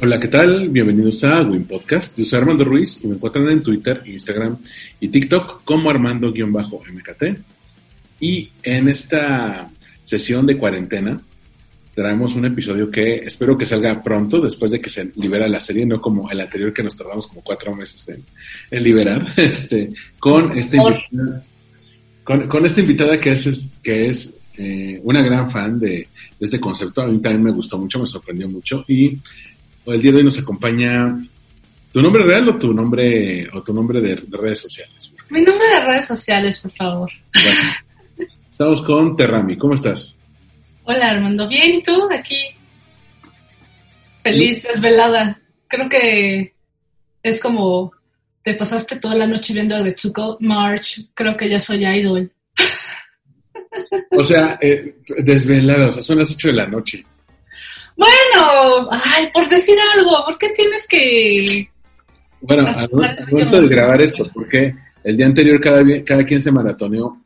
Hola, 0.00 0.20
¿qué 0.20 0.28
tal? 0.28 0.68
Bienvenidos 0.68 1.24
a 1.24 1.42
Win 1.42 1.64
Podcast. 1.64 2.16
Yo 2.16 2.24
soy 2.24 2.38
Armando 2.38 2.64
Ruiz 2.64 3.00
y 3.02 3.08
me 3.08 3.16
encuentran 3.16 3.48
en 3.48 3.62
Twitter, 3.62 4.00
Instagram 4.06 4.56
y 5.00 5.08
TikTok 5.08 5.64
como 5.64 5.90
Armando-MKT. 5.90 7.22
Y 8.20 8.48
en 8.62 8.88
esta 8.88 9.68
sesión 10.04 10.46
de 10.46 10.56
cuarentena 10.56 11.20
traemos 11.94 12.36
un 12.36 12.44
episodio 12.44 12.90
que 12.90 13.16
espero 13.16 13.58
que 13.58 13.66
salga 13.66 14.00
pronto, 14.02 14.40
después 14.40 14.70
de 14.70 14.80
que 14.80 14.88
se 14.88 15.10
libera 15.16 15.48
la 15.48 15.60
serie, 15.60 15.84
no 15.84 16.00
como 16.00 16.30
el 16.30 16.40
anterior 16.40 16.72
que 16.72 16.84
nos 16.84 16.96
tardamos 16.96 17.26
como 17.26 17.42
cuatro 17.42 17.74
meses 17.74 18.08
en, 18.08 18.22
en 18.70 18.82
liberar, 18.84 19.32
este, 19.36 19.90
con 20.20 20.56
esta 20.56 20.76
invitada, 20.76 21.44
con, 22.22 22.46
con 22.46 22.64
esta 22.64 22.80
invitada 22.80 23.18
que 23.18 23.32
es, 23.32 23.46
es- 23.46 23.70
que 23.82 24.08
es 24.08 24.34
eh, 24.60 25.00
una 25.04 25.22
gran 25.22 25.50
fan 25.50 25.78
de, 25.80 25.88
de 25.88 26.06
este 26.40 26.60
concepto. 26.60 27.02
A 27.02 27.08
mí 27.08 27.18
también 27.20 27.42
me 27.44 27.52
gustó 27.52 27.78
mucho, 27.78 27.98
me 28.00 28.06
sorprendió 28.06 28.48
mucho. 28.48 28.84
Y 28.88 29.16
el 29.92 30.02
día 30.02 30.12
de 30.12 30.18
hoy 30.18 30.24
nos 30.24 30.38
acompaña 30.38 31.18
tu 31.92 32.02
nombre 32.02 32.24
real 32.24 32.48
o 32.48 32.58
tu 32.58 32.72
nombre 32.72 33.48
o 33.52 33.62
tu 33.62 33.72
nombre 33.72 34.00
de, 34.00 34.16
de 34.16 34.36
redes 34.36 34.60
sociales. 34.60 35.12
Mi 35.30 35.42
nombre 35.42 35.66
de 35.68 35.80
redes 35.80 36.06
sociales, 36.06 36.60
por 36.60 36.72
favor. 36.72 37.10
Bueno, 37.34 38.28
estamos 38.50 38.82
con 38.82 39.16
Terrami. 39.16 39.56
¿Cómo 39.56 39.74
estás? 39.74 40.18
Hola 40.84 41.10
Armando, 41.10 41.48
bien, 41.48 41.74
¿y 41.74 41.82
tú? 41.82 42.08
Aquí. 42.10 42.40
Feliz, 44.22 44.62
desvelada. 44.62 45.40
Creo 45.68 45.88
que 45.88 46.54
es 47.22 47.40
como 47.40 47.92
te 48.42 48.54
pasaste 48.54 48.96
toda 48.96 49.14
la 49.14 49.26
noche 49.26 49.52
viendo 49.52 49.76
a 49.76 49.82
Retsuko 49.82 50.38
March. 50.40 51.08
Creo 51.12 51.36
que 51.36 51.50
ya 51.50 51.60
soy 51.60 51.84
idol. 51.84 52.32
O 54.12 54.24
sea, 54.24 54.58
eh, 54.60 54.96
desvelada, 55.18 55.88
o 55.88 55.92
sea, 55.92 56.02
son 56.02 56.18
las 56.18 56.32
8 56.32 56.48
de 56.48 56.54
la 56.54 56.66
noche. 56.66 57.04
Bueno, 57.98 58.88
ay, 58.90 59.28
por 59.32 59.48
decir 59.48 59.76
algo, 59.94 60.24
¿por 60.24 60.38
qué 60.38 60.50
tienes 60.50 60.86
que...? 60.86 61.68
Bueno, 62.40 62.64
Ah, 62.68 62.82
al, 62.82 62.90
ah, 63.02 63.26
momento 63.28 63.60
de 63.60 63.68
grabar 63.68 64.00
esto, 64.00 64.30
porque 64.32 64.72
el 65.02 65.16
día 65.16 65.26
anterior 65.26 65.60
cada, 65.60 65.82
cada 66.04 66.24
quien 66.24 66.40
se 66.40 66.52
maratoneó 66.52 67.24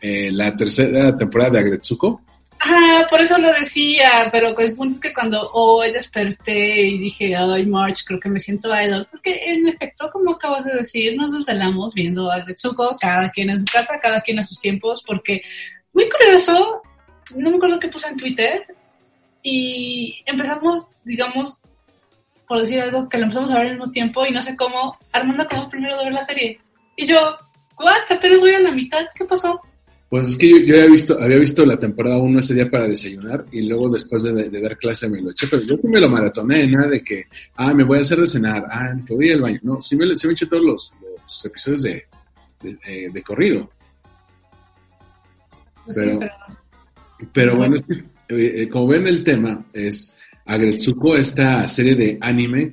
eh, 0.00 0.30
la 0.32 0.56
tercera 0.56 1.14
temporada 1.14 1.50
de 1.50 1.58
Agretsuko. 1.58 2.22
Ajá, 2.58 3.06
por 3.10 3.20
eso 3.20 3.36
lo 3.36 3.52
decía, 3.52 4.30
pero 4.32 4.58
el 4.58 4.74
punto 4.74 4.94
es 4.94 5.00
que 5.00 5.12
cuando 5.12 5.50
hoy 5.52 5.92
desperté 5.92 6.86
y 6.86 6.98
dije, 6.98 7.36
ay, 7.36 7.66
March, 7.66 8.04
creo 8.06 8.18
que 8.18 8.30
me 8.30 8.40
siento 8.40 8.70
idol, 8.74 9.06
porque 9.10 9.38
en 9.52 9.68
efecto, 9.68 10.08
como 10.10 10.32
acabas 10.32 10.64
de 10.64 10.76
decir, 10.76 11.14
nos 11.18 11.32
desvelamos 11.36 11.92
viendo 11.92 12.30
a 12.30 12.42
Retsuko, 12.42 12.96
cada 12.98 13.30
quien 13.30 13.50
en 13.50 13.58
su 13.58 13.66
casa, 13.66 14.00
cada 14.00 14.22
quien 14.22 14.38
a 14.38 14.44
sus 14.44 14.58
tiempos, 14.58 15.04
porque 15.06 15.42
muy 15.92 16.08
curioso, 16.08 16.80
no 17.36 17.50
me 17.50 17.56
acuerdo 17.56 17.78
qué 17.78 17.88
puse 17.88 18.08
en 18.08 18.16
Twitter, 18.16 18.64
y 19.44 20.22
empezamos, 20.26 20.88
digamos, 21.04 21.60
por 22.48 22.58
decir 22.60 22.80
algo, 22.80 23.08
que 23.08 23.18
lo 23.18 23.24
empezamos 23.24 23.50
a 23.52 23.58
ver 23.58 23.66
al 23.68 23.72
mismo 23.74 23.90
tiempo 23.92 24.26
y 24.26 24.32
no 24.32 24.42
sé 24.42 24.56
cómo, 24.56 24.96
Armando 25.12 25.42
acabó 25.44 25.68
primero 25.68 25.96
de 25.98 26.04
ver 26.04 26.14
la 26.14 26.22
serie. 26.22 26.58
Y 26.96 27.06
yo, 27.06 27.18
what, 27.78 27.92
apenas 28.10 28.40
voy 28.40 28.50
a 28.52 28.58
la 28.60 28.72
mitad, 28.72 29.04
¿qué 29.14 29.24
pasó? 29.24 29.60
Pues 30.08 30.28
es 30.28 30.36
que 30.36 30.48
yo, 30.48 30.58
yo 30.58 30.74
había, 30.76 30.86
visto, 30.86 31.18
había 31.20 31.38
visto 31.38 31.66
la 31.66 31.78
temporada 31.78 32.18
1 32.18 32.38
ese 32.38 32.54
día 32.54 32.70
para 32.70 32.86
desayunar 32.86 33.44
y 33.52 33.62
luego 33.62 33.88
después 33.90 34.22
de, 34.22 34.32
de 34.48 34.60
dar 34.60 34.78
clase 34.78 35.08
me 35.08 35.20
lo 35.20 35.30
eché, 35.32 35.46
pero 35.50 35.62
yo 35.62 35.76
sí 35.76 35.88
me 35.88 36.00
lo 36.00 36.08
maratoné, 36.08 36.66
nada 36.68 36.88
de 36.88 37.02
que, 37.02 37.24
ah, 37.56 37.74
me 37.74 37.84
voy 37.84 37.98
a 37.98 38.02
hacer 38.02 38.18
de 38.18 38.26
cenar, 38.26 38.64
ah, 38.70 38.94
que 39.06 39.14
voy 39.14 39.30
al 39.32 39.40
baño. 39.42 39.58
No, 39.62 39.80
sí 39.80 39.96
me, 39.96 40.14
sí 40.16 40.26
me 40.26 40.32
eché 40.34 40.46
todos 40.46 40.64
los, 40.64 40.94
los 41.22 41.44
episodios 41.46 41.82
de, 41.82 42.06
de, 42.62 42.78
eh, 42.86 43.10
de 43.12 43.22
corrido. 43.22 43.68
Pues 45.84 45.96
sí, 45.96 46.02
Pero- 46.02 46.18
pero 46.20 47.30
Pero 47.32 47.56
bueno, 47.56 47.76
es 47.76 47.82
que, 47.82 47.94
eh, 48.28 48.52
eh, 48.62 48.68
como 48.68 48.88
ven 48.88 49.06
el 49.06 49.22
tema, 49.22 49.64
es 49.72 50.14
Agretsuko, 50.46 51.16
esta 51.16 51.66
serie 51.66 51.94
de 51.94 52.18
anime 52.20 52.70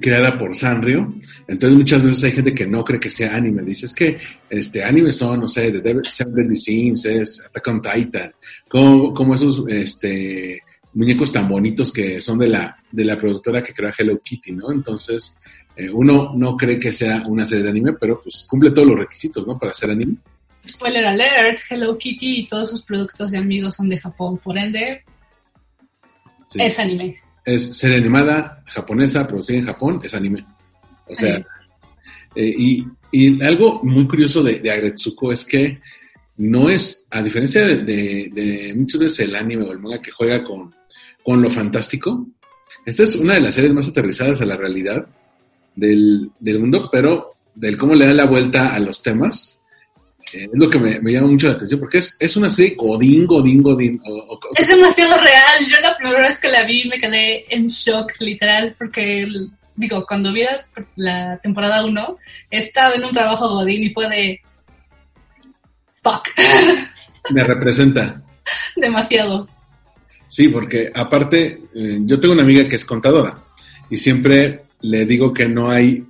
creada 0.00 0.38
por 0.38 0.54
Sanrio. 0.54 1.14
Entonces 1.48 1.78
muchas 1.78 2.02
veces 2.02 2.24
hay 2.24 2.32
gente 2.32 2.54
que 2.54 2.66
no 2.66 2.84
cree 2.84 3.00
que 3.00 3.10
sea 3.10 3.34
anime. 3.34 3.62
Dice, 3.62 3.86
es 3.86 3.94
que 3.94 4.18
este 4.50 4.84
anime 4.84 5.10
son, 5.10 5.40
no 5.40 5.48
sé, 5.48 5.72
de 5.72 5.82
Devil- 5.82 6.06
Seven 6.06 6.52
es 6.52 7.44
Attack 7.46 7.68
on 7.68 7.80
Titan, 7.80 8.32
como, 8.68 9.14
como 9.14 9.34
esos 9.34 9.64
este, 9.68 10.60
muñecos 10.94 11.32
tan 11.32 11.48
bonitos 11.48 11.92
que 11.92 12.20
son 12.20 12.38
de 12.38 12.48
la, 12.48 12.76
de 12.90 13.04
la 13.04 13.18
productora 13.18 13.62
que 13.62 13.72
crea 13.72 13.94
Hello 13.96 14.20
Kitty, 14.22 14.52
¿no? 14.52 14.70
Entonces, 14.70 15.38
eh, 15.76 15.90
uno 15.90 16.32
no 16.34 16.56
cree 16.56 16.78
que 16.78 16.92
sea 16.92 17.22
una 17.28 17.46
serie 17.46 17.64
de 17.64 17.70
anime, 17.70 17.94
pero 17.94 18.20
pues 18.22 18.46
cumple 18.48 18.70
todos 18.70 18.88
los 18.88 18.98
requisitos, 18.98 19.46
¿no? 19.46 19.58
Para 19.58 19.72
ser 19.72 19.90
anime. 19.90 20.16
Spoiler 20.66 21.06
alert, 21.06 21.58
Hello 21.70 21.96
Kitty 21.96 22.40
y 22.40 22.48
todos 22.48 22.70
sus 22.70 22.82
productos 22.82 23.30
de 23.30 23.38
amigos 23.38 23.76
son 23.76 23.88
de 23.88 23.98
Japón, 23.98 24.38
por 24.38 24.56
ende 24.58 25.02
Sí. 26.48 26.58
es 26.60 26.78
anime. 26.78 27.16
es 27.44 27.76
serie 27.76 27.96
animada 27.96 28.62
japonesa, 28.66 29.26
producida 29.26 29.58
en 29.58 29.66
Japón, 29.66 30.00
es 30.02 30.14
anime. 30.14 30.44
O 31.08 31.14
sea, 31.14 31.36
eh, 32.34 32.54
y, 32.56 32.84
y 33.12 33.42
algo 33.42 33.80
muy 33.82 34.06
curioso 34.06 34.42
de, 34.42 34.58
de 34.60 34.70
Agretsuko 34.70 35.32
es 35.32 35.44
que 35.44 35.80
no 36.38 36.68
es, 36.68 37.06
a 37.10 37.22
diferencia 37.22 37.64
de, 37.66 37.76
de- 37.78 38.30
de 38.32 38.74
muchas 38.76 39.00
veces 39.00 39.20
el 39.28 39.34
anime 39.36 39.64
o 39.64 39.72
el 39.72 39.78
manga 39.78 40.00
que 40.02 40.10
juega 40.10 40.44
con, 40.44 40.74
con 41.22 41.40
lo 41.42 41.48
fantástico, 41.50 42.26
esta 42.84 43.04
es 43.04 43.16
una 43.16 43.34
de 43.34 43.40
las 43.40 43.54
series 43.54 43.72
más 43.72 43.88
aterrizadas 43.88 44.40
a 44.40 44.46
la 44.46 44.56
realidad 44.56 45.06
del, 45.74 46.30
del 46.38 46.58
mundo, 46.60 46.88
pero 46.92 47.32
del 47.54 47.76
cómo 47.76 47.94
le 47.94 48.06
da 48.06 48.14
la 48.14 48.26
vuelta 48.26 48.74
a 48.74 48.78
los 48.80 49.02
temas. 49.02 49.60
Es 50.32 50.48
lo 50.52 50.68
que 50.68 50.78
me, 50.78 50.98
me 51.00 51.12
llama 51.12 51.28
mucho 51.28 51.48
la 51.48 51.54
atención, 51.54 51.80
porque 51.80 51.98
es, 51.98 52.16
es 52.20 52.36
una 52.36 52.48
serie 52.50 52.74
godín, 52.76 53.26
godín, 53.26 53.62
godín. 53.62 54.00
o- 54.04 54.34
o- 54.34 54.40
Es 54.56 54.68
demasiado 54.68 55.16
real. 55.20 55.64
Yo 55.70 55.80
la 55.80 55.96
primera 55.96 56.20
vez 56.28 56.38
que 56.38 56.48
la 56.48 56.64
vi 56.64 56.88
me 56.88 56.98
quedé 56.98 57.44
en 57.54 57.66
shock, 57.68 58.12
literal, 58.20 58.74
porque, 58.78 59.28
digo, 59.76 60.04
cuando 60.06 60.32
vi 60.32 60.42
la, 60.44 60.64
la 60.96 61.38
temporada 61.38 61.84
1, 61.84 62.16
estaba 62.50 62.94
en 62.94 63.04
un 63.04 63.12
trabajo 63.12 63.48
godín 63.48 63.84
y 63.84 63.90
fue 63.90 64.08
de... 64.08 64.40
Fuck. 66.02 66.28
me 67.30 67.42
representa. 67.44 68.22
demasiado. 68.76 69.48
Sí, 70.28 70.48
porque 70.48 70.90
aparte, 70.94 71.60
eh, 71.74 71.98
yo 72.02 72.18
tengo 72.20 72.34
una 72.34 72.42
amiga 72.42 72.68
que 72.68 72.76
es 72.76 72.84
contadora 72.84 73.38
y 73.88 73.96
siempre 73.96 74.62
le 74.80 75.04
digo 75.06 75.32
que 75.32 75.48
no 75.48 75.70
hay 75.70 76.04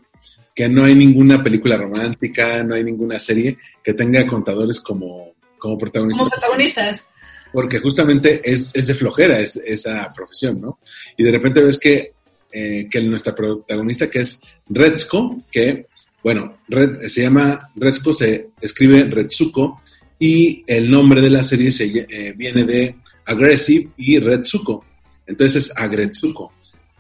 que 0.57 0.71
no 0.71 0.85
hay 0.87 0.95
ninguna 0.95 1.43
película 1.43 1.77
romántica, 1.77 2.65
no 2.65 2.75
hay 2.75 2.83
ninguna 2.83 3.19
serie 3.19 3.59
que 3.85 3.93
tenga 3.93 4.27
contadores 4.27 4.81
como, 4.81 5.35
como 5.59 5.77
protagonistas, 5.77 6.19
Como 6.19 6.31
protagonistas. 6.31 7.11
porque 7.53 7.79
justamente 7.79 8.41
es, 8.43 8.75
es 8.75 8.87
de 8.87 8.95
flojera 8.95 9.39
es, 9.39 9.57
esa 9.57 10.11
profesión, 10.15 10.63
¿no? 10.63 10.79
Y 11.15 11.25
de 11.25 11.33
repente 11.33 11.61
ves 11.61 11.79
que, 11.79 12.15
eh, 12.51 12.89
que 12.91 13.03
nuestra 13.03 13.35
protagonista, 13.35 14.09
que 14.09 14.21
es 14.21 14.41
Retsuko, 14.71 15.43
que, 15.53 15.89
bueno, 16.23 16.57
Red, 16.69 17.03
se 17.03 17.21
llama 17.21 17.71
Retsuko, 17.77 18.15
se 18.15 18.49
escribe 18.59 19.05
Retsuko, 19.05 19.77
y 20.19 20.65
el 20.67 20.91
nombre 20.91 21.21
de 21.21 21.29
la 21.29 21.43
serie 21.43 21.71
se, 21.71 21.85
eh, 21.85 22.33
viene 22.35 22.65
de 22.65 22.97
Aggressive 23.27 23.91
y 23.99 24.19
Retsuko. 24.21 24.83
Entonces 25.27 25.67
es 25.67 25.77
Agretsuko. 25.77 26.51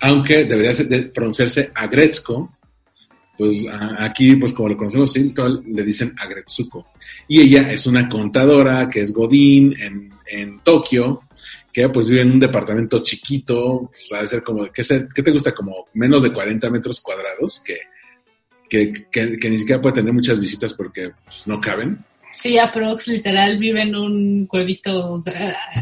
Aunque 0.00 0.44
debería 0.44 0.72
pronunciarse 1.14 1.70
Agretsuko, 1.74 2.50
pues 3.36 3.66
a- 3.68 4.04
aquí, 4.04 4.36
pues 4.36 4.52
como 4.52 4.68
lo 4.70 4.76
conocemos, 4.76 5.14
todo 5.34 5.62
le 5.66 5.82
dicen 5.82 6.14
Agretsuko. 6.18 6.86
Y 7.28 7.40
ella 7.42 7.70
es 7.72 7.86
una 7.86 8.08
contadora 8.08 8.88
que 8.90 9.00
es 9.00 9.12
Godín 9.12 9.74
en, 9.80 10.10
en 10.26 10.60
Tokio, 10.60 11.22
que 11.72 11.88
pues 11.90 12.08
vive 12.08 12.22
en 12.22 12.32
un 12.32 12.40
departamento 12.40 13.02
chiquito, 13.04 13.90
pues 13.92 14.12
ha 14.12 14.22
de 14.22 14.28
ser 14.28 14.42
como, 14.42 14.66
¿qué, 14.72 14.82
se- 14.82 15.08
qué 15.14 15.22
te 15.22 15.30
gusta? 15.30 15.52
Como 15.52 15.84
menos 15.94 16.22
de 16.22 16.32
40 16.32 16.70
metros 16.70 17.00
cuadrados, 17.00 17.60
que, 17.64 17.76
que, 18.68 19.06
que- 19.10 19.38
que 19.38 19.50
ni 19.50 19.58
siquiera 19.58 19.80
puede 19.80 19.96
tener 19.96 20.12
muchas 20.12 20.40
visitas 20.40 20.72
porque 20.72 21.10
pues, 21.24 21.46
no 21.46 21.60
caben. 21.60 21.98
Sí, 22.38 22.58
aprox, 22.58 23.08
literal, 23.08 23.58
vive 23.58 23.82
en 23.82 23.94
un 23.96 24.48
huevito. 24.52 25.22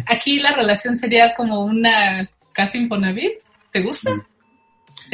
Aquí 0.06 0.38
la 0.38 0.54
relación 0.54 0.96
sería 0.96 1.34
como 1.34 1.64
una 1.64 2.28
casa 2.52 2.78
Infonavit. 2.78 3.32
¿Te 3.72 3.80
gusta? 3.82 4.14
Mm. 4.14 4.22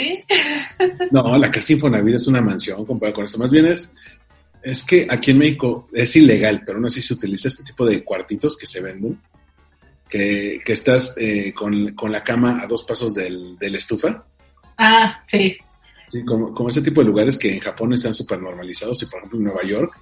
¿Sí? 0.00 0.24
No, 1.10 1.36
la 1.36 1.50
casa 1.50 1.72
Infonavit 1.72 2.14
es 2.14 2.26
una 2.26 2.40
mansión 2.40 2.84
comparado 2.84 3.16
con 3.16 3.24
eso. 3.24 3.38
Más 3.38 3.50
bien 3.50 3.66
es, 3.66 3.92
es 4.62 4.82
que 4.82 5.06
aquí 5.08 5.32
en 5.32 5.38
México 5.38 5.88
es 5.92 6.14
ilegal, 6.16 6.62
pero 6.64 6.80
no 6.80 6.88
sé 6.88 7.02
si 7.02 7.08
se 7.08 7.14
utiliza 7.14 7.48
este 7.48 7.64
tipo 7.64 7.84
de 7.84 8.02
cuartitos 8.02 8.56
que 8.56 8.66
se 8.66 8.80
venden, 8.80 9.20
que, 10.08 10.60
que 10.64 10.72
estás 10.72 11.16
eh, 11.18 11.52
con, 11.52 11.94
con 11.94 12.10
la 12.10 12.24
cama 12.24 12.60
a 12.62 12.66
dos 12.66 12.84
pasos 12.84 13.14
del, 13.14 13.58
de 13.58 13.70
la 13.70 13.78
estufa. 13.78 14.24
Ah, 14.78 15.20
sí. 15.24 15.56
Sí, 16.08 16.24
como, 16.24 16.54
como 16.54 16.68
ese 16.68 16.82
tipo 16.82 17.00
de 17.00 17.06
lugares 17.06 17.36
que 17.36 17.54
en 17.54 17.60
Japón 17.60 17.92
están 17.92 18.14
súper 18.14 18.40
normalizados 18.40 19.02
y 19.02 19.06
por 19.06 19.18
ejemplo 19.18 19.38
en 19.38 19.44
Nueva 19.44 19.62
York 19.62 19.92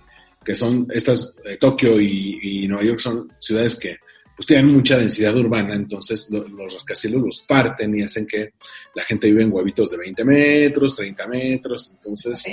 que 0.44 0.54
son 0.54 0.86
estas, 0.90 1.34
eh, 1.44 1.58
Tokio 1.58 2.00
y, 2.00 2.38
y 2.40 2.68
Nueva 2.68 2.84
York 2.84 3.00
son 3.00 3.30
ciudades 3.38 3.76
que 3.76 3.98
pues 4.38 4.46
tienen 4.46 4.68
mucha 4.72 4.96
densidad 4.96 5.36
urbana, 5.36 5.74
entonces 5.74 6.28
lo- 6.30 6.46
los 6.46 6.72
rascacielos 6.72 7.20
los 7.22 7.40
parten 7.40 7.92
y 7.98 8.02
hacen 8.04 8.24
que 8.24 8.52
la 8.94 9.02
gente 9.02 9.26
vive 9.28 9.42
en 9.42 9.52
huevitos 9.52 9.90
de 9.90 9.96
20 9.96 10.24
metros, 10.24 10.94
30 10.94 11.26
metros, 11.26 11.90
entonces 11.96 12.44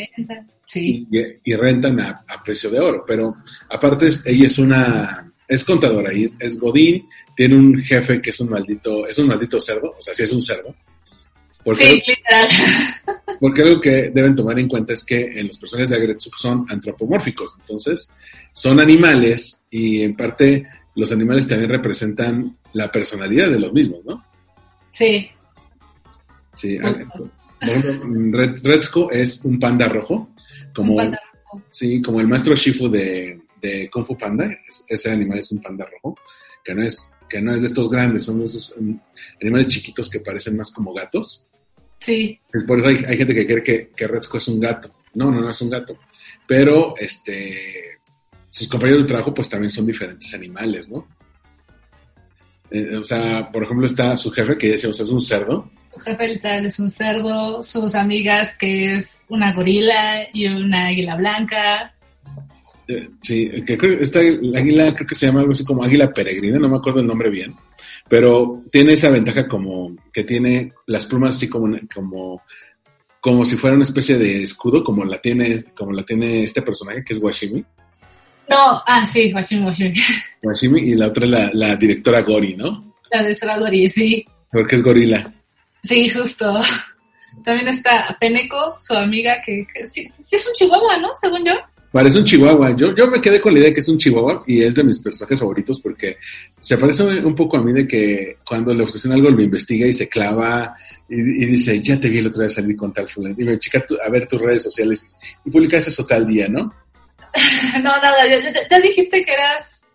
Sí. 0.67 1.07
y, 1.11 1.51
y 1.51 1.55
rentan 1.55 1.99
a, 1.99 2.23
a 2.27 2.43
precio 2.43 2.71
de 2.71 2.79
oro. 2.79 3.03
Pero 3.07 3.35
aparte 3.69 4.07
es- 4.07 4.25
ella 4.25 4.47
es 4.47 4.57
una, 4.57 5.31
es 5.47 5.63
contadora 5.63 6.11
y 6.11 6.23
es, 6.23 6.33
es 6.39 6.59
Godín, 6.59 7.05
tiene 7.35 7.55
un 7.55 7.75
jefe 7.79 8.19
que 8.19 8.31
es 8.31 8.39
un 8.39 8.49
maldito, 8.49 9.05
es 9.07 9.19
un 9.19 9.27
maldito 9.27 9.59
cerdo, 9.61 9.93
o 9.95 10.01
sea, 10.01 10.15
sí 10.15 10.23
es 10.23 10.33
un 10.33 10.41
cerdo. 10.41 10.75
Porque, 11.63 11.83
Sí, 11.87 12.03
literal. 12.07 12.47
porque 13.39 13.61
algo 13.61 13.79
que 13.79 14.09
deben 14.09 14.35
tomar 14.35 14.57
en 14.59 14.67
cuenta 14.67 14.93
es 14.93 15.03
que 15.03 15.21
en 15.39 15.47
los 15.47 15.57
personajes 15.59 15.89
de 15.91 15.95
Agretsuko 15.97 16.37
son 16.39 16.65
antropomórficos, 16.67 17.55
entonces 17.59 18.11
son 18.51 18.79
animales 18.79 19.63
y 19.69 20.01
en 20.01 20.15
parte 20.15 20.65
los 20.95 21.11
animales 21.11 21.47
también 21.47 21.69
representan 21.69 22.57
la 22.73 22.91
personalidad 22.91 23.49
de 23.49 23.59
los 23.59 23.73
mismos, 23.73 24.03
¿no? 24.05 24.25
Sí. 24.89 25.29
Sí, 26.53 26.77
Justo. 26.79 27.29
por 27.59 27.69
ejemplo, 27.69 28.39
Red, 28.39 28.61
es 29.11 29.43
un 29.43 29.59
panda 29.59 29.87
rojo, 29.89 30.29
como, 30.73 30.93
Un 30.93 30.97
panda 30.97 31.19
rojo. 31.43 31.61
sí, 31.69 32.01
como 32.01 32.21
el 32.21 32.27
maestro 32.27 32.55
Shifu 32.55 32.87
de, 32.89 33.41
de 33.61 33.89
Kung 33.89 34.05
Fu 34.05 34.17
Panda, 34.17 34.45
es- 34.67 34.85
ese 34.87 35.11
animal 35.11 35.39
es 35.39 35.51
un 35.51 35.61
panda 35.61 35.85
rojo, 35.85 36.17
que 36.63 36.73
no 36.73 36.83
es, 36.83 37.13
que 37.29 37.41
no 37.41 37.53
es 37.53 37.61
de 37.61 37.67
estos 37.67 37.89
grandes, 37.89 38.23
son 38.23 38.39
de 38.39 38.45
esos 38.45 38.73
mm, 38.79 38.93
animales 39.41 39.67
chiquitos 39.67 40.09
que 40.09 40.19
parecen 40.21 40.55
más 40.55 40.71
como 40.71 40.93
gatos. 40.93 41.47
Sí. 41.99 42.39
Es 42.53 42.63
por 42.63 42.79
eso 42.79 42.87
hay, 42.89 43.03
hay 43.05 43.17
gente 43.17 43.33
que 43.33 43.45
cree 43.45 43.63
que, 43.63 43.89
que 43.95 44.05
es 44.37 44.47
un 44.47 44.59
gato. 44.59 44.91
No, 45.13 45.31
no, 45.31 45.41
no 45.41 45.49
es 45.49 45.61
un 45.61 45.69
gato. 45.69 45.97
Pero 46.47 46.93
este 46.97 47.94
sus 48.55 48.69
compañeros 48.69 49.01
de 49.01 49.07
trabajo 49.09 49.33
pues 49.33 49.49
también 49.49 49.69
son 49.69 49.85
diferentes 49.85 50.33
animales, 50.33 50.87
¿no? 50.87 51.05
Eh, 52.71 52.95
o 52.95 53.03
sea, 53.03 53.51
por 53.51 53.63
ejemplo, 53.63 53.85
está 53.85 54.15
su 54.15 54.31
jefe 54.31 54.57
que 54.57 54.71
decía, 54.71 54.89
o 54.89 54.93
sea, 54.93 55.03
es 55.03 55.11
un 55.11 55.19
cerdo. 55.19 55.69
Su 55.93 55.99
jefe 55.99 56.25
literal 56.25 56.65
es 56.65 56.79
un 56.79 56.89
cerdo, 56.89 57.61
sus 57.61 57.95
amigas 57.95 58.57
que 58.57 58.95
es 58.95 59.21
una 59.27 59.53
gorila 59.53 60.21
y 60.31 60.47
una 60.47 60.87
águila 60.87 61.17
blanca. 61.17 61.93
Eh, 62.87 63.09
sí, 63.21 63.49
que 63.65 63.77
creo 63.77 63.97
que 63.97 64.03
esta 64.03 64.19
águila 64.19 64.93
creo 64.93 65.07
que 65.07 65.15
se 65.15 65.25
llama 65.25 65.41
algo 65.41 65.51
así 65.51 65.65
como 65.65 65.83
águila 65.83 66.13
peregrina, 66.13 66.57
no 66.57 66.69
me 66.69 66.77
acuerdo 66.77 67.01
el 67.01 67.07
nombre 67.07 67.29
bien, 67.29 67.53
pero 68.07 68.63
tiene 68.71 68.93
esa 68.93 69.09
ventaja 69.09 69.49
como 69.49 69.97
que 70.13 70.23
tiene 70.23 70.71
las 70.85 71.05
plumas 71.07 71.35
así 71.35 71.49
como, 71.49 71.77
como, 71.93 72.41
como 73.19 73.43
si 73.43 73.57
fuera 73.57 73.75
una 73.75 73.83
especie 73.83 74.17
de 74.17 74.43
escudo, 74.43 74.81
como 74.81 75.03
la 75.03 75.17
tiene, 75.17 75.65
como 75.75 75.91
la 75.91 76.03
tiene 76.03 76.45
este 76.45 76.61
personaje 76.61 77.03
que 77.03 77.11
es 77.11 77.19
Washimi. 77.19 77.65
No, 78.49 78.81
ah, 78.85 79.05
sí, 79.07 79.31
Washimi, 79.33 79.65
Washimi. 79.65 79.93
Washimi 80.43 80.81
y 80.81 80.95
la 80.95 81.07
otra 81.07 81.25
es 81.25 81.31
la, 81.31 81.49
la 81.53 81.75
directora 81.75 82.21
Gori, 82.21 82.55
¿no? 82.55 82.93
La 83.11 83.23
de 83.23 83.35
Gori, 83.59 83.89
sí. 83.89 84.25
Porque 84.51 84.75
es 84.75 84.83
gorila. 84.83 85.33
Sí, 85.83 86.07
justo. 86.09 86.59
También 87.43 87.67
está 87.67 88.15
Peneco, 88.19 88.77
su 88.79 88.93
amiga, 88.93 89.41
que, 89.45 89.65
que 89.73 89.87
sí, 89.87 90.07
sí 90.07 90.35
es 90.35 90.47
un 90.47 90.53
chihuahua, 90.55 90.97
¿no? 90.97 91.09
Según 91.19 91.45
yo. 91.45 91.53
Parece 91.91 92.17
un 92.19 92.25
chihuahua. 92.25 92.75
Yo, 92.75 92.93
yo 92.95 93.07
me 93.07 93.21
quedé 93.21 93.39
con 93.39 93.53
la 93.53 93.59
idea 93.59 93.69
de 93.69 93.73
que 93.73 93.79
es 93.79 93.87
un 93.89 93.97
chihuahua 93.97 94.43
y 94.47 94.61
es 94.63 94.75
de 94.75 94.83
mis 94.83 94.99
personajes 94.99 95.39
favoritos 95.39 95.79
porque 95.79 96.17
se 96.59 96.77
parece 96.77 97.03
un 97.03 97.35
poco 97.35 97.57
a 97.57 97.61
mí 97.61 97.71
de 97.71 97.87
que 97.87 98.37
cuando 98.45 98.73
le 98.73 98.83
obsesiona 98.83 99.15
algo 99.15 99.29
lo 99.29 99.41
investiga 99.41 99.87
y 99.87 99.93
se 99.93 100.09
clava 100.09 100.75
y, 101.09 101.15
y 101.43 101.45
dice, 101.45 101.81
ya 101.81 101.97
te 101.99 102.09
vi 102.09 102.17
el 102.17 102.27
otro 102.27 102.41
día 102.41 102.49
salir 102.49 102.75
con 102.75 102.91
tal 102.91 103.07
fulano. 103.07 103.35
Dime, 103.35 103.57
chica, 103.59 103.85
tu- 103.85 103.97
a 104.05 104.09
ver 104.09 104.27
tus 104.27 104.41
redes 104.41 104.63
sociales 104.63 105.15
y 105.45 105.49
publicaste 105.51 105.89
eso 105.89 106.05
tal 106.05 106.25
día, 106.27 106.47
¿no? 106.49 106.73
No, 107.83 107.91
nada, 108.01 108.27
ya, 108.27 108.39
ya- 108.41 108.67
ya 108.69 108.79
dijiste 108.79 109.23
que 109.25 109.33
eras 109.33 109.87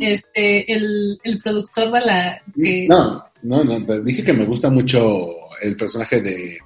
este 0.00 0.70
el, 0.72 1.18
el 1.24 1.38
productor 1.38 1.90
de 1.90 2.00
la 2.00 2.38
que 2.54 2.86
No, 2.88 3.24
no, 3.42 3.64
no. 3.64 4.00
Dije 4.02 4.22
que 4.24 4.32
me 4.32 4.44
gusta 4.44 4.68
mucho 4.70 5.28
el 5.62 5.76
personaje 5.76 6.20
de, 6.20 6.58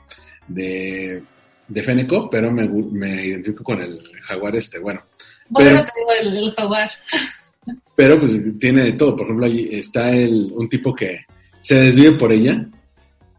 de, 0.48 1.22
de 1.68 1.82
Fenneko, 1.82 2.28
pero 2.30 2.50
me, 2.50 2.68
me 2.68 3.26
identifico 3.26 3.64
con 3.64 3.80
el 3.80 4.00
jaguar 4.22 4.56
este. 4.56 4.78
Bueno, 4.78 5.00
por 5.50 5.62
pero- 5.62 5.76
te 5.84 5.90
digo 5.98 6.12
el, 6.20 6.36
el 6.44 6.52
jaguar. 6.52 6.90
pero 7.96 8.18
pues 8.20 8.32
tiene 8.58 8.84
de 8.84 8.92
todo. 8.92 9.16
Por 9.16 9.26
ejemplo, 9.26 9.46
ahí 9.46 9.68
está 9.72 10.14
el, 10.14 10.48
un 10.52 10.68
tipo 10.68 10.94
que 10.94 11.24
se 11.60 11.76
desvive 11.76 12.12
por 12.18 12.32
ella, 12.32 12.66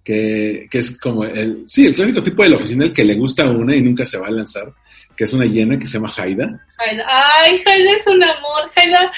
que, 0.04 0.68
que 0.70 0.78
es 0.80 0.98
como 1.00 1.24
el, 1.26 1.64
sí, 1.68 1.86
el 1.88 1.94
clásico 1.94 2.24
tipo 2.24 2.44
de 2.44 2.50
la 2.50 2.58
oficina, 2.58 2.86
el 2.86 2.94
que 2.94 3.04
le 3.04 3.16
gusta 3.16 3.44
a 3.44 3.52
una 3.52 3.76
y 3.76 3.82
nunca 3.82 4.06
se 4.06 4.18
va 4.18 4.28
a 4.28 4.32
lanzar, 4.32 4.72
que 5.16 5.24
es 5.24 5.34
una 5.34 5.46
hiena 5.46 5.78
que 5.78 5.86
se 5.86 5.94
llama 5.94 6.14
Haida. 6.16 6.66
Jaida. 6.78 7.06
Ay, 7.08 7.62
Jaida 7.66 7.92
es 7.92 8.08
un 8.08 8.24
amor, 8.24 8.70
Jaida, 8.76 9.12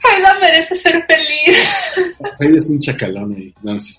Jaida 0.00 0.38
merece 0.40 0.74
ser 0.74 1.04
feliz. 1.06 1.68
Haida 2.40 2.56
es 2.56 2.68
un 2.68 2.80
chacalón 2.80 3.34
ahí, 3.34 3.54
no 3.62 3.78
sé. 3.78 3.94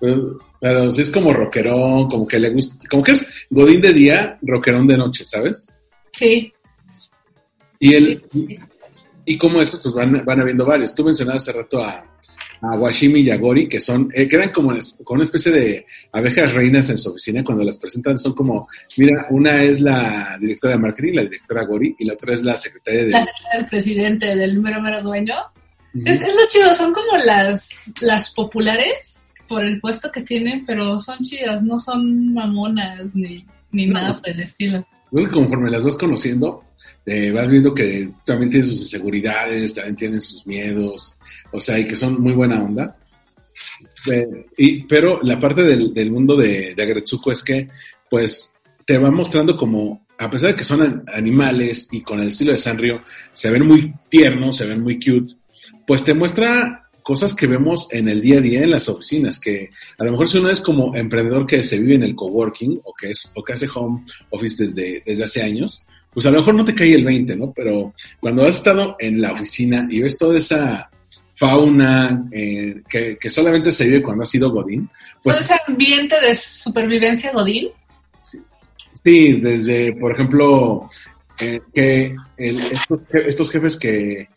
Pero, 0.00 0.38
pero 0.60 0.90
sí 0.90 1.02
es 1.02 1.10
como 1.10 1.32
rockerón, 1.32 2.08
como 2.08 2.26
que 2.26 2.38
le 2.38 2.50
gusta, 2.50 2.88
como 2.88 3.02
que 3.02 3.12
es 3.12 3.46
Godín 3.50 3.80
de 3.80 3.92
día, 3.92 4.38
rockerón 4.42 4.86
de 4.86 4.96
noche, 4.96 5.24
¿sabes? 5.24 5.68
Sí, 6.12 6.52
Y 7.78 7.94
él, 7.94 8.24
y, 8.34 8.58
y 9.24 9.38
como 9.38 9.62
estos, 9.62 9.80
pues 9.80 9.94
van, 9.94 10.24
van 10.24 10.40
habiendo 10.40 10.64
varios. 10.64 10.94
Tú 10.94 11.04
mencionabas 11.04 11.42
hace 11.42 11.52
rato 11.52 11.82
a, 11.82 12.11
a 12.62 12.76
Washimi 12.76 13.20
y 13.22 13.30
a 13.30 13.36
Gori, 13.38 13.68
que 13.68 13.80
son, 13.80 14.08
eh, 14.14 14.28
que 14.28 14.36
eran 14.36 14.50
como, 14.50 14.72
es- 14.72 14.96
como 15.04 15.16
una 15.16 15.24
especie 15.24 15.50
de 15.52 15.84
abejas 16.12 16.54
reinas 16.54 16.88
en 16.90 16.98
su 16.98 17.10
oficina. 17.10 17.42
Cuando 17.42 17.64
las 17.64 17.76
presentan 17.76 18.18
son 18.18 18.34
como, 18.34 18.68
mira, 18.96 19.26
una 19.30 19.62
es 19.62 19.80
la 19.80 20.36
directora 20.40 20.74
de 20.74 20.80
marketing, 20.80 21.12
la 21.14 21.22
directora 21.24 21.64
Gori, 21.64 21.94
y 21.98 22.04
la 22.04 22.14
otra 22.14 22.34
es 22.34 22.42
la 22.42 22.56
secretaria 22.56 23.04
de... 23.04 23.10
la 23.10 23.24
señora 23.24 23.56
del 23.58 23.68
presidente, 23.68 24.36
del 24.36 24.60
mero 24.60 24.80
mero 24.80 25.02
dueño. 25.02 25.34
Es, 26.04 26.22
es 26.22 26.28
lo 26.28 26.46
chido, 26.48 26.72
son 26.74 26.92
como 26.92 27.18
las, 27.18 27.68
las 28.00 28.30
populares 28.30 29.24
por 29.48 29.62
el 29.62 29.80
puesto 29.80 30.10
que 30.10 30.22
tienen, 30.22 30.64
pero 30.64 30.98
son 31.00 31.18
chidas, 31.24 31.62
no 31.62 31.78
son 31.78 32.32
mamonas 32.32 33.00
ni, 33.14 33.44
ni 33.72 33.86
No. 33.86 33.94
nada 34.00 34.18
por 34.18 34.30
el 34.30 34.40
estilo. 34.40 34.86
Entonces, 35.10 35.30
conforme 35.30 35.68
las 35.70 35.84
vas 35.84 35.96
conociendo, 35.96 36.64
eh, 37.06 37.30
vas 37.32 37.50
viendo 37.50 37.74
que 37.74 38.10
también 38.24 38.50
tienen 38.50 38.68
sus 38.68 38.80
inseguridades, 38.80 39.74
también 39.74 39.96
tienen 39.96 40.20
sus 40.20 40.46
miedos, 40.46 41.18
o 41.50 41.60
sea, 41.60 41.78
y 41.78 41.86
que 41.86 41.96
son 41.96 42.20
muy 42.20 42.32
buena 42.32 42.62
onda. 42.62 42.96
Eh, 44.10 44.46
y, 44.56 44.82
pero 44.84 45.20
la 45.22 45.38
parte 45.38 45.62
del, 45.62 45.94
del 45.94 46.10
mundo 46.10 46.36
de, 46.36 46.74
de 46.74 46.82
Agretsuko 46.82 47.30
es 47.32 47.42
que, 47.42 47.68
pues, 48.10 48.54
te 48.84 48.98
va 48.98 49.10
mostrando 49.10 49.56
como, 49.56 50.06
a 50.18 50.30
pesar 50.30 50.50
de 50.50 50.56
que 50.56 50.64
son 50.64 50.82
an- 50.82 51.04
animales 51.12 51.88
y 51.92 52.02
con 52.02 52.20
el 52.20 52.28
estilo 52.28 52.52
de 52.52 52.58
Sanrio, 52.58 53.02
se 53.32 53.50
ven 53.50 53.66
muy 53.66 53.94
tiernos, 54.08 54.56
se 54.56 54.66
ven 54.66 54.82
muy 54.82 54.96
cute, 54.96 55.34
pues 55.86 56.02
te 56.02 56.14
muestra 56.14 56.88
cosas 57.02 57.34
que 57.34 57.48
vemos 57.48 57.88
en 57.90 58.08
el 58.08 58.20
día 58.20 58.38
a 58.38 58.40
día 58.40 58.62
en 58.62 58.70
las 58.70 58.88
oficinas, 58.88 59.38
que 59.40 59.70
a 59.98 60.04
lo 60.04 60.12
mejor 60.12 60.28
si 60.28 60.38
uno 60.38 60.50
es 60.50 60.60
como 60.60 60.94
emprendedor 60.94 61.46
que 61.46 61.62
se 61.62 61.80
vive 61.80 61.96
en 61.96 62.04
el 62.04 62.14
coworking 62.14 62.80
o 62.84 62.94
que 62.94 63.10
es 63.10 63.32
o 63.34 63.42
que 63.42 63.52
hace 63.52 63.68
home 63.74 64.04
office 64.30 64.64
desde, 64.64 65.02
desde 65.04 65.24
hace 65.24 65.42
años, 65.42 65.84
pues 66.12 66.26
a 66.26 66.30
lo 66.30 66.38
mejor 66.38 66.54
no 66.54 66.64
te 66.64 66.74
cae 66.74 66.94
el 66.94 67.04
20, 67.04 67.36
¿no? 67.36 67.52
Pero 67.52 67.94
cuando 68.20 68.42
has 68.42 68.56
estado 68.56 68.96
en 68.98 69.20
la 69.20 69.32
oficina 69.32 69.86
y 69.90 70.00
ves 70.02 70.18
toda 70.18 70.36
esa 70.36 70.90
fauna 71.36 72.24
eh, 72.30 72.82
que, 72.88 73.16
que 73.18 73.30
solamente 73.30 73.72
se 73.72 73.84
vive 73.86 74.02
cuando 74.02 74.22
has 74.22 74.30
sido 74.30 74.50
Godín, 74.50 74.86
Todo 74.86 75.22
pues 75.24 75.40
ese 75.40 75.54
ambiente 75.66 76.20
de 76.20 76.36
supervivencia 76.36 77.32
godín. 77.32 77.68
sí, 79.04 79.40
desde, 79.40 79.94
por 79.94 80.12
ejemplo, 80.12 80.90
eh, 81.40 81.60
que 81.74 82.14
el- 82.36 82.60
estos, 82.60 83.00
je- 83.08 83.26
estos 83.26 83.50
jefes 83.50 83.76
que, 83.76 84.28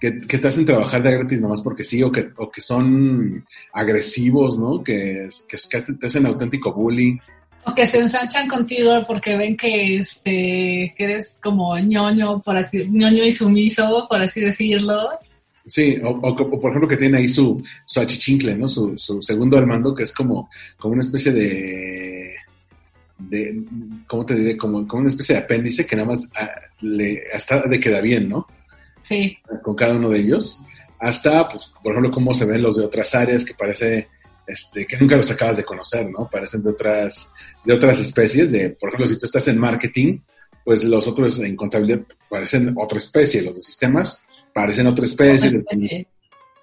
que, 0.00 0.20
que 0.20 0.38
te 0.38 0.48
hacen 0.48 0.64
trabajar 0.64 1.02
de 1.02 1.12
gratis 1.12 1.40
nomás 1.40 1.60
porque 1.60 1.84
sí, 1.84 2.02
o 2.02 2.10
que, 2.12 2.28
o 2.36 2.50
que 2.50 2.60
son 2.60 3.44
agresivos, 3.72 4.58
¿no? 4.58 4.82
Que, 4.82 5.24
es- 5.26 5.44
que, 5.48 5.56
es- 5.56 5.66
que 5.68 5.80
te 5.80 6.06
hacen 6.06 6.26
auténtico 6.26 6.72
bullying. 6.72 7.18
O 7.64 7.74
que 7.74 7.86
se 7.86 7.98
ensanchan 7.98 8.48
contigo 8.48 9.02
porque 9.06 9.36
ven 9.36 9.56
que 9.56 9.98
este 9.98 10.94
que 10.96 11.04
eres 11.04 11.38
como 11.42 11.78
ñoño, 11.78 12.40
por 12.40 12.56
así, 12.56 12.86
ñoño 12.88 13.24
y 13.24 13.32
sumiso, 13.32 14.06
por 14.08 14.20
así 14.22 14.40
decirlo. 14.40 15.10
Sí, 15.66 15.96
o, 16.02 16.08
o- 16.10 16.28
o 16.30 16.60
por 16.60 16.70
ejemplo 16.70 16.88
que 16.88 16.96
tiene 16.96 17.18
ahí 17.18 17.28
su, 17.28 17.62
su 17.84 18.00
achichincle, 18.00 18.54
¿no? 18.56 18.66
Su, 18.68 18.96
su 18.96 19.20
segundo 19.22 19.58
al 19.58 19.66
mando, 19.66 19.94
que 19.94 20.04
es 20.04 20.12
como, 20.12 20.48
como 20.78 20.92
una 20.94 21.02
especie 21.02 21.30
de, 21.30 22.34
de, 23.18 23.62
¿cómo 24.06 24.24
te 24.24 24.34
diré? 24.34 24.56
Como, 24.56 24.86
como 24.88 25.00
una 25.02 25.10
especie 25.10 25.34
de 25.34 25.42
apéndice 25.42 25.86
que 25.86 25.94
nada 25.96 26.08
más 26.08 26.26
ah, 26.36 26.50
le, 26.80 27.22
hasta 27.34 27.62
de 27.62 27.78
queda 27.78 28.00
bien, 28.00 28.28
¿no? 28.30 28.46
Sí, 29.02 29.36
Con 29.62 29.74
cada 29.74 29.94
uno 29.94 30.08
de 30.10 30.20
ellos. 30.20 30.60
Hasta, 31.00 31.46
pues, 31.48 31.72
por 31.82 31.92
ejemplo, 31.92 32.10
cómo 32.12 32.32
se 32.32 32.46
ven 32.46 32.62
los 32.62 32.76
de 32.76 32.84
otras 32.84 33.14
áreas 33.14 33.44
que 33.44 33.54
parece, 33.54 34.08
este, 34.48 34.86
que 34.86 34.96
nunca 34.96 35.16
los 35.16 35.30
acabas 35.30 35.58
de 35.58 35.64
conocer, 35.64 36.10
¿no? 36.10 36.28
Parecen 36.30 36.62
de 36.62 36.70
otras, 36.70 37.32
de 37.64 37.74
otras 37.74 37.98
especies, 38.00 38.50
de, 38.50 38.70
por 38.70 38.88
ejemplo, 38.88 39.06
si 39.06 39.18
tú 39.18 39.26
estás 39.26 39.46
en 39.48 39.58
marketing, 39.58 40.18
pues 40.64 40.82
los 40.84 41.06
otros 41.06 41.38
en 41.40 41.54
contabilidad 41.56 42.00
parecen 42.28 42.74
otra 42.76 42.98
especie, 42.98 43.42
los 43.42 43.54
de 43.56 43.60
sistemas 43.62 44.20
parecen 44.52 44.86
otra 44.86 45.04
especie, 45.04 45.50
los 45.50 45.62
de- 45.64 45.68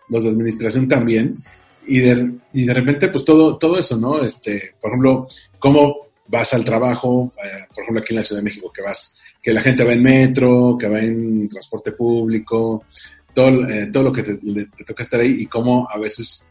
los 0.09 0.23
de 0.23 0.29
administración 0.29 0.87
también, 0.87 1.43
y 1.87 1.99
de, 1.99 2.31
y 2.53 2.65
de 2.65 2.73
repente, 2.73 3.07
pues 3.09 3.23
todo, 3.23 3.57
todo 3.57 3.77
eso, 3.79 3.95
¿no? 3.97 4.21
Este, 4.23 4.73
por 4.81 4.89
ejemplo, 4.91 5.27
cómo 5.59 6.07
vas 6.27 6.53
al 6.53 6.65
trabajo, 6.65 7.31
eh, 7.43 7.65
por 7.73 7.83
ejemplo 7.83 8.01
aquí 8.01 8.13
en 8.13 8.17
la 8.17 8.23
Ciudad 8.23 8.41
de 8.41 8.45
México, 8.45 8.71
que 8.73 8.81
vas, 8.81 9.15
que 9.41 9.53
la 9.53 9.61
gente 9.61 9.83
va 9.83 9.93
en 9.93 10.01
metro, 10.03 10.75
que 10.79 10.87
va 10.89 10.99
en 10.99 11.47
transporte 11.49 11.91
público, 11.91 12.83
todo, 13.33 13.67
eh, 13.69 13.89
todo 13.93 14.03
lo 14.03 14.11
que 14.11 14.23
te, 14.23 14.39
le- 14.41 14.65
te 14.65 14.83
toca 14.83 15.03
estar 15.03 15.19
ahí 15.19 15.35
y 15.41 15.45
cómo 15.45 15.87
a 15.89 15.99
veces 15.99 16.49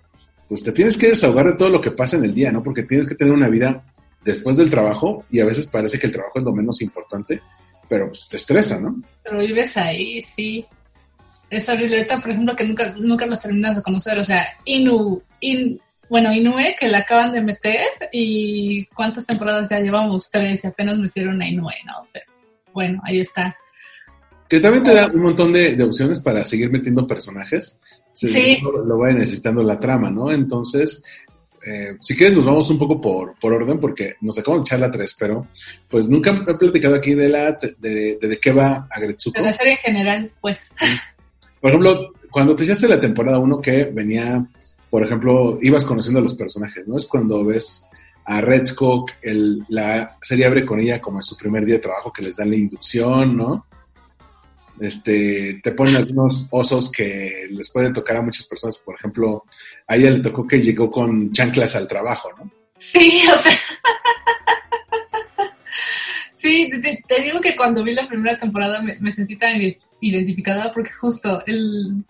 pues 0.48 0.62
te 0.62 0.72
tienes 0.72 0.96
que 0.96 1.08
desahogar 1.08 1.46
de 1.46 1.54
todo 1.54 1.70
lo 1.70 1.80
que 1.80 1.90
pasa 1.90 2.16
en 2.16 2.24
el 2.24 2.34
día, 2.34 2.52
¿no? 2.52 2.62
Porque 2.62 2.82
tienes 2.82 3.06
que 3.06 3.14
tener 3.14 3.32
una 3.32 3.48
vida 3.48 3.82
después 4.24 4.56
del 4.56 4.70
trabajo 4.70 5.24
y 5.30 5.40
a 5.40 5.44
veces 5.44 5.66
parece 5.66 5.98
que 5.98 6.06
el 6.06 6.12
trabajo 6.12 6.38
es 6.38 6.44
lo 6.44 6.52
menos 6.52 6.80
importante, 6.82 7.40
pero 7.88 8.08
pues, 8.08 8.26
te 8.28 8.36
estresa, 8.36 8.80
¿no? 8.80 9.02
Pero 9.22 9.38
vives 9.38 9.76
ahí, 9.76 10.20
sí. 10.22 10.64
Es 11.50 11.68
horrible. 11.68 12.06
Por 12.06 12.30
ejemplo, 12.30 12.56
que 12.56 12.64
nunca, 12.64 12.94
nunca 12.96 13.26
los 13.26 13.40
terminas 13.40 13.76
de 13.76 13.82
conocer. 13.82 14.18
O 14.18 14.24
sea, 14.24 14.46
Inu, 14.64 15.22
In- 15.40 15.80
bueno, 16.08 16.32
Inue, 16.32 16.74
que 16.78 16.88
la 16.88 16.98
acaban 16.98 17.32
de 17.32 17.40
meter, 17.42 17.86
y 18.12 18.84
cuántas 18.86 19.24
temporadas 19.26 19.70
ya 19.70 19.80
llevamos, 19.80 20.30
tres, 20.30 20.64
y 20.64 20.66
apenas 20.66 20.98
metieron 20.98 21.40
a 21.40 21.48
Inue, 21.48 21.74
¿no? 21.86 22.06
Pero 22.12 22.26
bueno, 22.72 23.00
ahí 23.04 23.20
está. 23.20 23.56
Que 24.48 24.60
también 24.60 24.84
te 24.84 24.94
da 24.94 25.06
un 25.06 25.22
montón 25.22 25.52
de, 25.52 25.74
de 25.74 25.84
opciones 25.84 26.20
para 26.20 26.44
seguir 26.44 26.70
metiendo 26.70 27.06
personajes. 27.06 27.80
Sí. 28.14 28.58
Lo, 28.62 28.84
lo 28.84 28.98
vaya 28.98 29.18
necesitando 29.18 29.62
la 29.62 29.78
trama, 29.78 30.10
¿no? 30.10 30.30
Entonces, 30.30 31.02
eh, 31.66 31.96
si 32.00 32.16
quieres, 32.16 32.36
nos 32.36 32.44
vamos 32.44 32.68
un 32.70 32.78
poco 32.78 33.00
por, 33.00 33.34
por 33.40 33.52
orden, 33.52 33.80
porque 33.80 34.14
nos 34.20 34.38
acabamos 34.38 34.64
de 34.64 34.68
echar 34.68 34.80
la 34.80 34.90
3, 34.90 35.16
pero 35.18 35.46
pues 35.88 36.08
nunca 36.08 36.30
he 36.46 36.54
platicado 36.54 36.94
aquí 36.94 37.14
de 37.14 37.28
la 37.28 37.52
de, 37.52 37.74
de, 37.78 38.18
de 38.20 38.38
qué 38.38 38.52
va 38.52 38.86
Agretsuko. 38.90 39.38
De 39.38 39.46
la 39.46 39.52
serie 39.52 39.72
en 39.72 39.78
general, 39.78 40.30
pues. 40.40 40.70
Por 41.60 41.70
ejemplo, 41.70 42.12
cuando 42.30 42.54
te 42.54 42.64
echaste 42.64 42.86
la 42.86 43.00
temporada 43.00 43.38
1 43.38 43.60
que 43.62 43.84
venía, 43.84 44.44
por 44.90 45.02
ejemplo, 45.02 45.58
ibas 45.62 45.86
conociendo 45.86 46.20
a 46.20 46.22
los 46.22 46.34
personajes, 46.34 46.86
¿no? 46.86 46.98
Es 46.98 47.06
cuando 47.06 47.42
ves 47.42 47.86
a 48.26 48.42
Redskog, 48.42 49.06
el, 49.22 49.64
la 49.68 50.18
serie 50.20 50.44
abre 50.44 50.66
con 50.66 50.78
ella 50.80 51.00
como 51.00 51.20
en 51.20 51.22
su 51.22 51.36
primer 51.38 51.64
día 51.64 51.76
de 51.76 51.80
trabajo 51.80 52.12
que 52.12 52.22
les 52.22 52.36
dan 52.36 52.50
la 52.50 52.56
inducción, 52.56 53.34
¿no? 53.34 53.66
Este, 54.80 55.60
te 55.62 55.72
ponen 55.72 55.96
algunos 55.96 56.48
osos 56.50 56.90
que 56.90 57.46
les 57.50 57.70
puede 57.70 57.92
tocar 57.92 58.16
a 58.16 58.22
muchas 58.22 58.46
personas, 58.46 58.78
por 58.78 58.96
ejemplo, 58.96 59.44
a 59.86 59.96
ella 59.96 60.10
le 60.10 60.20
tocó 60.20 60.46
que 60.46 60.60
llegó 60.60 60.90
con 60.90 61.32
chanclas 61.32 61.76
al 61.76 61.86
trabajo, 61.86 62.30
¿no? 62.36 62.50
Sí, 62.78 63.22
o 63.32 63.38
sea. 63.38 63.52
sí, 66.34 66.70
te, 67.06 67.22
digo 67.22 67.40
que 67.40 67.54
cuando 67.56 67.84
vi 67.84 67.94
la 67.94 68.08
primera 68.08 68.36
temporada 68.36 68.82
me, 68.82 69.12
sentí 69.12 69.36
tan 69.36 69.60
identificada 70.00 70.72
porque 70.72 70.92
justo 70.92 71.42
el, 71.46 72.04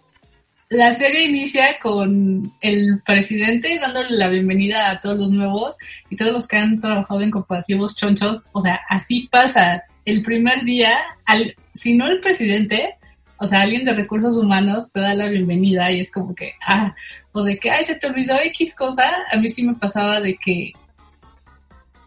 la 0.71 0.95
serie 0.95 1.25
inicia 1.25 1.79
con 1.79 2.51
el 2.63 3.03
presidente 3.05 3.79
dándole 3.79 4.11
la 4.11 4.29
bienvenida 4.29 4.91
a 4.91 5.01
todos 5.01 5.19
los 5.19 5.31
nuevos 5.31 5.77
y 6.09 6.17
todos 6.17 6.33
los 6.33 6.49
que 6.49 6.57
han 6.57 6.81
trabajado 6.81 7.21
en 7.21 7.31
corporativos 7.31 7.95
chonchos. 7.95 8.43
O 8.53 8.61
sea, 8.61 8.81
así 8.89 9.29
pasa. 9.31 9.83
El 10.05 10.23
primer 10.23 10.65
día, 10.65 10.99
al, 11.25 11.55
si 11.75 11.95
no 11.95 12.07
el 12.07 12.21
presidente, 12.21 12.97
o 13.39 13.49
sea, 13.49 13.63
alguien 13.63 13.85
de 13.85 13.93
recursos 13.93 14.37
humanos 14.37 14.91
te 14.93 15.01
da 15.01 15.13
la 15.13 15.29
bienvenida 15.29 15.91
y 15.91 16.01
es 16.01 16.11
como 16.11 16.35
que, 16.35 16.55
ah, 16.67 16.95
o 17.33 17.43
de 17.43 17.59
que, 17.59 17.71
ay, 17.71 17.85
se 17.85 17.97
te 17.97 18.07
olvidó 18.07 18.37
X 18.41 18.75
cosa. 18.77 19.11
A 19.31 19.37
mí 19.37 19.49
sí 19.51 19.65
me 19.65 19.75
pasaba 19.75 20.21
de 20.21 20.37
que, 20.37 20.73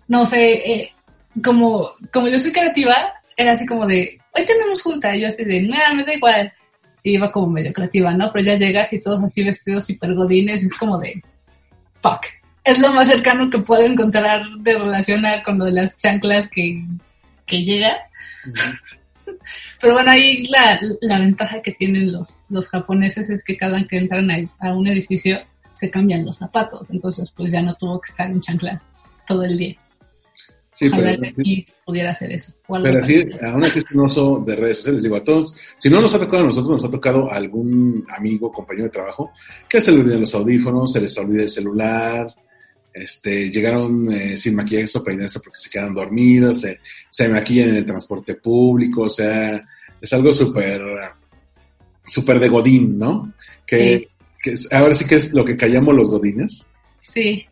no 0.08 0.26
sé, 0.26 0.54
eh, 0.54 0.94
como, 1.44 1.90
como 2.14 2.30
yo 2.30 2.40
soy 2.40 2.52
creativa, 2.52 3.14
era 3.36 3.52
así 3.52 3.66
como 3.66 3.86
de, 3.86 4.20
hoy 4.34 4.46
tenemos 4.46 4.82
junta, 4.82 5.16
y 5.16 5.22
yo 5.22 5.28
así 5.28 5.44
de, 5.44 5.62
nada, 5.64 5.94
me 5.94 6.06
da 6.06 6.14
igual. 6.14 6.54
Y 7.04 7.16
iba 7.16 7.32
como 7.32 7.48
medio 7.48 7.74
creativa, 7.74 8.14
¿no? 8.14 8.32
Pero 8.32 8.46
ya 8.46 8.56
llegas 8.56 8.92
y 8.94 9.00
todos 9.00 9.24
así 9.24 9.44
vestidos 9.44 9.90
hipergodines, 9.90 10.64
es 10.64 10.74
como 10.74 10.98
de, 10.98 11.22
fuck. 12.02 12.26
Es 12.64 12.80
lo 12.80 12.92
más 12.92 13.08
cercano 13.08 13.50
que 13.50 13.60
puedo 13.60 13.84
encontrar 13.84 14.44
de 14.60 14.78
relación 14.78 15.26
a, 15.26 15.44
con 15.44 15.60
lo 15.60 15.66
de 15.66 15.72
las 15.72 15.96
chanclas 15.98 16.50
que, 16.50 16.84
que 17.46 17.64
llega. 17.64 17.96
Pero 19.82 19.94
bueno, 19.94 20.12
ahí 20.12 20.46
la, 20.48 20.80
la 21.02 21.20
ventaja 21.20 21.62
que 21.62 21.72
tienen 21.72 22.12
los, 22.12 22.46
los 22.50 22.70
japoneses 22.70 23.30
es 23.30 23.44
que 23.44 23.58
cada 23.58 23.84
que 23.84 23.98
entran 23.98 24.30
a, 24.32 24.38
a 24.60 24.74
un 24.74 24.88
edificio 24.88 25.40
se 25.76 25.92
cambian 25.92 26.26
los 26.26 26.38
zapatos, 26.38 26.90
entonces 26.90 27.32
pues 27.36 27.52
ya 27.52 27.62
no 27.62 27.76
tuvo 27.76 28.02
que 28.02 28.10
estar 28.10 28.30
en 28.30 28.42
chanclas 28.42 28.82
todo 29.28 29.44
el 29.44 29.58
día. 29.58 29.76
Sí, 30.72 30.88
Ojalá 30.90 31.08
pero, 31.10 31.22
que 31.22 31.28
aquí 31.30 31.66
pudiera 31.86 32.12
hacer 32.12 32.32
eso. 32.32 32.54
pero 32.68 33.00
así, 33.00 33.26
aún 33.44 33.66
así 33.66 33.80
es 33.80 33.86
un 33.92 34.06
oso 34.06 34.44
de 34.46 34.56
redes 34.56 34.78
sociales. 34.78 35.02
Digo, 35.02 35.16
a 35.16 35.24
todos, 35.24 35.56
si 35.80 35.90
no 35.90 36.02
nos 36.02 36.14
ha 36.14 36.20
tocado 36.20 36.44
a 36.44 36.46
nosotros, 36.46 36.70
nos 36.70 36.86
ha 36.86 36.92
tocado 36.92 37.32
a 37.32 37.36
algún 37.36 38.06
amigo, 38.16 38.52
compañero 38.52 38.86
de 38.86 38.92
trabajo, 38.92 39.32
que 39.68 39.82
se 39.82 39.92
le 39.92 40.02
olvidan 40.02 40.22
los 40.22 40.36
audífonos, 40.36 40.94
se 40.94 41.02
les 41.02 41.18
olvida 41.18 41.42
el 41.44 41.50
celular, 41.50 42.28
este, 42.98 43.50
llegaron 43.52 44.12
eh, 44.12 44.36
sin 44.38 44.56
maquillaje 44.56 44.98
o 44.98 45.04
peinarse 45.04 45.40
porque 45.40 45.58
se 45.58 45.70
quedan 45.70 45.94
dormidos, 45.94 46.62
se, 46.62 46.80
se 47.10 47.30
maquillan 47.30 47.70
en 47.70 47.76
el 47.78 47.86
transporte 47.86 48.36
público, 48.36 49.04
o 49.04 49.10
sea, 49.10 49.62
es 50.02 50.14
algo 50.14 50.32
súper, 50.34 50.82
súper 52.06 52.40
de 52.40 52.50
godín, 52.50 52.98
¿no? 52.98 53.34
Que, 53.66 53.94
Sí. 53.94 54.08
que 54.42 54.52
es- 54.52 54.72
ahora 54.72 54.94
sí 54.94 55.06
que 55.06 55.16
es 55.16 55.34
lo 55.34 55.44
que 55.44 55.56
callamos 55.58 55.96
los 55.96 56.10
godines. 56.10 56.70
Sí, 57.04 57.46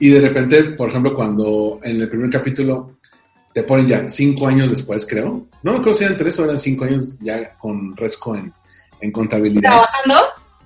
Y 0.00 0.10
de 0.10 0.20
repente, 0.20 0.62
por 0.62 0.90
ejemplo, 0.90 1.12
cuando 1.12 1.80
en 1.82 2.00
el 2.00 2.08
primer 2.08 2.30
capítulo 2.30 2.98
te 3.52 3.64
ponen 3.64 3.88
ya 3.88 4.08
cinco 4.08 4.46
años 4.46 4.70
después, 4.70 5.04
creo. 5.04 5.48
No 5.64 5.72
me 5.72 5.78
acuerdo 5.78 5.94
si 5.98 6.04
eran 6.04 6.16
tres 6.16 6.38
o 6.38 6.44
eran 6.44 6.56
cinco 6.56 6.84
años 6.84 7.18
ya 7.20 7.54
con 7.58 7.96
Resco 7.96 8.36
en, 8.36 8.52
en 9.00 9.10
contabilidad. 9.10 9.62
trabajando. 9.72 10.14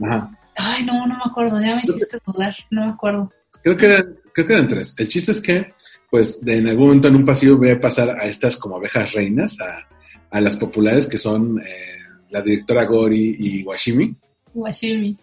Ajá. 0.04 0.30
Ay, 0.56 0.84
no, 0.84 1.06
no 1.06 1.14
me 1.16 1.22
acuerdo, 1.24 1.58
ya 1.62 1.74
me 1.76 1.80
hiciste 1.82 2.18
dudar, 2.26 2.54
no 2.70 2.84
me 2.84 2.92
acuerdo. 2.92 3.30
Creo 3.62 3.76
que, 3.76 3.86
eran, 3.86 4.16
creo 4.32 4.46
que 4.46 4.52
eran 4.52 4.68
tres. 4.68 4.94
El 4.98 5.08
chiste 5.08 5.32
es 5.32 5.40
que, 5.40 5.72
pues, 6.10 6.44
de, 6.44 6.58
en 6.58 6.68
algún 6.68 6.86
momento 6.86 7.08
en 7.08 7.16
un 7.16 7.24
pasillo 7.24 7.58
ve 7.58 7.76
pasar 7.76 8.10
a 8.10 8.26
estas 8.26 8.56
como 8.56 8.76
abejas 8.76 9.12
reinas, 9.12 9.60
a, 9.60 9.88
a 10.30 10.40
las 10.40 10.56
populares 10.56 11.06
que 11.06 11.18
son 11.18 11.60
eh, 11.60 11.98
la 12.30 12.42
directora 12.42 12.84
Gori 12.84 13.36
y 13.38 13.62
Washimi. 13.62 14.14
Washimi. 14.54 15.16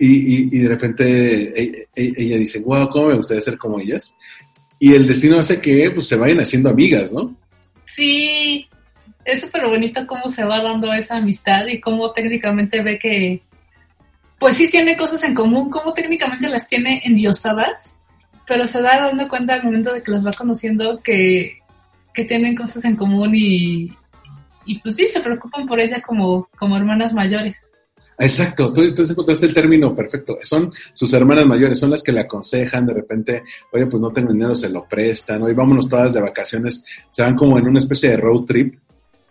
Y, 0.00 0.06
y, 0.06 0.48
y 0.52 0.58
de 0.60 0.68
repente 0.68 1.62
e- 1.62 1.88
e- 1.94 2.12
ella 2.16 2.38
dice, 2.38 2.60
wow, 2.60 2.88
¿cómo 2.88 3.08
me 3.08 3.16
gustaría 3.16 3.40
ser 3.42 3.58
como 3.58 3.78
ellas? 3.78 4.16
Y 4.78 4.94
el 4.94 5.06
destino 5.06 5.38
hace 5.38 5.60
que 5.60 5.90
pues, 5.90 6.08
se 6.08 6.16
vayan 6.16 6.40
haciendo 6.40 6.70
amigas, 6.70 7.12
¿no? 7.12 7.36
Sí, 7.84 8.66
es 9.24 9.42
súper 9.42 9.66
bonito 9.66 10.06
cómo 10.06 10.28
se 10.28 10.44
va 10.44 10.62
dando 10.62 10.92
esa 10.92 11.18
amistad 11.18 11.66
y 11.66 11.80
cómo 11.80 12.12
técnicamente 12.12 12.82
ve 12.82 12.98
que, 12.98 13.42
pues 14.38 14.56
sí 14.56 14.68
tiene 14.68 14.96
cosas 14.96 15.22
en 15.24 15.34
común, 15.34 15.70
cómo 15.70 15.92
técnicamente 15.92 16.48
las 16.48 16.68
tiene 16.68 17.00
endiosadas, 17.04 17.96
pero 18.46 18.66
se 18.66 18.80
da 18.82 19.00
dando 19.00 19.28
cuenta 19.28 19.54
al 19.54 19.64
momento 19.64 19.92
de 19.92 20.02
que 20.02 20.10
las 20.10 20.24
va 20.24 20.32
conociendo 20.32 21.00
que, 21.02 21.58
que 22.14 22.24
tienen 22.24 22.54
cosas 22.54 22.84
en 22.84 22.96
común 22.96 23.32
y, 23.34 23.90
y 24.66 24.78
pues 24.80 24.96
sí, 24.96 25.08
se 25.08 25.20
preocupan 25.20 25.66
por 25.66 25.80
ella 25.80 26.00
como, 26.02 26.48
como 26.58 26.76
hermanas 26.76 27.12
mayores. 27.14 27.72
Exacto, 28.18 28.72
tú, 28.72 28.94
tú 28.94 29.02
encontraste 29.02 29.44
el 29.46 29.52
término 29.52 29.94
perfecto. 29.94 30.38
Son 30.42 30.72
sus 30.94 31.12
hermanas 31.12 31.44
mayores, 31.44 31.78
son 31.78 31.90
las 31.90 32.02
que 32.02 32.12
le 32.12 32.20
aconsejan 32.20 32.86
de 32.86 32.94
repente, 32.94 33.42
oye, 33.72 33.84
pues 33.86 34.00
no 34.00 34.10
tengo 34.10 34.32
dinero, 34.32 34.54
se 34.54 34.70
lo 34.70 34.86
prestan, 34.88 35.42
oye, 35.42 35.52
vámonos 35.52 35.86
todas 35.88 36.14
de 36.14 36.20
vacaciones, 36.22 36.82
se 37.10 37.22
van 37.22 37.34
como 37.36 37.58
en 37.58 37.68
una 37.68 37.78
especie 37.78 38.10
de 38.10 38.16
road 38.16 38.44
trip, 38.44 38.74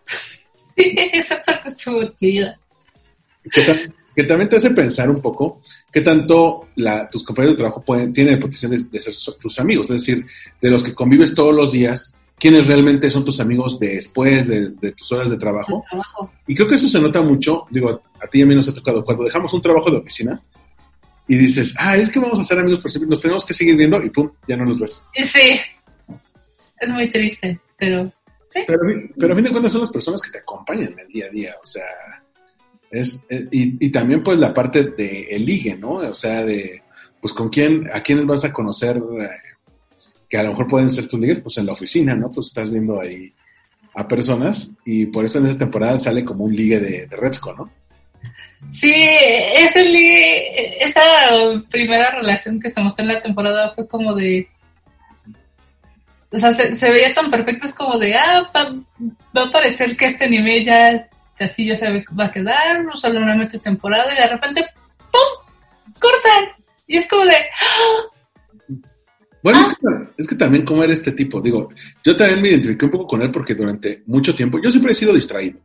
Sí, 0.78 0.94
esa 1.14 1.42
parte 1.42 1.70
estuvo 1.70 2.04
chida. 2.16 2.60
que, 3.50 3.62
tam- 3.62 3.94
que 4.15 4.24
también 4.24 4.50
te 4.50 4.55
hace 4.55 4.72
pensar 4.72 5.10
un 5.10 5.22
poco 5.22 5.62
qué 5.91 6.01
tanto 6.01 6.69
la, 6.75 7.10
tus 7.10 7.24
compañeros 7.24 7.55
de 7.55 7.60
trabajo 7.60 7.81
pueden, 7.84 8.13
tienen 8.13 8.36
el 8.36 8.39
potencial 8.39 8.72
de, 8.72 8.84
de 8.89 9.00
ser 9.00 9.13
so- 9.13 9.34
tus 9.36 9.60
amigos, 9.60 9.89
es 9.89 10.01
decir, 10.01 10.25
de 10.62 10.69
los 10.72 10.84
que 10.84 10.93
convives 10.93 11.36
todos 11.36 11.53
los 11.53 11.72
días, 11.74 12.17
quiénes 12.39 12.67
realmente 12.67 13.10
son 13.10 13.24
tus 13.25 13.39
amigos 13.39 13.79
después 13.79 14.48
de, 14.48 14.69
de 14.72 14.91
tus 14.93 15.12
horas 15.12 15.29
de 15.29 15.38
trabajo. 15.38 15.84
Y 16.48 16.55
creo 16.55 16.67
que 16.67 16.75
eso 16.75 16.89
se 16.89 17.01
nota 17.01 17.22
mucho, 17.22 17.65
digo, 17.69 17.89
a, 17.89 18.25
a 18.25 18.27
ti 18.27 18.39
y 18.39 18.41
a 18.43 18.45
mí 18.45 18.55
nos 18.55 18.67
ha 18.69 18.74
tocado, 18.74 19.03
cuando 19.03 19.24
dejamos 19.24 19.53
un 19.53 19.62
trabajo 19.62 19.89
de 19.91 19.98
oficina 19.98 20.41
y 21.27 21.36
dices, 21.38 21.74
ah, 21.79 21.98
es 21.98 22.10
que 22.10 22.19
vamos 22.19 22.39
a 22.39 22.43
ser 22.43 22.60
amigos 22.60 22.79
por 22.81 22.91
siempre, 22.91 23.10
nos 23.10 23.19
tenemos 23.22 23.43
que 23.43 23.53
seguir 23.53 23.75
viendo 23.75 24.01
y 24.03 24.10
pum, 24.10 24.29
ya 24.48 24.55
no 24.57 24.65
nos 24.65 24.79
ves. 24.79 25.03
Sí, 25.25 25.60
es 26.79 26.89
muy 26.89 27.10
triste, 27.10 27.60
pero 27.77 28.12
sí. 28.50 28.60
Pero, 28.67 28.79
pero 29.17 29.34
a 29.34 29.36
fin 29.36 29.45
de 29.45 29.51
cuentas 29.51 29.72
son 29.72 29.81
las 29.81 29.91
personas 29.91 30.22
que 30.22 30.31
te 30.31 30.38
acompañan 30.39 30.93
en 30.93 31.00
el 31.00 31.07
día 31.07 31.25
a 31.25 31.29
día, 31.29 31.55
o 31.62 31.65
sea, 31.65 31.84
es, 32.96 33.25
eh, 33.30 33.48
y, 33.52 33.86
y 33.86 33.90
también 33.90 34.24
pues 34.24 34.38
la 34.40 34.54
parte 34.54 34.84
de 34.84 35.28
el 35.32 35.46
ligue, 35.46 35.75
¿no? 35.75 35.96
O 35.96 36.14
sea, 36.14 36.44
de, 36.46 36.82
pues 37.22 37.34
con 37.34 37.50
quién, 37.50 37.88
a 37.94 38.02
quiénes 38.02 38.25
vas 38.25 38.46
a 38.46 38.54
conocer, 38.54 38.98
eh, 38.98 39.30
que 40.30 40.38
a 40.38 40.44
lo 40.44 40.50
mejor 40.50 40.68
pueden 40.68 40.90
ser 40.90 41.08
tus 41.08 41.20
ligues, 41.20 41.40
pues 41.40 41.58
en 41.58 41.66
la 41.66 41.74
oficina, 41.74 42.16
¿no? 42.16 42.32
Pues 42.32 42.48
estás 42.48 42.70
viendo 42.70 43.00
ahí 43.00 43.34
a 43.94 44.08
personas 44.08 44.74
y 44.86 45.06
por 45.06 45.25
eso 45.25 45.38
en 45.38 45.46
esta 45.46 45.60
temporada 45.60 45.98
sale 45.98 46.25
como 46.25 46.44
un 46.44 46.56
ligue 46.56 46.80
de, 46.80 47.06
de 47.08 47.16
Redsco, 47.16 47.54
¿no? 47.54 47.72
Sí, 48.70 48.94
ese 48.94 49.86
li- 49.86 50.42
esa 50.80 51.02
primera 51.70 52.12
relación 52.12 52.60
que 52.60 52.70
se 52.70 52.82
mostró 52.82 53.04
en 53.04 53.14
la 53.14 53.22
temporada 53.22 53.74
fue 53.75 53.88
como 53.88 54.14
de... 54.16 54.48
O 56.32 56.40
sea, 56.40 56.52
se, 56.52 56.92
veía 56.92 57.14
tan 57.14 57.30
perfecto, 57.32 57.68
es 57.68 57.74
como 57.74 57.98
de, 57.98 58.16
ah, 58.16 58.52
va, 58.54 59.44
a 59.44 59.52
parecer 59.52 59.96
que 59.96 60.08
este 60.08 60.28
nivel 60.30 60.66
ya 60.66 61.08
así 61.44 61.65
ya 61.65 61.77
se 61.77 62.06
va 62.18 62.25
a 62.25 62.32
quedar, 62.32 62.84
no 62.84 62.96
solo 62.98 63.20
una 63.20 63.36
mete 63.36 63.60
temporada 63.60 64.13
y 64.13 64.18
de 64.18 64.27
repente, 64.27 64.65
¡pum! 65.12 65.94
¡Cortan! 66.00 66.46
Y 66.88 66.98
es 66.98 67.08
como 67.08 67.25
de, 67.25 67.36
¡ah! 67.36 68.15
Bueno, 69.44 69.62
es, 69.62 69.68
que, 69.75 70.13
es 70.18 70.27
que 70.27 70.36
también 70.36 70.65
cómo 70.65 70.84
era 70.84 70.92
este 70.92 71.12
tipo. 71.12 71.39
Digo, 71.39 71.70
yo 72.04 72.15
también 72.15 72.42
me 72.42 72.50
identifiqué 72.50 72.86
un 72.86 72.92
poco 72.92 73.06
con 73.06 73.22
él 73.22 73.30
porque 73.30 73.54
durante 73.54 74.01
mucho 74.08 74.34
tiempo, 74.34 74.60
yo 74.60 74.72
siempre 74.72 74.92
he 74.92 74.96
sido 74.96 75.13
distraído, 75.13 75.60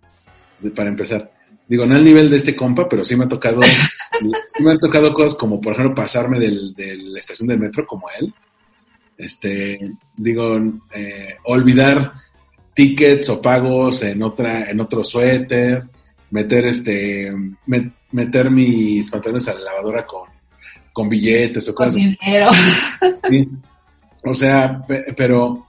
para 0.76 0.90
empezar. 0.90 1.32
Digo, 1.66 1.86
no 1.86 1.94
al 1.94 2.04
nivel 2.04 2.28
de 2.28 2.36
este 2.36 2.54
compa, 2.54 2.86
pero 2.88 3.04
sí 3.04 3.16
me 3.16 3.24
ha 3.24 3.28
tocado, 3.28 3.62
sí 4.22 4.62
me 4.62 4.72
han 4.72 4.78
tocado 4.78 5.14
cosas 5.14 5.34
como, 5.34 5.60
por 5.60 5.72
ejemplo, 5.72 5.94
pasarme 5.94 6.38
del, 6.38 6.74
de 6.74 6.94
la 6.96 7.18
estación 7.18 7.48
del 7.48 7.58
metro 7.58 7.86
como 7.86 8.06
él. 8.20 8.34
Este, 9.16 9.78
digo, 10.14 10.58
eh, 10.92 11.36
olvidar 11.44 12.12
tickets 12.80 13.28
o 13.28 13.42
pagos 13.42 14.02
en 14.04 14.22
otra, 14.22 14.70
en 14.70 14.80
otro 14.80 15.04
suéter, 15.04 15.82
meter 16.30 16.64
este, 16.64 17.30
met- 17.66 17.92
meter 18.12 18.50
mis 18.50 19.10
pantalones 19.10 19.46
a 19.48 19.54
la 19.54 19.60
lavadora 19.60 20.06
con, 20.06 20.28
con 20.92 21.08
billetes 21.10 21.68
o 21.68 21.74
Con 21.74 21.86
cosas 21.88 21.96
dinero. 21.96 22.48
Sí. 23.28 23.48
O 24.24 24.32
sea, 24.32 24.80
pe- 24.88 25.12
pero 25.14 25.66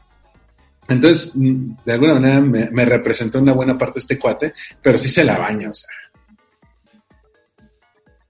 entonces, 0.88 1.34
mm, 1.36 1.74
de 1.86 1.94
alguna 1.94 2.14
manera 2.16 2.40
me, 2.40 2.70
me 2.72 2.86
representó 2.86 3.40
una 3.40 3.54
buena 3.54 3.78
parte 3.78 4.00
este 4.00 4.18
cuate, 4.18 4.54
pero 4.82 4.98
sí 4.98 5.10
se 5.10 5.26
la 5.26 5.38
baña, 5.38 5.70
o 5.70 5.74
sea. 5.74 5.90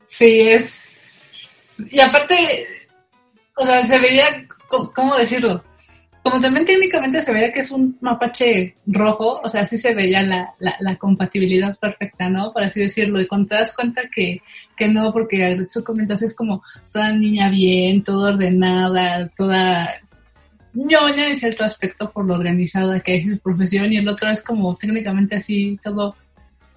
Sí, 0.07 0.41
es. 0.41 1.77
Y 1.91 1.99
aparte, 1.99 2.65
o 3.57 3.63
sea, 3.65 3.85
se 3.85 3.99
veía, 3.99 4.25
¿cómo 4.95 5.15
decirlo? 5.17 5.63
Como 6.23 6.39
también 6.39 6.65
técnicamente 6.65 7.19
se 7.19 7.33
veía 7.33 7.51
que 7.51 7.61
es 7.61 7.71
un 7.71 7.97
mapache 7.99 8.75
rojo, 8.85 9.41
o 9.43 9.49
sea, 9.49 9.65
sí 9.65 9.77
se 9.77 9.93
veía 9.95 10.21
la, 10.21 10.53
la, 10.59 10.75
la 10.79 10.95
compatibilidad 10.95 11.77
perfecta, 11.79 12.29
¿no? 12.29 12.53
Por 12.53 12.63
así 12.63 12.79
decirlo. 12.79 13.19
Y 13.19 13.27
cuando 13.27 13.49
te 13.49 13.55
das 13.55 13.75
cuenta 13.75 14.03
que, 14.13 14.41
que 14.77 14.87
no, 14.87 15.11
porque 15.11 15.65
tú 15.73 15.83
comentas 15.83 16.21
es 16.21 16.35
como 16.35 16.61
toda 16.93 17.11
niña 17.11 17.49
bien, 17.49 18.03
toda 18.03 18.33
ordenada, 18.33 19.29
toda 19.35 19.89
ñoña 20.73 21.27
en 21.27 21.35
cierto 21.35 21.63
aspecto 21.63 22.11
por 22.11 22.25
lo 22.25 22.35
organizada 22.35 22.99
que 22.99 23.15
es 23.15 23.25
su 23.25 23.39
profesión, 23.39 23.91
y 23.91 23.97
el 23.97 24.07
otro 24.07 24.29
es 24.29 24.41
como 24.41 24.75
técnicamente 24.75 25.35
así, 25.35 25.77
todo 25.83 26.15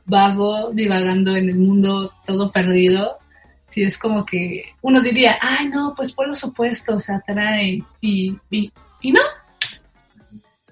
vago, 0.06 0.70
divagando 0.72 1.36
en 1.36 1.50
el 1.50 1.56
mundo, 1.56 2.12
todo 2.26 2.50
perdido. 2.50 3.18
Sí, 3.68 3.82
es 3.82 3.98
como 3.98 4.24
que 4.24 4.64
uno 4.82 5.00
diría, 5.00 5.36
ay, 5.40 5.68
no, 5.68 5.94
pues 5.96 6.12
por 6.12 6.28
los 6.28 6.44
opuestos 6.44 7.04
se 7.04 7.14
atraen. 7.14 7.84
Y, 8.00 8.36
y, 8.50 8.70
y 9.02 9.12
no, 9.12 9.20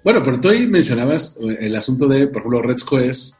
Bueno, 0.05 0.23
pero 0.23 0.41
tú 0.41 0.49
ahí 0.49 0.67
mencionabas 0.67 1.39
eh, 1.41 1.59
el 1.61 1.77
asunto 1.77 2.09
de, 2.09 2.27
por 2.27 2.39
ejemplo, 2.39 2.63
Redsco 2.63 2.99
es 2.99 3.39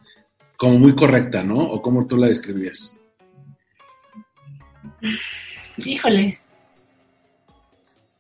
como 0.57 0.79
muy 0.79 0.95
correcta, 0.95 1.43
¿no? 1.43 1.57
¿O 1.57 1.83
cómo 1.83 2.07
tú 2.07 2.17
la 2.17 2.29
describías? 2.29 2.97
híjole. 5.79 6.39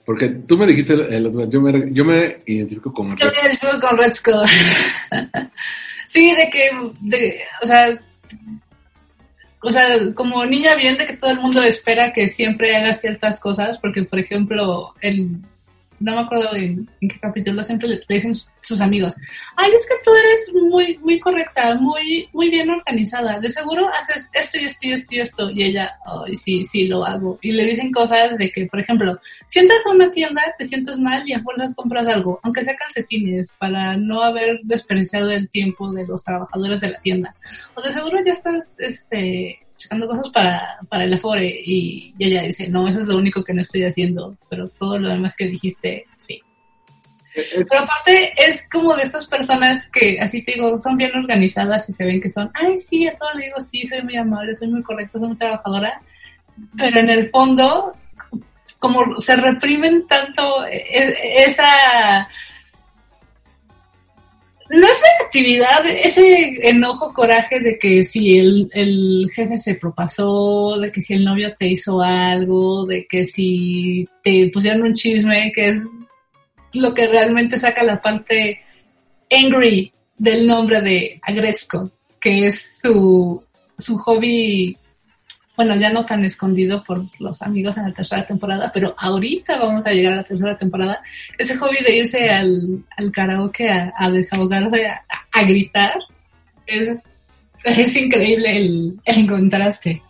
Porque 0.05 0.29
tú 0.29 0.59
me 0.59 0.67
dijiste 0.67 0.95
el, 0.95 1.27
otro, 1.27 1.49
yo 1.49 1.61
me, 1.61 1.93
yo 1.93 2.05
me 2.05 2.43
identifico 2.47 2.93
con 2.93 3.17
Yo 3.17 3.27
Redsco. 3.27 3.43
me 3.43 3.49
describo 3.49 3.81
con 3.81 3.99
Red 3.99 4.13
Skull. 4.13 4.49
sí, 6.07 6.35
de 6.35 6.51
que, 6.51 6.71
de, 7.01 7.41
o 7.63 7.67
sea, 7.67 7.97
o 9.61 9.71
sea, 9.71 9.87
como 10.15 10.45
niña 10.45 10.75
bien 10.75 10.99
de 10.99 11.07
que 11.07 11.17
todo 11.17 11.31
el 11.31 11.41
mundo 11.41 11.63
espera 11.63 12.13
que 12.13 12.29
siempre 12.29 12.75
haga 12.75 12.95
ciertas 12.95 13.39
cosas, 13.39 13.79
porque 13.79 14.03
por 14.03 14.19
ejemplo, 14.19 14.93
el, 15.01 15.37
no 16.03 16.15
me 16.15 16.21
acuerdo 16.23 16.55
en, 16.55 16.89
en 17.01 17.09
qué 17.09 17.19
capítulo, 17.21 17.65
siempre 17.65 17.89
le, 17.89 18.03
dicen 18.09 18.35
sus 18.61 18.81
amigos, 18.81 19.15
ay, 19.57 19.71
es 19.77 19.87
que 19.87 19.95
tú 20.05 20.11
eres 20.15 20.53
muy, 20.69 20.99
muy 20.99 21.21
correcta, 21.21 21.75
muy, 21.77 22.29
muy 22.33 22.51
bien 22.51 22.71
organizada, 22.71 23.41
de 23.41 23.51
seguro 23.51 23.89
haces 23.89 24.29
esto 24.33 24.59
y 24.59 24.65
esto 24.65 24.87
y 24.87 24.93
esto 24.93 25.15
y 25.15 25.21
esto, 25.21 25.51
y 25.51 25.63
ella, 25.65 25.97
ay, 26.07 26.37
sí, 26.37 26.65
sí, 26.65 26.89
lo 26.89 27.05
hago, 27.05 27.39
y 27.43 27.53
le 27.53 27.65
dicen 27.65 27.93
cosas 27.93 28.37
de 28.37 28.51
que, 28.51 28.67
por 28.67 28.81
ejemplo, 28.81 29.19
si 29.47 29.61
entras 29.61 29.85
a 29.87 29.91
una 29.91 30.11
tienda, 30.11 30.43
te 30.59 30.67
sientes 30.67 30.99
mal 30.99 31.23
y 31.29 31.35
a 31.35 31.41
fuerzas 31.41 31.75
compras 31.75 32.07
algo, 32.07 32.41
aunque 32.43 32.65
sea 32.65 32.77
calcetines, 32.77 33.49
para 33.59 33.97
no 33.97 34.23
haber 34.23 34.61
desperdiciado 34.65 35.31
el 35.31 35.49
tiempo 35.49 35.93
de 35.93 36.07
los 36.07 36.23
trabajadores 36.25 36.81
de 36.81 36.91
la 36.91 37.01
tienda. 37.01 37.35
O 37.75 37.83
de 37.83 37.93
seguro 37.93 38.19
ya 38.25 38.33
estás, 38.33 38.77
este, 38.79 39.62
checando 39.83 40.07
cosas 40.09 40.31
para, 40.31 40.79
para 40.89 41.05
el 41.05 41.15
Afore 41.15 41.47
y, 41.47 42.15
y 42.19 42.25
ella 42.27 42.43
dice, 42.43 42.69
no, 42.69 42.89
eso 42.89 43.01
es 43.01 43.07
lo 43.07 43.17
único 43.17 43.43
que 43.45 43.55
no 43.55 43.63
estoy 43.63 43.85
haciendo, 43.85 44.37
pero 44.49 44.69
todo 44.69 44.99
lo 44.99 45.09
demás 45.09 45.35
que 45.37 45.47
dijiste, 45.47 46.07
sí. 46.19 46.41
Es- 47.35 47.67
Pero 47.71 47.83
aparte 47.83 48.33
es 48.37 48.69
como 48.71 48.95
de 48.95 49.03
estas 49.05 49.27
personas 49.27 49.91
que, 49.91 50.21
así 50.21 50.43
te 50.43 50.53
digo, 50.53 50.79
son 50.79 50.97
bien 50.97 51.17
organizadas 51.17 51.89
y 51.89 51.93
se 51.95 52.05
ven 52.05 52.21
que 52.21 52.31
son, 52.31 52.51
ay, 52.55 52.77
sí, 52.79 53.07
a 53.07 53.17
todo 53.17 53.33
le 53.35 53.47
digo, 53.47 53.61
sí, 53.61 53.87
soy 53.87 54.03
muy 54.03 54.17
amable, 54.17 54.55
soy 54.55 54.69
muy 54.69 54.83
correcta, 54.83 55.19
soy 55.19 55.29
muy 55.29 55.37
trabajadora, 55.39 56.01
pero 56.77 57.01
en 57.01 57.09
el 57.11 57.31
fondo, 57.31 57.95
como 58.79 59.19
se 59.21 59.37
reprimen 59.37 60.07
tanto 60.07 60.67
e- 60.67 60.85
e- 60.91 61.45
esa... 61.47 62.29
No 64.73 64.87
es 64.87 65.03
negatividad, 65.19 65.85
ese 65.87 66.57
enojo, 66.67 67.13
coraje 67.13 67.61
de 67.61 67.79
que 67.79 68.05
si 68.05 68.39
el, 68.39 68.71
el 68.73 69.31
jefe 69.35 69.59
se 69.59 69.75
propasó, 69.75 70.79
de 70.81 70.91
que 70.91 71.03
si 71.03 71.13
el 71.13 71.27
novio 71.27 71.55
te 71.59 71.69
hizo 71.69 72.01
algo, 72.01 72.87
de 72.87 73.07
que 73.07 73.27
si 73.27 74.09
te 74.23 74.51
pusieron 74.51 74.85
un 74.85 74.95
chisme, 74.95 75.53
que 75.55 75.69
es 75.69 75.81
lo 76.73 76.95
que 76.95 77.07
realmente 77.07 77.59
saca 77.59 77.83
la 77.83 78.01
parte 78.01 78.63
angry 79.31 79.93
del 80.17 80.47
nombre 80.47 80.81
de 80.81 81.21
Agretzko, 81.21 81.91
que 82.19 82.47
es 82.47 82.81
su, 82.81 83.45
su 83.77 83.99
hobby, 83.99 84.75
bueno, 85.57 85.77
ya 85.77 85.93
no 85.93 86.07
tan 86.07 86.25
escondido 86.25 86.83
por 86.83 87.03
los 87.21 87.43
amigos 87.43 87.77
en 87.77 87.85
la 87.85 87.93
tercera 87.93 88.27
temporada, 88.27 88.71
pero 88.73 88.95
ahorita 88.97 89.59
vamos 89.59 89.85
a 89.87 89.91
llegar 89.93 90.15
a 90.15 90.17
la 90.17 90.23
tercera 90.25 90.57
temporada, 90.57 91.01
ese 91.39 91.57
hobby 91.57 91.77
de 91.87 91.97
irse 91.97 92.31
al, 92.31 92.85
al 92.97 93.13
karaoke 93.13 93.69
a, 93.69 93.93
a 93.97 94.11
desahogarse, 94.11 94.87
a, 94.87 95.03
a 95.33 95.45
gritar, 95.45 95.93
es, 96.67 97.41
es 97.65 97.97
increíble 97.97 98.57
el, 98.57 99.01
el 99.05 99.27
contraste. 99.27 100.03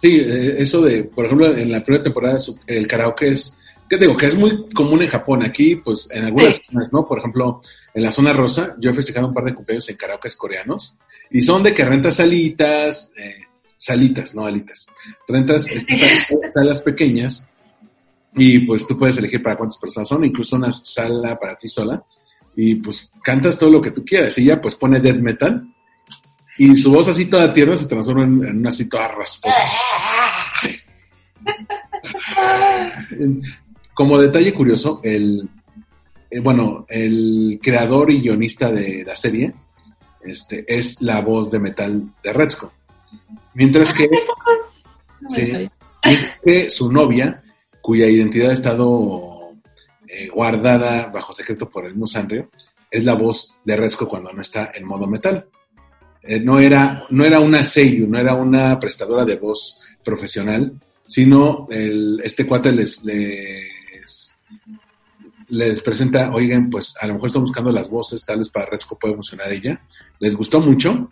Sí, 0.00 0.20
eh, 0.20 0.56
eso 0.58 0.82
de, 0.82 1.04
por 1.04 1.24
ejemplo, 1.26 1.56
en 1.56 1.72
la 1.72 1.82
primera 1.82 2.04
temporada 2.04 2.38
el 2.66 2.86
karaoke 2.86 3.28
es, 3.28 3.58
¿qué 3.88 3.96
digo? 3.96 4.16
Que 4.16 4.26
es 4.26 4.34
muy 4.36 4.68
común 4.70 5.02
en 5.02 5.08
Japón. 5.08 5.42
Aquí, 5.42 5.76
pues, 5.76 6.08
en 6.12 6.24
algunas 6.26 6.56
Sí. 6.56 6.62
zonas, 6.70 6.92
¿no? 6.92 7.06
Por 7.06 7.18
ejemplo, 7.18 7.62
en 7.94 8.02
la 8.02 8.12
zona 8.12 8.32
rosa, 8.32 8.76
yo 8.78 8.90
he 8.90 8.94
festejado 8.94 9.28
un 9.28 9.34
par 9.34 9.44
de 9.44 9.54
cumpleaños 9.54 9.88
en 9.88 9.96
karaokes 9.96 10.36
coreanos 10.36 10.98
y 11.30 11.40
son 11.40 11.62
de 11.62 11.72
que 11.72 11.84
rentas 11.84 12.16
salitas, 12.16 13.14
eh, 13.16 13.44
salitas, 13.84 14.34
no 14.34 14.44
alitas. 14.44 14.86
Rentas 15.28 15.66
salas 16.50 16.80
pequeñas 16.82 17.48
y 18.34 18.60
pues 18.60 18.86
tú 18.86 18.98
puedes 18.98 19.18
elegir 19.18 19.42
para 19.42 19.56
cuántas 19.56 19.78
personas 19.78 20.08
son, 20.08 20.24
incluso 20.24 20.56
una 20.56 20.72
sala 20.72 21.38
para 21.38 21.56
ti 21.56 21.68
sola 21.68 22.02
y 22.56 22.76
pues 22.76 23.12
cantas 23.22 23.58
todo 23.58 23.70
lo 23.70 23.80
que 23.80 23.90
tú 23.90 24.04
quieras. 24.04 24.38
Y 24.38 24.42
ella 24.42 24.60
pues 24.60 24.74
pone 24.74 25.00
death 25.00 25.18
metal 25.18 25.62
y 26.56 26.76
su 26.76 26.92
voz 26.92 27.08
así 27.08 27.26
toda 27.26 27.52
tierna 27.52 27.76
se 27.76 27.86
transforma 27.86 28.24
en, 28.24 28.44
en 28.44 28.58
una 28.58 28.70
así 28.70 28.88
toda 28.88 29.08
rasposa. 29.08 29.64
Como 33.94 34.18
detalle 34.18 34.52
curioso, 34.52 35.00
el 35.04 35.48
eh, 36.34 36.40
bueno, 36.40 36.84
el 36.88 37.60
creador 37.62 38.10
y 38.10 38.20
guionista 38.20 38.72
de 38.72 39.04
la 39.04 39.14
serie 39.14 39.54
este, 40.24 40.64
es 40.66 41.00
la 41.00 41.20
voz 41.20 41.48
de 41.48 41.60
metal 41.60 42.12
de 42.24 42.32
Redsco. 42.32 42.72
Mientras 43.54 43.92
que, 43.92 44.08
No 45.20 45.28
Sí. 45.30 45.46
sé. 45.46 45.70
mientras 46.04 46.40
que 46.44 46.70
su 46.70 46.92
novia, 46.92 47.42
cuya 47.80 48.06
identidad 48.06 48.50
ha 48.50 48.54
estado 48.54 49.52
eh, 50.06 50.28
guardada 50.28 51.06
bajo 51.08 51.32
secreto 51.32 51.68
por 51.70 51.84
el 51.86 51.92
mismo 51.92 52.06
Sanrio, 52.06 52.50
es 52.90 53.04
la 53.04 53.14
voz 53.14 53.56
de 53.64 53.76
Redsco 53.76 54.06
cuando 54.08 54.32
no 54.32 54.40
está 54.42 54.70
en 54.74 54.84
modo 54.86 55.06
metal. 55.06 55.46
Eh, 56.22 56.40
no, 56.40 56.58
era, 56.58 57.04
no 57.10 57.24
era 57.24 57.40
una 57.40 57.62
seiyuu, 57.64 58.06
no 58.08 58.18
era 58.18 58.34
una 58.34 58.78
prestadora 58.78 59.24
de 59.24 59.36
voz 59.36 59.82
profesional, 60.04 60.72
sino 61.06 61.66
el, 61.70 62.20
este 62.24 62.46
cuate 62.46 62.72
les, 62.72 63.04
les, 63.04 64.38
les 65.48 65.80
presenta, 65.80 66.30
oigan, 66.32 66.70
pues 66.70 66.94
a 67.00 67.06
lo 67.06 67.14
mejor 67.14 67.26
están 67.26 67.42
buscando 67.42 67.70
las 67.72 67.90
voces, 67.90 68.24
tal 68.24 68.38
vez 68.38 68.48
para 68.48 68.66
Redsco 68.66 68.98
puede 68.98 69.14
funcionar 69.14 69.52
ella. 69.52 69.80
Les 70.18 70.34
gustó 70.36 70.60
mucho 70.60 71.10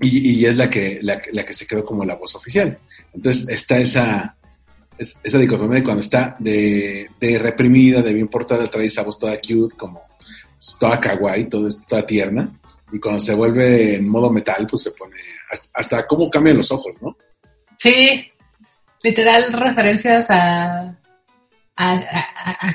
y, 0.00 0.40
y 0.40 0.46
es 0.46 0.56
la 0.56 0.68
que, 0.70 0.98
la, 1.02 1.20
la 1.32 1.44
que 1.44 1.54
se 1.54 1.66
quedó 1.66 1.84
como 1.84 2.04
la 2.04 2.16
voz 2.16 2.34
oficial. 2.34 2.78
Entonces 3.12 3.48
está 3.48 3.78
esa, 3.78 4.36
es- 4.98 5.20
esa 5.22 5.38
dicotomía 5.38 5.76
de 5.76 5.82
cuando 5.84 6.00
está 6.02 6.36
de, 6.38 7.08
reprimida, 7.38 8.02
de 8.02 8.12
bien 8.14 8.28
portada, 8.28 8.70
trae 8.70 8.86
esa 8.86 9.02
voz 9.02 9.18
toda 9.18 9.36
cute, 9.36 9.76
como 9.76 10.02
toda 10.80 10.98
kawaii, 11.00 11.44
todo, 11.48 11.68
es- 11.68 11.80
toda 11.86 12.06
tierna. 12.06 12.50
Y 12.92 13.00
cuando 13.00 13.20
se 13.20 13.34
vuelve 13.34 13.94
en 13.96 14.08
modo 14.08 14.30
metal, 14.30 14.66
pues 14.68 14.82
se 14.84 14.90
pone 14.92 15.16
hasta, 15.72 16.06
cómo 16.06 16.30
cambian 16.30 16.56
los 16.58 16.70
ojos, 16.70 16.96
¿no? 17.02 17.16
Sí, 17.78 18.24
literal 19.02 19.52
referencias 19.52 20.30
a, 20.30 20.96
a, 21.76 21.92
a, 21.96 22.68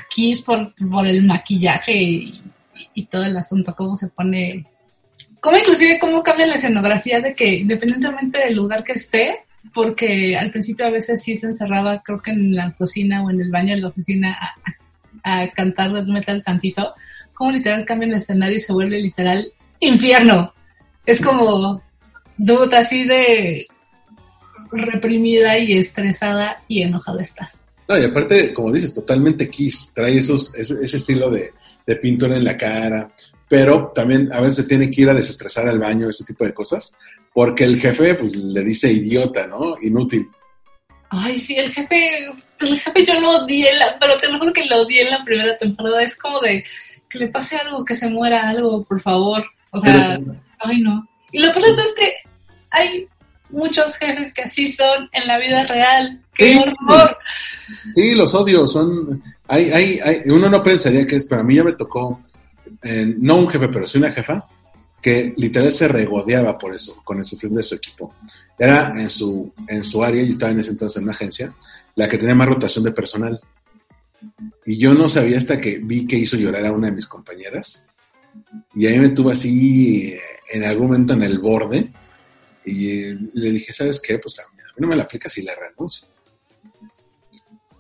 por, 0.45 0.73
por 0.91 1.05
el 1.08 1.25
maquillaje 1.25 1.93
y, 1.95 2.43
y 2.95 3.05
todo 3.05 3.23
el 3.23 3.38
asunto, 3.38 3.73
cómo 3.75 3.95
se 3.95 4.08
pone, 4.08 4.65
cómo 5.39 5.58
inclusive 5.58 5.99
cómo 5.99 6.23
cambia 6.23 6.47
la 6.47 6.56
escenografía 6.56 7.21
de 7.21 7.34
que 7.34 7.56
independientemente 7.56 8.41
del 8.41 8.56
lugar 8.56 8.84
que 8.84 8.93
esté, 8.93 9.39
porque 9.73 10.38
al 10.38 10.52
principio 10.52 10.86
a 10.86 10.91
veces 10.91 11.21
sí 11.21 11.38
se 11.38 11.47
encerraba, 11.47 12.02
creo 12.02 12.21
que 12.21 12.32
en 12.32 12.56
la 12.56 12.71
cocina 12.73 13.23
o 13.23 13.30
en 13.30 13.41
el 13.41 13.52
baño 13.52 13.75
de 13.75 13.82
la 13.82 13.88
oficina 13.89 14.38
a, 15.23 15.41
a 15.41 15.49
cantar 15.52 15.93
death 15.93 16.08
metal 16.08 16.43
tantito, 16.43 16.93
como 17.34 17.52
literal 17.52 17.86
cambia 17.86 18.08
el 18.08 18.15
escenario 18.15 18.58
y 18.58 18.62
se 18.62 18.73
vuelve 18.73 18.99
literal 18.99 19.52
infierno. 19.80 20.54
Es 21.06 21.21
como, 21.21 21.82
dude, 22.38 22.78
así 22.78 23.06
de 23.06 23.67
reprimida 24.71 25.58
y 25.58 25.73
estresada 25.78 26.63
y 26.67 26.84
enojada 26.84 27.21
estás. 27.21 27.65
No, 27.88 27.97
y 27.97 28.04
aparte, 28.04 28.54
como 28.54 28.71
dices, 28.71 28.93
totalmente 28.93 29.49
Kiss, 29.49 29.91
trae 29.95 30.17
esos, 30.17 30.54
ese, 30.56 30.75
ese 30.84 30.97
estilo 30.97 31.32
de, 31.32 31.54
de 31.88 31.95
pintura 31.95 32.38
en 32.38 32.43
la 32.43 32.56
cara, 32.56 33.12
pero 33.50 33.92
también 33.94 34.32
a 34.32 34.40
veces 34.42 34.68
tiene 34.68 34.90
que 34.90 35.02
ir 35.02 35.10
a 35.10 35.14
desestresar 35.14 35.68
al 35.68 35.80
baño, 35.80 36.08
ese 36.08 36.24
tipo 36.24 36.46
de 36.46 36.54
cosas, 36.54 36.96
porque 37.34 37.64
el 37.66 37.80
jefe 37.82 38.16
pues 38.16 38.36
le 38.36 38.64
dice 38.64 38.92
idiota, 38.94 39.48
¿no? 39.48 39.76
Inútil. 39.82 40.30
Ay, 41.10 41.40
sí, 41.40 41.56
el 41.56 41.72
jefe, 41.74 42.28
el 42.60 42.80
jefe 42.80 43.06
yo 43.06 43.20
lo 43.20 43.38
odié, 43.44 43.74
la, 43.76 43.98
pero 44.00 44.16
te 44.18 44.28
lo 44.32 44.38
juro 44.38 44.54
que 44.54 44.66
lo 44.66 44.82
odié 44.84 45.02
en 45.02 45.10
la 45.12 45.24
primera 45.26 45.58
temporada. 45.58 46.04
Es 46.04 46.16
como 46.16 46.40
de 46.40 46.64
que 47.10 47.18
le 47.18 47.28
pase 47.30 47.56
algo, 47.58 47.84
que 47.84 47.96
se 47.96 48.08
muera 48.08 48.48
algo, 48.48 48.84
por 48.84 49.02
favor. 49.02 49.44
O 49.72 49.80
sea, 49.80 50.20
Pero- 50.20 50.36
ay 50.60 50.82
no. 50.82 51.04
Y 51.32 51.42
lo 51.42 51.52
peor 51.52 51.66
es 51.66 51.94
que 51.98 52.14
hay 52.70 53.08
muchos 53.50 53.96
jefes 53.98 54.32
que 54.32 54.44
así 54.44 54.68
son 54.72 55.10
en 55.12 55.28
la 55.28 55.40
vida 55.40 55.66
real. 55.66 56.22
¡Qué 56.36 56.54
Sí. 56.54 56.60
horror! 56.88 57.18
Sí, 57.96 58.14
los 58.14 58.34
odio, 58.36 58.68
son... 58.68 59.24
Hay, 59.48 59.72
hay, 59.72 60.00
hay, 60.04 60.22
uno 60.26 60.48
no 60.50 60.62
pensaría 60.62 61.08
que 61.08 61.16
es, 61.16 61.26
pero 61.28 61.42
a 61.42 61.44
mí 61.44 61.56
ya 61.56 61.64
me 61.64 61.74
tocó, 61.74 62.22
eh, 62.84 63.15
no 63.18 63.38
un 63.38 63.50
jefe, 63.50 63.68
pero 63.70 63.86
sí 63.88 63.98
una 63.98 64.12
jefa, 64.12 64.48
que 65.02 65.34
literal 65.38 65.72
se 65.72 65.88
regodeaba 65.88 66.58
por 66.58 66.76
eso, 66.76 67.02
con 67.04 67.18
el 67.18 67.24
sufrir 67.24 67.52
de 67.52 67.63
su 67.63 67.76
equipo. 67.76 68.15
Era 68.58 68.94
en 68.96 69.10
su, 69.10 69.54
en 69.68 69.84
su 69.84 70.04
área, 70.04 70.22
y 70.22 70.30
estaba 70.30 70.52
en 70.52 70.60
ese 70.60 70.72
entonces 70.72 70.98
en 70.98 71.04
una 71.04 71.13
agencia, 71.13 71.54
la 71.96 72.08
que 72.08 72.18
tenía 72.18 72.36
más 72.36 72.48
rotación 72.48 72.84
de 72.84 72.92
personal. 72.92 73.39
Y 74.65 74.78
yo 74.78 74.94
no 74.94 75.08
sabía 75.08 75.38
hasta 75.38 75.60
que 75.60 75.78
vi 75.78 76.06
que 76.06 76.18
hizo 76.18 76.38
llorar 76.38 76.65
a 76.65 76.72
una 76.72 76.88
de 76.88 76.94
mis 76.94 77.08
compañeras. 77.08 77.86
Y 78.76 78.86
ahí 78.86 79.00
me 79.00 79.10
tuvo 79.10 79.30
así 79.32 80.10
eh, 80.13 80.22
en 80.52 80.65
algún 80.65 80.88
momento 80.88 81.13
en 81.13 81.24
el 81.24 81.39
borde. 81.39 81.92
Y 82.65 82.92
eh, 82.92 83.18
le 83.34 83.52
dije, 83.52 83.72
¿sabes 83.72 84.02
qué? 84.02 84.20
Pues 84.20 84.39
a 84.39 84.44
mí, 84.50 84.62
no 84.78 84.88
me 84.88 84.96
la 84.96 85.04
aplicas 85.04 85.38
y 85.38 85.44
le 85.44 85.54
renuncio. 85.56 86.08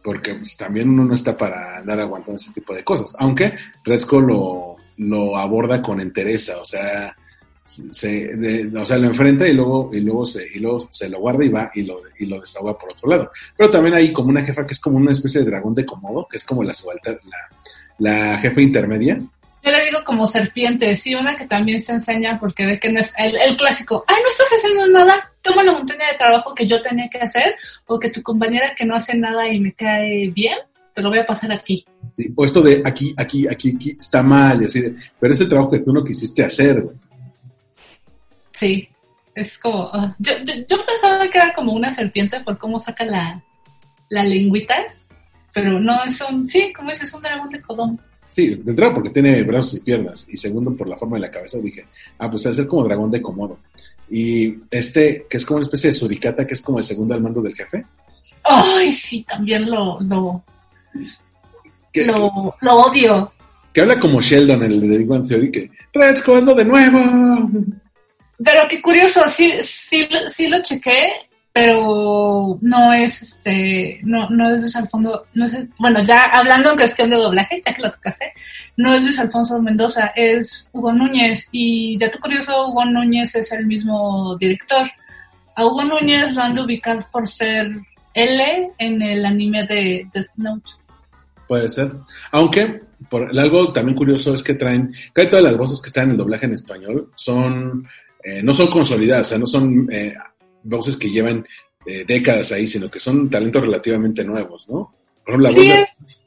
Porque 0.01 0.35
pues, 0.35 0.55
también 0.55 0.89
uno 0.89 1.03
no 1.03 1.13
está 1.13 1.37
para 1.37 1.79
andar 1.79 1.99
aguantando 1.99 2.39
ese 2.39 2.53
tipo 2.53 2.73
de 2.73 2.83
cosas. 2.83 3.15
Aunque 3.19 3.53
Redsco 3.83 4.21
lo, 4.21 4.68
lo 4.99 5.35
aborda 5.37 5.81
con 5.81 5.99
entereza, 5.99 6.57
o 6.59 6.65
sea, 6.65 7.15
se, 7.63 8.35
de- 8.35 8.79
o 8.79 8.85
sea, 8.85 8.97
lo 8.97 9.07
enfrenta 9.07 9.47
y 9.47 9.53
luego, 9.53 9.89
y 9.93 9.99
luego 10.01 10.25
se, 10.25 10.47
y 10.55 10.59
luego 10.59 10.79
se 10.89 11.09
lo 11.09 11.19
guarda 11.19 11.45
y 11.45 11.49
va 11.49 11.71
y 11.75 11.83
lo, 11.83 11.99
y 12.19 12.25
lo 12.25 12.39
desahoga 12.41 12.77
por 12.77 12.91
otro 12.91 13.09
lado. 13.09 13.31
Pero 13.55 13.69
también 13.69 13.95
hay 13.95 14.11
como 14.13 14.29
una 14.29 14.43
jefa 14.43 14.65
que 14.65 14.73
es 14.73 14.79
como 14.79 14.97
una 14.97 15.11
especie 15.11 15.41
de 15.41 15.47
dragón 15.49 15.75
de 15.75 15.85
Komodo, 15.85 16.27
que 16.29 16.37
es 16.37 16.43
como 16.43 16.63
la 16.63 16.73
la, 17.03 17.17
la 17.99 18.37
jefa 18.39 18.61
intermedia. 18.61 19.21
Yo 19.61 19.71
le 19.71 19.83
digo 19.83 19.99
como 20.05 20.25
serpiente, 20.25 20.95
sí, 20.95 21.13
una 21.15 21.35
que 21.35 21.45
también 21.45 21.81
se 21.81 21.91
enseña 21.91 22.39
porque 22.39 22.65
ve 22.65 22.79
que 22.79 22.91
no 22.93 23.01
es 23.01 23.13
el, 23.17 23.35
el 23.35 23.57
clásico, 23.57 24.05
ay, 24.07 24.15
no 24.23 24.29
estás 24.29 24.47
haciendo 24.57 24.87
nada, 24.87 25.19
toma 25.41 25.63
la 25.63 25.73
montaña 25.73 26.07
de 26.11 26.17
trabajo 26.17 26.55
que 26.55 26.65
yo 26.65 26.81
tenía 26.81 27.09
que 27.09 27.19
hacer, 27.19 27.55
o 27.85 27.99
que 27.99 28.09
tu 28.09 28.23
compañera 28.23 28.73
que 28.73 28.85
no 28.85 28.95
hace 28.95 29.17
nada 29.17 29.47
y 29.49 29.59
me 29.59 29.73
cae 29.73 30.29
bien, 30.29 30.57
te 30.99 31.03
lo 31.03 31.09
voy 31.11 31.19
a 31.19 31.25
pasar 31.25 31.49
a 31.53 31.63
ti. 31.63 31.85
¿sí? 32.13 32.29
O 32.35 32.43
esto 32.43 32.61
de 32.61 32.81
aquí, 32.83 33.13
aquí, 33.15 33.47
aquí, 33.49 33.73
aquí, 33.73 33.97
está 33.97 34.21
mal, 34.21 34.61
y 34.61 34.65
así, 34.65 34.81
de- 34.81 34.95
pero 35.17 35.31
es 35.31 35.39
el 35.39 35.47
trabajo 35.47 35.71
que 35.71 35.79
tú 35.79 35.93
no 35.93 36.03
quisiste 36.03 36.43
hacer. 36.43 36.81
güey. 36.81 36.97
Sí, 38.51 38.89
es 39.33 39.57
como, 39.57 39.83
ah, 39.93 40.13
yo, 40.19 40.33
yo, 40.45 40.53
yo 40.69 40.85
pensaba 40.85 41.25
que 41.29 41.37
era 41.37 41.53
como 41.53 41.71
una 41.71 41.89
serpiente 41.89 42.41
por 42.41 42.57
cómo 42.57 42.81
saca 42.81 43.05
la, 43.05 43.41
la 44.09 44.23
lengüita, 44.25 44.75
pero 45.53 45.79
no, 45.79 46.03
es 46.03 46.19
un, 46.29 46.49
sí, 46.49 46.73
como 46.73 46.89
dices, 46.89 47.07
es 47.07 47.13
un 47.13 47.21
dragón 47.21 47.49
de 47.49 47.61
codón. 47.61 47.97
Sí, 48.35 48.55
de 48.55 48.71
entrada 48.71 48.93
porque 48.93 49.09
tiene 49.11 49.41
brazos 49.43 49.75
y 49.75 49.79
piernas, 49.79 50.27
y 50.29 50.35
segundo 50.35 50.75
por 50.75 50.89
la 50.89 50.97
forma 50.97 51.15
de 51.15 51.21
la 51.21 51.31
cabeza, 51.31 51.59
dije, 51.59 51.85
ah, 52.17 52.29
pues 52.29 52.43
debe 52.43 52.55
ser 52.57 52.67
como 52.67 52.83
dragón 52.83 53.09
de 53.09 53.21
Komodo. 53.21 53.57
Y 54.09 54.53
este, 54.69 55.25
que 55.29 55.37
es 55.37 55.45
como 55.45 55.57
una 55.59 55.63
especie 55.65 55.91
de 55.91 55.93
suricata, 55.93 56.45
que 56.45 56.55
es 56.55 56.61
como 56.61 56.79
el 56.79 56.83
segundo 56.83 57.13
al 57.13 57.21
mando 57.21 57.41
del 57.41 57.55
jefe, 57.55 57.85
Ay, 58.43 58.91
sí, 58.91 59.23
también 59.27 59.69
lo, 59.69 59.99
lo, 60.01 60.43
que, 61.93 62.05
lo, 62.05 62.55
lo 62.61 62.73
odio. 62.75 63.31
que 63.73 63.81
habla 63.81 63.99
como 63.99 64.21
Sheldon, 64.21 64.63
el 64.63 64.81
de 64.89 64.97
Big 64.99 65.07
Bang 65.07 65.27
Theory, 65.27 65.51
que 65.51 65.71
Redsco, 65.93 66.35
hazlo 66.35 66.53
de 66.55 66.65
nuevo. 66.65 67.49
Pero 68.43 68.61
qué 68.69 68.81
curioso, 68.81 69.27
sí, 69.27 69.51
sí, 69.61 70.07
lo- 70.09 70.29
sí 70.29 70.47
lo 70.47 70.61
chequé, 70.61 71.09
pero 71.51 72.57
no 72.61 72.93
es 72.93 73.21
este, 73.21 73.99
no, 74.03 74.29
no 74.29 74.49
es 74.53 74.59
Luis 74.61 74.75
Alfonso, 74.75 75.23
no 75.33 75.45
es, 75.45 75.57
bueno, 75.77 76.01
ya 76.03 76.25
hablando 76.25 76.69
en 76.71 76.77
cuestión 76.77 77.09
de 77.09 77.17
doblaje, 77.17 77.61
ya 77.65 77.73
que 77.73 77.81
lo 77.81 77.91
tocaste, 77.91 78.31
no 78.77 78.93
es 78.93 79.01
Luis 79.01 79.19
Alfonso 79.19 79.59
Mendoza, 79.61 80.11
es 80.15 80.69
Hugo 80.71 80.93
Núñez, 80.93 81.49
y 81.51 81.97
dato 81.97 82.19
curioso, 82.19 82.67
Hugo 82.67 82.85
Núñez 82.85 83.35
es 83.35 83.51
el 83.51 83.65
mismo 83.65 84.37
director. 84.37 84.89
A 85.55 85.65
Hugo 85.65 85.83
Núñez 85.83 86.31
lo 86.33 86.41
han 86.43 86.53
de 86.53 86.61
ubicar 86.61 87.09
por 87.11 87.27
ser 87.27 87.71
L 88.13 88.69
en 88.77 89.01
el 89.01 89.25
anime 89.25 89.65
de 89.65 90.07
Death 90.13 90.29
Note. 90.37 90.69
Puede 91.49 91.67
ser. 91.67 91.91
Aunque, 92.31 92.79
por 93.09 93.27
algo 93.37 93.73
también 93.73 93.95
curioso 93.97 94.35
es 94.35 94.43
que 94.43 94.53
traen, 94.53 94.93
casi 95.13 95.29
todas 95.31 95.43
las 95.45 95.57
voces 95.57 95.81
que 95.81 95.87
están 95.87 96.03
en 96.05 96.11
el 96.11 96.17
doblaje 96.17 96.45
en 96.45 96.53
español 96.53 97.11
son, 97.15 97.87
eh, 98.23 98.43
no 98.43 98.53
son 98.53 98.67
consolidadas, 98.67 99.25
o 99.25 99.29
sea, 99.29 99.37
no 99.39 99.47
son 99.47 99.89
eh, 99.91 100.13
voces 100.61 100.95
que 100.95 101.09
llevan 101.09 101.43
eh, 101.87 102.05
décadas 102.07 102.51
ahí, 102.51 102.67
sino 102.67 102.87
que 102.87 102.99
son 102.99 103.31
talentos 103.31 103.63
relativamente 103.63 104.23
nuevos, 104.23 104.69
¿no? 104.69 104.93
Por 105.25 105.33
ejemplo, 105.33 105.49
la 105.49 105.49
Sí, 105.49 105.55
voz 105.55 105.65
de- 105.65 105.81
es 105.81 106.17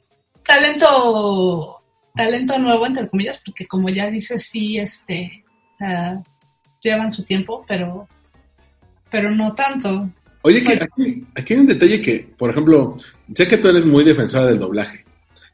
talento, 0.45 1.81
talento 2.13 2.59
nuevo, 2.59 2.85
entre 2.85 3.07
comillas, 3.07 3.39
porque 3.45 3.65
como 3.65 3.87
ya 3.87 4.09
dices, 4.11 4.43
sí, 4.45 4.77
este, 4.77 5.41
sea, 5.79 6.21
llevan 6.81 7.13
su 7.13 7.23
tiempo, 7.23 7.63
pero, 7.65 8.09
pero 9.09 9.31
no 9.31 9.55
tanto. 9.55 10.09
Oye, 10.41 10.61
que 10.61 10.73
aquí, 10.73 11.25
aquí 11.33 11.53
hay 11.53 11.59
un 11.61 11.67
detalle 11.67 12.01
que, 12.01 12.27
por 12.37 12.49
ejemplo, 12.49 12.97
sé 13.33 13.47
que 13.47 13.57
tú 13.57 13.69
eres 13.69 13.85
muy 13.85 14.03
defensora 14.03 14.47
del 14.47 14.59
doblaje 14.59 15.02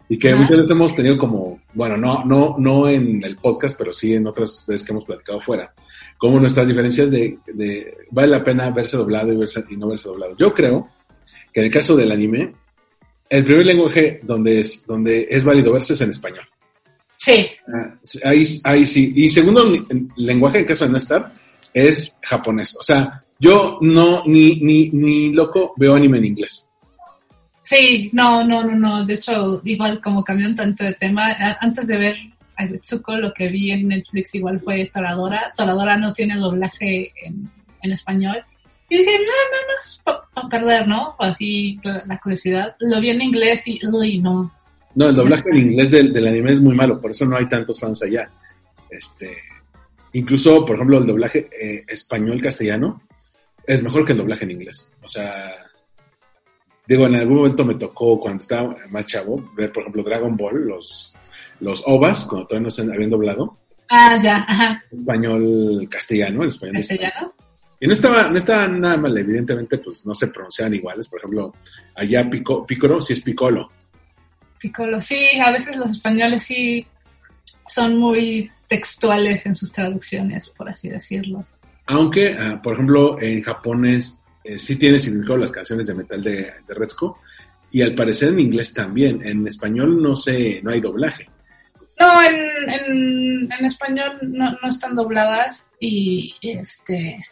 y 0.09 0.17
que 0.17 0.33
muchas 0.35 0.57
veces 0.57 0.71
hemos 0.71 0.95
tenido 0.95 1.17
como, 1.17 1.61
bueno, 1.73 1.95
no, 1.95 2.25
no, 2.25 2.55
no 2.57 2.89
en 2.89 3.23
el 3.23 3.35
podcast, 3.35 3.77
pero 3.77 3.93
sí 3.93 4.13
en 4.13 4.25
otras 4.27 4.65
veces 4.67 4.85
que 4.85 4.91
hemos 4.91 5.05
platicado 5.05 5.39
fuera, 5.39 5.73
como 6.17 6.39
nuestras 6.39 6.67
diferencias 6.67 7.11
de, 7.11 7.37
de 7.53 7.95
vale 8.11 8.27
la 8.29 8.43
pena 8.43 8.69
verse 8.71 8.97
doblado 8.97 9.31
y, 9.31 9.37
verse, 9.37 9.63
y 9.69 9.77
no 9.77 9.87
verse 9.87 10.09
doblado. 10.09 10.35
Yo 10.37 10.53
creo 10.53 10.89
que 11.53 11.59
en 11.61 11.67
el 11.67 11.71
caso 11.71 11.95
del 11.95 12.11
anime, 12.11 12.53
el 13.29 13.43
primer 13.45 13.65
lenguaje 13.67 14.19
donde 14.23 14.59
es, 14.59 14.85
donde 14.87 15.27
es 15.29 15.45
válido 15.45 15.71
verse 15.71 15.93
es 15.93 16.01
en 16.01 16.09
español. 16.09 16.43
Sí, 17.15 17.45
Ah, 17.71 17.93
Ahí, 18.23 18.43
ahí 18.63 18.85
sí. 18.87 19.11
Y 19.15 19.29
segundo 19.29 19.71
en- 19.89 20.09
lenguaje, 20.15 20.59
en 20.59 20.65
caso 20.65 20.85
de 20.85 20.91
no 20.91 20.97
estar, 20.97 21.31
es 21.73 22.17
japonés. 22.23 22.75
O 22.79 22.83
sea, 22.83 23.23
yo 23.37 23.77
no, 23.81 24.23
ni, 24.25 24.55
ni, 24.61 24.89
ni 24.89 25.31
loco 25.31 25.73
veo 25.77 25.93
anime 25.95 26.17
en 26.17 26.25
inglés. 26.25 26.68
Sí, 27.69 28.09
no, 28.13 28.43
no, 28.43 28.63
no, 28.63 28.75
no. 28.75 29.05
De 29.05 29.13
hecho, 29.13 29.61
igual 29.63 30.01
como 30.01 30.23
cambió 30.23 30.47
un 30.47 30.55
tanto 30.55 30.83
de 30.83 30.93
tema, 30.93 31.35
antes 31.59 31.85
de 31.85 31.97
ver 31.97 32.15
a 32.57 32.65
lo 33.17 33.33
que 33.33 33.47
vi 33.47 33.71
en 33.71 33.87
Netflix 33.87 34.33
igual 34.33 34.59
fue 34.59 34.89
Toradora. 34.91 35.53
Toradora 35.55 35.95
no 35.95 36.13
tiene 36.13 36.35
doblaje 36.37 37.13
en, 37.23 37.91
español. 37.91 38.43
Y 38.89 38.97
dije, 38.97 39.11
no, 39.11 39.25
no, 39.51 39.67
no 39.67 39.73
es 39.79 40.01
para 40.33 40.49
perder, 40.49 40.87
¿no? 40.87 41.15
Así 41.19 41.79
la, 41.83 42.03
la 42.05 42.19
curiosidad. 42.19 42.75
Lo 42.79 42.99
vi 42.99 43.11
en 43.11 43.21
inglés 43.21 43.67
y, 43.67 43.79
uy, 43.85 44.17
no, 44.17 44.51
No, 44.95 45.09
el 45.09 45.15
doblaje 45.15 45.43
en 45.51 45.57
inglés 45.57 45.91
del, 45.91 46.11
del 46.11 46.27
anime 46.27 46.51
es 46.53 46.59
muy 46.59 46.75
malo, 46.75 46.99
por 46.99 47.11
eso 47.11 47.25
no 47.25 47.37
hay 47.37 47.47
tantos 47.47 47.79
fans 47.79 48.01
allá. 48.01 48.31
Este, 48.89 49.37
incluso, 50.13 50.65
por 50.65 50.75
ejemplo, 50.75 50.97
el 50.97 51.05
doblaje 51.05 51.49
eh, 51.61 51.85
español-castellano 51.87 53.03
es 53.65 53.83
mejor 53.83 54.03
que 54.05 54.13
el 54.13 54.17
doblaje 54.17 54.45
en 54.45 54.51
inglés. 54.51 54.91
O 55.03 55.07
sea, 55.07 55.68
digo, 56.89 57.05
en 57.05 57.15
algún 57.15 57.37
momento 57.37 57.63
me 57.63 57.75
tocó, 57.75 58.19
cuando 58.19 58.41
estaba 58.41 58.75
más 58.89 59.05
chavo, 59.05 59.51
ver, 59.55 59.71
por 59.71 59.83
ejemplo, 59.83 60.01
Dragon 60.01 60.35
Ball, 60.35 60.65
los, 60.65 61.15
los 61.59 61.83
OVAs, 61.85 62.25
cuando 62.25 62.47
todavía 62.47 62.63
no 62.65 62.69
se 62.71 62.81
habían 62.81 63.11
doblado, 63.11 63.57
Ah, 63.91 64.19
ya, 64.21 64.37
ajá. 64.47 64.83
español 64.91 65.87
de 65.87 66.47
España. 66.47 66.73
¿Castellano? 66.73 67.33
Y 67.79 67.87
no 67.87 67.93
estaba, 67.93 68.29
no 68.29 68.37
estaba 68.37 68.67
nada 68.67 68.97
mal, 68.97 69.17
evidentemente, 69.17 69.77
pues 69.77 70.05
no 70.05 70.13
se 70.15 70.27
pronunciaban 70.27 70.73
iguales. 70.73 71.07
Por 71.07 71.19
ejemplo, 71.19 71.53
allá 71.95 72.29
Pico, 72.29 72.65
Pícoro 72.65 72.99
sí 73.01 73.13
es 73.13 73.21
Piccolo. 73.21 73.69
Piccolo. 74.59 74.99
Sí, 74.99 75.39
a 75.43 75.51
veces 75.51 75.75
los 75.77 75.91
españoles 75.91 76.43
sí 76.43 76.85
son 77.67 77.97
muy 77.97 78.51
textuales 78.67 79.45
en 79.45 79.55
sus 79.55 79.71
traducciones, 79.71 80.49
por 80.49 80.69
así 80.69 80.89
decirlo. 80.89 81.45
Aunque, 81.85 82.35
ah, 82.37 82.59
por 82.61 82.73
ejemplo, 82.73 83.19
en 83.21 83.41
japonés 83.41 84.23
eh, 84.43 84.57
sí 84.57 84.77
tiene 84.77 84.99
significado 84.99 85.37
las 85.37 85.51
canciones 85.51 85.87
de 85.87 85.93
metal 85.93 86.23
de, 86.23 86.31
de. 86.67 86.87
Y 87.71 87.81
al 87.81 87.93
parecer 87.93 88.29
en 88.29 88.39
inglés 88.39 88.73
también. 88.73 89.25
En 89.25 89.47
español 89.47 90.01
no 90.01 90.15
sé, 90.15 90.59
no 90.63 90.71
hay 90.71 90.81
doblaje. 90.81 91.29
No, 91.99 92.23
en, 92.23 93.51
en, 93.51 93.65
español 93.65 94.19
no, 94.21 94.51
no 94.51 94.69
están 94.69 94.95
dobladas 94.95 95.67
y 95.79 96.33
este... 96.41 97.25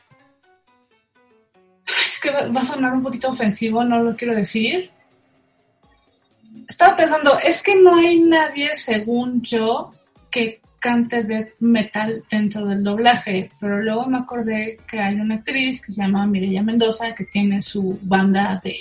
Es 2.06 2.20
que 2.20 2.30
va 2.32 2.60
a 2.60 2.66
sonar 2.66 2.94
un 2.94 3.02
poquito 3.02 3.30
ofensivo, 3.30 3.84
no 3.84 4.04
lo 4.04 4.16
quiero 4.16 4.36
decir. 4.36 4.92
Estaba 6.68 6.98
pensando, 6.98 7.40
es 7.40 7.64
que 7.64 7.76
no 7.76 7.96
hay 7.96 8.20
nadie, 8.20 8.76
según 8.76 9.42
yo, 9.42 9.94
que 10.30 10.62
cante 10.88 11.24
death 11.24 11.50
metal 11.60 12.24
dentro 12.32 12.66
del 12.66 12.82
doblaje, 12.82 13.50
pero 13.60 13.82
luego 13.82 14.06
me 14.08 14.20
acordé 14.20 14.78
que 14.90 14.98
hay 15.00 15.16
una 15.16 15.36
actriz 15.36 15.82
que 15.82 15.92
se 15.92 16.02
llama 16.02 16.26
Mireya 16.26 16.64
Mendoza 16.64 17.14
que 17.14 17.26
tiene 17.26 17.62
su 17.62 18.00
banda 18.04 18.62
de, 18.64 18.76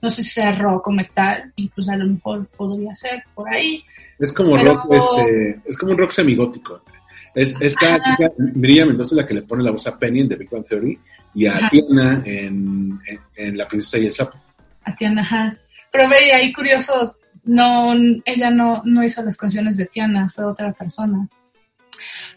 no 0.00 0.08
sé 0.08 0.22
si 0.22 0.30
sea 0.30 0.52
rock 0.54 0.86
o 0.86 0.92
metal, 0.92 1.52
y 1.56 1.68
pues 1.68 1.88
a 1.88 1.96
lo 1.96 2.06
mejor 2.06 2.46
podría 2.56 2.94
ser 2.94 3.24
por 3.34 3.48
ahí. 3.52 3.82
Es 4.20 4.32
como 4.32 4.54
Pero- 4.54 4.74
rock, 4.74 4.92
este, 4.92 5.60
es 5.64 5.76
como 5.76 5.92
un 5.92 5.98
rock 5.98 6.10
semigótico. 6.12 6.80
Es, 7.34 7.56
esta 7.60 7.96
chica, 7.96 8.30
Miriam 8.54 8.88
Mendoza, 8.88 9.14
es 9.14 9.16
la 9.22 9.26
que 9.26 9.34
le 9.34 9.42
pone 9.42 9.64
la 9.64 9.72
voz 9.72 9.84
a 9.88 9.98
Penny 9.98 10.20
en 10.20 10.28
The 10.28 10.36
Big 10.36 10.50
Bang 10.50 10.64
Theory 10.64 10.96
y 11.34 11.46
a 11.46 11.56
Ajá. 11.56 11.68
Tiana 11.70 12.22
en, 12.24 13.00
en, 13.08 13.18
en 13.34 13.56
La 13.58 13.66
Princesa 13.66 13.98
y 13.98 14.06
el 14.06 14.12
Sapo. 14.12 14.38
a 14.84 14.94
Tiana, 14.94 15.22
ajá. 15.22 15.56
Pero 15.90 16.08
ve, 16.08 16.32
ahí 16.34 16.52
curioso, 16.52 17.16
no, 17.44 17.92
ella 18.24 18.50
no, 18.50 18.82
no 18.84 19.04
hizo 19.04 19.22
las 19.22 19.36
canciones 19.36 19.76
de 19.76 19.86
Tiana, 19.86 20.30
fue 20.30 20.44
otra 20.44 20.72
persona. 20.72 21.28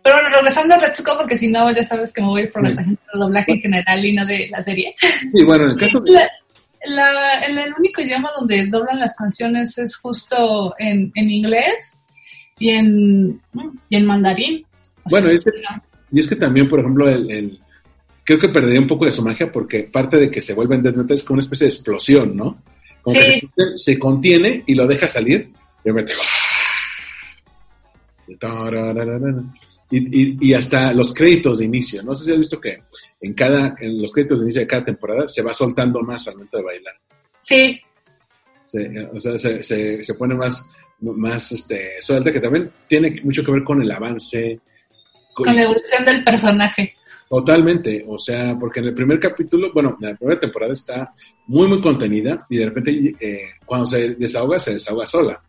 Pero 0.04 0.16
bueno, 0.16 0.30
regresando 0.36 0.76
a 0.76 0.78
Retsuko, 0.78 1.18
porque 1.18 1.38
si 1.38 1.48
no, 1.48 1.72
ya 1.76 1.84
sabes 1.84 2.14
que 2.14 2.22
me 2.22 2.28
voy 2.28 2.48
por 2.48 2.62
la 2.64 2.70
Sí. 2.70 2.76
tangente 2.76 3.02
del 3.14 3.20
doblaje 3.22 3.52
en 3.54 3.62
general 3.62 4.06
y 4.06 4.14
no 4.14 4.26
de 4.26 4.48
la 4.50 4.62
serie. 4.62 4.94
Y 5.34 5.44
bueno, 5.44 5.66
en 5.66 5.72
el 5.72 5.78
caso 5.78 6.00
de... 6.02 6.12
La- 6.88 7.12
la- 7.12 7.40
el, 7.46 7.74
único 7.80 8.02
idioma 8.02 8.30
donde 8.38 8.68
doblan 8.68 9.00
las 9.00 9.16
canciones 9.16 9.76
es 9.80 9.96
justo 9.96 10.74
en, 10.78 11.12
en 11.16 11.32
inglés 11.32 12.00
y 12.60 12.70
en, 12.70 13.42
y 13.90 13.96
en 13.96 14.06
mandarín. 14.06 14.64
O 15.04 15.10
Bueno, 15.10 15.28
sea, 15.28 15.36
es 15.38 15.44
que- 15.44 15.52
Y 16.12 16.20
es 16.20 16.28
que 16.28 16.36
también, 16.36 16.68
por 16.70 16.80
ejemplo, 16.80 17.10
el, 17.10 17.32
el- 17.32 17.60
creo 18.24 18.38
que 18.38 18.50
perdería 18.50 18.80
un 18.82 18.88
poco 18.88 19.06
de 19.06 19.12
su 19.12 19.24
magia 19.24 19.52
porque 19.52 19.84
parte 19.84 20.18
de 20.18 20.30
que 20.30 20.42
se 20.42 20.54
vuelve 20.54 20.76
en 20.76 20.84
Death 20.84 20.96
Metal 20.96 21.16
es 21.18 21.24
como 21.24 21.36
una 21.36 21.44
especie 21.44 21.66
de 21.66 21.74
explosión, 21.74 22.38
¿no? 22.38 22.62
Como 23.06 23.22
Sí. 23.22 23.40
que 23.56 23.78
se, 23.78 23.94
se 23.94 24.00
contiene 24.00 24.64
y 24.66 24.74
lo 24.76 24.86
deja 24.88 25.08
salir 25.08 25.52
y 29.92 30.50
y 30.50 30.54
hasta 30.54 30.94
los 30.94 31.14
créditos 31.14 31.60
de 31.60 31.66
inicio. 31.66 32.02
No 32.04 32.16
sé 32.16 32.26
si 32.26 32.32
has 32.32 32.40
visto 32.40 32.60
que 32.60 32.80
en 33.22 33.34
cada 33.34 33.76
en 33.80 34.02
los 34.02 34.12
créditos 34.12 34.40
de 34.40 34.46
inicio 34.46 34.62
de 34.62 34.68
cada 34.68 34.84
temporada 34.86 35.28
se 35.28 35.42
va 35.44 35.54
soltando 35.54 36.02
más 36.02 36.28
al 36.28 36.34
momento 36.36 36.58
de 36.58 36.64
bailar. 36.64 36.96
sí, 37.42 37.80
Se, 38.66 39.06
o 39.14 39.20
sea, 39.20 39.38
se, 39.38 39.62
se, 39.62 40.02
se 40.02 40.14
pone 40.16 40.34
más, 40.34 40.72
más 41.00 41.52
este, 41.52 42.02
suelta, 42.02 42.32
que 42.32 42.40
también 42.40 42.72
tiene 42.88 43.16
mucho 43.24 43.44
que 43.44 43.52
ver 43.52 43.64
con 43.64 43.80
el 43.82 43.92
avance. 43.92 44.60
con 45.36 45.56
la 45.56 45.62
evolución 45.64 46.04
del 46.04 46.24
personaje. 46.24 46.95
Totalmente, 47.30 48.06
o 48.08 48.18
sea, 48.18 48.56
porque 48.60 48.80
en 48.80 48.88
el 48.88 48.94
primer 48.94 49.20
capítulo, 49.20 49.72
bueno, 49.74 49.98
en 50.00 50.10
la 50.10 50.16
primera 50.16 50.40
temporada 50.40 50.74
está 50.74 51.14
muy, 51.48 51.68
muy 51.68 51.82
contenida 51.82 52.46
y 52.50 52.58
de 52.58 52.66
repente 52.66 53.16
eh, 53.20 53.42
cuando 53.66 53.88
se 53.88 54.16
desahoga, 54.16 54.60
se 54.60 54.74
desahoga 54.74 55.08
sola. 55.08 55.42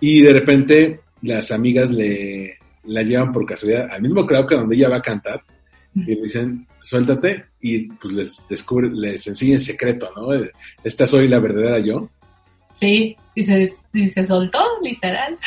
Y 0.00 0.22
de 0.22 0.32
repente 0.32 1.00
las 1.22 1.50
amigas 1.50 1.90
le 1.90 2.58
la 2.86 3.02
llevan 3.02 3.32
por 3.32 3.44
casualidad 3.44 3.88
al 3.90 4.00
mismo 4.00 4.24
crowd 4.24 4.46
que 4.46 4.54
donde 4.54 4.76
ella 4.76 4.88
va 4.88 4.96
a 4.96 5.02
cantar 5.02 5.42
y 5.94 6.14
le 6.14 6.22
dicen, 6.22 6.66
suéltate 6.82 7.46
y 7.60 7.88
pues 7.88 8.12
les 8.12 8.48
descubre, 8.48 8.90
les 8.90 9.26
enseña 9.26 9.54
el 9.54 9.60
secreto, 9.60 10.10
¿no? 10.14 10.28
Esta 10.84 11.06
soy 11.06 11.26
la 11.26 11.38
verdadera 11.38 11.78
yo. 11.78 12.10
Sí, 12.72 13.16
y 13.34 13.42
se, 13.42 13.72
y 13.94 14.06
se 14.06 14.26
soltó, 14.26 14.62
literal. 14.82 15.38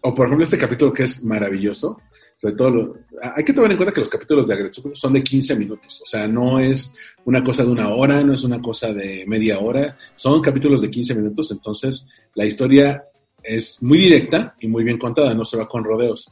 O 0.00 0.14
por 0.14 0.26
ejemplo 0.26 0.44
este 0.44 0.58
capítulo 0.58 0.92
que 0.92 1.02
es 1.02 1.22
maravilloso, 1.24 2.00
sobre 2.44 2.56
todo, 2.56 2.70
lo- 2.70 2.96
hay 3.34 3.42
que 3.42 3.54
tomar 3.54 3.70
en 3.70 3.78
cuenta 3.78 3.94
que 3.94 4.00
los 4.00 4.10
capítulos 4.10 4.46
de 4.46 4.52
Agretsuko 4.52 4.90
son 4.94 5.14
de 5.14 5.22
15 5.22 5.56
minutos, 5.56 6.02
o 6.02 6.06
sea, 6.06 6.28
no 6.28 6.60
es 6.60 6.94
una 7.24 7.42
cosa 7.42 7.64
de 7.64 7.70
una 7.70 7.88
hora, 7.88 8.22
no 8.22 8.34
es 8.34 8.44
una 8.44 8.60
cosa 8.60 8.92
de 8.92 9.24
media 9.26 9.58
hora, 9.60 9.96
son 10.14 10.42
capítulos 10.42 10.82
de 10.82 10.90
15 10.90 11.14
minutos, 11.14 11.50
entonces 11.52 12.06
la 12.34 12.44
historia 12.44 13.02
es 13.42 13.82
muy 13.82 13.96
directa 13.96 14.54
y 14.60 14.68
muy 14.68 14.84
bien 14.84 14.98
contada, 14.98 15.32
no 15.32 15.42
se 15.46 15.56
va 15.56 15.66
con 15.66 15.84
rodeos. 15.84 16.30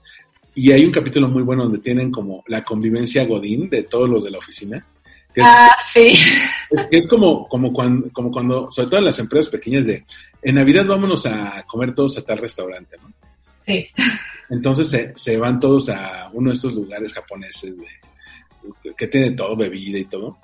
Y 0.55 0.70
hay 0.70 0.85
un 0.85 0.92
capítulo 0.92 1.29
muy 1.29 1.42
bueno 1.42 1.62
donde 1.62 1.79
tienen 1.79 2.11
como 2.11 2.44
la 2.46 2.62
convivencia 2.62 3.25
godín 3.25 3.70
de 3.70 3.85
todos 3.85 4.07
los 4.11 4.22
de 4.25 4.31
la 4.33 4.38
oficina, 4.38 4.85
que 5.33 5.40
es, 5.40 5.46
Ah, 5.48 5.70
sí. 5.90 6.09
es, 6.11 6.88
es 6.90 7.09
como, 7.09 7.48
como, 7.48 7.72
cuando, 7.72 8.11
como 8.12 8.31
cuando, 8.31 8.70
sobre 8.70 8.88
todo 8.90 8.98
en 8.98 9.07
las 9.07 9.18
empresas 9.18 9.51
pequeñas 9.51 9.87
de, 9.87 10.05
en 10.42 10.55
Navidad 10.57 10.85
vámonos 10.87 11.25
a 11.25 11.64
comer 11.66 11.94
todos 11.94 12.18
a 12.18 12.22
tal 12.22 12.37
restaurante, 12.37 12.96
¿no? 13.03 13.11
Sí. 13.72 13.88
Entonces 14.50 14.90
se, 14.90 15.12
se 15.16 15.37
van 15.37 15.58
todos 15.58 15.88
a 15.88 16.28
uno 16.32 16.50
de 16.50 16.54
estos 16.54 16.74
lugares 16.74 17.12
japoneses 17.12 17.76
de, 17.78 17.87
que 18.96 19.06
tiene 19.08 19.32
todo, 19.32 19.56
bebida 19.56 19.98
y 19.98 20.04
todo, 20.04 20.38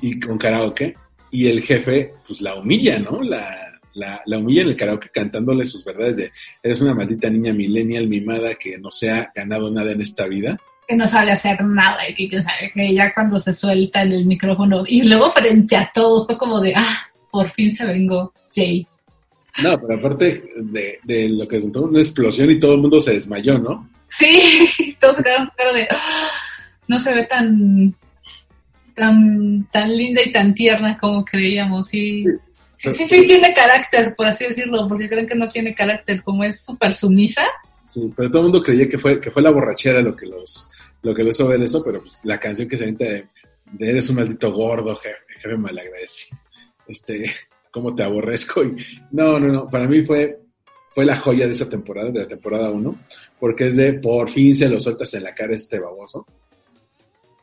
y 0.00 0.20
con 0.20 0.38
karaoke, 0.38 0.94
y 1.30 1.48
el 1.48 1.62
jefe 1.62 2.12
pues 2.26 2.40
la 2.40 2.54
humilla, 2.54 2.98
¿no? 2.98 3.22
La, 3.22 3.80
la, 3.94 4.22
la 4.26 4.38
humilla 4.38 4.62
en 4.62 4.68
el 4.68 4.76
karaoke 4.76 5.08
cantándole 5.08 5.64
sus 5.64 5.84
verdades 5.84 6.16
de 6.16 6.32
eres 6.62 6.80
una 6.82 6.94
maldita 6.94 7.30
niña 7.30 7.52
millennial 7.52 8.06
mimada 8.08 8.54
que 8.54 8.78
no 8.78 8.90
se 8.90 9.10
ha 9.10 9.32
ganado 9.34 9.70
nada 9.70 9.92
en 9.92 10.02
esta 10.02 10.28
vida. 10.28 10.56
Que 10.86 10.94
no 10.94 11.06
sabe 11.06 11.32
hacer 11.32 11.64
nada 11.64 12.08
y 12.08 12.14
que, 12.14 12.42
que 12.74 12.94
ya 12.94 13.12
cuando 13.12 13.40
se 13.40 13.54
suelta 13.54 14.02
en 14.02 14.12
el 14.12 14.26
micrófono 14.26 14.84
y 14.86 15.02
luego 15.02 15.30
frente 15.30 15.76
a 15.76 15.90
todos 15.92 16.26
fue 16.26 16.38
como 16.38 16.60
de, 16.60 16.74
ah, 16.76 17.08
por 17.30 17.50
fin 17.50 17.72
se 17.72 17.86
vengó 17.86 18.32
Jay. 18.54 18.86
No, 19.62 19.80
pero 19.80 19.98
aparte 19.98 20.44
de, 20.56 20.98
de 21.02 21.28
lo 21.30 21.48
que 21.48 21.56
resultó 21.56 21.82
una 21.82 22.00
explosión 22.00 22.50
y 22.50 22.60
todo 22.60 22.74
el 22.74 22.80
mundo 22.80 23.00
se 23.00 23.14
desmayó, 23.14 23.58
¿no? 23.58 23.88
Sí, 24.08 24.96
todos 25.00 25.16
se 25.16 25.22
quedaron 25.22 25.50
cara 25.56 25.72
de, 25.72 25.88
"Ah, 25.90 26.28
no 26.88 26.98
se 26.98 27.14
ve 27.14 27.24
tan, 27.24 27.94
tan, 28.94 29.64
tan 29.70 29.96
linda 29.96 30.22
y 30.24 30.32
tan 30.32 30.54
tierna 30.54 30.98
como 30.98 31.24
creíamos. 31.24 31.88
Sí, 31.88 32.24
sí, 32.78 32.92
sí, 32.92 33.06
sí 33.06 33.26
tiene 33.26 33.52
carácter, 33.52 34.14
por 34.14 34.26
así 34.26 34.46
decirlo, 34.46 34.86
porque 34.88 35.08
creen 35.08 35.26
que 35.26 35.34
no 35.34 35.48
tiene 35.48 35.74
carácter, 35.74 36.22
como 36.22 36.44
es 36.44 36.64
súper 36.64 36.94
sumisa. 36.94 37.44
Sí, 37.86 38.12
pero 38.16 38.30
todo 38.30 38.40
el 38.42 38.48
mundo 38.50 38.62
creía 38.62 38.88
que 38.88 38.98
fue, 38.98 39.20
que 39.20 39.30
fue 39.30 39.42
la 39.42 39.50
borrachera 39.50 40.00
lo 40.02 40.16
que 40.16 40.26
los, 40.26 40.68
lo 41.02 41.14
que 41.14 41.22
los 41.22 41.36
hizo 41.36 41.46
ver 41.46 41.62
eso, 41.62 41.84
pero 41.84 42.00
pues 42.00 42.20
la 42.24 42.38
canción 42.38 42.68
que 42.68 42.76
se 42.76 42.84
avienta 42.84 43.04
de, 43.04 43.26
de 43.72 43.90
eres 43.90 44.08
un 44.10 44.16
maldito 44.16 44.52
gordo, 44.52 44.96
jefe, 44.96 45.16
jefe 45.40 45.56
malagradecido. 45.56 46.38
Este, 46.88 47.32
cómo 47.76 47.94
te 47.94 48.02
aborrezco. 48.02 48.64
Y, 48.64 48.74
no, 49.10 49.38
no, 49.38 49.48
no, 49.48 49.68
para 49.68 49.86
mí 49.86 50.02
fue, 50.02 50.40
fue 50.94 51.04
la 51.04 51.16
joya 51.16 51.44
de 51.44 51.52
esa 51.52 51.68
temporada, 51.68 52.10
de 52.10 52.20
la 52.20 52.28
temporada 52.28 52.70
1, 52.70 52.98
porque 53.38 53.68
es 53.68 53.76
de 53.76 53.92
por 53.92 54.30
fin 54.30 54.56
se 54.56 54.70
lo 54.70 54.80
sueltas 54.80 55.12
en 55.12 55.24
la 55.24 55.34
cara 55.34 55.52
a 55.52 55.56
este 55.56 55.78
baboso. 55.78 56.26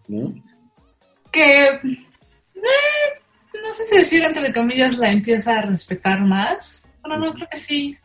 ¿No? 0.08 0.34
que 1.32 1.66
eh, 1.66 1.80
no 2.54 3.74
sé 3.74 3.86
si 3.90 3.98
decir 3.98 4.24
entre 4.24 4.54
comillas 4.54 4.98
la 4.98 5.12
empieza 5.12 5.58
a 5.58 5.62
respetar 5.62 6.22
más. 6.22 6.88
Bueno, 7.02 7.26
no 7.26 7.34
creo 7.34 7.48
que 7.52 7.58
sí. 7.58 7.98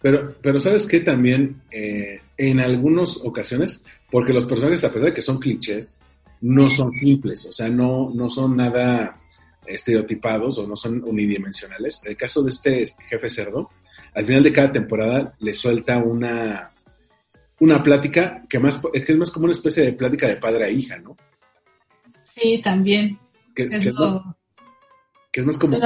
Pero, 0.00 0.36
pero 0.40 0.60
¿sabes 0.60 0.86
qué? 0.86 1.00
También 1.00 1.62
eh, 1.72 2.20
en 2.36 2.60
algunas 2.60 3.18
ocasiones, 3.24 3.84
porque 4.10 4.32
los 4.32 4.44
personajes, 4.44 4.84
a 4.84 4.92
pesar 4.92 5.08
de 5.08 5.14
que 5.14 5.22
son 5.22 5.38
clichés, 5.38 5.98
no 6.40 6.70
son 6.70 6.92
simples, 6.92 7.46
o 7.46 7.52
sea, 7.52 7.68
no, 7.68 8.12
no 8.14 8.30
son 8.30 8.56
nada 8.56 9.18
estereotipados 9.68 10.58
o 10.58 10.66
no 10.66 10.76
son 10.76 11.02
unidimensionales. 11.04 12.00
En 12.04 12.12
el 12.12 12.16
caso 12.16 12.42
de 12.42 12.50
este 12.50 12.84
jefe 13.08 13.30
cerdo, 13.30 13.70
al 14.14 14.26
final 14.26 14.42
de 14.42 14.52
cada 14.52 14.72
temporada 14.72 15.34
le 15.38 15.54
suelta 15.54 15.98
una, 15.98 16.72
una 17.60 17.82
plática 17.82 18.44
que, 18.48 18.58
más, 18.58 18.80
es 18.92 19.04
que 19.04 19.12
es 19.12 19.18
más 19.18 19.30
como 19.30 19.44
una 19.44 19.54
especie 19.54 19.84
de 19.84 19.92
plática 19.92 20.26
de 20.28 20.36
padre 20.36 20.64
a 20.64 20.70
hija, 20.70 20.98
¿no? 20.98 21.16
Sí, 22.24 22.60
también. 22.62 23.18
Que, 23.54 23.64
Es 23.64 23.84
que 23.84 23.92
más, 23.92 24.00
lo, 24.00 24.36
que 25.30 25.40
es 25.40 25.46
más 25.46 25.58
como 25.58 25.76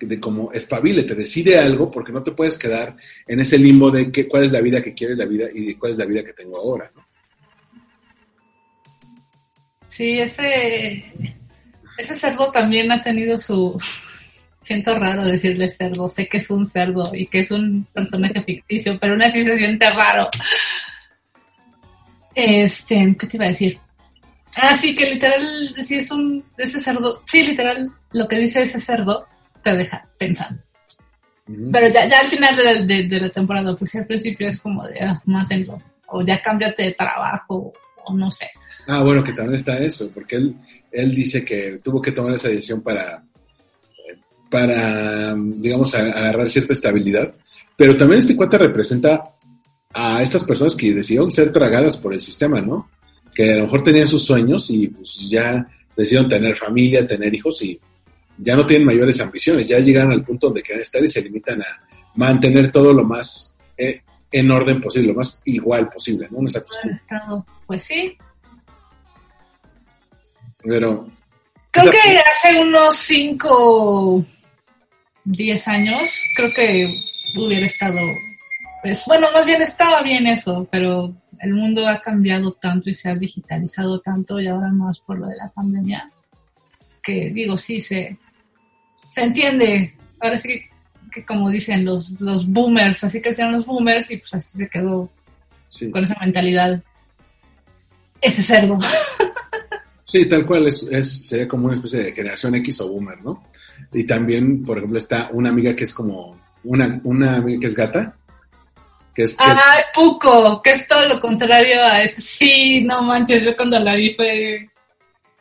de 0.00 0.20
como 0.20 0.52
espabile, 0.52 1.04
te 1.04 1.14
decide 1.14 1.58
algo 1.58 1.90
porque 1.90 2.12
no 2.12 2.22
te 2.22 2.32
puedes 2.32 2.58
quedar 2.58 2.96
en 3.26 3.40
ese 3.40 3.58
limbo 3.58 3.90
de 3.90 4.12
que, 4.12 4.28
cuál 4.28 4.44
es 4.44 4.52
la 4.52 4.60
vida 4.60 4.82
que 4.82 4.92
quieres 4.92 5.16
la 5.16 5.24
vida 5.24 5.46
y 5.52 5.74
cuál 5.74 5.92
es 5.92 5.98
la 5.98 6.04
vida 6.04 6.22
que 6.22 6.32
tengo 6.32 6.58
ahora, 6.58 6.90
¿no? 6.94 7.06
Sí, 9.86 10.18
ese, 10.20 11.04
ese 11.96 12.14
cerdo 12.14 12.50
también 12.50 12.90
ha 12.92 13.02
tenido 13.02 13.38
su... 13.38 13.78
Siento 14.60 14.98
raro 14.98 15.24
decirle 15.24 15.68
cerdo, 15.68 16.08
sé 16.08 16.26
que 16.26 16.38
es 16.38 16.50
un 16.50 16.66
cerdo 16.66 17.04
y 17.14 17.26
que 17.26 17.40
es 17.40 17.50
un 17.52 17.86
personaje 17.92 18.42
ficticio, 18.42 18.98
pero 18.98 19.12
aún 19.12 19.22
así 19.22 19.44
se 19.44 19.56
siente 19.58 19.88
raro. 19.90 20.28
Este, 22.34 23.16
¿qué 23.18 23.26
te 23.26 23.36
iba 23.36 23.44
a 23.44 23.48
decir? 23.48 23.78
Ah, 24.56 24.74
sí, 24.76 24.94
que 24.94 25.10
literal, 25.10 25.74
sí 25.78 25.96
es 25.96 26.10
un, 26.10 26.44
ese 26.56 26.80
cerdo, 26.80 27.22
sí, 27.26 27.44
literal, 27.44 27.90
lo 28.12 28.26
que 28.26 28.38
dice 28.38 28.62
ese 28.62 28.80
cerdo 28.80 29.26
te 29.62 29.76
deja 29.76 30.04
pensando. 30.18 30.60
Ujú. 31.46 31.70
Pero 31.70 31.88
ya, 31.88 32.08
ya 32.08 32.18
al 32.20 32.28
final 32.28 32.56
de 32.56 32.64
la, 32.64 32.74
de, 32.74 33.06
de 33.06 33.20
la 33.20 33.30
temporada, 33.30 33.76
porque 33.76 33.98
al 33.98 34.06
principio 34.06 34.48
es 34.48 34.60
como 34.60 34.84
de, 34.88 35.00
ah, 35.00 35.22
mátenlo, 35.26 35.80
o 36.08 36.22
ya 36.22 36.42
cámbiate 36.42 36.82
de 36.84 36.92
trabajo, 36.94 37.72
o 38.04 38.14
no 38.14 38.30
sé. 38.30 38.50
Ah, 38.86 39.02
bueno, 39.02 39.22
que 39.22 39.32
también 39.32 39.56
está 39.56 39.78
eso, 39.78 40.10
porque 40.12 40.36
él, 40.36 40.56
él 40.96 41.14
dice 41.14 41.44
que 41.44 41.78
tuvo 41.82 42.00
que 42.00 42.12
tomar 42.12 42.32
esa 42.32 42.48
decisión 42.48 42.80
para, 42.80 43.22
para, 44.50 45.34
digamos, 45.36 45.94
agarrar 45.94 46.48
cierta 46.48 46.72
estabilidad, 46.72 47.34
pero 47.76 47.96
también 47.96 48.20
este 48.20 48.34
cuate 48.34 48.56
representa 48.56 49.34
a 49.92 50.22
estas 50.22 50.44
personas 50.44 50.74
que 50.74 50.94
decidieron 50.94 51.30
ser 51.30 51.52
tragadas 51.52 51.98
por 51.98 52.14
el 52.14 52.22
sistema, 52.22 52.62
¿no? 52.62 52.88
Que 53.34 53.52
a 53.52 53.56
lo 53.56 53.64
mejor 53.64 53.82
tenían 53.82 54.06
sus 54.06 54.24
sueños 54.24 54.70
y 54.70 54.88
pues 54.88 55.28
ya 55.28 55.68
decidieron 55.94 56.30
tener 56.30 56.56
familia, 56.56 57.06
tener 57.06 57.34
hijos 57.34 57.62
y 57.62 57.78
ya 58.38 58.56
no 58.56 58.64
tienen 58.64 58.86
mayores 58.86 59.20
ambiciones, 59.20 59.66
ya 59.66 59.78
llegaron 59.78 60.12
al 60.12 60.24
punto 60.24 60.46
donde 60.46 60.62
quieren 60.62 60.82
estar 60.82 61.04
y 61.04 61.08
se 61.08 61.22
limitan 61.22 61.60
a 61.60 61.66
mantener 62.14 62.70
todo 62.70 62.94
lo 62.94 63.04
más 63.04 63.58
eh, 63.76 64.00
en 64.30 64.50
orden 64.50 64.80
posible, 64.80 65.08
lo 65.08 65.14
más 65.14 65.42
igual 65.44 65.90
posible, 65.90 66.26
¿no? 66.30 66.46
Estado. 66.46 67.46
Pues 67.66 67.84
sí. 67.84 68.16
Pero 70.68 71.08
Creo 71.76 71.92
que 71.92 72.18
hace 72.18 72.58
unos 72.58 72.96
5, 72.96 74.24
10 75.24 75.68
años, 75.68 76.22
creo 76.34 76.50
que 76.54 76.94
hubiera 77.36 77.66
estado, 77.66 78.00
pues 78.82 79.04
bueno, 79.06 79.28
más 79.32 79.44
bien 79.44 79.60
estaba 79.60 80.02
bien 80.02 80.26
eso, 80.26 80.66
pero 80.70 81.14
el 81.40 81.52
mundo 81.52 81.86
ha 81.86 82.00
cambiado 82.00 82.52
tanto 82.52 82.88
y 82.88 82.94
se 82.94 83.10
ha 83.10 83.14
digitalizado 83.14 84.00
tanto 84.00 84.40
y 84.40 84.46
ahora 84.46 84.68
más 84.68 85.00
por 85.00 85.18
lo 85.18 85.26
de 85.26 85.36
la 85.36 85.50
pandemia, 85.50 86.10
que 87.02 87.30
digo, 87.30 87.58
sí, 87.58 87.82
se, 87.82 88.16
se 89.10 89.22
entiende. 89.22 89.94
Ahora 90.20 90.38
sí 90.38 90.48
que, 90.48 90.70
que 91.12 91.26
como 91.26 91.50
dicen 91.50 91.84
los, 91.84 92.18
los 92.20 92.46
boomers, 92.46 93.04
así 93.04 93.20
crecieron 93.20 93.52
los 93.52 93.66
boomers 93.66 94.10
y 94.10 94.16
pues 94.16 94.32
así 94.32 94.56
se 94.56 94.68
quedó 94.68 95.10
sí. 95.68 95.90
con 95.90 96.04
esa 96.04 96.16
mentalidad. 96.20 96.82
Ese 98.22 98.42
cerdo. 98.42 98.78
Sí, 100.08 100.26
tal 100.26 100.46
cual, 100.46 100.68
es, 100.68 100.84
es, 100.84 101.26
sería 101.26 101.48
como 101.48 101.66
una 101.66 101.74
especie 101.74 101.98
de 102.00 102.12
generación 102.12 102.54
X 102.54 102.80
o 102.80 102.88
boomer, 102.88 103.20
¿no? 103.24 103.42
Y 103.92 104.04
también, 104.04 104.64
por 104.64 104.78
ejemplo, 104.78 104.98
está 104.98 105.30
una 105.32 105.50
amiga 105.50 105.74
que 105.74 105.82
es 105.82 105.92
como, 105.92 106.40
una, 106.62 107.00
una 107.02 107.36
amiga 107.36 107.58
que 107.60 107.66
es 107.66 107.74
gata, 107.74 108.16
que 109.12 109.24
es, 109.24 109.34
que 109.34 109.42
es- 109.50 109.58
Ay, 109.64 109.82
Puco, 109.92 110.62
que 110.62 110.70
es 110.70 110.86
todo 110.86 111.06
lo 111.08 111.20
contrario 111.20 111.82
a 111.82 112.02
este. 112.04 112.20
Sí, 112.20 112.82
no 112.82 113.02
manches, 113.02 113.42
yo 113.42 113.56
cuando 113.56 113.80
la 113.80 113.96
vi 113.96 114.14
fue. 114.14 114.70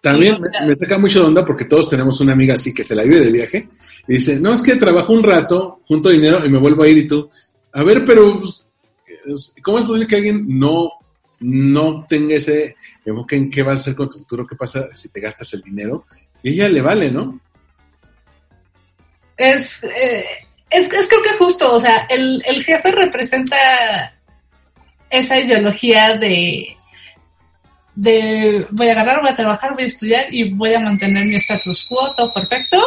también 0.02 0.38
me, 0.66 0.76
saca 0.76 0.98
mucho 0.98 1.20
de 1.20 1.26
onda 1.28 1.46
porque 1.46 1.66
todos 1.66 1.88
tenemos 1.90 2.20
una 2.22 2.34
amiga 2.34 2.56
así 2.56 2.74
que 2.74 2.84
se 2.84 2.96
la 2.96 3.04
vive 3.04 3.20
de 3.20 3.32
viaje 3.32 3.70
y 4.08 4.14
dice, 4.16 4.40
no, 4.40 4.52
es 4.54 4.64
que 4.64 4.78
trabajo 4.78 5.14
un 5.14 5.24
rato, 5.24 5.82
junto 5.88 6.10
dinero 6.10 6.44
y 6.44 6.50
me 6.50 6.58
vuelvo 6.58 6.82
a 6.84 6.88
ir 6.88 6.98
y 6.98 7.08
tú, 7.08 7.30
a 7.72 7.84
ver, 7.84 8.04
pero 8.04 8.40
pues, 8.40 8.68
es- 9.28 9.56
¿cómo 9.62 9.78
es 9.78 9.86
posible 9.86 10.08
que 10.08 10.16
alguien 10.16 10.46
no, 10.48 10.90
no 11.46 12.06
tenga 12.08 12.36
ese 12.36 12.76
enfoque 13.06 13.36
en 13.36 13.52
qué 13.52 13.62
vas 13.62 13.80
a 13.80 13.82
hacer 13.82 13.96
con 13.96 14.10
tu 14.10 14.18
futuro, 14.20 14.48
qué 14.48 14.56
pasa 14.56 14.88
si 14.94 15.10
te 15.10 15.22
gastas 15.22 15.54
el 15.54 15.62
dinero? 15.62 16.06
Y 16.42 16.54
ella 16.54 16.68
le 16.70 16.82
vale, 16.82 17.12
¿no? 17.12 17.40
Es, 19.38 19.84
eh, 19.84 20.26
es, 20.70 20.92
es 20.92 21.08
creo 21.08 21.22
que 21.22 21.38
justo, 21.38 21.74
o 21.74 21.80
sea, 21.80 22.08
el, 22.10 22.42
el 22.46 22.64
jefe 22.64 22.92
representa 22.92 24.14
esa 25.10 25.40
ideología 25.40 26.16
de. 26.18 26.76
de 27.96 28.66
voy 28.72 28.90
a 28.90 28.92
agarrar, 28.94 29.22
voy 29.22 29.30
a 29.30 29.36
trabajar, 29.36 29.74
voy 29.74 29.84
a 29.84 29.88
estudiar 29.88 30.34
y 30.34 30.52
voy 30.54 30.74
a 30.74 30.80
mantener 30.80 31.26
mi 31.26 31.36
status 31.36 31.86
quo, 31.86 32.14
todo 32.16 32.34
perfecto. 32.34 32.84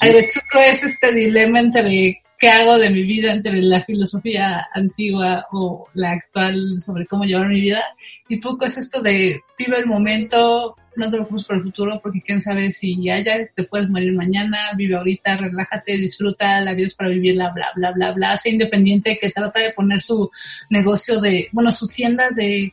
Airetsuko 0.00 0.58
es 0.60 0.82
este 0.82 1.12
dilema 1.12 1.60
entre 1.60 2.22
qué 2.40 2.48
hago 2.48 2.78
de 2.78 2.88
mi 2.88 3.02
vida 3.02 3.32
entre 3.32 3.60
la 3.60 3.84
filosofía 3.84 4.66
antigua 4.72 5.44
o 5.52 5.86
la 5.92 6.12
actual 6.12 6.80
sobre 6.80 7.04
cómo 7.06 7.24
llevar 7.24 7.48
mi 7.48 7.60
vida. 7.60 7.84
Y 8.30 8.38
poco 8.38 8.64
es 8.64 8.78
esto 8.78 9.02
de 9.02 9.42
vive 9.58 9.78
el 9.78 9.86
momento, 9.86 10.74
no 10.96 11.04
te 11.10 11.18
preocupes 11.18 11.44
por 11.44 11.56
el 11.56 11.62
futuro 11.62 12.00
porque 12.02 12.22
quién 12.22 12.40
sabe 12.40 12.70
si 12.70 13.00
ya, 13.04 13.20
ya 13.20 13.46
te 13.54 13.64
puedes 13.64 13.90
morir 13.90 14.14
mañana, 14.14 14.70
vive 14.74 14.96
ahorita, 14.96 15.36
relájate, 15.36 15.98
disfruta, 15.98 16.62
la 16.62 16.72
vida 16.72 16.86
es 16.86 16.94
para 16.94 17.10
vivirla, 17.10 17.52
bla, 17.52 17.68
bla, 17.76 17.92
bla, 17.92 18.12
bla. 18.12 18.36
Sé 18.38 18.48
independiente 18.48 19.18
que 19.20 19.30
trata 19.30 19.60
de 19.60 19.74
poner 19.74 20.00
su 20.00 20.30
negocio 20.70 21.20
de, 21.20 21.48
bueno, 21.52 21.70
su 21.70 21.86
tienda 21.88 22.30
de 22.30 22.72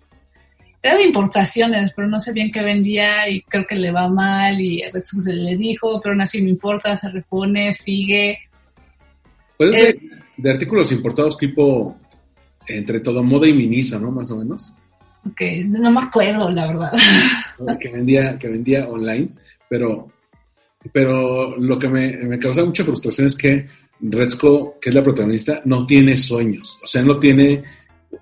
era 0.81 0.95
de 0.95 1.03
importaciones, 1.03 1.91
pero 1.93 2.07
no 2.07 2.21
sé 2.21 2.31
bien 2.31 2.51
qué 2.51 2.61
vendía 2.61 3.27
y 3.27 3.41
creo 3.41 3.65
que 3.65 3.75
le 3.75 3.91
va 3.91 4.07
mal 4.07 4.61
y 4.61 4.81
a 4.83 4.91
se 5.03 5.33
le 5.33 5.57
dijo, 5.57 5.99
pero 6.01 6.13
aún 6.13 6.21
así 6.21 6.41
no 6.41 6.47
importa, 6.47 6.95
se 6.95 7.09
repone, 7.09 7.73
sigue. 7.73 8.39
Pues 9.57 9.75
es 9.75 9.83
Eh. 9.83 9.99
de, 9.99 10.43
de 10.43 10.51
artículos 10.51 10.91
importados 10.91 11.37
tipo 11.37 11.97
entre 12.67 12.99
todo 12.99 13.23
moda 13.23 13.47
y 13.47 13.53
miniso, 13.53 13.99
¿no? 13.99 14.11
Más 14.11 14.29
o 14.31 14.37
menos. 14.37 14.73
Ok, 15.25 15.41
no 15.65 15.91
me 15.91 16.01
acuerdo, 16.01 16.49
la 16.51 16.67
verdad. 16.67 16.91
que 17.79 17.91
vendía, 17.91 18.37
que 18.37 18.47
vendía 18.47 18.87
online, 18.87 19.29
pero, 19.69 20.07
pero 20.91 21.57
lo 21.57 21.77
que 21.79 21.89
me, 21.89 22.11
me 22.23 22.39
causa 22.39 22.63
mucha 22.63 22.83
frustración 22.83 23.27
es 23.27 23.35
que 23.35 23.67
Retzko, 23.99 24.77
que 24.79 24.89
es 24.89 24.95
la 24.95 25.03
protagonista, 25.03 25.61
no 25.65 25.85
tiene 25.85 26.17
sueños, 26.17 26.77
o 26.83 26.87
sea, 26.87 27.01
no 27.03 27.17
tiene 27.19 27.63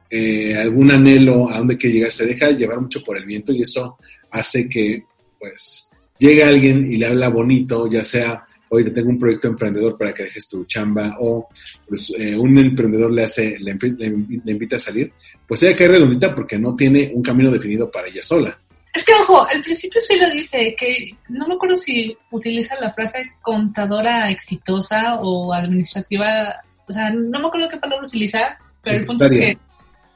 eh, 0.09 0.55
algún 0.55 0.91
anhelo 0.91 1.49
a 1.49 1.57
dónde 1.57 1.77
quiere 1.77 1.97
llegar, 1.97 2.11
se 2.11 2.25
deja 2.25 2.51
llevar 2.51 2.79
mucho 2.79 3.03
por 3.03 3.17
el 3.17 3.25
viento 3.25 3.51
y 3.51 3.61
eso 3.61 3.97
hace 4.31 4.69
que, 4.69 5.03
pues, 5.39 5.91
llegue 6.17 6.43
alguien 6.43 6.89
y 6.89 6.97
le 6.97 7.07
habla 7.07 7.29
bonito, 7.29 7.87
ya 7.87 8.03
sea, 8.03 8.45
oye, 8.69 8.85
te 8.85 8.91
tengo 8.91 9.09
un 9.09 9.19
proyecto 9.19 9.47
emprendedor 9.47 9.97
para 9.97 10.13
que 10.13 10.23
dejes 10.23 10.47
tu 10.47 10.65
chamba, 10.65 11.17
o 11.19 11.49
pues, 11.87 12.13
eh, 12.17 12.35
un 12.35 12.57
emprendedor 12.57 13.11
le 13.11 13.23
hace, 13.23 13.57
le, 13.59 13.73
le 13.73 14.39
le 14.43 14.51
invita 14.51 14.75
a 14.75 14.79
salir, 14.79 15.11
pues 15.47 15.63
ella 15.63 15.75
cae 15.75 15.87
redondita 15.87 16.33
porque 16.33 16.57
no 16.57 16.75
tiene 16.75 17.11
un 17.13 17.21
camino 17.21 17.51
definido 17.51 17.89
para 17.89 18.07
ella 18.07 18.23
sola. 18.23 18.57
Es 18.93 19.03
que, 19.03 19.11
ojo, 19.13 19.45
al 19.45 19.61
principio 19.61 19.99
sí 19.99 20.17
lo 20.17 20.29
dice, 20.29 20.73
que 20.77 21.11
no 21.27 21.45
me 21.47 21.55
acuerdo 21.55 21.75
si 21.75 22.15
utiliza 22.31 22.79
la 22.79 22.93
frase 22.93 23.33
contadora 23.41 24.31
exitosa 24.31 25.19
o 25.19 25.53
administrativa, 25.53 26.55
o 26.87 26.93
sea, 26.93 27.09
no 27.09 27.39
me 27.41 27.47
acuerdo 27.47 27.67
qué 27.69 27.77
palabra 27.77 28.05
utiliza, 28.05 28.57
pero 28.81 28.97
el 28.97 29.05
punto 29.05 29.25
es 29.25 29.31
que... 29.31 29.57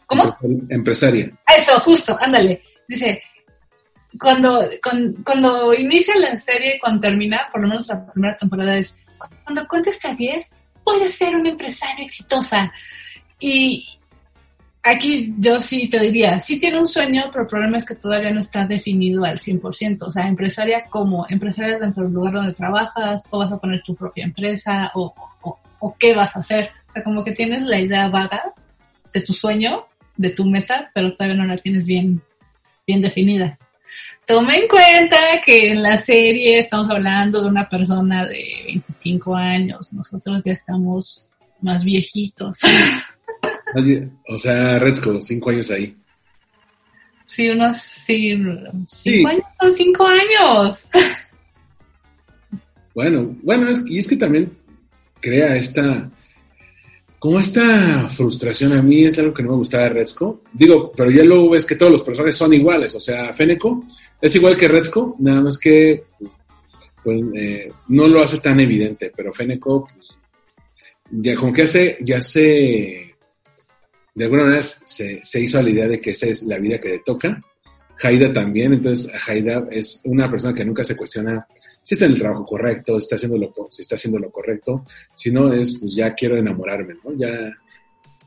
¿Cómo? 0.06 0.36
Empresaria. 0.70 1.30
Eso, 1.56 1.80
justo, 1.82 2.18
ándale. 2.20 2.64
Dice, 2.88 3.22
cuando, 4.18 4.68
cuando 5.24 5.74
inicia 5.74 6.16
la 6.18 6.36
serie, 6.38 6.80
cuando 6.80 7.02
termina, 7.02 7.48
por 7.52 7.62
lo 7.62 7.68
menos 7.68 7.88
la 7.88 8.06
primera 8.12 8.38
temporada 8.38 8.78
es, 8.78 8.96
cuando 9.44 9.68
cuente 9.68 9.92
hasta 9.92 10.14
10, 10.14 10.50
voy 10.84 11.04
a 11.04 11.08
ser 11.08 11.36
una 11.36 11.50
empresaria 11.50 12.06
exitosa. 12.06 12.72
Y 13.40 13.88
aquí 14.82 15.34
yo 15.38 15.60
sí 15.60 15.88
te 15.88 16.00
diría, 16.00 16.40
sí 16.40 16.58
tiene 16.58 16.80
un 16.80 16.88
sueño, 16.88 17.26
pero 17.32 17.44
el 17.44 17.50
problema 17.50 17.78
es 17.78 17.86
que 17.86 17.96
todavía 17.96 18.32
no 18.32 18.40
está 18.40 18.66
definido 18.66 19.24
al 19.26 19.38
100%. 19.38 20.02
O 20.02 20.12
sea, 20.12 20.28
empresaria 20.28 20.86
como 20.90 21.26
empresaria 21.30 21.78
dentro 21.78 22.04
del 22.04 22.14
lugar 22.14 22.34
donde 22.34 22.54
trabajas, 22.54 23.24
o 23.30 23.38
vas 23.38 23.52
a 23.52 23.58
poner 23.58 23.84
tu 23.84 23.96
propia 23.96 24.26
empresa, 24.26 24.92
o, 24.96 25.14
o, 25.42 25.60
o 25.80 25.96
qué 25.98 26.16
vas 26.16 26.36
a 26.36 26.40
hacer. 26.40 26.72
O 26.90 26.92
sea, 26.94 27.04
como 27.04 27.24
que 27.24 27.34
tienes 27.34 27.62
la 27.64 27.80
idea 27.80 28.08
vaga 28.08 28.54
de 29.14 29.22
tu 29.22 29.34
sueño, 29.34 29.86
de 30.18 30.32
tu 30.32 30.46
meta, 30.46 30.90
pero 30.94 31.14
todavía 31.14 31.36
no 31.36 31.46
la 31.46 31.58
tienes 31.58 31.86
bien, 31.86 32.22
bien 32.88 33.02
definida. 33.02 33.58
Toma 34.26 34.56
en 34.56 34.68
cuenta 34.68 35.18
que 35.44 35.72
en 35.72 35.82
la 35.82 35.98
serie 35.98 36.60
estamos 36.60 36.90
hablando 36.90 37.42
de 37.42 37.50
una 37.50 37.68
persona 37.68 38.26
de 38.28 38.46
25 38.66 39.36
años, 39.36 39.92
nosotros 39.94 40.42
ya 40.46 40.52
estamos 40.54 41.26
más 41.62 41.84
viejitos. 41.84 42.60
O 44.28 44.38
sea, 44.40 44.80
Redsco, 44.80 45.22
cinco 45.22 45.52
años 45.52 45.70
ahí. 45.70 45.96
Sí, 47.28 47.48
unos 47.52 47.78
sí, 47.78 48.32
cinco 48.36 48.84
Sí. 48.88 49.24
años 49.28 49.44
son 49.60 49.72
cinco 49.74 50.08
años. 50.08 50.90
Bueno, 52.96 53.36
bueno, 53.44 53.70
es- 53.70 53.86
y 53.86 54.00
es 54.00 54.08
que 54.08 54.18
también 54.18 54.52
crea 55.22 55.56
esta, 55.56 56.10
como 57.20 57.40
esta 57.40 58.08
frustración 58.08 58.72
a 58.74 58.82
mí 58.82 59.04
es 59.04 59.20
algo 59.20 59.34
que 59.34 59.44
no 59.44 59.50
me 59.50 59.58
gustaba 59.58 59.84
de 59.84 59.90
Redsco. 59.90 60.42
Digo, 60.54 60.92
pero 60.96 61.12
ya 61.12 61.24
luego 61.24 61.50
ves 61.50 61.66
que 61.66 61.76
todos 61.76 61.92
los 61.92 62.02
personajes 62.02 62.38
son 62.38 62.54
iguales, 62.54 62.96
o 62.96 63.00
sea, 63.00 63.34
Feneco 63.34 63.86
es 64.22 64.36
igual 64.36 64.56
que 64.56 64.68
Redsco, 64.68 65.16
nada 65.20 65.42
más 65.42 65.58
que 65.58 66.06
pues, 67.04 67.22
eh, 67.36 67.72
no 67.90 68.08
lo 68.08 68.22
hace 68.22 68.40
tan 68.40 68.60
evidente, 68.60 69.12
pero 69.16 69.34
Feneco, 69.34 69.88
pues, 69.94 70.18
ya 71.12 71.36
como 71.36 71.52
que 71.52 71.64
hace, 71.64 71.98
ya 72.02 72.22
se, 72.22 73.16
de 74.16 74.24
alguna 74.24 74.44
manera 74.44 74.64
se, 74.64 75.20
se 75.22 75.40
hizo 75.42 75.60
a 75.60 75.64
la 75.64 75.70
idea 75.70 75.88
de 75.88 76.00
que 76.00 76.12
esa 76.12 76.28
es 76.28 76.44
la 76.44 76.58
vida 76.58 76.80
que 76.80 76.90
le 76.90 77.00
toca. 77.00 77.42
Haida 78.02 78.32
también, 78.32 78.74
entonces 78.74 79.12
Haida 79.28 79.68
es 79.72 80.02
una 80.06 80.32
persona 80.32 80.54
que 80.54 80.64
nunca 80.64 80.86
se 80.86 80.96
cuestiona 80.96 81.46
si 81.82 81.96
está 81.96 82.06
en 82.06 82.12
el 82.12 82.20
trabajo 82.20 82.46
correcto, 82.46 82.98
está 82.98 83.16
haciendo 83.16 83.38
lo, 83.38 83.54
si 83.70 83.82
está 83.82 83.96
haciendo 83.96 84.20
lo 84.20 84.32
correcto, 84.32 84.86
si 85.16 85.32
no 85.32 85.52
es, 85.52 85.80
pues 85.80 85.96
ya 85.96 86.14
quiero 86.14 86.38
enamorarme, 86.38 86.96
¿no? 87.04 87.12
Ya, 87.16 87.30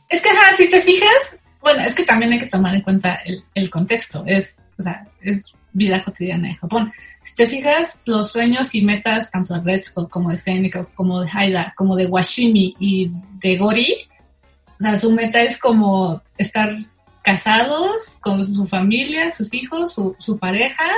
Es 0.08 0.20
que, 0.20 0.28
ajá, 0.28 0.56
si 0.56 0.68
te 0.68 0.80
fijas, 0.80 1.36
bueno, 1.60 1.82
es 1.84 1.94
que 1.94 2.04
también 2.04 2.32
hay 2.32 2.38
que 2.38 2.46
tomar 2.46 2.74
en 2.74 2.82
cuenta 2.82 3.20
el, 3.24 3.44
el 3.54 3.70
contexto. 3.70 4.24
Es, 4.26 4.58
o 4.78 4.82
sea, 4.82 5.06
es 5.20 5.54
vida 5.72 6.02
cotidiana 6.04 6.48
de 6.48 6.54
Japón. 6.56 6.92
Si 7.22 7.36
te 7.36 7.46
fijas, 7.46 8.00
los 8.04 8.32
sueños 8.32 8.74
y 8.74 8.82
metas, 8.82 9.30
tanto 9.30 9.54
de 9.54 9.60
Retsuko 9.60 10.08
como 10.08 10.30
de 10.30 10.38
Feneko, 10.38 10.88
como 10.94 11.20
de 11.20 11.30
Haida, 11.32 11.72
como 11.76 11.94
de 11.96 12.06
Washimi 12.06 12.74
y 12.78 13.10
de 13.40 13.56
Gori, 13.56 14.08
o 14.80 14.82
sea, 14.82 14.98
su 14.98 15.12
meta 15.12 15.40
es 15.42 15.58
como 15.58 16.20
estar 16.36 16.76
casados 17.22 18.18
con 18.20 18.44
su 18.44 18.66
familia, 18.66 19.30
sus 19.30 19.54
hijos, 19.54 19.92
su, 19.94 20.16
su 20.18 20.38
pareja 20.38 20.90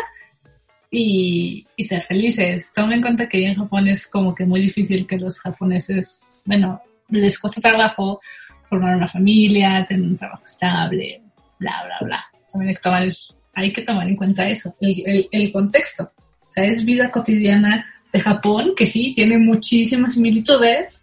y, 0.97 1.67
ser 1.85 2.03
felices. 2.03 2.73
Toma 2.75 2.95
en 2.95 3.03
cuenta 3.03 3.29
que 3.29 3.47
en 3.47 3.57
Japón 3.57 3.89
es 3.89 4.07
como 4.07 4.35
que 4.35 4.45
muy 4.45 4.61
difícil 4.61 5.07
que 5.07 5.19
los 5.19 5.39
japoneses, 5.41 6.43
bueno, 6.47 6.81
les 7.09 7.39
cuesta 7.39 7.61
trabajo 7.61 8.21
formar 8.69 8.97
una 8.97 9.09
familia, 9.09 9.85
tener 9.87 10.05
un 10.05 10.17
trabajo 10.17 10.45
estable, 10.45 11.21
bla, 11.59 11.83
bla, 11.85 12.07
bla. 12.07 12.25
También 12.51 12.69
hay 12.69 12.75
que 12.75 12.81
tomar, 12.81 13.09
hay 13.55 13.73
que 13.73 13.83
tomar 13.83 14.09
en 14.09 14.17
cuenta 14.17 14.49
eso, 14.49 14.75
el, 14.81 15.03
el, 15.05 15.29
el 15.31 15.53
contexto. 15.53 16.11
sea, 16.49 16.65
es 16.65 16.85
vida 16.85 17.11
cotidiana 17.11 17.85
de 18.13 18.21
Japón, 18.21 18.73
que 18.77 18.87
sí, 18.87 19.13
tiene 19.15 19.39
muchísimas 19.39 20.15
similitudes. 20.15 21.03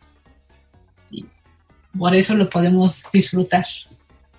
Y 1.11 1.25
por 1.97 2.15
eso 2.15 2.35
lo 2.35 2.49
podemos 2.49 3.03
disfrutar. 3.11 3.65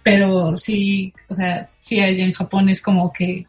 Pero 0.03 0.57
sí, 0.57 1.13
o 1.29 1.35
sea, 1.35 1.69
sí 1.79 1.99
en 1.99 2.33
Japón 2.33 2.69
es 2.69 2.83
como 2.83 3.13
que 3.13 3.47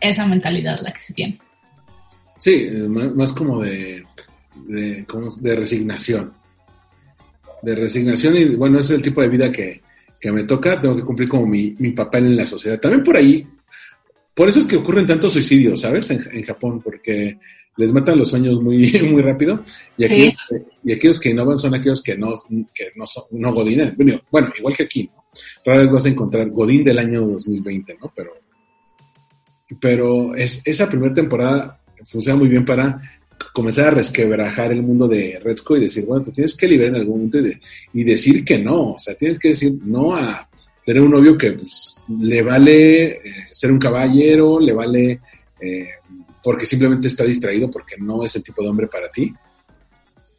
esa 0.00 0.26
mentalidad 0.26 0.80
la 0.82 0.92
que 0.92 1.00
se 1.00 1.14
tiene. 1.14 1.38
Sí, 2.36 2.68
eh, 2.70 2.88
más, 2.88 3.14
más 3.14 3.32
como 3.32 3.62
de, 3.62 4.04
de, 4.66 5.04
¿cómo 5.06 5.28
es? 5.28 5.42
de 5.42 5.56
resignación. 5.56 6.32
De 7.62 7.74
resignación 7.74 8.36
y 8.36 8.44
bueno, 8.56 8.78
ese 8.78 8.94
es 8.94 8.98
el 8.98 9.02
tipo 9.02 9.22
de 9.22 9.28
vida 9.28 9.50
que, 9.50 9.80
que 10.20 10.32
me 10.32 10.44
toca, 10.44 10.80
tengo 10.80 10.96
que 10.96 11.04
cumplir 11.04 11.28
como 11.28 11.46
mi, 11.46 11.74
mi 11.78 11.90
papel 11.90 12.26
en 12.26 12.36
la 12.36 12.46
sociedad. 12.46 12.78
También 12.78 13.02
por 13.02 13.16
ahí, 13.16 13.46
por 14.34 14.48
eso 14.48 14.58
es 14.58 14.66
que 14.66 14.76
ocurren 14.76 15.06
tantos 15.06 15.32
suicidios, 15.32 15.80
¿sabes? 15.80 16.10
En, 16.10 16.22
en 16.30 16.42
Japón, 16.44 16.80
porque 16.82 17.38
les 17.76 17.92
matan 17.92 18.18
los 18.18 18.30
sueños 18.30 18.60
muy, 18.60 18.92
muy 19.10 19.22
rápido 19.22 19.62
y, 19.96 20.04
aquí, 20.04 20.36
y 20.82 20.92
aquellos 20.92 21.20
que 21.20 21.30
innovan 21.30 21.56
son 21.56 21.74
aquellos 21.74 22.02
que 22.02 22.16
no, 22.16 22.32
que 22.74 22.92
no, 22.96 23.06
son, 23.06 23.24
no 23.32 23.52
godines. 23.52 23.96
Bueno, 23.96 24.20
bueno, 24.30 24.52
igual 24.58 24.76
que 24.76 24.84
aquí, 24.84 25.10
¿no? 25.14 25.26
Rara 25.64 25.82
vez 25.82 25.90
vas 25.90 26.06
a 26.06 26.08
encontrar 26.08 26.50
Godín 26.50 26.84
del 26.84 26.98
año 26.98 27.26
2020, 27.26 27.98
¿no? 28.00 28.12
Pero, 28.14 28.32
pero 29.80 30.34
es, 30.34 30.62
esa 30.64 30.88
primera 30.88 31.14
temporada 31.14 31.80
funciona 32.04 32.38
muy 32.38 32.48
bien 32.48 32.64
para 32.64 33.00
comenzar 33.52 33.88
a 33.88 33.90
resquebrajar 33.90 34.72
el 34.72 34.82
mundo 34.82 35.08
de 35.08 35.40
Redsco 35.42 35.76
y 35.76 35.80
decir, 35.80 36.04
bueno, 36.06 36.24
te 36.24 36.32
tienes 36.32 36.54
que 36.54 36.66
liberar 36.66 36.94
en 36.94 37.00
algún 37.00 37.16
momento 37.16 37.38
y, 37.38 37.42
de, 37.42 37.60
y 37.92 38.04
decir 38.04 38.44
que 38.44 38.58
no, 38.58 38.92
o 38.92 38.98
sea, 38.98 39.14
tienes 39.14 39.38
que 39.38 39.48
decir 39.48 39.74
no 39.82 40.14
a 40.14 40.48
tener 40.84 41.02
un 41.02 41.10
novio 41.10 41.36
que 41.36 41.52
pues, 41.52 42.00
le 42.20 42.42
vale 42.42 43.04
eh, 43.04 43.20
ser 43.50 43.72
un 43.72 43.78
caballero, 43.78 44.60
le 44.60 44.72
vale 44.72 45.20
eh, 45.60 45.88
porque 46.42 46.64
simplemente 46.64 47.08
está 47.08 47.24
distraído, 47.24 47.70
porque 47.70 47.96
no 47.98 48.22
es 48.22 48.36
el 48.36 48.42
tipo 48.44 48.62
de 48.62 48.68
hombre 48.68 48.86
para 48.86 49.10
ti. 49.10 49.34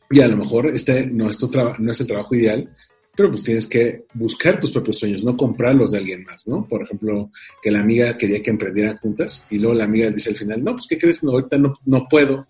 Y 0.09 0.21
a 0.21 0.27
lo 0.29 0.37
mejor 0.37 0.67
este 0.67 1.05
no 1.05 1.29
es, 1.29 1.37
tu 1.37 1.51
no 1.79 1.91
es 1.91 1.99
el 1.99 2.07
trabajo 2.07 2.33
ideal, 2.33 2.69
pero 3.17 3.31
pues 3.31 3.41
tienes 3.41 3.65
que 3.65 4.05
buscar 4.13 4.59
tus 4.59 4.71
propios 4.71 4.99
sueños, 4.99 5.23
no 5.23 5.35
comprarlos 5.35 5.91
de 5.91 5.97
alguien 5.97 6.23
más, 6.23 6.47
¿no? 6.47 6.63
Por 6.67 6.83
ejemplo, 6.83 7.31
que 7.63 7.71
la 7.71 7.79
amiga 7.79 8.15
quería 8.15 8.43
que 8.43 8.51
emprendieran 8.51 8.97
juntas 8.97 9.47
y 9.49 9.57
luego 9.57 9.75
la 9.75 9.85
amiga 9.85 10.11
dice 10.11 10.29
al 10.29 10.35
final, 10.35 10.63
no, 10.63 10.73
pues 10.73 10.85
¿qué 10.87 10.99
crees? 10.99 11.23
No, 11.23 11.31
ahorita 11.31 11.57
no, 11.57 11.73
no 11.85 12.07
puedo. 12.07 12.45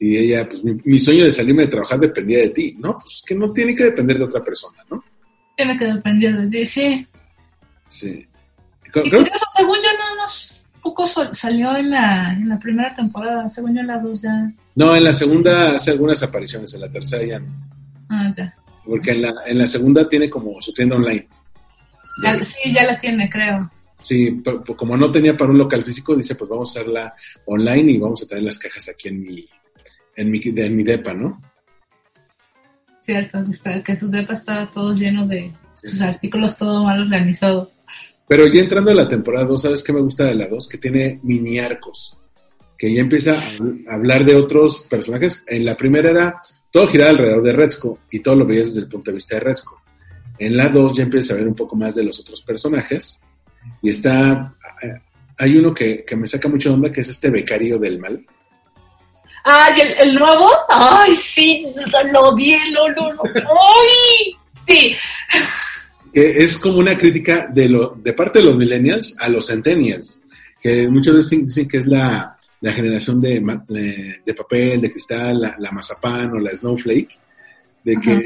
Y 0.00 0.16
ella, 0.16 0.48
pues 0.48 0.64
mi, 0.64 0.74
mi, 0.84 0.98
sueño 0.98 1.24
de 1.24 1.30
salirme 1.30 1.62
de 1.62 1.68
trabajar 1.68 2.00
dependía 2.00 2.38
de 2.38 2.48
ti, 2.48 2.76
¿no? 2.80 2.98
Pues 2.98 3.22
que 3.24 3.36
no 3.36 3.52
tiene 3.52 3.76
que 3.76 3.84
depender 3.84 4.18
de 4.18 4.24
otra 4.24 4.42
persona, 4.42 4.84
¿no? 4.90 5.04
Tiene 5.56 5.78
que 5.78 5.84
depender 5.84 6.36
de 6.36 6.46
ti, 6.48 6.66
sí. 6.66 7.06
Sí. 7.86 8.26
Y 8.86 8.90
curioso, 8.90 9.46
según 9.56 9.76
yo 9.76 9.98
nada 9.98 10.16
más 10.16 10.64
poco 10.82 11.06
salió 11.06 11.76
en 11.76 11.90
la, 11.90 12.32
en 12.32 12.48
la 12.48 12.58
primera 12.58 12.92
temporada, 12.92 13.48
según 13.48 13.72
yo 13.72 13.82
en 13.82 13.86
la 13.86 13.98
dos 13.98 14.20
ya. 14.20 14.52
No, 14.74 14.96
en 14.96 15.04
la 15.04 15.14
segunda 15.14 15.76
hace 15.76 15.92
algunas 15.92 16.20
apariciones, 16.24 16.74
en 16.74 16.80
la 16.80 16.90
tercera 16.90 17.24
ya 17.24 17.38
no. 17.38 17.52
Ah, 18.08 18.34
ya. 18.36 18.57
Porque 18.88 19.10
en 19.10 19.22
la, 19.22 19.34
en 19.46 19.58
la 19.58 19.66
segunda 19.66 20.08
tiene 20.08 20.30
como 20.30 20.62
su 20.62 20.72
tienda 20.72 20.96
online. 20.96 21.28
Ya, 22.24 22.44
sí, 22.44 22.72
ya 22.72 22.84
la 22.84 22.98
tiene, 22.98 23.28
creo. 23.28 23.70
Sí, 24.00 24.40
pero, 24.44 24.64
como 24.64 24.96
no 24.96 25.10
tenía 25.10 25.36
para 25.36 25.50
un 25.50 25.58
local 25.58 25.84
físico, 25.84 26.16
dice, 26.16 26.34
pues 26.34 26.48
vamos 26.48 26.74
a 26.74 26.80
hacerla 26.80 27.14
online 27.44 27.92
y 27.92 27.98
vamos 27.98 28.22
a 28.22 28.26
tener 28.26 28.44
las 28.44 28.58
cajas 28.58 28.88
aquí 28.88 29.08
en 29.08 29.22
mi, 29.22 29.44
en 30.16 30.30
mi, 30.30 30.40
en 30.42 30.76
mi 30.76 30.82
depa, 30.84 31.12
¿no? 31.12 31.40
Cierto, 33.00 33.38
que 33.84 33.96
su 33.96 34.10
depa 34.10 34.32
estaba 34.32 34.70
todo 34.70 34.94
lleno 34.94 35.26
de 35.26 35.50
sí. 35.74 35.88
sus 35.88 36.00
artículos, 36.00 36.56
todo 36.56 36.84
mal 36.84 37.00
organizado. 37.00 37.70
Pero 38.26 38.46
ya 38.46 38.60
entrando 38.60 38.90
a 38.90 38.94
la 38.94 39.08
temporada 39.08 39.46
2, 39.46 39.62
¿sabes 39.62 39.82
qué 39.82 39.92
me 39.92 40.00
gusta 40.00 40.24
de 40.24 40.34
la 40.34 40.46
2? 40.46 40.68
Que 40.68 40.78
tiene 40.78 41.20
mini 41.22 41.58
arcos, 41.58 42.18
que 42.76 42.92
ya 42.92 43.00
empieza 43.00 43.32
a 43.32 43.94
hablar 43.94 44.24
de 44.24 44.34
otros 44.34 44.86
personajes. 44.88 45.44
En 45.46 45.64
la 45.64 45.76
primera 45.76 46.10
era 46.10 46.42
todo 46.70 46.88
giraba 46.88 47.10
alrededor 47.10 47.42
de 47.42 47.52
Redsco 47.52 47.98
y 48.10 48.20
todo 48.20 48.36
lo 48.36 48.46
veías 48.46 48.68
desde 48.68 48.80
el 48.80 48.88
punto 48.88 49.10
de 49.10 49.16
vista 49.16 49.36
de 49.36 49.40
Redsco. 49.40 49.80
En 50.38 50.56
la 50.56 50.68
2 50.68 50.92
ya 50.96 51.02
empieza 51.02 51.34
a 51.34 51.36
ver 51.36 51.48
un 51.48 51.54
poco 51.54 51.74
más 51.76 51.94
de 51.94 52.04
los 52.04 52.20
otros 52.20 52.42
personajes 52.42 53.20
y 53.82 53.90
está, 53.90 54.54
hay 55.36 55.56
uno 55.56 55.74
que, 55.74 56.04
que 56.04 56.16
me 56.16 56.26
saca 56.26 56.48
mucha 56.48 56.72
onda 56.72 56.92
que 56.92 57.00
es 57.00 57.08
este 57.08 57.30
becario 57.30 57.78
del 57.78 57.98
mal. 57.98 58.24
Ay, 59.44 59.80
¿el, 59.80 60.08
el 60.08 60.14
nuevo? 60.14 60.50
Ay, 60.68 61.12
sí, 61.14 61.66
lo 62.12 62.20
odié, 62.28 62.58
lo, 62.70 62.88
lo, 62.90 63.12
lo. 63.14 63.22
¡Ay! 63.24 64.36
Sí. 64.66 64.94
Que 66.12 66.44
es 66.44 66.58
como 66.58 66.78
una 66.78 66.98
crítica 66.98 67.48
de, 67.50 67.68
lo, 67.68 67.96
de 67.96 68.12
parte 68.12 68.40
de 68.40 68.44
los 68.44 68.56
millennials 68.56 69.16
a 69.18 69.28
los 69.28 69.46
centennials, 69.46 70.20
que 70.60 70.88
muchas 70.88 71.14
veces 71.14 71.46
dicen 71.46 71.68
que 71.68 71.78
es 71.78 71.86
la, 71.86 72.37
la 72.60 72.72
generación 72.72 73.20
de, 73.20 73.40
de, 74.24 74.34
papel, 74.34 74.80
de 74.80 74.90
cristal, 74.90 75.40
la, 75.40 75.56
la, 75.58 75.70
mazapán 75.70 76.32
o 76.32 76.38
la 76.38 76.50
snowflake, 76.50 77.18
de 77.84 77.96
que, 77.96 78.10
Ajá. 78.10 78.22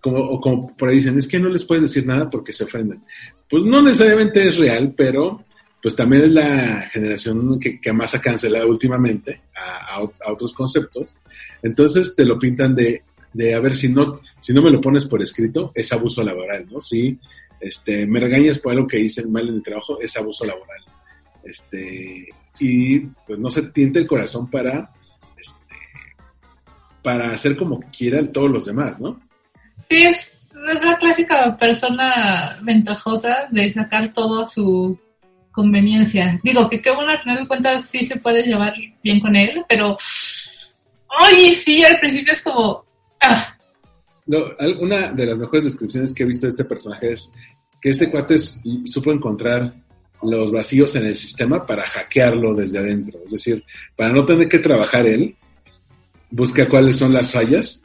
como, 0.00 0.18
o 0.18 0.40
como 0.40 0.76
por 0.76 0.88
ahí 0.88 0.96
dicen, 0.96 1.18
es 1.18 1.28
que 1.28 1.40
no 1.40 1.48
les 1.48 1.64
puedes 1.64 1.82
decir 1.82 2.06
nada 2.06 2.28
porque 2.28 2.52
se 2.52 2.64
ofenden. 2.64 3.02
Pues 3.48 3.64
no 3.64 3.80
necesariamente 3.80 4.42
es 4.46 4.56
real, 4.56 4.94
pero 4.96 5.44
pues 5.82 5.94
también 5.94 6.24
es 6.24 6.30
la 6.30 6.88
generación 6.90 7.60
que, 7.60 7.78
que 7.78 7.92
más 7.92 8.14
ha 8.14 8.20
cancelado 8.20 8.68
últimamente 8.68 9.42
a, 9.54 9.96
a, 9.96 9.98
a, 9.98 10.32
otros 10.32 10.54
conceptos. 10.54 11.18
Entonces 11.62 12.14
te 12.16 12.24
lo 12.24 12.38
pintan 12.38 12.74
de, 12.74 13.02
de, 13.34 13.54
a 13.54 13.60
ver, 13.60 13.74
si 13.74 13.90
no, 13.90 14.20
si 14.40 14.54
no 14.54 14.62
me 14.62 14.70
lo 14.70 14.80
pones 14.80 15.04
por 15.04 15.20
escrito, 15.20 15.72
es 15.74 15.92
abuso 15.92 16.22
laboral, 16.22 16.66
¿no? 16.70 16.80
Si 16.80 17.18
este, 17.60 18.06
me 18.06 18.20
regañas 18.20 18.58
por 18.58 18.72
algo 18.72 18.86
que 18.86 18.98
hice 18.98 19.26
mal 19.26 19.48
en 19.48 19.56
el 19.56 19.62
trabajo, 19.62 20.00
es 20.00 20.16
abuso 20.16 20.46
laboral. 20.46 20.80
Este, 21.42 22.28
y 22.58 23.00
pues 23.00 23.38
no 23.38 23.50
se 23.50 23.62
tiente 23.70 23.98
el 23.98 24.06
corazón 24.06 24.48
para, 24.50 24.90
este, 25.36 25.76
para 27.02 27.32
hacer 27.32 27.56
como 27.56 27.80
quieran 27.96 28.32
todos 28.32 28.50
los 28.50 28.66
demás, 28.66 29.00
¿no? 29.00 29.20
Sí, 29.88 30.02
es, 30.02 30.52
es 30.72 30.84
la 30.84 30.96
clásica 30.98 31.56
persona 31.56 32.58
ventajosa 32.62 33.48
de 33.50 33.72
sacar 33.72 34.12
todo 34.12 34.42
a 34.42 34.46
su 34.46 34.98
conveniencia. 35.54 36.40
Digo, 36.42 36.68
que 36.68 36.82
qué 36.82 36.90
bueno, 36.92 37.12
al 37.12 37.22
final 37.22 37.38
de 37.38 37.48
cuentas 37.48 37.86
sí 37.86 38.04
se 38.04 38.16
puede 38.16 38.42
llevar 38.42 38.74
bien 39.02 39.20
con 39.20 39.36
él, 39.36 39.64
pero... 39.68 39.96
¡Ay, 41.16 41.52
sí! 41.52 41.84
Al 41.84 42.00
principio 42.00 42.32
es 42.32 42.42
como... 42.42 42.84
¡Ah! 43.20 43.56
No, 44.26 44.38
una 44.80 45.12
de 45.12 45.26
las 45.26 45.38
mejores 45.38 45.64
descripciones 45.64 46.12
que 46.12 46.24
he 46.24 46.26
visto 46.26 46.46
de 46.46 46.50
este 46.50 46.64
personaje 46.64 47.12
es 47.12 47.32
que 47.80 47.90
este 47.90 48.10
cuate 48.10 48.34
es, 48.34 48.62
supo 48.86 49.12
encontrar 49.12 49.74
los 50.24 50.50
vacíos 50.50 50.96
en 50.96 51.06
el 51.06 51.16
sistema 51.16 51.66
para 51.66 51.82
hackearlo 51.82 52.54
desde 52.54 52.78
adentro. 52.78 53.20
Es 53.24 53.32
decir, 53.32 53.64
para 53.96 54.12
no 54.12 54.24
tener 54.24 54.48
que 54.48 54.58
trabajar 54.58 55.06
él, 55.06 55.36
busca 56.30 56.68
cuáles 56.68 56.96
son 56.96 57.12
las 57.12 57.32
fallas 57.32 57.84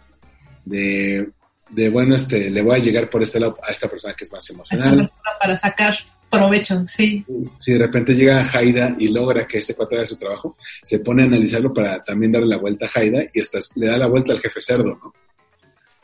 de, 0.65 1.29
de 1.69 1.89
bueno, 1.89 2.15
este, 2.15 2.49
le 2.49 2.61
voy 2.61 2.75
a 2.75 2.83
llegar 2.83 3.09
por 3.09 3.23
este 3.23 3.39
lado 3.39 3.57
a 3.67 3.71
esta 3.71 3.87
persona 3.87 4.13
que 4.13 4.23
es 4.23 4.31
más 4.31 4.49
emocional. 4.49 5.09
Para 5.39 5.55
sacar 5.55 5.95
provecho, 6.29 6.85
sí. 6.87 7.25
Si 7.57 7.73
de 7.73 7.79
repente 7.79 8.13
llega 8.13 8.47
Haida 8.53 8.95
y 8.99 9.09
logra 9.09 9.47
que 9.47 9.59
este 9.59 9.73
cuate 9.73 9.95
haga 9.95 10.05
su 10.05 10.17
trabajo, 10.17 10.55
se 10.83 10.99
pone 10.99 11.23
a 11.23 11.25
analizarlo 11.25 11.73
para 11.73 12.03
también 12.03 12.31
darle 12.31 12.49
la 12.49 12.57
vuelta 12.57 12.85
a 12.85 12.99
Haida 12.99 13.23
y 13.33 13.41
hasta 13.41 13.59
le 13.75 13.87
da 13.87 13.97
la 13.97 14.07
vuelta 14.07 14.33
al 14.33 14.39
jefe 14.39 14.61
cerdo, 14.61 14.99
¿no? 15.03 15.13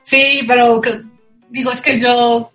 Sí, 0.01 0.41
pero 0.47 0.79
que, 0.81 1.01
digo, 1.49 1.71
es 1.71 1.81
que 1.81 1.99
yo 1.99 2.51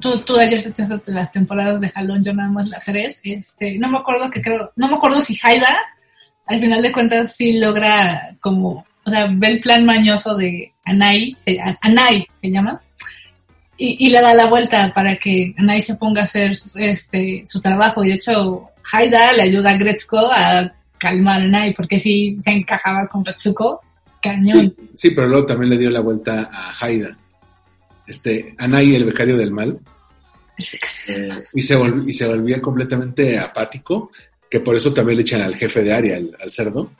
tú, 0.00 0.20
tú 0.20 0.36
ayer 0.36 0.62
te 0.62 0.70
echaste 0.70 1.00
las 1.06 1.30
temporadas 1.30 1.80
de 1.80 1.90
Jalón, 1.90 2.24
yo 2.24 2.32
nada 2.32 2.50
más 2.50 2.68
la 2.68 2.80
tres, 2.84 3.20
este, 3.22 3.78
no 3.78 3.88
me 3.88 3.98
acuerdo 3.98 4.30
que 4.30 4.42
creo, 4.42 4.72
no 4.76 4.88
me 4.88 4.96
acuerdo 4.96 5.20
si 5.20 5.38
Haida, 5.42 5.78
al 6.46 6.60
final 6.60 6.82
de 6.82 6.92
cuentas 6.92 7.36
sí 7.36 7.54
logra 7.54 8.34
como, 8.40 8.86
o 9.04 9.10
sea, 9.10 9.28
ve 9.30 9.48
el 9.48 9.60
plan 9.60 9.84
mañoso 9.84 10.36
de 10.36 10.72
Anai, 10.84 11.34
se, 11.36 11.58
Anai 11.80 12.26
se 12.32 12.50
llama, 12.50 12.80
y, 13.78 14.06
y, 14.06 14.10
le 14.10 14.22
da 14.22 14.32
la 14.32 14.46
vuelta 14.46 14.90
para 14.94 15.16
que 15.16 15.54
Anai 15.58 15.82
se 15.82 15.96
ponga 15.96 16.22
a 16.22 16.24
hacer 16.24 16.52
este, 16.76 17.44
su 17.46 17.60
trabajo, 17.60 18.04
y 18.04 18.08
de 18.08 18.14
hecho 18.14 18.70
Haida 18.92 19.32
le 19.32 19.42
ayuda 19.42 19.70
a 19.70 19.76
Gretzko 19.76 20.30
a 20.32 20.72
calmar 20.98 21.42
a 21.42 21.44
Anai, 21.44 21.74
porque 21.74 21.98
sí 21.98 22.36
se 22.40 22.50
encajaba 22.50 23.06
con 23.06 23.24
Retsuko, 23.24 23.82
cañón. 24.22 24.74
Sí, 24.94 25.10
pero 25.10 25.28
luego 25.28 25.46
también 25.46 25.70
le 25.70 25.78
dio 25.78 25.90
la 25.90 26.00
vuelta 26.00 26.48
a 26.50 26.72
Haida 26.80 27.16
este, 28.06 28.54
Anai, 28.58 28.94
el 28.94 29.04
becario 29.04 29.36
del 29.36 29.50
mal, 29.50 29.80
eh, 31.08 31.28
y, 31.52 31.62
se 31.62 31.76
volv, 31.76 32.08
y 32.08 32.12
se 32.12 32.26
volvía 32.26 32.60
completamente 32.60 33.38
apático, 33.38 34.10
que 34.48 34.60
por 34.60 34.76
eso 34.76 34.92
también 34.92 35.16
le 35.16 35.22
echan 35.22 35.42
al 35.42 35.56
jefe 35.56 35.82
de 35.82 35.92
área, 35.92 36.16
al, 36.16 36.36
al, 36.40 36.50
cerdo. 36.50 36.90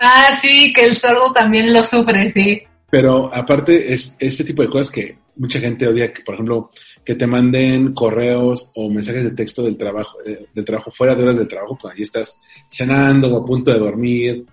Ah, 0.00 0.30
sí, 0.40 0.72
que 0.72 0.84
el 0.84 0.94
cerdo 0.94 1.32
también 1.32 1.72
lo 1.72 1.82
sufre, 1.84 2.30
sí. 2.32 2.62
Pero 2.90 3.32
aparte, 3.32 3.92
es 3.92 4.16
este 4.18 4.44
tipo 4.44 4.62
de 4.62 4.68
cosas 4.68 4.90
que 4.90 5.16
mucha 5.36 5.60
gente 5.60 5.86
odia, 5.86 6.12
que 6.12 6.22
por 6.22 6.34
ejemplo, 6.34 6.70
que 7.04 7.14
te 7.14 7.26
manden 7.26 7.94
correos 7.94 8.72
o 8.74 8.90
mensajes 8.90 9.24
de 9.24 9.30
texto 9.30 9.62
del 9.62 9.78
trabajo, 9.78 10.18
eh, 10.26 10.46
del 10.52 10.64
trabajo 10.64 10.90
fuera 10.90 11.14
de 11.14 11.22
horas 11.22 11.38
del 11.38 11.48
trabajo, 11.48 11.78
cuando 11.80 11.96
ahí 11.96 12.02
estás 12.02 12.40
cenando 12.68 13.32
o 13.32 13.38
a 13.38 13.44
punto 13.44 13.72
de 13.72 13.78
dormir, 13.78 14.44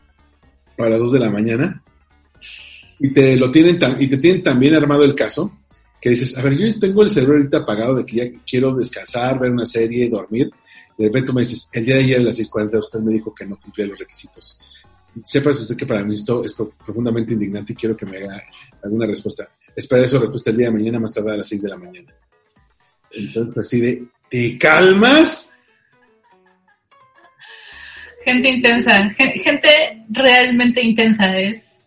o 0.78 0.84
a 0.84 0.90
las 0.90 1.00
2 1.00 1.14
de 1.14 1.20
la 1.20 1.32
mañana, 1.32 1.82
y 3.00 3.10
te 3.12 3.36
lo 3.36 3.50
tienen, 3.50 3.80
y 4.00 4.08
te 4.08 4.18
tienen 4.18 4.44
también 4.44 4.76
armado 4.76 5.04
el 5.04 5.16
caso, 5.16 5.58
que 6.02 6.10
dices, 6.12 6.38
a 6.38 6.42
ver, 6.42 6.58
yo 6.58 6.80
tengo 6.80 7.02
el 7.04 7.10
cerebro 7.10 7.38
ahorita 7.38 7.58
apagado 7.60 7.96
de 7.96 8.06
que 8.06 8.16
ya 8.18 8.26
quiero 8.50 8.74
descansar, 8.76 9.40
ver 9.40 9.52
una 9.52 9.66
serie, 9.66 10.10
dormir. 10.10 10.50
De 10.98 11.06
repente 11.06 11.32
me 11.34 11.42
dices, 11.42 11.70
el 11.74 11.86
día 11.86 11.96
de 11.96 12.02
ayer 12.02 12.20
a 12.20 12.24
las 12.24 12.40
6.40 12.40 12.80
usted 12.80 13.00
me 13.00 13.14
dijo 13.14 13.34
que 13.34 13.46
no 13.46 13.60
cumplía 13.60 13.88
los 13.88 14.00
requisitos. 14.00 14.60
sepas 15.26 15.60
usted 15.62 15.76
que 15.76 15.86
para 15.88 16.04
mí 16.04 16.14
esto 16.14 16.44
es 16.44 16.54
pro- 16.54 16.70
profundamente 16.86 17.34
indignante 17.34 17.74
y 17.74 17.76
quiero 17.76 17.96
que 17.98 18.06
me 18.06 18.18
haga 18.18 18.44
alguna 18.84 19.06
respuesta. 19.08 19.48
Espera 19.76 20.08
su 20.08 20.20
respuesta 20.20 20.50
el 20.52 20.58
día 20.58 20.68
de 20.68 20.74
mañana, 20.74 21.00
más 21.00 21.14
tarde 21.14 21.34
a 21.34 21.38
las 21.38 21.48
6 21.48 21.62
de 21.64 21.70
la 21.70 21.78
mañana. 21.78 22.14
Entonces, 23.12 23.58
así 23.58 23.80
de, 23.82 24.04
¿te 24.30 24.58
calmas? 24.58 25.54
Gente 28.26 28.50
intensa, 28.50 29.10
gen- 29.12 29.40
gente 29.40 29.70
realmente 30.10 30.82
intensa 30.82 31.40
es. 31.40 31.86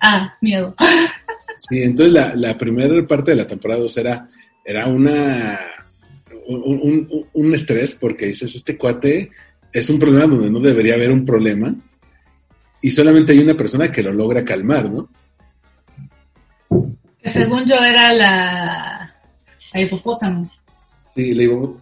Ah, 0.00 0.36
miedo. 0.40 0.74
Sí, 1.58 1.82
entonces 1.82 2.12
la, 2.14 2.34
la 2.36 2.56
primera 2.56 3.06
parte 3.06 3.32
de 3.32 3.36
la 3.38 3.46
temporada 3.46 3.80
2 3.80 3.96
era, 3.98 4.28
era 4.64 4.86
una, 4.86 5.58
un, 6.46 6.62
un- 7.10 7.26
un 7.32 7.54
estrés 7.54 7.94
porque 7.96 8.26
dices, 8.26 8.54
este 8.54 8.76
cuate 8.78 9.30
es 9.72 9.90
un 9.90 9.98
problema 9.98 10.26
donde 10.26 10.50
no 10.50 10.60
debería 10.60 10.94
haber 10.94 11.10
un 11.10 11.24
problema 11.24 11.74
y 12.80 12.90
solamente 12.90 13.32
hay 13.32 13.40
una 13.40 13.56
persona 13.56 13.90
que 13.90 14.02
lo 14.02 14.12
logra 14.12 14.44
calmar, 14.44 14.88
¿no? 14.90 15.08
Que 17.20 17.28
según 17.30 17.64
yo 17.66 17.74
era 17.76 18.12
la, 18.12 19.14
la 19.74 19.80
hipopótamo. 19.80 20.50
Sí, 21.14 21.34
le 21.34 21.42
digo, 21.42 21.80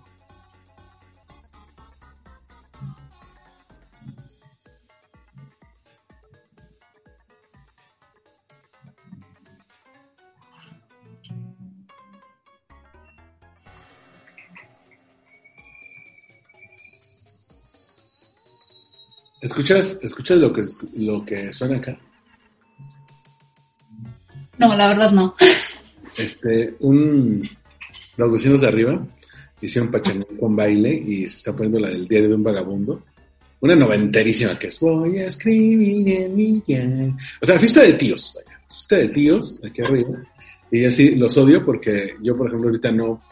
¿Escuchas, 19.47 19.97
escuchas 20.03 20.39
lo 20.39 20.53
que, 20.53 20.61
lo 20.97 21.25
que 21.25 21.53
suena 21.53 21.77
acá? 21.77 21.97
No, 24.59 24.77
la 24.77 24.89
verdad 24.89 25.11
no. 25.13 25.35
Este, 26.17 26.75
un, 26.81 27.47
los 28.17 28.33
vecinos 28.33 28.63
de 28.63 28.69
arriba 28.69 29.07
hicieron 29.61 29.91
pachangón 29.91 30.35
con 30.41 30.57
baile 30.57 30.95
y 30.95 31.27
se 31.29 31.37
está 31.37 31.53
poniendo 31.53 31.79
la 31.79 31.91
del 31.91 32.09
diario 32.09 32.31
de 32.31 32.35
un 32.37 32.43
vagabundo. 32.43 33.03
Una 33.61 33.77
noventerísima 33.77 34.59
que 34.59 34.69
es 34.69 34.81
Voy 34.81 35.19
a 35.19 35.27
escribir 35.27 36.09
en 36.09 36.35
mi. 36.35 36.63
O 37.43 37.45
sea, 37.45 37.59
fiesta 37.59 37.83
de 37.83 37.93
tíos, 37.93 38.33
vaya. 38.35 38.59
Fiesta 38.67 38.97
de 38.97 39.09
tíos, 39.09 39.61
aquí 39.63 39.83
arriba. 39.83 40.25
Y 40.71 40.87
así 40.87 41.15
los 41.17 41.37
odio 41.37 41.63
porque 41.65 42.15
yo, 42.23 42.35
por 42.35 42.49
ejemplo, 42.49 42.71
ahorita 42.71 42.91
no, 42.91 43.23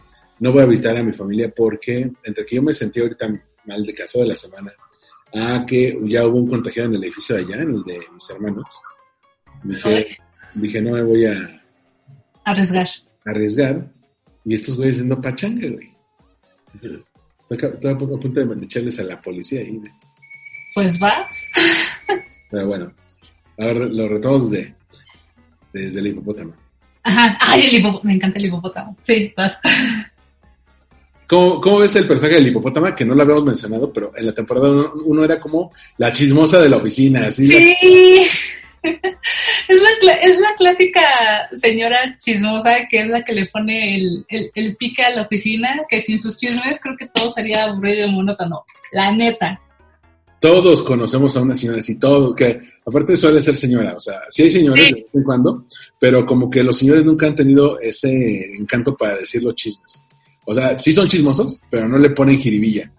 no 0.41 0.53
voy 0.53 0.63
a 0.63 0.67
visitar 0.67 0.97
a 0.99 1.03
mi 1.03 1.13
familia 1.15 1.51
porque 1.57 2.11
entre 2.23 2.45
que 2.45 2.57
yo 2.57 2.63
me 2.63 2.75
sentí 2.75 3.01
ahorita 3.01 3.33
mal 3.65 3.85
de 3.85 3.95
caso 3.95 4.21
de 4.21 4.27
la 4.27 4.37
semana, 4.37 4.75
a 5.35 5.65
que 5.67 5.99
ya 6.05 6.27
hubo 6.27 6.39
un 6.39 6.49
contagiado 6.49 6.89
en 6.91 6.95
el 6.97 7.05
edificio 7.05 7.37
de 7.37 7.43
allá, 7.43 7.63
en 7.63 7.71
el 7.71 7.83
de 7.85 8.01
mis 8.13 8.31
hermanos. 8.31 8.65
Dije, 9.63 10.19
dije 10.55 10.83
no 10.83 10.93
me 10.93 11.03
voy 11.03 11.25
a 11.27 11.35
Arriesgar. 12.45 12.89
arriesgar 13.25 13.91
y 14.45 14.55
estos 14.55 14.77
güeyes 14.77 14.97
haciendo 14.97 15.21
pachanga, 15.21 15.67
güey. 15.69 15.91
Estoy 17.51 17.91
a 17.93 17.99
poco 17.99 18.17
a 18.17 18.21
punto 18.21 18.45
de 18.45 18.65
echarles 18.65 18.99
a 19.01 19.05
la 19.05 19.21
policía 19.21 19.61
ahí. 19.61 19.79
güey. 19.79 19.93
Pues 20.75 20.99
vas. 20.99 21.49
Pero 22.51 22.67
bueno, 22.67 22.93
ahora 23.59 23.87
lo 23.87 24.09
retomamos 24.09 24.51
desde, 24.51 24.75
desde 25.73 26.01
el 26.01 26.07
hipopótamo. 26.09 26.53
Ajá. 27.03 27.37
Ay, 27.41 27.63
el 27.63 27.75
hipopótamo. 27.77 28.09
Me 28.09 28.15
encanta 28.15 28.39
el 28.39 28.47
hipopótamo. 28.47 28.97
Sí, 29.03 29.33
vas. 29.37 29.59
¿Cómo, 31.29 31.61
cómo 31.61 31.79
ves 31.79 31.97
el 31.97 32.07
personaje 32.07 32.37
del 32.37 32.49
hipopótamo? 32.49 32.95
Que 32.95 33.05
no 33.05 33.15
lo 33.15 33.23
habíamos 33.23 33.45
mencionado, 33.45 33.93
pero 33.93 34.13
en 34.17 34.27
la 34.27 34.33
temporada 34.33 34.69
uno, 34.71 34.93
uno 35.05 35.25
era 35.25 35.41
como 35.41 35.73
la 35.99 36.13
chismosa 36.13 36.61
de 36.61 36.69
la 36.69 36.77
oficina, 36.77 37.27
así. 37.29 37.49
Sí. 37.49 38.27
Es 39.67 39.81
la, 40.03 40.13
es 40.17 40.39
la 40.39 40.55
clásica 40.59 41.01
señora 41.59 42.19
chismosa 42.19 42.87
que 42.91 43.01
es 43.01 43.07
la 43.07 43.25
que 43.25 43.33
le 43.33 43.47
pone 43.47 43.97
el, 43.97 44.27
el, 44.29 44.51
el 44.55 44.77
pique 44.77 45.03
a 45.03 45.09
la 45.11 45.23
oficina, 45.23 45.81
que 45.89 46.03
sin 46.03 46.21
sus 46.21 46.37
chismes 46.37 46.79
creo 46.83 46.95
que 46.99 47.09
todo 47.09 47.31
sería 47.31 47.65
aburrido 47.65 48.07
y 48.07 48.13
monótono. 48.13 48.65
La 48.93 49.11
neta. 49.11 49.59
Todos 50.39 50.83
conocemos 50.83 51.35
a 51.35 51.41
una 51.41 51.55
señora 51.55 51.79
así, 51.79 51.99
todo, 51.99 52.35
que 52.35 52.61
aparte 52.85 53.17
suele 53.17 53.41
ser 53.41 53.57
señora, 53.57 53.95
o 53.95 54.01
sea, 54.01 54.17
sí 54.29 54.43
hay 54.43 54.51
señores 54.51 54.85
Sí. 54.85 54.93
de 54.93 55.01
vez 55.01 55.15
en 55.15 55.23
cuando, 55.23 55.65
pero 55.99 56.27
como 56.27 56.51
que 56.51 56.63
los 56.63 56.77
señores 56.77 57.07
nunca 57.07 57.27
han 57.27 57.35
tenido 57.35 57.81
ese 57.81 58.55
encanto 58.59 58.95
para 58.95 59.17
decir 59.17 59.43
los 59.43 59.55
chismes. 59.55 60.05
O 60.47 60.55
sea, 60.55 60.77
sí 60.77 60.93
son 60.93 61.09
chismosos, 61.09 61.61
pero 61.71 61.89
no 61.89 61.99
le 61.99 62.11
ponen 62.11 62.39
jiribilla. 62.39 62.91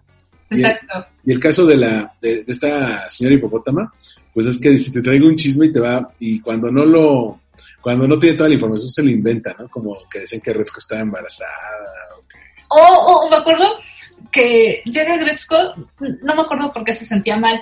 Exacto. 0.50 1.06
Y 1.24 1.32
el 1.32 1.40
caso 1.40 1.66
de 1.66 1.76
la 1.76 2.12
de, 2.20 2.44
de 2.44 2.52
esta 2.52 3.08
señora 3.10 3.34
hipopótama, 3.36 3.92
pues 4.32 4.46
es 4.46 4.58
que 4.58 4.76
si 4.78 4.92
te 4.92 5.00
traigo 5.02 5.26
un 5.26 5.36
chisme 5.36 5.66
y 5.66 5.72
te 5.72 5.80
va, 5.80 6.08
y 6.20 6.40
cuando 6.40 6.70
no 6.70 6.84
lo, 6.84 7.40
cuando 7.80 8.06
no 8.06 8.18
tiene 8.18 8.36
toda 8.36 8.48
la 8.48 8.54
información 8.54 8.90
se 8.90 9.02
lo 9.02 9.10
inventa, 9.10 9.54
¿no? 9.58 9.68
Como 9.68 9.96
que 10.10 10.20
dicen 10.20 10.40
que 10.40 10.52
Retzko 10.52 10.78
estaba 10.78 11.00
embarazada. 11.00 11.50
o 12.18 12.28
que- 12.28 12.38
O, 12.68 12.78
o 13.26 13.30
me 13.30 13.36
acuerdo 13.36 13.64
que 14.30 14.82
llega 14.84 15.16
Gretzko, 15.16 15.56
no 16.22 16.34
me 16.34 16.42
acuerdo 16.42 16.72
por 16.72 16.84
qué 16.84 16.94
se 16.94 17.04
sentía 17.06 17.36
mal. 17.36 17.60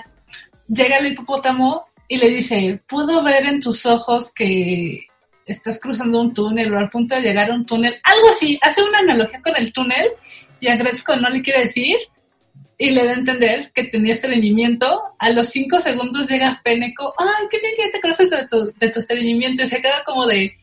Llega 0.67 0.97
el 0.97 1.13
hipopótamo 1.13 1.85
y 2.07 2.17
le 2.17 2.29
dice, 2.29 2.81
puedo 2.87 3.23
ver 3.23 3.45
en 3.45 3.61
tus 3.61 3.85
ojos 3.85 4.31
que 4.33 5.07
estás 5.45 5.79
cruzando 5.79 6.21
un 6.21 6.33
túnel 6.33 6.73
o 6.73 6.79
al 6.79 6.89
punto 6.89 7.15
de 7.15 7.21
llegar 7.21 7.51
a 7.51 7.53
un 7.53 7.65
túnel. 7.65 7.95
Algo 8.03 8.29
así, 8.29 8.57
hace 8.61 8.83
una 8.83 8.99
analogía 8.99 9.41
con 9.41 9.55
el 9.55 9.71
túnel 9.71 10.09
y 10.59 10.67
a 10.67 10.75
no 10.75 11.29
le 11.29 11.41
quiere 11.41 11.61
decir 11.61 11.97
y 12.77 12.89
le 12.89 13.05
da 13.05 13.11
a 13.11 13.15
entender 13.15 13.71
que 13.73 13.85
tenía 13.85 14.13
estreñimiento. 14.13 15.01
A 15.19 15.29
los 15.29 15.49
cinco 15.49 15.79
segundos 15.79 16.29
llega 16.29 16.61
Peneco, 16.63 17.13
ay, 17.17 17.45
qué 17.49 17.59
bien 17.59 17.73
que 17.77 17.89
te 17.89 18.01
conoces 18.01 18.29
de 18.29 18.47
tu, 18.47 18.73
de 18.77 18.89
tu 18.89 18.99
estreñimiento 18.99 19.63
y 19.63 19.67
se 19.67 19.81
queda 19.81 20.03
como 20.03 20.25
de, 20.25 20.53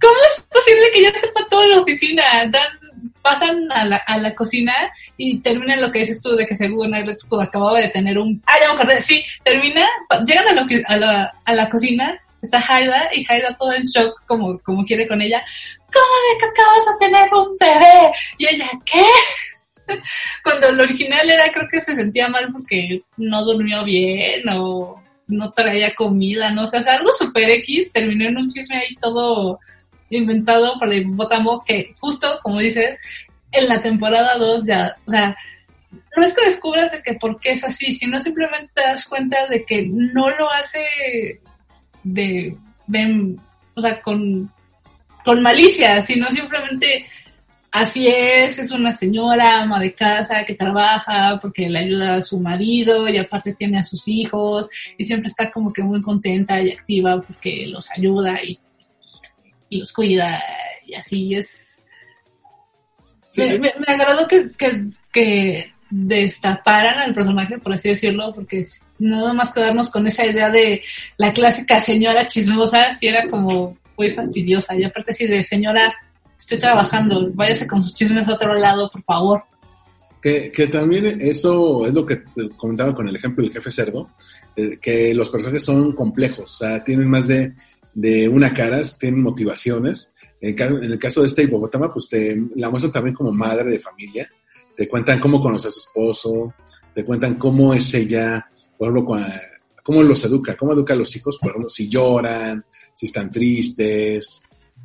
¿cómo 0.00 0.14
es 0.30 0.42
posible 0.42 0.84
que 0.92 1.02
ya 1.02 1.12
sepa 1.18 1.46
toda 1.48 1.66
la 1.66 1.80
oficina? 1.80 2.22
Dan, 2.50 2.82
pasan 3.22 3.70
a 3.72 3.84
la, 3.84 3.96
a 3.96 4.18
la 4.18 4.34
cocina 4.34 4.74
y 5.16 5.38
terminan 5.38 5.80
lo 5.80 5.90
que 5.90 6.00
dices 6.00 6.20
tú 6.20 6.36
de 6.36 6.46
que 6.46 6.56
según 6.56 6.90
Gretzko 6.90 7.40
acababa 7.40 7.80
de 7.80 7.88
tener 7.88 8.18
un... 8.18 8.42
Ah, 8.46 8.56
ya 8.60 8.68
me 8.68 8.74
acordé, 8.74 9.00
sí, 9.00 9.24
termina, 9.42 9.86
llegan 10.26 10.48
a, 10.48 10.52
lo 10.52 10.66
a, 10.86 10.96
la, 10.96 11.34
a 11.44 11.54
la 11.54 11.70
cocina, 11.70 12.20
está 12.42 12.58
Haida 12.58 13.08
y 13.14 13.24
Haida 13.28 13.56
todo 13.58 13.72
en 13.72 13.84
shock 13.84 14.20
como, 14.26 14.58
como 14.60 14.84
quiere 14.84 15.06
con 15.06 15.22
ella. 15.22 15.42
¿Cómo 15.92 16.14
de 16.30 16.38
que 16.38 16.46
acabas 16.46 16.84
de 16.86 17.06
tener 17.06 17.34
un 17.34 17.56
bebé? 17.58 18.12
Y 18.38 18.46
ella, 18.46 18.70
¿qué? 18.84 19.04
Cuando 20.44 20.72
lo 20.72 20.82
original 20.82 21.28
era, 21.28 21.50
creo 21.50 21.68
que 21.70 21.80
se 21.80 21.94
sentía 21.94 22.28
mal 22.28 22.50
porque 22.52 23.02
no 23.16 23.44
durmió 23.44 23.82
bien 23.84 24.48
o 24.48 25.02
no 25.26 25.52
traía 25.52 25.94
comida, 25.94 26.50
¿no? 26.50 26.64
O 26.64 26.66
sea, 26.66 26.80
algo 26.94 27.12
super 27.12 27.48
X, 27.48 27.92
terminó 27.92 28.26
en 28.26 28.36
un 28.36 28.50
chisme 28.50 28.76
ahí 28.76 28.94
todo 28.96 29.58
inventado 30.10 30.78
por 30.78 30.92
el 30.92 31.02
hipopótamo 31.02 31.64
que 31.64 31.94
justo, 31.98 32.38
como 32.42 32.58
dices, 32.58 32.98
en 33.50 33.68
la 33.68 33.80
temporada 33.80 34.36
2 34.36 34.64
ya, 34.66 34.96
o 35.06 35.10
sea, 35.10 35.36
no 36.16 36.24
es 36.24 36.34
que 36.34 36.46
descubras 36.46 36.92
de 36.92 37.02
que 37.02 37.14
por 37.14 37.38
qué 37.40 37.52
es 37.52 37.64
así, 37.64 37.94
sino 37.94 38.20
simplemente 38.20 38.70
te 38.74 38.82
das 38.82 39.06
cuenta 39.06 39.46
de 39.46 39.64
que 39.64 39.86
no 39.88 40.30
lo 40.30 40.50
hace 40.50 40.84
de, 42.02 42.56
de- 42.86 43.36
o 43.74 43.80
sea, 43.80 44.00
con, 44.02 44.50
con 45.24 45.40
malicia, 45.42 46.02
sino 46.02 46.30
simplemente 46.30 47.06
así 47.70 48.06
es, 48.06 48.58
es 48.58 48.70
una 48.72 48.92
señora 48.92 49.62
ama 49.62 49.80
de 49.80 49.94
casa 49.94 50.44
que 50.44 50.54
trabaja 50.54 51.38
porque 51.40 51.70
le 51.70 51.78
ayuda 51.78 52.16
a 52.16 52.22
su 52.22 52.38
marido 52.38 53.08
y 53.08 53.16
aparte 53.16 53.54
tiene 53.54 53.78
a 53.78 53.84
sus 53.84 54.06
hijos 54.08 54.68
y 54.98 55.04
siempre 55.06 55.28
está 55.28 55.50
como 55.50 55.72
que 55.72 55.82
muy 55.82 56.02
contenta 56.02 56.60
y 56.60 56.70
activa 56.70 57.20
porque 57.22 57.66
los 57.68 57.90
ayuda 57.92 58.42
y, 58.44 58.58
y 59.70 59.78
los 59.78 59.90
cuida 59.92 60.42
y 60.86 60.94
así 60.94 61.34
es. 61.34 61.68
Sí. 63.30 63.40
Me, 63.42 63.58
me- 63.58 63.72
me 63.78 63.94
agradó 63.94 64.26
que, 64.26 64.50
que, 64.52 64.84
que 65.10 65.72
destaparan 65.94 66.98
al 66.98 67.14
personaje, 67.14 67.58
por 67.58 67.74
así 67.74 67.90
decirlo, 67.90 68.32
porque 68.34 68.66
nada 68.98 69.34
más 69.34 69.52
quedarnos 69.52 69.90
con 69.90 70.06
esa 70.06 70.24
idea 70.24 70.48
de 70.48 70.82
la 71.18 71.34
clásica 71.34 71.80
señora 71.80 72.26
chismosa, 72.26 72.94
si 72.94 73.08
era 73.08 73.28
como 73.28 73.76
muy 73.98 74.10
fastidiosa. 74.12 74.74
Y 74.74 74.84
aparte 74.84 75.12
sí 75.12 75.26
de 75.26 75.42
señora, 75.42 75.94
estoy 76.38 76.58
trabajando, 76.58 77.30
váyase 77.34 77.66
con 77.66 77.82
sus 77.82 77.94
chismes 77.94 78.26
a 78.26 78.34
otro 78.34 78.54
lado, 78.54 78.90
por 78.90 79.02
favor. 79.02 79.42
Que, 80.22 80.50
que 80.50 80.66
también 80.68 81.20
eso 81.20 81.86
es 81.86 81.92
lo 81.92 82.06
que 82.06 82.22
comentaba 82.56 82.94
con 82.94 83.06
el 83.06 83.16
ejemplo 83.16 83.44
del 83.44 83.52
jefe 83.52 83.70
cerdo, 83.70 84.08
eh, 84.56 84.78
que 84.80 85.12
los 85.12 85.28
personajes 85.28 85.64
son 85.64 85.92
complejos, 85.92 86.50
o 86.52 86.64
sea, 86.64 86.82
tienen 86.82 87.10
más 87.10 87.28
de, 87.28 87.52
de 87.92 88.28
una 88.28 88.54
cara, 88.54 88.80
tienen 88.98 89.20
motivaciones. 89.20 90.14
En 90.40 90.58
el, 90.82 90.98
caso, 90.98 91.20
de 91.20 91.26
esta 91.26 91.42
hipopótama, 91.42 91.92
pues 91.92 92.08
te 92.08 92.40
la 92.56 92.70
muestran 92.70 92.92
también 92.92 93.14
como 93.14 93.30
madre 93.30 93.70
de 93.70 93.78
familia, 93.78 94.28
te 94.76 94.88
cuentan 94.88 95.20
cómo 95.20 95.40
conoce 95.40 95.68
a 95.68 95.70
su 95.70 95.80
esposo, 95.80 96.54
te 96.94 97.04
cuentan 97.04 97.34
cómo 97.36 97.74
es 97.74 97.92
ella, 97.94 98.46
por 98.76 98.90
ejemplo, 98.90 99.16
cómo 99.82 100.02
los 100.02 100.24
educa, 100.24 100.56
cómo 100.56 100.72
educa 100.72 100.94
a 100.94 100.96
los 100.96 101.14
hijos, 101.16 101.38
por 101.38 101.50
ejemplo, 101.50 101.68
si 101.68 101.88
lloran, 101.88 102.64
si 102.94 103.06
están 103.06 103.30
tristes, 103.30 104.42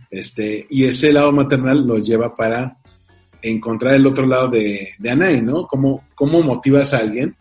este, 0.09 0.65
y 0.69 0.85
ese 0.85 1.11
lado 1.11 1.31
maternal 1.31 1.85
los 1.85 2.07
lleva 2.07 2.33
para 2.33 2.77
encontrar 3.41 3.95
el 3.95 4.07
otro 4.07 4.25
lado 4.25 4.47
de, 4.47 4.89
de 4.97 5.09
Anay, 5.09 5.41
¿no? 5.41 5.67
¿Cómo, 5.67 6.05
¿Cómo 6.15 6.41
motivas 6.41 6.93
a 6.93 6.99
alguien 6.99 7.35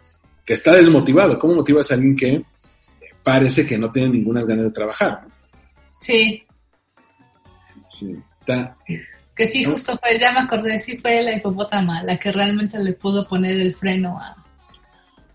que 0.45 0.55
está 0.55 0.75
desmotivado. 0.75 1.39
¿Cómo 1.39 1.55
motivas 1.55 1.91
a 1.91 1.95
alguien 1.95 2.15
que 2.15 2.45
parece 3.23 3.67
que 3.67 3.77
no 3.77 3.91
tiene 3.91 4.11
ninguna 4.11 4.45
ganas 4.45 4.65
de 4.65 4.71
trabajar? 4.71 5.27
Sí, 6.01 6.47
Sí, 7.97 8.15
está, 8.41 8.77
que 9.37 9.47
sí, 9.47 9.65
justo 9.65 9.99
fue, 9.99 10.19
ya 10.19 10.33
me 10.33 10.41
acordé, 10.41 10.79
sí 10.79 10.97
fue 10.99 11.23
la 11.23 11.37
hipopótama 11.37 12.03
la 12.03 12.19
que 12.19 12.33
realmente 12.33 12.79
le 12.79 12.95
pudo 12.95 13.29
poner 13.29 13.61
el 13.61 13.75
freno 13.75 14.19
a, 14.19 14.37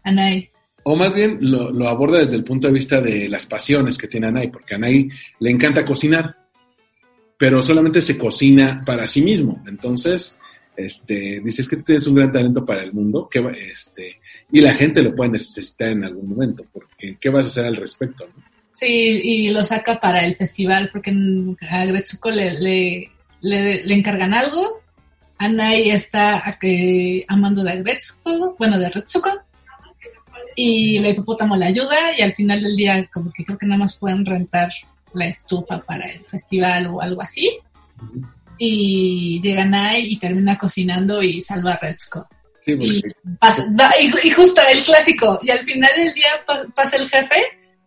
a 0.03 0.11
Nai. 0.11 0.49
O 0.83 0.95
más 0.95 1.13
bien 1.13 1.37
lo, 1.41 1.71
lo 1.71 1.87
aborda 1.87 2.17
desde 2.19 2.35
el 2.35 2.43
punto 2.43 2.67
de 2.67 2.73
vista 2.73 2.99
de 3.01 3.29
las 3.29 3.45
pasiones 3.45 3.97
que 3.97 4.07
tiene 4.07 4.27
Anay, 4.27 4.47
porque 4.47 4.73
a 4.75 4.79
le 4.79 5.49
encanta 5.51 5.85
cocinar, 5.85 6.35
pero 7.37 7.61
solamente 7.61 8.01
se 8.01 8.17
cocina 8.17 8.81
para 8.83 9.07
sí 9.07 9.21
mismo. 9.21 9.63
Entonces, 9.67 10.39
este, 10.75 11.39
dices 11.43 11.67
que 11.67 11.77
tú 11.77 11.83
tienes 11.83 12.07
un 12.07 12.15
gran 12.15 12.31
talento 12.31 12.65
para 12.65 12.81
el 12.81 12.93
mundo, 12.93 13.27
que, 13.29 13.39
va- 13.39 13.51
este, 13.51 14.19
y 14.51 14.61
la 14.61 14.73
gente 14.73 15.03
lo 15.03 15.13
puede 15.13 15.31
necesitar 15.31 15.91
en 15.91 16.03
algún 16.03 16.29
momento, 16.29 16.65
porque 16.73 17.17
¿qué 17.19 17.29
vas 17.29 17.45
a 17.45 17.49
hacer 17.49 17.65
al 17.65 17.75
respecto? 17.75 18.25
no? 18.25 18.43
Sí, 18.73 18.87
y 18.87 19.49
lo 19.51 19.63
saca 19.63 19.99
para 19.99 20.25
el 20.25 20.35
festival 20.35 20.89
porque 20.91 21.11
a 21.69 21.85
Gretsuko 21.85 22.31
le, 22.31 22.59
le, 22.59 23.11
le, 23.41 23.83
le 23.85 23.93
encargan 23.93 24.33
algo. 24.33 24.81
Anai 25.37 25.89
está 25.89 26.43
eh, 26.61 27.25
amando 27.27 27.63
de 27.63 27.81
Gretsuko, 27.81 28.55
bueno, 28.59 28.77
de 28.77 28.89
Retsuko. 28.89 29.31
Y 30.55 30.99
la 30.99 31.09
hipopótamo 31.09 31.55
le 31.55 31.65
ayuda 31.65 31.97
y 32.17 32.21
al 32.21 32.33
final 32.33 32.61
del 32.61 32.75
día 32.75 33.07
como 33.11 33.31
que 33.31 33.43
creo 33.45 33.57
que 33.57 33.65
nada 33.65 33.79
más 33.79 33.95
pueden 33.95 34.25
rentar 34.25 34.69
la 35.13 35.25
estufa 35.27 35.79
para 35.81 36.05
el 36.11 36.19
festival 36.25 36.87
o 36.87 37.01
algo 37.01 37.21
así. 37.21 37.57
Y 38.57 39.41
llega 39.41 39.65
Nai 39.65 40.05
y 40.11 40.19
termina 40.19 40.57
cocinando 40.57 41.21
y 41.23 41.41
salva 41.41 41.73
a 41.73 41.77
Retsuko. 41.79 42.27
Sí, 42.63 42.73
Y, 42.79 43.01
porque 43.01 43.15
pasa- 43.39 43.65
va- 43.79 43.93
y, 43.99 44.11
y 44.27 44.29
justo 44.29 44.61
el 44.71 44.83
clásico, 44.83 45.39
y 45.41 45.49
al 45.49 45.65
final 45.65 45.89
del 45.97 46.13
día 46.13 46.27
pa- 46.45 46.65
pasa 46.75 46.97
el 46.97 47.09
jefe, 47.09 47.35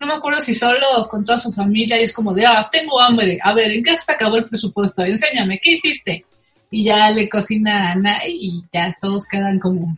no 0.00 0.06
me 0.06 0.14
acuerdo 0.14 0.40
si 0.40 0.54
solo 0.54 1.08
con 1.10 1.24
toda 1.24 1.38
su 1.38 1.52
familia, 1.52 2.00
y 2.00 2.04
es 2.04 2.12
como 2.12 2.34
de, 2.34 2.44
ah, 2.46 2.68
tengo 2.70 3.00
hambre, 3.00 3.38
a 3.42 3.52
ver, 3.54 3.70
¿en 3.70 3.82
qué 3.82 3.98
se 3.98 4.12
acabó 4.12 4.36
el 4.36 4.44
presupuesto? 4.46 5.02
Enséñame, 5.02 5.58
¿qué 5.62 5.72
hiciste? 5.72 6.24
Y 6.70 6.84
ya 6.84 7.10
le 7.10 7.28
cocina 7.28 7.92
a 7.92 7.94
Nai 7.94 8.36
y 8.40 8.64
ya 8.72 8.96
todos 9.00 9.26
quedan 9.26 9.58
como, 9.58 9.96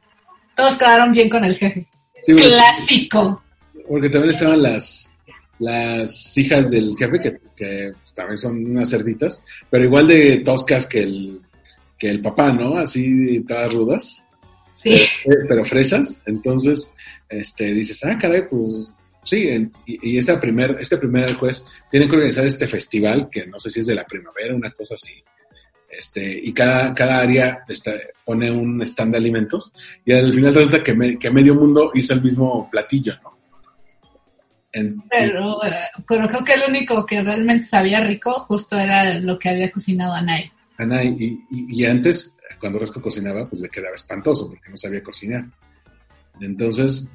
todos 0.55 0.77
quedaron 0.77 1.13
bien 1.13 1.29
con 1.29 1.45
el 1.45 1.57
jefe. 1.57 1.87
sí, 2.23 2.35
Clásico. 2.35 3.43
porque 3.89 4.11
también 4.11 4.35
estaban 4.35 4.63
las, 4.63 5.15
las 5.59 6.37
hijas 6.37 6.71
del 6.71 6.97
jefe, 6.97 7.21
que, 7.21 7.39
que 7.57 7.93
también 8.15 8.39
son 8.39 8.65
unas 8.67 8.91
cerditas, 8.91 9.43
pero 9.71 9.85
igual 9.85 10.07
de 10.09 10.39
toscas 10.39 10.87
que 10.87 11.01
el, 11.01 11.41
que 11.99 12.11
el 12.11 12.21
papá, 12.21 12.53
¿no? 12.53 12.77
Así 12.77 13.41
todas 13.41 13.73
rudas. 13.73 14.23
Sí, 14.75 14.93
Eh, 14.93 15.39
pero 15.49 15.65
fresas, 15.65 16.21
entonces 16.27 16.95
este, 17.31 17.73
dices, 17.73 18.05
ah, 18.05 18.19
caray, 18.21 18.47
pues 18.47 18.93
sí, 19.27 19.49
en- 19.49 19.73
y, 19.85 20.13
y 20.15 20.19
esta 20.19 20.41
primer, 20.41 20.77
este 20.81 20.97
primer 20.97 21.35
juez 21.35 21.67
tiene 21.91 22.09
que 22.09 22.15
organizar 22.17 22.47
este 22.47 22.67
festival, 22.67 23.29
que 23.31 23.47
no 23.47 23.59
sé 23.59 23.69
si 23.69 23.81
es 23.81 23.87
de 23.87 23.95
la 23.95 24.05
primavera, 24.05 24.55
una 24.55 24.71
cosa 24.71 24.95
así, 24.95 25.23
este, 25.91 26.41
y 26.43 26.53
cada, 26.53 26.95
cada 26.95 27.21
área 27.21 27.65
está- 27.69 27.95
pone 28.25 28.51
un 28.51 28.81
stand 28.83 29.13
de 29.13 29.19
alimentos, 29.19 29.73
y 30.05 30.13
al 30.13 30.33
final 30.33 30.55
resulta 30.55 30.83
que, 30.83 30.95
me- 30.95 31.19
que 31.19 31.31
medio 31.31 31.55
mundo 31.55 31.91
hizo 31.95 32.15
el 32.15 32.23
mismo 32.23 32.69
platillo, 32.71 33.15
¿no? 33.23 33.37
En- 34.73 35.03
pero, 35.09 35.65
eh, 35.65 35.71
pero 36.07 36.29
creo 36.29 36.45
que 36.45 36.53
el 36.55 36.63
único 36.69 37.07
que 37.07 37.23
realmente 37.23 37.67
sabía 37.67 38.01
rico 38.05 38.45
justo 38.47 38.77
era 38.79 39.19
lo 39.21 39.39
que 39.39 39.49
había 39.49 39.71
cocinado 39.71 40.13
a 40.13 40.21
Nai. 40.21 40.51
Ana, 40.77 41.03
y, 41.03 41.17
y- 41.51 41.81
y 41.81 41.85
antes, 41.87 42.37
cuando 42.61 42.79
Rosco 42.79 43.01
cocinaba, 43.01 43.49
pues 43.49 43.63
le 43.63 43.71
quedaba 43.71 43.95
espantoso 43.95 44.49
porque 44.49 44.69
no 44.71 44.77
sabía 44.77 45.03
cocinar. 45.03 45.45
Entonces, 46.41 47.11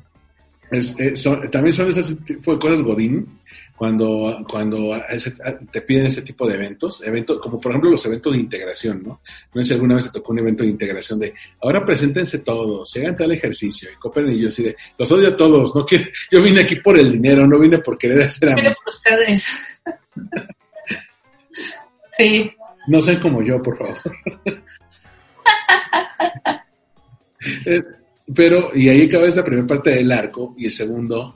es- 0.71 0.99
eh, 0.99 1.15
son- 1.15 1.49
también 1.51 1.73
son 1.73 1.89
ese 1.89 2.15
tipo 2.15 2.53
de 2.53 2.59
cosas 2.59 2.81
Godín, 2.81 3.39
cuando, 3.75 4.45
cuando 4.47 4.95
ese- 5.09 5.33
te 5.71 5.81
piden 5.81 6.05
ese 6.05 6.21
tipo 6.21 6.47
de 6.47 6.53
eventos, 6.53 7.01
eventos, 7.03 7.41
como 7.41 7.59
por 7.59 7.71
ejemplo 7.71 7.89
los 7.89 8.05
eventos 8.05 8.31
de 8.31 8.37
integración, 8.39 9.01
¿no? 9.03 9.21
No 9.53 9.63
sé 9.63 9.69
si 9.69 9.73
alguna 9.73 9.95
vez 9.95 10.05
te 10.05 10.11
tocó 10.19 10.33
un 10.33 10.39
evento 10.39 10.63
de 10.63 10.69
integración 10.69 11.17
de, 11.19 11.33
ahora 11.61 11.83
preséntense 11.83 12.39
todos, 12.39 12.91
se 12.91 13.01
hagan 13.01 13.17
tal 13.17 13.31
ejercicio, 13.31 13.89
y 13.91 13.95
cooperen, 13.95 14.33
y 14.33 14.39
yo 14.41 14.49
así 14.49 14.61
de, 14.61 14.75
los 14.99 15.11
odio 15.11 15.29
a 15.29 15.35
todos, 15.35 15.75
no 15.75 15.83
quiero, 15.83 16.05
yo 16.29 16.41
vine 16.43 16.61
aquí 16.61 16.75
por 16.75 16.97
el 16.99 17.11
dinero, 17.11 17.47
no 17.47 17.57
vine 17.57 17.79
por 17.79 17.97
querer 17.97 18.21
hacer 18.21 18.51
a 18.51 18.55
Pero 18.55 18.71
por 18.83 18.93
ustedes. 18.93 19.47
sí, 22.17 22.51
No 22.87 23.01
sean 23.01 23.19
como 23.19 23.41
yo, 23.41 23.59
por 23.63 23.77
favor. 23.77 23.99
Pero, 28.35 28.71
y 28.73 28.89
ahí 28.89 29.03
acaba 29.03 29.25
esta 29.25 29.43
primera 29.43 29.67
parte 29.67 29.89
del 29.91 30.11
arco, 30.11 30.53
y 30.57 30.65
el 30.65 30.71
segundo 30.71 31.33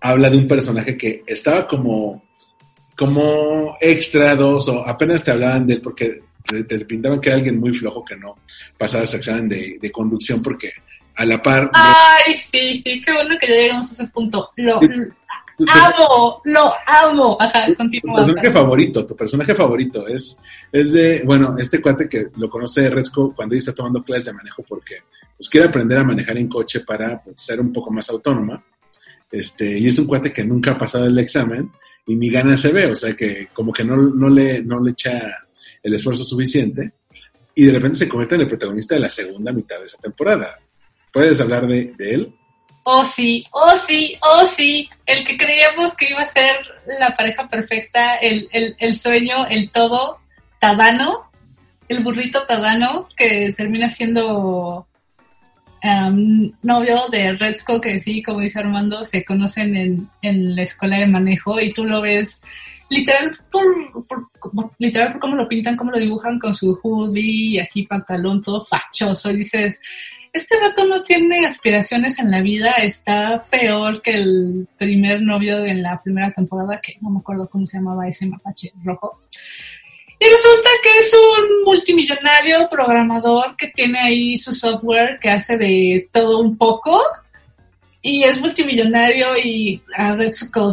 habla 0.00 0.28
de 0.30 0.36
un 0.36 0.48
personaje 0.48 0.96
que 0.96 1.22
estaba 1.26 1.66
como, 1.66 2.22
como 2.96 3.76
extra 3.80 4.34
dos, 4.36 4.68
o 4.68 4.86
apenas 4.86 5.24
te 5.24 5.30
hablaban 5.30 5.66
de 5.66 5.74
él 5.74 5.80
porque 5.80 6.22
te, 6.44 6.64
te 6.64 6.78
pintaban 6.84 7.20
que 7.20 7.30
era 7.30 7.38
alguien 7.38 7.58
muy 7.58 7.74
flojo 7.74 8.04
que 8.04 8.16
no 8.16 8.36
pasaba 8.76 9.04
ese 9.04 9.16
examen 9.16 9.48
de, 9.48 9.78
de 9.80 9.90
conducción 9.90 10.42
porque 10.42 10.72
a 11.16 11.24
la 11.24 11.42
par... 11.42 11.70
Ay, 11.72 12.34
sí, 12.34 12.76
sí, 12.84 13.00
qué 13.00 13.12
bueno 13.12 13.36
que 13.40 13.46
ya 13.46 13.54
llegamos 13.54 13.88
a 13.90 13.92
ese 13.94 14.06
punto. 14.08 14.50
Lo, 14.56 14.80
amo, 15.68 16.40
lo 16.44 16.72
amo. 16.86 17.36
Ajá, 17.40 17.66
Tu 17.66 17.74
continúa. 17.76 18.16
personaje 18.16 18.50
favorito, 18.50 19.06
tu 19.06 19.16
personaje 19.16 19.54
favorito 19.54 20.06
es, 20.06 20.38
es 20.72 20.92
de, 20.92 21.22
bueno, 21.24 21.54
este 21.58 21.80
cuate 21.80 22.08
que 22.08 22.26
lo 22.36 22.50
conoce 22.50 22.90
Redsco 22.90 23.32
cuando 23.34 23.54
ella 23.54 23.60
está 23.60 23.74
tomando 23.74 24.02
clases 24.02 24.26
de 24.26 24.32
manejo 24.34 24.62
porque 24.68 24.96
pues, 25.44 25.50
quiere 25.50 25.66
aprender 25.68 25.98
a 25.98 26.04
manejar 26.04 26.38
en 26.38 26.48
coche 26.48 26.80
para 26.80 27.22
pues, 27.22 27.40
ser 27.42 27.60
un 27.60 27.72
poco 27.72 27.90
más 27.90 28.08
autónoma. 28.08 28.64
Este, 29.30 29.78
y 29.78 29.88
es 29.88 29.98
un 29.98 30.06
cuate 30.06 30.32
que 30.32 30.44
nunca 30.44 30.72
ha 30.72 30.78
pasado 30.78 31.06
el 31.06 31.18
examen 31.18 31.70
y 32.06 32.16
ni 32.16 32.30
gana 32.30 32.56
se 32.56 32.72
ve, 32.72 32.86
o 32.86 32.94
sea 32.94 33.14
que 33.14 33.48
como 33.52 33.72
que 33.72 33.84
no, 33.84 33.96
no, 33.96 34.28
le, 34.28 34.62
no 34.62 34.80
le 34.80 34.92
echa 34.92 35.46
el 35.82 35.92
esfuerzo 35.92 36.24
suficiente 36.24 36.92
y 37.54 37.66
de 37.66 37.72
repente 37.72 37.98
se 37.98 38.08
convierte 38.08 38.36
en 38.36 38.42
el 38.42 38.48
protagonista 38.48 38.94
de 38.94 39.00
la 39.02 39.10
segunda 39.10 39.52
mitad 39.52 39.78
de 39.78 39.84
esa 39.84 39.98
temporada. 39.98 40.58
¿Puedes 41.12 41.40
hablar 41.40 41.66
de, 41.66 41.92
de 41.96 42.14
él? 42.14 42.34
Oh, 42.84 43.04
sí, 43.04 43.44
oh, 43.52 43.74
sí, 43.86 44.16
oh, 44.22 44.46
sí. 44.46 44.88
El 45.04 45.24
que 45.24 45.36
creíamos 45.36 45.94
que 45.96 46.10
iba 46.10 46.20
a 46.20 46.26
ser 46.26 46.56
la 46.98 47.14
pareja 47.16 47.48
perfecta, 47.48 48.14
el, 48.16 48.48
el, 48.52 48.76
el 48.78 48.94
sueño, 48.94 49.46
el 49.48 49.70
todo, 49.70 50.18
Tadano, 50.60 51.30
el 51.88 52.02
burrito 52.02 52.44
Tadano, 52.44 53.08
que 53.16 53.52
termina 53.56 53.90
siendo 53.90 54.86
um, 55.84 56.50
novio 56.62 56.96
de 57.12 57.34
Redsco, 57.34 57.80
que 57.80 58.00
sí, 58.00 58.22
como 58.22 58.40
dice 58.40 58.58
Armando, 58.58 59.04
se 59.04 59.24
conocen 59.24 59.76
en, 59.76 60.08
en 60.22 60.56
la 60.56 60.62
escuela 60.62 60.98
de 60.98 61.06
manejo 61.06 61.60
y 61.60 61.72
tú 61.72 61.84
lo 61.84 62.00
ves 62.00 62.42
literal 62.88 63.38
por, 63.50 63.64
literal 64.78 65.12
por 65.12 65.20
cómo 65.20 65.36
lo 65.36 65.48
pintan, 65.48 65.76
cómo 65.76 65.90
lo 65.90 65.98
dibujan 65.98 66.38
con 66.38 66.54
su 66.54 66.78
hoodie 66.82 67.22
y 67.22 67.58
así 67.58 67.84
pantalón 67.84 68.42
todo 68.42 68.64
fachoso 68.64 69.30
y 69.30 69.36
dices, 69.38 69.80
este 70.32 70.58
vato 70.60 70.84
no 70.84 71.02
tiene 71.02 71.46
aspiraciones 71.46 72.18
en 72.18 72.30
la 72.30 72.40
vida, 72.40 72.72
está 72.72 73.44
peor 73.48 74.02
que 74.02 74.10
el 74.12 74.68
primer 74.76 75.22
novio 75.22 75.64
en 75.64 75.82
la 75.82 76.02
primera 76.02 76.32
temporada, 76.32 76.80
que 76.80 76.96
no 77.00 77.10
me 77.10 77.20
acuerdo 77.20 77.48
cómo 77.48 77.66
se 77.66 77.78
llamaba 77.78 78.08
ese 78.08 78.26
mapache 78.26 78.72
rojo. 78.82 79.20
Y 80.24 80.26
resulta 80.26 80.70
que 80.82 80.98
es 81.00 81.12
un 81.12 81.64
multimillonario 81.64 82.66
programador 82.70 83.56
que 83.56 83.68
tiene 83.68 83.98
ahí 83.98 84.38
su 84.38 84.54
software 84.54 85.18
que 85.20 85.28
hace 85.28 85.58
de 85.58 86.08
todo 86.10 86.38
un 86.38 86.56
poco. 86.56 87.02
Y 88.00 88.22
es 88.22 88.40
multimillonario 88.40 89.36
y 89.36 89.82
a 89.94 90.16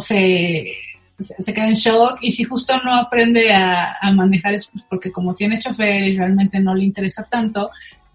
se, 0.00 1.42
se 1.42 1.50
en 1.50 1.74
shock. 1.74 2.18
Y 2.22 2.32
si 2.32 2.44
justo 2.44 2.78
no 2.78 2.94
aprende 2.94 3.52
a, 3.52 3.98
manejar 4.14 4.54
es 4.54 4.68
pues, 4.68 4.84
porque 4.88 5.12
como 5.12 5.34
tiene 5.34 5.60
chofer 5.60 6.02
y 6.02 6.16
realmente 6.16 6.58
no 6.58 6.74
le 6.74 6.84
interesa 6.84 7.28
tanto, 7.30 7.70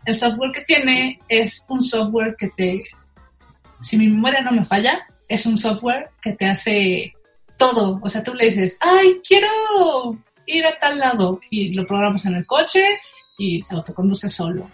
el 0.06 0.18
software 0.18 0.52
que 0.52 0.62
tiene 0.62 1.20
es 1.30 1.64
un 1.68 1.84
software 1.84 2.36
que 2.36 2.50
te, 2.50 2.84
si 3.84 3.96
mi 3.96 4.08
memoria 4.08 4.42
no 4.42 4.54
me 4.54 4.66
falla, 4.66 5.06
es 5.28 5.46
un 5.46 5.60
software 5.60 6.10
que 6.20 6.34
te 6.34 6.48
hace 6.48 7.14
todo. 7.58 8.00
O 8.02 8.10
sea, 8.10 8.24
tú 8.24 8.34
le 8.34 8.46
dices, 8.46 8.76
ay, 8.80 9.22
quiero 9.24 10.18
ir 10.48 10.66
a 10.66 10.80
tal 10.80 10.98
lado 10.98 11.40
y 11.52 11.74
lo 11.74 11.86
programas 11.86 12.26
en 12.26 12.36
el 12.36 12.48
coche 12.48 12.84
y 13.38 13.62
se 13.62 13.76
autoconduce 13.76 14.28
solo. 14.28 14.70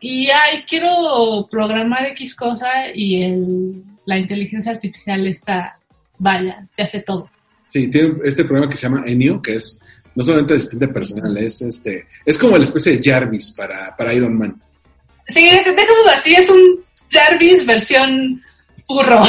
Y 0.00 0.28
ay, 0.30 0.64
quiero 0.68 1.48
programar 1.50 2.06
X 2.06 2.36
cosa 2.36 2.68
y 2.94 3.24
el, 3.24 3.82
la 4.06 4.18
inteligencia 4.18 4.70
artificial 4.70 5.26
está, 5.26 5.80
vaya, 6.18 6.64
te 6.76 6.84
hace 6.84 7.00
todo. 7.00 7.28
Sí, 7.68 7.90
tiene 7.90 8.14
este 8.24 8.44
programa 8.44 8.70
que 8.70 8.76
se 8.76 8.88
llama 8.88 9.02
Enio, 9.04 9.42
que 9.42 9.54
es 9.56 9.80
no 10.14 10.22
solamente 10.22 10.54
asistente 10.54 10.88
personal, 10.88 11.36
es 11.36 11.62
este, 11.62 12.06
es 12.24 12.38
como 12.38 12.56
la 12.56 12.64
especie 12.64 12.96
de 12.96 13.10
Jarvis 13.10 13.52
para, 13.52 13.94
para 13.96 14.14
Iron 14.14 14.36
Man. 14.36 14.60
Sí, 15.26 15.44
dejémoslo 15.44 16.10
así, 16.10 16.34
es 16.34 16.48
un 16.48 16.84
Jarvis 17.10 17.66
versión 17.66 18.40
burro. 18.86 19.22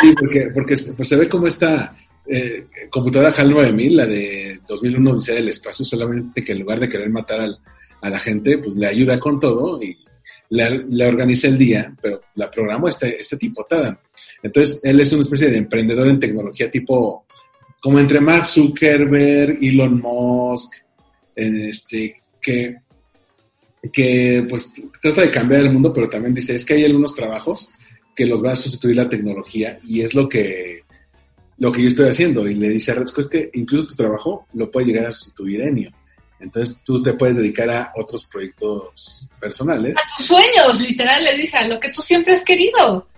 Sí, 0.00 0.14
porque, 0.18 0.50
porque 0.54 0.76
pues 0.96 1.08
se 1.08 1.16
ve 1.16 1.28
como 1.28 1.46
esta 1.46 1.96
eh, 2.28 2.66
computadora 2.90 3.34
HAL 3.36 3.50
9000, 3.50 3.96
la 3.96 4.06
de 4.06 4.60
2001 4.66 5.10
Odisea 5.12 5.34
del 5.36 5.48
Espacio, 5.48 5.84
solamente 5.84 6.44
que 6.44 6.52
en 6.52 6.60
lugar 6.60 6.80
de 6.80 6.88
querer 6.88 7.10
matar 7.10 7.40
al- 7.40 7.58
a 8.00 8.10
la 8.10 8.18
gente, 8.18 8.58
pues 8.58 8.76
le 8.76 8.86
ayuda 8.86 9.18
con 9.18 9.40
todo 9.40 9.82
y, 9.82 9.96
le, 10.50 11.06
organiza 11.06 11.48
el 11.48 11.58
día, 11.58 11.94
pero 12.00 12.22
la 12.36 12.50
programó 12.50 12.88
este, 12.88 13.20
este 13.20 13.36
tipo, 13.36 13.64
Tadan. 13.64 13.98
Entonces, 14.42 14.80
él 14.82 15.00
es 15.00 15.12
una 15.12 15.22
especie 15.22 15.50
de 15.50 15.58
emprendedor 15.58 16.08
en 16.08 16.18
tecnología 16.18 16.70
tipo, 16.70 17.26
como 17.80 17.98
entre 17.98 18.20
Mark 18.20 18.46
Zuckerberg, 18.46 19.58
Elon 19.62 20.00
Musk, 20.00 20.74
este, 21.34 22.22
que, 22.40 22.76
que 23.92 24.46
pues 24.48 24.72
trata 25.02 25.22
de 25.22 25.30
cambiar 25.30 25.62
el 25.62 25.72
mundo, 25.72 25.92
pero 25.92 26.08
también 26.08 26.34
dice, 26.34 26.54
es 26.54 26.64
que 26.64 26.74
hay 26.74 26.84
algunos 26.84 27.14
trabajos 27.14 27.70
que 28.16 28.26
los 28.26 28.42
va 28.42 28.52
a 28.52 28.56
sustituir 28.56 28.96
la 28.96 29.08
tecnología 29.08 29.78
y 29.84 30.00
es 30.00 30.14
lo 30.14 30.28
que, 30.28 30.82
lo 31.58 31.72
que 31.72 31.82
yo 31.82 31.88
estoy 31.88 32.08
haciendo. 32.08 32.46
Y 32.46 32.54
le 32.54 32.70
dice 32.70 32.92
a 32.92 32.94
Redsco, 32.94 33.22
es 33.22 33.28
que 33.28 33.50
incluso 33.54 33.86
tu 33.88 33.94
trabajo 33.94 34.46
lo 34.54 34.70
puede 34.70 34.86
llegar 34.86 35.06
a 35.06 35.12
sustituir 35.12 35.60
Enio. 35.62 35.90
Entonces 36.40 36.80
tú 36.84 37.02
te 37.02 37.14
puedes 37.14 37.36
dedicar 37.36 37.68
a 37.68 37.92
otros 37.96 38.24
proyectos 38.26 39.28
personales. 39.40 39.96
A 39.96 40.16
tus 40.16 40.26
sueños, 40.26 40.80
literal, 40.80 41.22
le 41.24 41.36
dice, 41.36 41.56
a 41.56 41.66
lo 41.66 41.78
que 41.78 41.90
tú 41.90 42.00
siempre 42.00 42.34
has 42.34 42.44
querido. 42.44 43.08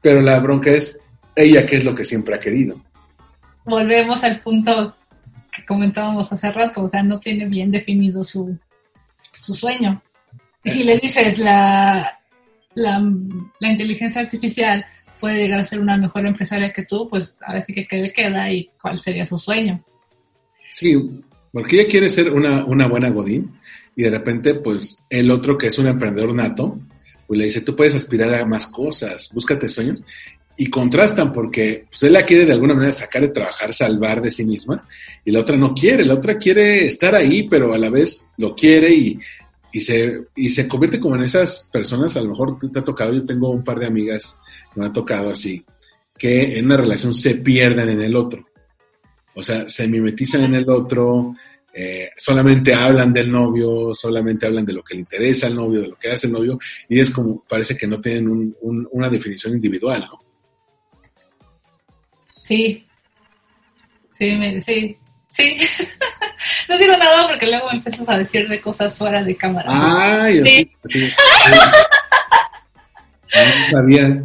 Pero 0.00 0.22
la 0.22 0.38
bronca 0.38 0.70
es 0.70 1.02
ella 1.34 1.66
qué 1.66 1.76
es 1.76 1.84
lo 1.84 1.94
que 1.94 2.04
siempre 2.04 2.34
ha 2.34 2.38
querido. 2.38 2.80
Volvemos 3.64 4.22
al 4.22 4.38
punto 4.40 4.94
que 5.52 5.64
comentábamos 5.66 6.32
hace 6.32 6.52
rato, 6.52 6.84
o 6.84 6.88
sea, 6.88 7.02
no 7.02 7.18
tiene 7.18 7.46
bien 7.46 7.70
definido 7.70 8.24
su, 8.24 8.56
su 9.40 9.52
sueño. 9.52 10.00
Y 10.62 10.70
si 10.70 10.84
le 10.84 10.98
dices 10.98 11.38
la, 11.38 12.16
la, 12.74 13.02
la 13.58 13.68
inteligencia 13.68 14.20
artificial 14.20 14.84
puede 15.20 15.36
llegar 15.36 15.60
a 15.60 15.64
ser 15.64 15.80
una 15.80 15.96
mejor 15.96 16.26
empresaria 16.26 16.72
que 16.72 16.84
tú, 16.84 17.08
pues 17.08 17.36
ahora 17.46 17.62
sí 17.62 17.72
que 17.74 17.86
qué 17.86 17.98
le 17.98 18.12
queda 18.12 18.50
y 18.50 18.70
cuál 18.80 18.98
sería 18.98 19.26
su 19.26 19.38
sueño. 19.38 19.78
Sí, 20.72 20.96
porque 21.52 21.80
ella 21.80 21.90
quiere 21.90 22.08
ser 22.08 22.32
una, 22.32 22.64
una 22.64 22.88
buena 22.88 23.10
Godín 23.10 23.52
y 23.94 24.02
de 24.02 24.10
repente, 24.10 24.54
pues 24.54 25.04
el 25.10 25.30
otro 25.30 25.58
que 25.58 25.66
es 25.66 25.78
un 25.78 25.86
emprendedor 25.86 26.34
nato, 26.34 26.78
pues 27.26 27.38
le 27.38 27.44
dice, 27.44 27.60
tú 27.60 27.76
puedes 27.76 27.94
aspirar 27.94 28.34
a 28.34 28.46
más 28.46 28.66
cosas, 28.66 29.30
búscate 29.32 29.68
sueños. 29.68 30.02
Y 30.56 30.68
contrastan 30.68 31.32
porque 31.32 31.86
pues, 31.88 32.02
él 32.02 32.12
la 32.12 32.24
quiere 32.24 32.44
de 32.44 32.52
alguna 32.52 32.74
manera 32.74 32.92
sacar 32.92 33.22
de 33.22 33.28
trabajar, 33.28 33.72
salvar 33.72 34.20
de 34.20 34.30
sí 34.30 34.44
misma, 34.44 34.86
y 35.24 35.30
la 35.30 35.40
otra 35.40 35.56
no 35.56 35.72
quiere, 35.72 36.04
la 36.04 36.14
otra 36.14 36.36
quiere 36.36 36.84
estar 36.84 37.14
ahí, 37.14 37.48
pero 37.48 37.72
a 37.72 37.78
la 37.78 37.88
vez 37.88 38.32
lo 38.36 38.54
quiere 38.54 38.92
y, 38.92 39.18
y 39.72 39.80
se, 39.80 40.22
y 40.36 40.50
se 40.50 40.68
convierte 40.68 41.00
como 41.00 41.16
en 41.16 41.22
esas 41.22 41.70
personas, 41.72 42.16
a 42.16 42.22
lo 42.22 42.30
mejor 42.30 42.58
te 42.58 42.78
ha 42.78 42.84
tocado, 42.84 43.12
yo 43.14 43.24
tengo 43.24 43.48
un 43.50 43.64
par 43.64 43.78
de 43.78 43.86
amigas 43.86 44.36
que 44.36 44.49
me 44.76 44.86
ha 44.86 44.92
tocado 44.92 45.30
así, 45.30 45.64
que 46.18 46.58
en 46.58 46.66
una 46.66 46.76
relación 46.76 47.12
se 47.14 47.36
pierden 47.36 47.88
en 47.88 48.02
el 48.02 48.16
otro. 48.16 48.46
O 49.34 49.42
sea, 49.42 49.68
se 49.68 49.88
mimetizan 49.88 50.44
en 50.44 50.54
el 50.56 50.68
otro, 50.68 51.34
eh, 51.72 52.10
solamente 52.16 52.74
hablan 52.74 53.12
del 53.12 53.30
novio, 53.30 53.94
solamente 53.94 54.46
hablan 54.46 54.66
de 54.66 54.72
lo 54.72 54.82
que 54.82 54.94
le 54.94 55.00
interesa 55.00 55.46
al 55.46 55.54
novio, 55.54 55.80
de 55.80 55.88
lo 55.88 55.96
que 55.96 56.10
hace 56.10 56.26
el 56.26 56.32
novio, 56.32 56.58
y 56.88 56.98
es 57.00 57.10
como, 57.10 57.44
parece 57.48 57.76
que 57.76 57.86
no 57.86 58.00
tienen 58.00 58.28
un- 58.28 58.56
un- 58.62 58.88
una 58.92 59.08
definición 59.08 59.52
individual, 59.54 60.06
¿no? 60.10 60.20
Sí. 62.40 62.84
Sí, 64.10 64.32
me, 64.36 64.60
sí. 64.60 64.96
Sí. 65.28 65.56
no 66.68 66.76
digo 66.76 66.96
nada 66.96 67.28
porque 67.28 67.46
luego 67.46 67.68
me 67.68 67.76
empiezas 67.76 68.08
a 68.08 68.18
decir 68.18 68.48
de 68.48 68.60
cosas 68.60 68.96
fuera 68.98 69.22
de 69.22 69.36
cámara. 69.36 69.70
Sí. 70.44 70.70
No 73.32 73.70
sabía. 73.70 74.24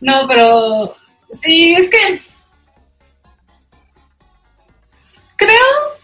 No, 0.00 0.26
pero 0.28 0.94
sí, 1.30 1.74
es 1.74 1.88
que 1.88 2.20
creo 5.36 5.96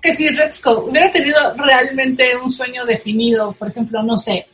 que 0.00 0.12
si 0.12 0.28
Redsco 0.28 0.86
hubiera 0.86 1.10
tenido 1.10 1.38
realmente 1.56 2.36
un 2.36 2.50
sueño 2.50 2.84
definido, 2.84 3.52
por 3.52 3.68
ejemplo, 3.68 4.02
no 4.02 4.18
sé, 4.18 4.46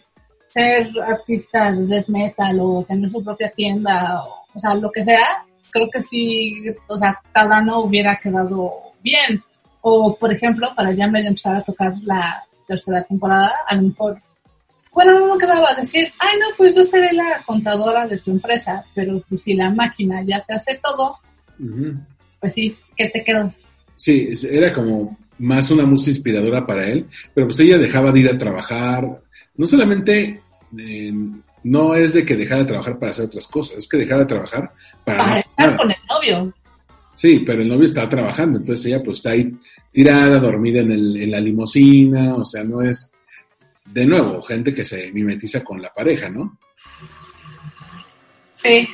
ser 0.50 0.90
artista 1.00 1.72
de 1.72 1.86
death 1.86 2.08
metal 2.08 2.58
o 2.60 2.84
tener 2.86 3.08
su 3.08 3.24
propia 3.24 3.50
tienda, 3.50 4.22
o, 4.54 4.60
sea, 4.60 4.74
lo 4.74 4.90
que 4.90 5.04
sea, 5.04 5.44
creo 5.70 5.88
que 5.90 6.02
sí, 6.02 6.54
o 6.86 6.98
sea, 6.98 7.20
cada 7.32 7.60
uno 7.60 7.80
hubiera 7.80 8.18
quedado 8.18 8.92
bien. 9.00 9.42
O, 9.80 10.16
por 10.16 10.32
ejemplo, 10.32 10.74
para 10.74 10.92
ya 10.92 11.06
medio 11.06 11.28
empezar 11.28 11.56
a 11.56 11.62
tocar 11.62 11.94
la 12.02 12.44
tercera 12.66 13.04
temporada, 13.04 13.54
a 13.66 13.74
lo 13.76 13.82
mejor 13.82 14.20
bueno, 14.98 15.16
no 15.16 15.32
me 15.32 15.38
quedaba 15.38 15.72
decir, 15.74 16.08
ay, 16.18 16.40
no, 16.40 16.46
pues 16.56 16.74
yo 16.74 16.82
seré 16.82 17.12
la 17.12 17.40
contadora 17.46 18.08
de 18.08 18.18
tu 18.18 18.32
empresa, 18.32 18.84
pero 18.96 19.22
pues, 19.28 19.44
si 19.44 19.54
la 19.54 19.70
máquina 19.70 20.24
ya 20.26 20.44
te 20.44 20.54
hace 20.54 20.80
todo, 20.82 21.18
pues 22.40 22.52
sí, 22.52 22.76
¿qué 22.96 23.08
te 23.08 23.22
quedó? 23.22 23.54
Sí, 23.94 24.30
era 24.50 24.72
como 24.72 25.16
más 25.38 25.70
una 25.70 25.86
música 25.86 26.10
inspiradora 26.10 26.66
para 26.66 26.84
él, 26.88 27.06
pero 27.32 27.46
pues 27.46 27.60
ella 27.60 27.78
dejaba 27.78 28.10
de 28.10 28.18
ir 28.18 28.28
a 28.28 28.36
trabajar. 28.36 29.06
No 29.56 29.66
solamente, 29.66 30.40
eh, 30.76 31.12
no 31.62 31.94
es 31.94 32.14
de 32.14 32.24
que 32.24 32.34
dejara 32.34 32.62
de 32.62 32.66
trabajar 32.66 32.98
para 32.98 33.12
hacer 33.12 33.26
otras 33.26 33.46
cosas, 33.46 33.78
es 33.78 33.88
que 33.88 33.98
dejara 33.98 34.22
de 34.22 34.26
trabajar 34.26 34.72
para 35.04 35.18
Para 35.18 35.32
estar 35.38 35.64
nada. 35.64 35.76
con 35.76 35.90
el 35.92 35.96
novio. 36.08 36.54
Sí, 37.14 37.44
pero 37.46 37.62
el 37.62 37.68
novio 37.68 37.84
estaba 37.84 38.08
trabajando, 38.08 38.58
entonces 38.58 38.84
ella 38.86 39.00
pues 39.00 39.18
está 39.18 39.30
ahí 39.30 39.48
tirada, 39.92 40.40
dormida 40.40 40.80
en, 40.80 40.90
el, 40.90 41.16
en 41.22 41.30
la 41.30 41.38
limusina, 41.38 42.34
o 42.34 42.44
sea, 42.44 42.64
no 42.64 42.82
es, 42.82 43.14
de 43.92 44.06
nuevo, 44.06 44.42
gente 44.42 44.74
que 44.74 44.84
se 44.84 45.10
mimetiza 45.12 45.62
con 45.64 45.80
la 45.82 45.92
pareja, 45.92 46.28
¿no? 46.28 46.58
Sí. 48.54 48.88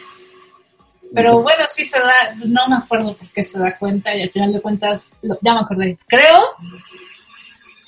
Pero 1.14 1.42
bueno, 1.42 1.64
sí 1.68 1.84
se 1.84 1.98
da, 1.98 2.34
no 2.44 2.66
me 2.68 2.76
acuerdo 2.76 3.16
por 3.16 3.28
qué 3.28 3.44
se 3.44 3.58
da 3.58 3.78
cuenta 3.78 4.14
y 4.16 4.22
al 4.22 4.30
final 4.30 4.52
de 4.52 4.60
cuentas, 4.60 5.08
lo- 5.22 5.38
ya 5.42 5.54
me 5.54 5.60
acordé. 5.60 5.96
Creo, 6.08 6.38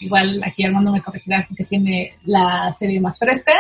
igual 0.01 0.41
aquí 0.45 0.65
Armando 0.65 0.93
me 0.93 1.03
corregirá 1.03 1.45
porque 1.49 1.65
tiene 1.65 2.17
la 2.25 2.73
serie 2.73 3.01
más 3.01 3.19
fresca, 3.19 3.53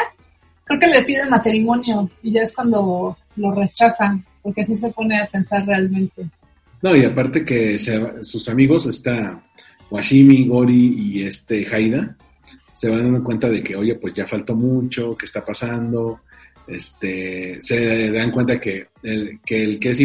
creo 0.64 0.78
que 0.78 0.86
le 0.86 1.03
piden 1.03 1.30
matrimonio 1.30 2.09
y 2.22 2.32
ya 2.32 2.42
es 2.42 2.55
cuando 2.55 3.16
lo 3.36 3.53
rechazan, 3.55 4.24
porque 4.42 4.62
así 4.62 4.76
se 4.76 4.88
pone 4.90 5.20
a 5.20 5.26
pensar 5.26 5.66
realmente. 5.66 6.26
No, 6.82 6.94
y 6.94 7.05
aparte 7.05 7.44
que 7.44 7.78
se- 7.78 8.22
sus 8.22 8.49
amigos, 8.49 8.86
está 8.86 9.42
Washimi, 9.90 10.47
Gori 10.47 10.94
y 10.97 11.24
este 11.24 11.66
Haida, 11.74 12.16
se 12.77 12.91
van 12.91 13.05
dando 13.05 13.24
cuenta 13.24 13.49
de 13.49 13.62
que, 13.62 13.74
oye, 13.74 13.95
pues 13.95 14.12
ya 14.12 14.27
faltó 14.27 14.55
mucho, 14.55 15.16
¿qué 15.16 15.24
está 15.24 15.43
pasando? 15.43 16.20
Este, 16.66 17.57
se 17.62 18.11
dan 18.11 18.31
cuenta 18.31 18.61
que 18.61 18.89
el 19.03 19.41
que, 19.43 19.62
el 19.62 19.79
que 19.79 19.91
es 19.91 20.01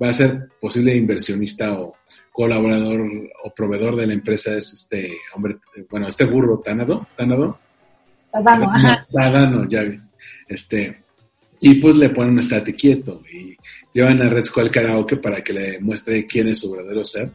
va 0.00 0.10
a 0.10 0.12
ser 0.12 0.48
posible 0.60 0.94
inversionista 0.94 1.72
o 1.72 1.96
colaborador 2.30 3.00
o 3.42 3.52
proveedor 3.52 3.96
de 3.96 4.06
la 4.06 4.12
empresa 4.12 4.56
es 4.56 4.72
este 4.72 5.12
hombre, 5.34 5.56
bueno, 5.90 6.06
este 6.06 6.24
burro 6.24 6.60
Tanado, 6.60 7.08
Tanado, 7.16 7.58
Tadano, 8.30 8.70
ajá. 8.70 9.06
Tadano, 9.12 9.68
ya 9.68 9.82
vi. 9.82 9.98
Este, 10.46 10.96
y 11.60 11.74
pues 11.74 11.96
le 11.96 12.10
ponen 12.10 12.34
un 12.34 12.38
estate 12.38 12.74
quieto 12.74 13.22
y 13.32 13.56
llevan 13.92 14.22
a 14.22 14.28
Red 14.28 14.44
Skull 14.44 14.64
al 14.64 14.70
karaoke 14.70 15.16
para 15.16 15.42
que 15.42 15.52
le 15.52 15.80
muestre 15.80 16.26
quién 16.26 16.46
es 16.46 16.60
su 16.60 16.70
verdadero 16.70 17.04
ser. 17.04 17.30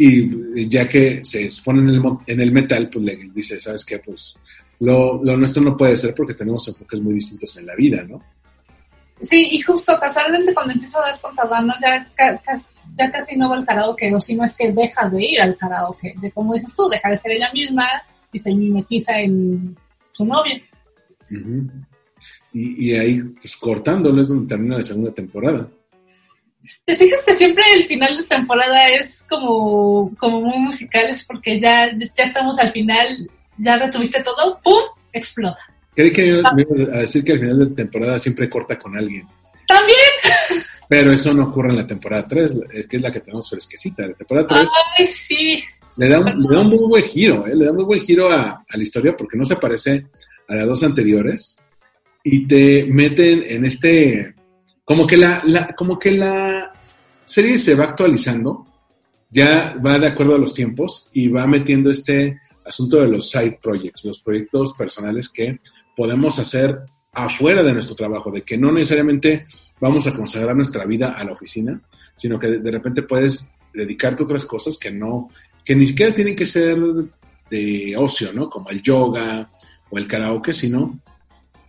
Y 0.00 0.68
ya 0.68 0.88
que 0.88 1.24
se 1.24 1.44
expone 1.44 1.80
en 1.80 1.88
el, 1.88 2.02
en 2.26 2.40
el 2.40 2.52
metal, 2.52 2.88
pues 2.88 3.04
le 3.04 3.16
dice, 3.34 3.58
¿sabes 3.58 3.84
qué? 3.84 3.98
Pues 3.98 4.38
lo, 4.80 5.22
lo 5.24 5.36
nuestro 5.36 5.60
no 5.62 5.76
puede 5.76 5.96
ser 5.96 6.14
porque 6.14 6.34
tenemos 6.34 6.68
enfoques 6.68 7.00
muy 7.00 7.14
distintos 7.14 7.56
en 7.56 7.66
la 7.66 7.74
vida, 7.74 8.04
¿no? 8.04 8.22
Sí, 9.20 9.48
y 9.50 9.60
justo 9.60 9.98
casualmente 10.00 10.54
cuando 10.54 10.72
empieza 10.74 10.98
a 10.98 11.10
dar 11.10 11.20
con 11.20 11.34
Tadano 11.34 11.74
ya, 11.84 12.08
ca- 12.14 12.40
ya 12.96 13.10
casi 13.10 13.36
no 13.36 13.50
va 13.50 13.56
al 13.56 13.66
karaoke, 13.66 14.14
o 14.14 14.20
si 14.20 14.36
no 14.36 14.44
es 14.44 14.54
que 14.54 14.70
deja 14.70 15.08
de 15.08 15.24
ir 15.24 15.40
al 15.40 15.56
karaoke, 15.56 16.14
de 16.20 16.30
como 16.30 16.54
dices 16.54 16.72
tú, 16.76 16.88
deja 16.88 17.10
de 17.10 17.18
ser 17.18 17.32
ella 17.32 17.50
misma 17.52 17.84
y 18.32 18.38
se 18.38 18.54
mimetiza 18.54 19.18
en 19.20 19.76
su 20.12 20.24
novio. 20.24 20.54
Ujú. 21.30 21.68
y, 22.52 22.90
y 22.90 22.94
ahí, 22.94 23.18
pues 23.20 23.56
cortándolo 23.56 24.22
es 24.22 24.28
donde 24.28 24.46
termina 24.46 24.76
la 24.78 24.84
segunda 24.84 25.10
temporada. 25.12 25.68
¿Te 26.84 26.96
fijas 26.96 27.24
que 27.24 27.34
siempre 27.34 27.64
el 27.74 27.84
final 27.84 28.16
de 28.16 28.24
temporada 28.24 28.88
es 28.90 29.24
como, 29.28 30.14
como 30.16 30.40
muy 30.42 30.58
musical? 30.58 31.10
Es 31.10 31.24
porque 31.24 31.60
ya, 31.60 31.90
ya 31.96 32.24
estamos 32.24 32.58
al 32.58 32.72
final, 32.72 33.28
ya 33.56 33.78
retuviste 33.78 34.22
todo, 34.22 34.60
¡pum! 34.62 34.82
explota. 35.12 35.58
Creí 35.94 36.12
que 36.12 36.42
me 36.54 36.62
ibas 36.62 36.94
a 36.94 36.98
decir 37.00 37.24
que 37.24 37.32
al 37.32 37.40
final 37.40 37.58
de 37.58 37.74
temporada 37.74 38.18
siempre 38.18 38.48
corta 38.48 38.78
con 38.78 38.96
alguien. 38.96 39.26
También, 39.66 39.98
Pero 40.88 41.12
eso 41.12 41.34
no 41.34 41.44
ocurre 41.44 41.70
en 41.70 41.76
la 41.76 41.86
temporada 41.86 42.26
3, 42.26 42.60
es 42.72 42.88
que 42.88 42.96
es 42.96 43.02
la 43.02 43.12
que 43.12 43.20
tenemos 43.20 43.50
fresquecita. 43.50 44.06
La 44.06 44.14
temporada 44.14 44.46
3 44.46 44.68
ay, 44.98 45.06
sí, 45.06 45.62
le, 45.98 46.08
da 46.08 46.20
un, 46.20 46.42
le 46.42 46.54
da 46.54 46.60
un 46.60 46.68
muy 46.68 46.88
buen 46.88 47.02
giro, 47.02 47.46
¿eh? 47.46 47.54
le 47.54 47.64
da 47.64 47.70
un 47.72 47.76
muy 47.76 47.84
buen 47.84 48.00
giro 48.00 48.30
a, 48.30 48.64
a 48.68 48.76
la 48.76 48.82
historia 48.82 49.16
porque 49.16 49.36
no 49.36 49.44
se 49.44 49.56
parece 49.56 50.06
a 50.48 50.54
las 50.54 50.66
dos 50.66 50.82
anteriores 50.82 51.58
y 52.22 52.46
te 52.46 52.84
meten 52.84 53.44
en 53.46 53.64
este, 53.64 54.34
como 54.88 55.06
que 55.06 55.18
la, 55.18 55.42
la- 55.44 55.74
como 55.76 55.98
que 55.98 56.12
la 56.12 56.72
serie 57.26 57.58
se 57.58 57.74
va 57.74 57.84
actualizando, 57.84 58.66
ya 59.30 59.76
va 59.84 59.98
de 59.98 60.06
acuerdo 60.06 60.34
a 60.34 60.38
los 60.38 60.54
tiempos 60.54 61.10
y 61.12 61.28
va 61.28 61.46
metiendo 61.46 61.90
este 61.90 62.40
asunto 62.64 62.96
de 62.96 63.08
los 63.08 63.30
side 63.30 63.58
projects, 63.62 64.06
los 64.06 64.22
proyectos 64.22 64.72
personales 64.72 65.28
que 65.28 65.60
podemos 65.94 66.38
hacer 66.38 66.80
afuera 67.12 67.62
de 67.62 67.74
nuestro 67.74 67.96
trabajo, 67.96 68.30
de 68.30 68.42
que 68.42 68.56
no 68.56 68.72
necesariamente 68.72 69.44
vamos 69.78 70.06
a 70.06 70.14
consagrar 70.14 70.56
nuestra 70.56 70.86
vida 70.86 71.10
a 71.10 71.22
la 71.22 71.32
oficina, 71.32 71.78
sino 72.16 72.38
que 72.38 72.46
de, 72.46 72.70
repente 72.70 73.02
puedes 73.02 73.52
dedicarte 73.74 74.22
a 74.22 74.24
otras 74.24 74.46
cosas 74.46 74.78
que 74.78 74.90
no, 74.90 75.28
que 75.66 75.76
ni 75.76 75.86
siquiera 75.86 76.14
tienen 76.14 76.34
que 76.34 76.46
ser 76.46 76.78
de 77.50 77.94
ocio, 77.94 78.32
¿no? 78.32 78.48
Como 78.48 78.70
el 78.70 78.80
yoga 78.80 79.50
o 79.90 79.98
el 79.98 80.06
karaoke, 80.08 80.54
sino 80.54 80.98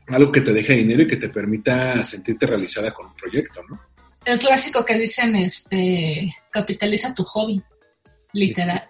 algo 0.10 0.32
que 0.32 0.42
te 0.42 0.54
deje 0.54 0.76
dinero 0.76 1.04
y 1.04 1.08
que 1.08 1.18
te 1.18 1.30
permita 1.30 2.04
sentirte 2.04 2.46
realizada 2.46 2.94
con 2.94 3.08
un 3.08 3.16
proyecto, 3.16 3.62
¿no? 3.70 3.80
El 4.26 4.40
clásico 4.40 4.86
que 4.86 4.98
dicen, 4.98 5.36
este, 5.36 6.36
capitaliza 6.52 7.14
tu 7.14 7.24
hobby, 7.24 7.62
literal. 8.34 8.84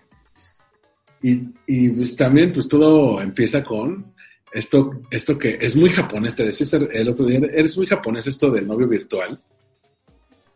Y, 1.22 1.42
y 1.68 1.90
pues 1.90 2.16
también, 2.16 2.52
pues 2.52 2.68
todo 2.68 3.22
empieza 3.22 3.64
con 3.64 4.14
esto, 4.52 5.02
esto 5.12 5.38
que 5.38 5.58
es 5.62 5.76
muy 5.76 5.90
japonés, 5.90 6.36
te 6.36 6.46
decía 6.46 6.80
el 6.92 7.10
otro 7.10 7.26
día, 7.26 7.40
eres 7.52 7.78
muy 7.78 7.86
japonés 7.86 8.28
esto 8.28 8.50
del 8.50 8.68
novio 8.68 8.88
virtual, 8.88 9.40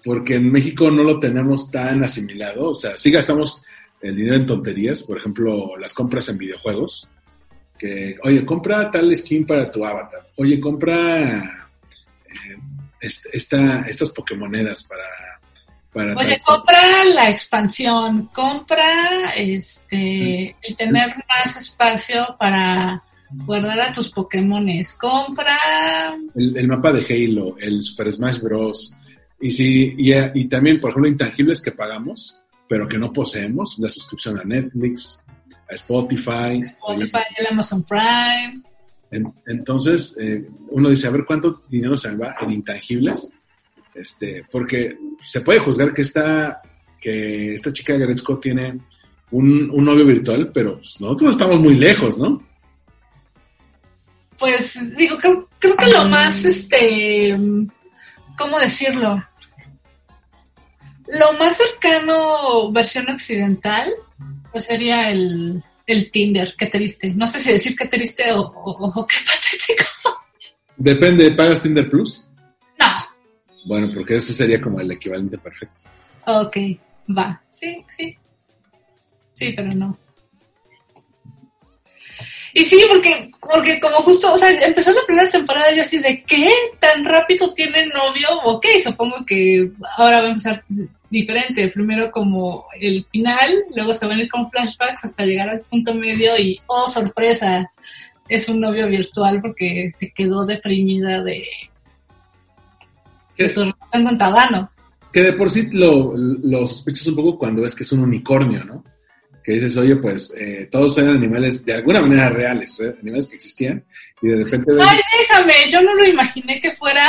porque 0.03 0.35
en 0.35 0.51
México 0.51 0.89
no 0.89 1.03
lo 1.03 1.19
tenemos 1.19 1.69
tan 1.69 2.03
asimilado, 2.03 2.69
o 2.69 2.75
sea, 2.75 2.97
sí 2.97 3.11
gastamos 3.11 3.61
el 4.01 4.15
dinero 4.15 4.35
en 4.35 4.45
tonterías, 4.45 5.03
por 5.03 5.17
ejemplo, 5.17 5.77
las 5.77 5.93
compras 5.93 6.27
en 6.29 6.37
videojuegos, 6.37 7.09
que, 7.83 8.17
oye, 8.23 8.45
compra 8.45 8.89
tal 8.89 9.11
skin 9.17 9.45
para 9.45 9.69
tu 9.69 9.83
avatar, 9.83 10.25
oye, 10.37 10.57
compra 10.57 11.35
eh, 11.35 12.57
esta, 13.01 13.81
estas 13.81 14.09
Pokémonedas 14.11 14.85
para... 14.85 15.03
para 15.91 16.15
oye, 16.15 16.41
compra 16.45 17.03
la 17.03 17.29
expansión, 17.29 18.29
compra 18.33 19.33
este, 19.35 20.55
el 20.61 20.75
tener 20.77 21.13
más 21.27 21.57
espacio 21.57 22.37
para 22.39 23.03
guardar 23.29 23.81
a 23.81 23.91
tus 23.91 24.09
Pokémones, 24.11 24.93
compra... 24.93 25.57
El, 26.35 26.55
el, 26.55 26.67
mapa 26.69 26.93
de 26.93 27.01
Halo, 27.01 27.57
el 27.59 27.81
Super 27.81 28.13
Smash 28.13 28.39
Bros. 28.39 28.95
Y, 29.41 29.51
sí, 29.51 29.93
y, 29.97 30.13
y 30.13 30.45
también, 30.45 30.79
por 30.79 30.91
ejemplo, 30.91 31.09
intangibles 31.09 31.59
que 31.59 31.71
pagamos, 31.71 32.41
pero 32.69 32.87
que 32.87 32.97
no 32.97 33.11
poseemos, 33.11 33.77
la 33.79 33.89
suscripción 33.89 34.39
a 34.39 34.45
Netflix, 34.45 35.22
a 35.73 35.75
Spotify. 35.75 36.63
Spotify, 36.79 37.23
el 37.37 37.47
Amazon 37.47 37.83
Prime. 37.83 38.61
En, 39.11 39.33
entonces, 39.45 40.17
eh, 40.19 40.47
uno 40.69 40.89
dice, 40.89 41.07
a 41.07 41.11
ver 41.11 41.25
cuánto 41.25 41.61
dinero 41.69 41.95
se 41.97 42.15
va 42.15 42.35
en 42.41 42.51
intangibles, 42.51 43.33
este, 43.93 44.43
porque 44.51 44.95
se 45.21 45.41
puede 45.41 45.59
juzgar 45.59 45.93
que 45.93 46.01
esta, 46.01 46.61
que 46.99 47.53
esta 47.55 47.71
chica 47.71 47.95
Gretzko 47.95 48.39
tiene 48.39 48.79
un, 49.31 49.69
un 49.69 49.85
novio 49.85 50.05
virtual, 50.05 50.51
pero 50.53 50.77
pues, 50.77 50.99
nosotros 51.01 51.31
estamos 51.31 51.59
muy 51.59 51.75
lejos, 51.75 52.17
¿no? 52.17 52.41
Pues 54.37 54.95
digo, 54.95 55.17
creo, 55.17 55.47
creo 55.59 55.75
que 55.77 55.87
lo 55.87 56.05
más, 56.05 56.43
este, 56.43 57.37
¿cómo 58.37 58.59
decirlo? 58.59 59.23
Lo 61.07 61.33
más 61.33 61.57
cercano, 61.57 62.71
versión 62.71 63.09
occidental, 63.09 63.93
pues 64.53 64.65
sería 64.65 65.09
el, 65.09 65.61
el 65.87 66.11
Tinder, 66.11 66.53
qué 66.57 66.67
triste. 66.67 67.11
No 67.15 67.27
sé 67.27 67.39
si 67.39 67.51
decir 67.51 67.75
qué 67.75 67.87
triste 67.87 68.31
o, 68.31 68.41
o, 68.41 69.01
o 69.01 69.07
qué 69.07 69.17
patético. 69.25 70.23
Depende, 70.77 71.31
¿pagas 71.31 71.63
Tinder 71.63 71.89
Plus? 71.89 72.29
No. 72.79 72.85
Bueno, 73.65 73.91
porque 73.93 74.17
ese 74.17 74.31
sería 74.31 74.61
como 74.61 74.79
el 74.79 74.91
equivalente 74.91 75.37
perfecto. 75.37 75.75
Ok, 76.25 76.57
va. 77.09 77.41
Sí, 77.49 77.83
sí. 77.89 78.15
Sí, 79.31 79.53
pero 79.55 79.71
no. 79.71 79.97
Y 82.53 82.63
sí, 82.63 82.85
porque, 82.89 83.31
porque 83.41 83.79
como 83.79 83.97
justo, 83.97 84.31
o 84.31 84.37
sea, 84.37 84.51
empezó 84.51 84.93
la 84.93 85.05
primera 85.07 85.27
temporada 85.27 85.73
yo 85.73 85.81
así 85.81 85.97
de, 85.97 86.21
¿qué? 86.21 86.51
¿Tan 86.79 87.03
rápido 87.03 87.51
tiene 87.55 87.87
novio? 87.87 88.27
Ok, 88.43 88.67
supongo 88.83 89.25
que 89.25 89.71
ahora 89.97 90.21
va 90.21 90.27
a 90.27 90.29
empezar 90.29 90.63
diferente. 91.13 91.69
Primero 91.69 92.11
como 92.11 92.65
el 92.79 93.05
final, 93.11 93.65
luego 93.73 93.93
se 93.93 94.05
van 94.05 94.17
a 94.17 94.23
ir 94.23 94.29
con 94.29 94.49
flashbacks 94.49 95.05
hasta 95.05 95.25
llegar 95.25 95.47
al 95.47 95.61
punto 95.61 95.93
medio 95.93 96.37
y, 96.37 96.57
oh, 96.67 96.87
sorpresa, 96.87 97.71
es 98.27 98.49
un 98.49 98.59
novio 98.59 98.87
virtual 98.87 99.39
porque 99.39 99.91
se 99.93 100.11
quedó 100.11 100.43
deprimida 100.43 101.21
de, 101.21 101.45
de 103.37 103.49
su 103.49 103.61
relación 103.61 104.03
con 104.03 104.17
Tadano. 104.17 104.69
Que 105.13 105.21
de 105.21 105.33
por 105.33 105.51
sí 105.51 105.69
lo, 105.71 106.13
lo 106.17 106.65
sospechas 106.65 107.07
un 107.07 107.15
poco 107.15 107.37
cuando 107.37 107.61
ves 107.61 107.75
que 107.75 107.83
es 107.83 107.91
un 107.91 108.01
unicornio, 108.01 108.65
¿no? 108.65 108.83
que 109.43 109.51
dices, 109.51 109.75
oye, 109.75 109.97
pues 109.97 110.33
eh, 110.39 110.69
todos 110.71 110.97
eran 110.97 111.17
animales 111.17 111.65
de 111.65 111.73
alguna 111.73 111.99
manera 111.99 112.29
reales, 112.29 112.79
¿eh? 112.79 112.95
animales 113.01 113.27
que 113.27 113.35
existían, 113.35 113.83
y 114.21 114.29
de 114.29 114.41
repente... 114.41 114.71
Ves... 114.71 114.85
Ay, 114.87 114.99
déjame, 115.19 115.53
yo 115.69 115.81
no 115.81 115.93
lo 115.95 116.05
imaginé 116.05 116.61
que 116.61 116.71
fuera... 116.71 117.07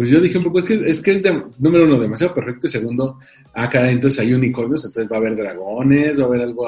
Pues 0.00 0.08
yo 0.08 0.18
dije 0.18 0.38
un 0.38 0.44
poco, 0.44 0.60
es 0.60 0.64
que 0.64 0.74
es, 0.88 1.02
que 1.02 1.10
es 1.10 1.22
de, 1.22 1.42
número 1.58 1.84
uno, 1.84 2.00
demasiado 2.00 2.32
perfecto, 2.32 2.66
y 2.66 2.70
segundo, 2.70 3.18
acá 3.52 3.90
entonces 3.90 4.20
hay 4.20 4.32
unicornios, 4.32 4.82
entonces 4.86 5.12
va 5.12 5.16
a 5.16 5.18
haber 5.18 5.36
dragones, 5.36 6.18
va 6.18 6.22
a 6.22 6.26
haber 6.26 6.40
algo 6.40 6.66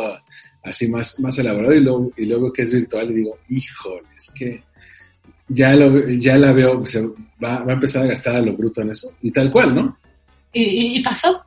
así 0.62 0.86
más, 0.88 1.18
más 1.18 1.38
elaborado, 1.38 1.72
y 1.72 1.80
luego, 1.80 2.12
y 2.14 2.26
luego 2.26 2.52
que 2.52 2.60
es 2.60 2.70
virtual, 2.70 3.10
y 3.10 3.14
digo, 3.14 3.38
híjole, 3.48 4.06
es 4.14 4.30
que 4.32 4.62
ya, 5.48 5.74
lo, 5.74 6.06
ya 6.10 6.36
la 6.36 6.52
veo, 6.52 6.84
va, 7.42 7.64
va 7.64 7.70
a 7.70 7.74
empezar 7.74 8.02
a 8.02 8.08
gastar 8.08 8.36
a 8.36 8.42
lo 8.42 8.52
bruto 8.52 8.82
en 8.82 8.90
eso, 8.90 9.14
y 9.22 9.30
tal 9.30 9.50
cual, 9.50 9.76
¿no? 9.76 9.96
Y, 10.52 10.98
y 10.98 11.02
pasó. 11.02 11.42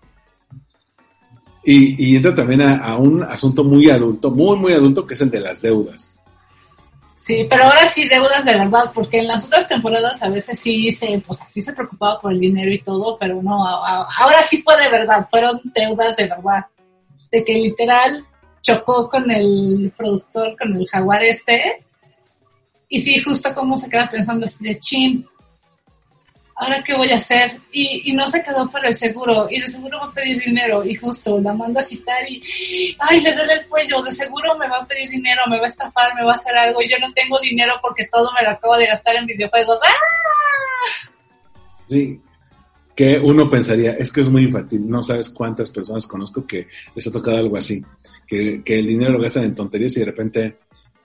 Y, 1.64 2.04
y 2.04 2.16
entra 2.16 2.34
también 2.34 2.64
a, 2.64 2.78
a, 2.78 2.98
un 2.98 3.22
asunto 3.22 3.64
muy 3.64 3.92
adulto, 3.92 4.32
muy, 4.32 4.58
muy 4.58 4.74
adulto, 4.74 5.06
que 5.06 5.14
es 5.14 5.22
el 5.22 5.30
de 5.30 5.40
las 5.40 5.62
deudas. 5.62 6.15
Sí, 7.16 7.48
pero 7.50 7.64
ahora 7.64 7.86
sí 7.86 8.08
deudas 8.10 8.44
de 8.44 8.58
verdad, 8.58 8.92
porque 8.94 9.20
en 9.20 9.28
las 9.28 9.46
otras 9.46 9.70
temporadas 9.70 10.22
a 10.22 10.28
veces 10.28 10.60
sí 10.60 10.92
se, 10.92 11.18
pues 11.26 11.40
sí 11.48 11.62
se 11.62 11.72
preocupaba 11.72 12.20
por 12.20 12.34
el 12.34 12.42
dinero 12.42 12.70
y 12.70 12.82
todo, 12.82 13.18
pero 13.18 13.42
no, 13.42 13.66
a, 13.66 14.06
ahora 14.18 14.44
sí 14.44 14.62
fue 14.62 14.76
de 14.76 14.90
verdad, 14.90 15.26
fueron 15.32 15.62
deudas 15.74 16.16
de 16.18 16.28
verdad. 16.28 16.66
De 17.32 17.44
que 17.46 17.54
literal 17.54 18.26
chocó 18.62 19.10
con 19.10 19.32
el 19.32 19.94
productor, 19.96 20.58
con 20.58 20.76
el 20.76 20.86
jaguar 20.88 21.24
este, 21.24 21.86
y 22.90 23.00
sí, 23.00 23.20
justo 23.22 23.54
como 23.56 23.78
se 23.78 23.90
queda 23.90 24.10
pensando 24.10 24.46
así 24.46 24.66
de 24.66 24.78
chin, 24.80 25.26
¿ahora 26.56 26.84
qué 26.84 26.96
voy 26.96 27.10
a 27.10 27.16
hacer? 27.16 27.60
Y, 27.72 28.10
y, 28.10 28.14
no 28.14 28.26
se 28.28 28.42
quedó 28.42 28.70
por 28.70 28.86
el 28.86 28.96
seguro, 28.96 29.48
y 29.50 29.60
de 29.60 29.68
seguro 29.68 30.00
va 30.00 30.06
a 30.08 30.14
pedir 30.14 30.40
dinero, 30.40 30.86
y 30.86 30.96
justo 30.96 31.40
la 31.40 31.54
manda 31.54 31.82
a 31.82 31.84
citar 31.84 32.30
y, 32.30 32.96
ay, 33.00 33.22
le 33.22 33.34
duele 33.34 33.54
el 33.54 33.68
cuello, 33.68 34.02
de 34.02 34.12
seguro 34.12 34.58
me 34.58 34.68
va 34.68 34.78
a 34.78 34.88
pedir 34.88 35.10
dinero, 35.10 35.42
me 35.50 35.60
va 35.60 35.66
a 35.66 35.70
estafar, 35.70 36.16
me 36.16 36.24
va 36.24 36.32
a 36.32 36.36
hacer 36.36 36.56
algo, 36.56 36.82
y 36.82 36.90
yo 36.90 36.98
no 37.00 37.12
tengo 37.14 37.40
dinero 37.40 37.74
porque 37.82 38.08
todo 38.12 38.30
me 38.34 38.44
lo 38.44 38.52
acabo 38.52 38.78
de 38.78 38.88
gastar 38.88 39.16
en 39.18 39.26
videojuegos. 39.26 39.80
¡Ah! 39.84 41.10
Sí, 41.88 42.20
que 42.96 43.20
uno 43.20 43.50
pensaría, 43.50 43.92
es 43.92 44.12
que 44.12 44.22
es 44.22 44.30
muy 44.30 44.46
infantil, 44.46 44.90
no 44.90 45.04
sabes 45.04 45.30
cuántas 45.30 45.70
personas 45.70 46.08
conozco 46.08 46.48
que 46.48 46.68
les 46.96 47.06
ha 47.06 47.12
tocado 47.12 47.38
algo 47.38 47.58
así, 47.58 47.84
que, 48.26 48.64
que 48.64 48.80
el 48.80 48.88
dinero 48.88 49.12
lo 49.12 49.22
gastan 49.22 49.44
en 49.44 49.56
tonterías 49.56 49.96
y 49.98 50.00
de 50.00 50.06
repente 50.06 50.58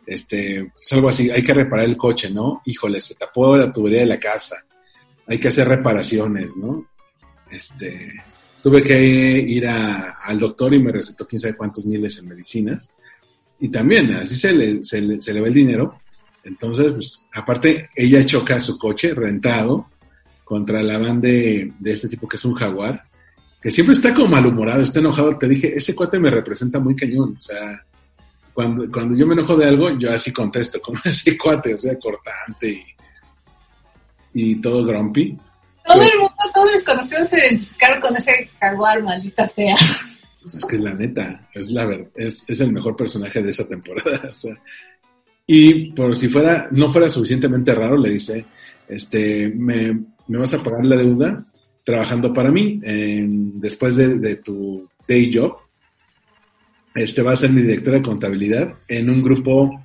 este, 0.07 0.73
es 0.81 0.93
algo 0.93 1.09
así, 1.09 1.29
hay 1.31 1.43
que 1.43 1.53
reparar 1.53 1.85
el 1.85 1.97
coche, 1.97 2.31
¿no? 2.31 2.63
Híjole, 2.65 3.01
se 3.01 3.17
tapó 3.17 3.57
la 3.57 3.73
tubería 3.73 4.01
de 4.01 4.07
la 4.07 4.19
casa 4.19 4.57
hay 5.31 5.39
que 5.39 5.47
hacer 5.47 5.69
reparaciones, 5.69 6.57
¿no? 6.57 6.91
Este, 7.53 8.21
tuve 8.61 8.83
que 8.83 9.01
ir 9.01 9.65
al 9.69 10.41
doctor 10.41 10.75
y 10.75 10.81
me 10.81 10.91
recetó 10.91 11.25
quién 11.25 11.39
sabe 11.39 11.57
cuántos 11.57 11.87
miles 11.87 12.19
en 12.19 12.29
medicinas. 12.29 12.91
Y 13.61 13.69
también, 13.69 14.13
así 14.13 14.35
se 14.35 14.53
le, 14.53 14.83
se 14.83 15.01
le, 15.01 15.21
se 15.21 15.33
le 15.33 15.41
va 15.41 15.47
el 15.47 15.55
dinero. 15.55 16.01
Entonces, 16.43 16.93
pues, 16.93 17.29
aparte, 17.33 17.91
ella 17.95 18.27
choca 18.27 18.59
su 18.59 18.77
coche 18.77 19.15
rentado 19.15 19.89
contra 20.45 20.83
la 20.83 20.99
van 20.99 21.21
de, 21.21 21.75
de 21.79 21.93
este 21.93 22.09
tipo 22.09 22.27
que 22.27 22.37
es 22.37 22.45
un 22.45 22.55
jaguar, 22.55 23.05
que 23.63 23.71
siempre 23.71 23.95
está 23.95 24.13
como 24.13 24.31
malhumorado, 24.31 24.83
está 24.83 24.99
enojado. 24.99 25.39
Te 25.39 25.47
dije, 25.47 25.73
ese 25.77 25.95
cuate 25.95 26.19
me 26.19 26.31
representa 26.31 26.81
muy 26.81 26.97
cañón. 26.97 27.37
O 27.39 27.41
sea, 27.41 27.87
cuando, 28.53 28.91
cuando 28.91 29.17
yo 29.17 29.29
me 29.29 29.35
enojo 29.35 29.55
de 29.55 29.67
algo, 29.67 29.97
yo 29.97 30.13
así 30.13 30.33
contesto, 30.33 30.81
como 30.83 30.99
ese 31.05 31.39
cuate, 31.39 31.75
o 31.75 31.79
sea, 31.79 31.97
cortante 32.01 32.69
y 32.69 33.00
y 34.35 34.61
todo 34.61 34.85
grumpy. 34.85 35.39
Todo 35.85 36.03
el 36.03 36.19
mundo, 36.19 36.35
todos 36.55 36.73
mis 36.73 36.85
conocidos 36.85 37.29
se 37.29 37.39
identificaron 37.39 38.01
con 38.01 38.17
ese 38.17 38.51
jaguar, 38.61 39.03
maldita 39.03 39.47
sea. 39.47 39.75
Pues 40.43 40.55
es 40.55 40.65
que 40.65 40.79
la 40.79 40.95
neta, 40.95 41.49
es 41.55 41.71
la 41.71 41.85
verdad, 41.85 42.09
es, 42.15 42.45
es, 42.49 42.61
el 42.61 42.73
mejor 42.73 42.97
personaje 42.97 43.43
de 43.43 43.51
esa 43.51 43.67
temporada. 43.69 44.23
O 44.31 44.35
sea, 44.35 44.55
y 45.47 45.91
por 45.93 46.15
si 46.15 46.29
fuera, 46.29 46.69
no 46.71 46.91
fuera 46.91 47.09
suficientemente 47.09 47.75
raro, 47.75 47.97
le 47.97 48.11
dice, 48.11 48.45
este, 48.89 49.53
me, 49.55 49.99
me 50.29 50.39
vas 50.39 50.55
a 50.55 50.63
pagar 50.63 50.85
la 50.85 50.97
deuda 50.97 51.45
trabajando 51.83 52.33
para 52.33 52.53
mí 52.53 52.81
en, 52.85 53.61
después 53.61 53.97
de, 53.97 54.19
de, 54.19 54.37
tu 54.37 54.89
day 55.09 55.33
job. 55.35 55.57
Este 56.95 57.23
va 57.23 57.33
a 57.33 57.37
ser 57.37 57.51
mi 57.51 57.63
directora 57.63 57.97
de 57.97 58.03
contabilidad 58.03 58.75
en 58.87 59.11
un 59.11 59.23
grupo 59.23 59.83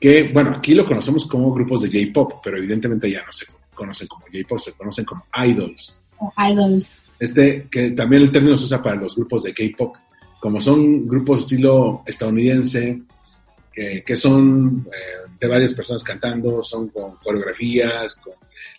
que, 0.00 0.30
bueno, 0.32 0.56
aquí 0.56 0.74
lo 0.74 0.84
conocemos 0.84 1.26
como 1.26 1.52
grupos 1.52 1.82
de 1.82 1.88
J-pop, 1.88 2.40
pero 2.42 2.56
evidentemente 2.56 3.10
ya 3.10 3.22
no 3.24 3.32
sé 3.32 3.46
conocen 3.74 4.06
como 4.08 4.26
J-pop, 4.26 4.58
se 4.58 4.72
conocen 4.72 5.04
como 5.04 5.24
idols. 5.44 6.00
Idols. 6.38 7.06
Este, 7.18 7.66
que 7.70 7.90
también 7.90 8.22
el 8.22 8.32
término 8.32 8.56
se 8.56 8.64
usa 8.64 8.82
para 8.82 8.96
los 8.96 9.16
grupos 9.16 9.42
de 9.42 9.52
K-pop, 9.52 9.94
como 10.40 10.60
son 10.60 11.06
grupos 11.06 11.40
estilo 11.40 12.02
estadounidense, 12.06 13.02
que, 13.72 14.02
que 14.04 14.16
son 14.16 14.86
eh, 14.86 15.30
de 15.40 15.48
varias 15.48 15.72
personas 15.74 16.04
cantando, 16.04 16.62
son 16.62 16.88
con 16.88 17.16
coreografías, 17.16 18.14
con, 18.16 18.34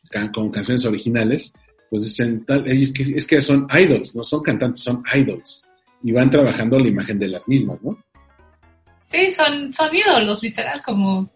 can, 0.09 0.31
con 0.31 0.49
canciones 0.49 0.85
originales, 0.85 1.53
pues 1.89 2.03
dicen 2.03 2.45
tal, 2.45 2.67
es 2.67 2.91
que, 2.91 3.03
es 3.03 3.25
que 3.25 3.41
son 3.41 3.67
idols, 3.71 4.15
no 4.15 4.23
son 4.23 4.41
cantantes, 4.41 4.83
son 4.83 5.03
idols, 5.13 5.67
y 6.03 6.11
van 6.11 6.29
trabajando 6.29 6.79
la 6.79 6.87
imagen 6.87 7.19
de 7.19 7.27
las 7.27 7.47
mismas, 7.47 7.81
¿no? 7.81 7.97
Sí, 9.07 9.31
son, 9.31 9.71
son 9.73 9.95
ídolos, 9.95 10.41
literal, 10.41 10.81
como 10.83 11.29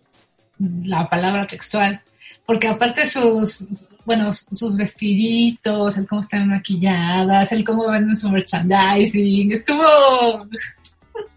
la 0.83 1.07
palabra 1.09 1.45
textual. 1.45 2.01
Porque 2.49 2.67
aparte 2.67 3.05
sus, 3.05 3.63
bueno, 4.05 4.31
sus 4.31 4.75
vestiditos, 4.75 5.95
el 5.97 6.07
cómo 6.07 6.21
están 6.21 6.49
maquilladas, 6.49 7.51
el 7.51 7.63
cómo 7.63 7.87
venden 7.87 8.17
su 8.17 8.27
merchandising, 8.27 9.51
estuvo, 9.51 10.47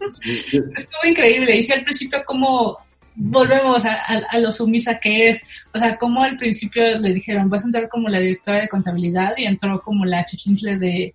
estuvo 0.09 1.05
increíble. 1.07 1.55
Y 1.55 1.61
sí, 1.61 1.71
al 1.71 1.83
principio 1.83 2.23
como 2.25 2.79
volvemos 3.13 3.85
a, 3.85 3.93
a, 4.27 4.39
lo 4.39 4.51
sumisa 4.51 4.97
que 4.97 5.29
es, 5.29 5.43
o 5.71 5.77
sea, 5.77 5.99
como 5.99 6.23
al 6.23 6.35
principio 6.35 6.97
le 6.97 7.13
dijeron, 7.13 7.47
vas 7.47 7.63
a 7.63 7.67
entrar 7.67 7.87
como 7.89 8.09
la 8.09 8.19
directora 8.19 8.61
de 8.61 8.69
contabilidad 8.69 9.33
y 9.37 9.45
entró 9.45 9.83
como 9.83 10.05
la 10.05 10.25
chichincle 10.25 10.79
de, 10.79 11.13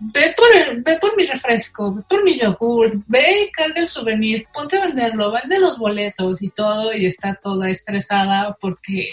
ve 0.00 0.34
por, 0.36 0.54
el, 0.54 0.82
ve 0.82 0.98
por 0.98 1.16
mi 1.16 1.24
refresco, 1.24 1.94
ve 1.94 2.02
por 2.06 2.22
mi 2.22 2.38
yogur, 2.38 2.92
ve 3.06 3.44
y 3.44 3.50
carga 3.52 3.80
el 3.80 3.86
souvenir, 3.86 4.46
ponte 4.52 4.76
a 4.76 4.88
venderlo, 4.88 5.32
vende 5.32 5.58
los 5.58 5.78
boletos 5.78 6.42
y 6.42 6.50
todo, 6.50 6.92
y 6.92 7.06
está 7.06 7.34
toda 7.36 7.70
estresada 7.70 8.54
porque 8.60 9.12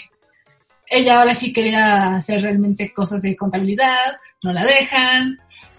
ella 0.90 1.18
ahora 1.18 1.34
sí 1.34 1.52
quería 1.52 2.14
hacer 2.16 2.42
realmente 2.42 2.92
cosas 2.92 3.22
de 3.22 3.36
contabilidad, 3.36 4.16
no 4.42 4.52
la 4.52 4.64
dejan, 4.64 5.38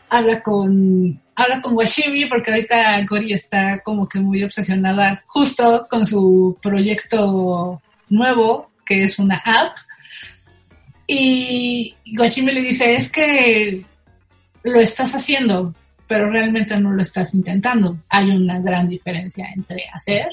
habla 0.09 0.41
con, 0.41 1.19
habla 1.35 1.61
con 1.61 1.75
Washimi 1.75 2.25
porque 2.25 2.51
ahorita 2.51 3.05
Gori 3.05 3.33
está 3.33 3.79
como 3.83 4.07
que 4.07 4.19
muy 4.19 4.43
obsesionada 4.43 5.23
justo 5.25 5.87
con 5.89 6.05
su 6.05 6.57
proyecto 6.61 7.81
nuevo, 8.09 8.71
que 8.85 9.03
es 9.03 9.19
una 9.19 9.41
app. 9.45 9.75
Y 11.07 11.95
Washimi 12.17 12.51
le 12.51 12.61
dice, 12.61 12.95
es 12.95 13.11
que 13.11 13.83
lo 14.63 14.79
estás 14.79 15.15
haciendo, 15.15 15.73
pero 16.07 16.29
realmente 16.29 16.77
no 16.77 16.91
lo 16.91 17.01
estás 17.01 17.33
intentando. 17.33 17.97
Hay 18.09 18.29
una 18.29 18.59
gran 18.59 18.87
diferencia 18.87 19.47
entre 19.55 19.85
hacer 19.91 20.27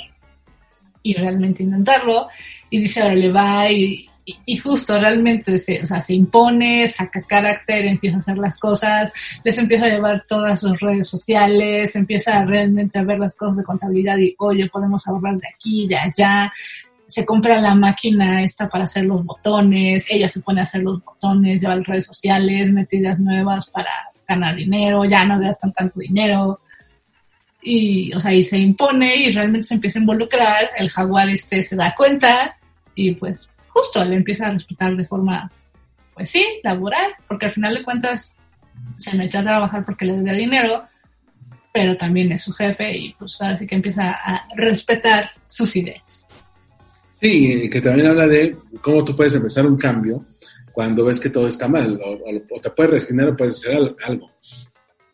y 1.03 1.14
realmente 1.14 1.62
intentarlo. 1.62 2.29
Y 2.68 2.81
dice, 2.81 3.01
ahora 3.01 3.14
le 3.14 3.33
va 3.33 3.70
y, 3.70 4.09
y, 4.27 4.57
justo 4.57 4.99
realmente 4.99 5.57
se, 5.59 5.81
o 5.83 5.87
sea, 5.87 6.03
se 6.03 6.14
impone, 6.14 6.89
saca 6.89 7.22
carácter, 7.22 7.87
empieza 7.87 8.16
a 8.16 8.20
hacer 8.20 8.39
las 8.39 8.59
cosas, 8.59 9.12
les 9.45 9.57
empieza 9.57 9.87
a 9.87 9.91
llevar 9.91 10.24
todas 10.27 10.61
sus 10.61 10.81
redes 10.81 11.09
sociales, 11.09 11.95
empieza 11.95 12.45
realmente 12.45 12.99
a 12.99 13.05
ver 13.05 13.20
las 13.20 13.37
cosas 13.37 13.59
de 13.59 13.62
contabilidad 13.62 14.18
y, 14.18 14.35
oye, 14.39 14.68
podemos 14.68 15.07
ahorrar 15.07 15.37
de 15.37 15.49
aquí, 15.55 15.87
de 15.87 15.97
allá. 15.97 16.53
Se 17.07 17.24
compra 17.24 17.61
la 17.61 17.77
máquina 17.77 18.43
esta 18.43 18.68
para 18.68 18.85
hacer 18.85 19.05
los 19.05 19.24
botones, 19.24 20.07
ella 20.11 20.29
se 20.29 20.41
pone 20.41 20.59
a 20.61 20.64
hacer 20.64 20.83
los 20.83 21.05
botones, 21.05 21.61
lleva 21.61 21.77
las 21.77 21.87
redes 21.87 22.07
sociales, 22.07 22.72
mete 22.72 22.97
ideas 22.97 23.20
nuevas 23.20 23.70
para 23.70 23.91
ganar 24.27 24.57
dinero, 24.57 25.05
ya 25.05 25.24
no 25.24 25.39
gastan 25.39 25.72
tanto 25.72 26.01
dinero. 26.01 26.59
Y, 27.62 28.12
o 28.12 28.18
sea, 28.18 28.33
y 28.33 28.43
se 28.43 28.59
impone 28.59 29.14
y 29.14 29.33
realmente 29.33 29.68
se 29.68 29.74
empieza 29.74 30.01
a 30.01 30.03
involucrar, 30.03 30.70
el 30.77 30.91
jaguar 30.91 31.29
este 31.29 31.62
se 31.62 31.77
da 31.77 31.95
cuenta 31.97 32.57
y 32.97 33.14
pues 33.14 33.51
justo 33.77 34.03
le 34.03 34.16
empieza 34.16 34.47
a 34.47 34.53
respetar 34.53 34.97
de 34.97 35.07
forma, 35.07 35.51
pues 36.14 36.31
sí, 36.31 36.43
laboral, 36.62 37.12
porque 37.29 37.47
al 37.47 37.53
final 37.53 37.74
de 37.74 37.83
cuentas 37.83 38.41
se 38.97 39.14
metió 39.14 39.41
a 39.41 39.43
trabajar 39.43 39.85
porque 39.85 40.07
le 40.07 40.14
debía 40.14 40.33
dinero, 40.33 40.85
pero 41.74 41.95
también 41.95 42.33
es 42.33 42.43
su 42.43 42.55
jefe 42.55 42.97
y 42.97 43.14
pues 43.18 43.41
ahora 43.43 43.55
sí 43.59 43.66
que 43.66 43.74
empieza 43.74 44.12
a 44.12 44.49
respetar 44.57 45.31
sus 45.47 45.77
ideas. 45.77 46.27
Sí, 47.20 47.68
que 47.68 47.83
también 47.83 48.07
habla 48.07 48.27
de 48.27 48.57
cómo 48.81 49.05
tú 49.05 49.14
puedes 49.14 49.35
empezar 49.35 49.66
un 49.66 49.77
cambio 49.77 50.24
cuando 50.72 51.05
ves 51.05 51.20
que 51.20 51.29
todo 51.29 51.47
está 51.47 51.68
mal, 51.68 52.01
o, 52.03 52.61
te 52.61 52.70
puedes 52.70 52.93
resignar 52.93 53.29
o 53.29 53.37
puedes 53.37 53.57
hacer 53.59 53.95
algo. 54.07 54.31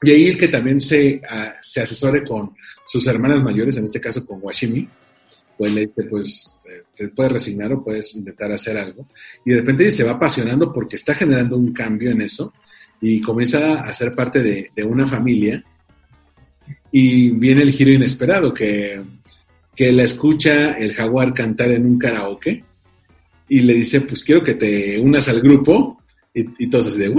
Y 0.02 0.10
ahí 0.10 0.28
el 0.28 0.38
que 0.38 0.48
también 0.48 0.80
se, 0.80 1.20
se 1.60 1.80
asesore 1.80 2.22
con 2.22 2.54
sus 2.86 3.04
hermanas 3.08 3.42
mayores, 3.42 3.76
en 3.76 3.84
este 3.84 4.00
caso 4.00 4.24
con 4.24 4.38
Washimi, 4.40 4.88
pues 5.56 5.72
le 5.72 5.86
dice, 5.86 6.04
pues 6.08 6.56
te 6.94 7.08
puedes 7.08 7.32
resignar 7.32 7.72
o 7.72 7.82
puedes 7.82 8.14
intentar 8.14 8.52
hacer 8.52 8.76
algo. 8.76 9.06
Y 9.44 9.50
de 9.50 9.56
repente 9.58 9.90
se 9.90 10.04
va 10.04 10.12
apasionando 10.12 10.72
porque 10.72 10.96
está 10.96 11.14
generando 11.14 11.56
un 11.56 11.72
cambio 11.72 12.10
en 12.10 12.22
eso 12.22 12.52
y 13.00 13.20
comienza 13.20 13.80
a 13.80 13.92
ser 13.92 14.14
parte 14.14 14.42
de, 14.42 14.84
una 14.84 15.06
familia. 15.06 15.64
Y 16.90 17.30
viene 17.30 17.62
el 17.62 17.72
giro 17.72 17.90
inesperado, 17.90 18.52
que, 18.52 19.02
que 19.74 19.92
la 19.92 20.04
escucha 20.04 20.72
el 20.72 20.94
jaguar 20.94 21.32
cantar 21.32 21.70
en 21.70 21.86
un 21.86 21.98
karaoke 21.98 22.64
y 23.48 23.60
le 23.60 23.74
dice, 23.74 24.02
pues 24.02 24.22
quiero 24.22 24.42
que 24.42 24.54
te 24.54 25.00
unas 25.00 25.28
al 25.28 25.40
grupo. 25.40 25.98
Y, 26.34 26.64
y 26.64 26.70
todos 26.70 26.86
así 26.86 26.98
de. 26.98 27.14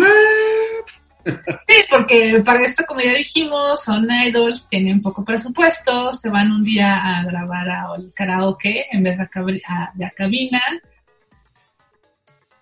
Sí, 1.26 1.76
porque 1.90 2.42
para 2.44 2.64
esto, 2.64 2.84
como 2.88 3.00
ya 3.02 3.14
dijimos, 3.14 3.84
son 3.84 4.08
idols, 4.12 4.68
tienen 4.70 5.02
poco 5.02 5.24
presupuesto, 5.24 6.12
se 6.12 6.30
van 6.30 6.52
un 6.52 6.64
día 6.64 6.98
a 6.98 7.24
grabar 7.24 7.70
al 7.70 8.14
karaoke 8.14 8.86
en 8.92 9.04
vez 9.04 9.18
de 9.18 9.24
a, 9.24 10.10
cabina. 10.16 10.62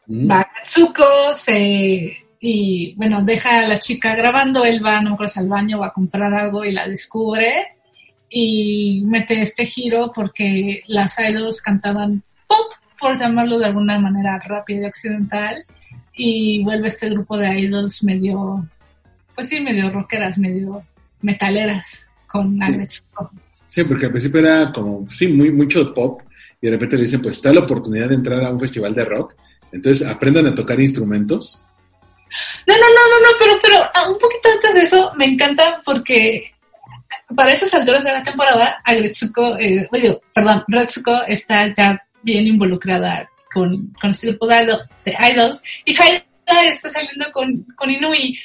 Mm. 0.08 0.30
Va 0.30 0.42
a 0.42 0.52
Katsuko, 0.54 1.34
se 1.34 2.18
y 2.44 2.96
bueno, 2.96 3.22
deja 3.24 3.60
a 3.60 3.68
la 3.68 3.80
chica 3.80 4.16
grabando, 4.16 4.66
él 4.66 4.84
va, 4.84 5.00
no 5.00 5.16
creo, 5.16 5.30
al 5.36 5.48
baño, 5.48 5.80
va 5.80 5.88
a 5.88 5.94
comprar 5.94 6.34
algo 6.34 6.66
y 6.66 6.72
la 6.72 6.88
descubre 6.88 7.68
y 8.28 9.04
mete 9.06 9.42
este 9.42 9.66
giro 9.66 10.12
porque 10.14 10.82
las 10.88 11.20
idols 11.20 11.62
cantaban 11.62 12.24
pop 12.48 12.74
por 13.00 13.20
llamarlo 13.20 13.60
de 13.60 13.66
alguna 13.66 14.00
manera 14.00 14.40
rápida 14.40 14.82
y 14.82 14.86
occidental, 14.86 15.66
y 16.24 16.64
vuelve 16.64 16.88
este 16.88 17.10
grupo 17.10 17.36
de 17.36 17.60
idols 17.62 18.04
medio, 18.04 18.64
pues 19.34 19.48
sí, 19.48 19.60
medio 19.60 19.90
rockeras, 19.90 20.38
medio 20.38 20.84
metaleras 21.22 22.06
con 22.28 22.62
Agnes 22.62 23.04
Sí, 23.68 23.84
porque 23.86 24.06
al 24.06 24.12
principio 24.12 24.42
era 24.42 24.72
como, 24.72 25.10
sí, 25.10 25.30
muy, 25.30 25.50
mucho 25.52 25.92
pop, 25.94 26.22
y 26.62 26.68
de 26.68 26.74
repente 26.74 26.98
le 26.98 27.04
dicen, 27.04 27.22
pues 27.22 27.38
está 27.38 27.52
la 27.52 27.62
oportunidad 27.62 28.10
de 28.10 28.16
entrar 28.16 28.44
a 28.44 28.52
un 28.52 28.60
festival 28.60 28.94
de 28.94 29.06
rock, 29.06 29.34
entonces 29.72 30.08
aprendan 30.08 30.46
a 30.46 30.54
tocar 30.54 30.80
instrumentos. 30.80 31.66
No, 32.68 32.76
no, 32.76 32.82
no, 32.82 32.86
no, 32.86 33.32
no, 33.32 33.38
pero, 33.40 33.60
pero 33.62 33.84
ah, 33.96 34.10
un 34.12 34.20
poquito 34.20 34.50
antes 34.54 34.74
de 34.76 34.82
eso 34.84 35.12
me 35.18 35.26
encanta 35.26 35.82
porque 35.84 36.52
para 37.36 37.52
esas 37.52 37.74
alturas 37.74 38.04
de 38.04 38.12
la 38.12 38.22
temporada, 38.22 38.80
Agretsuko, 38.84 39.58
eh, 39.58 39.88
oye, 39.92 40.20
perdón, 40.36 40.64
Retsuko 40.68 41.24
está 41.28 41.74
ya 41.74 42.00
bien 42.22 42.46
involucrada 42.46 43.28
con, 43.54 43.94
con 44.00 44.12
este 44.12 44.28
grupo 44.28 44.48
de, 44.48 44.86
idols 45.06 45.64
y 45.86 45.96
Haida 45.96 46.24
está 46.70 46.90
saliendo 46.90 47.32
con, 47.32 47.64
con 47.76 47.90
Inui. 47.90 48.38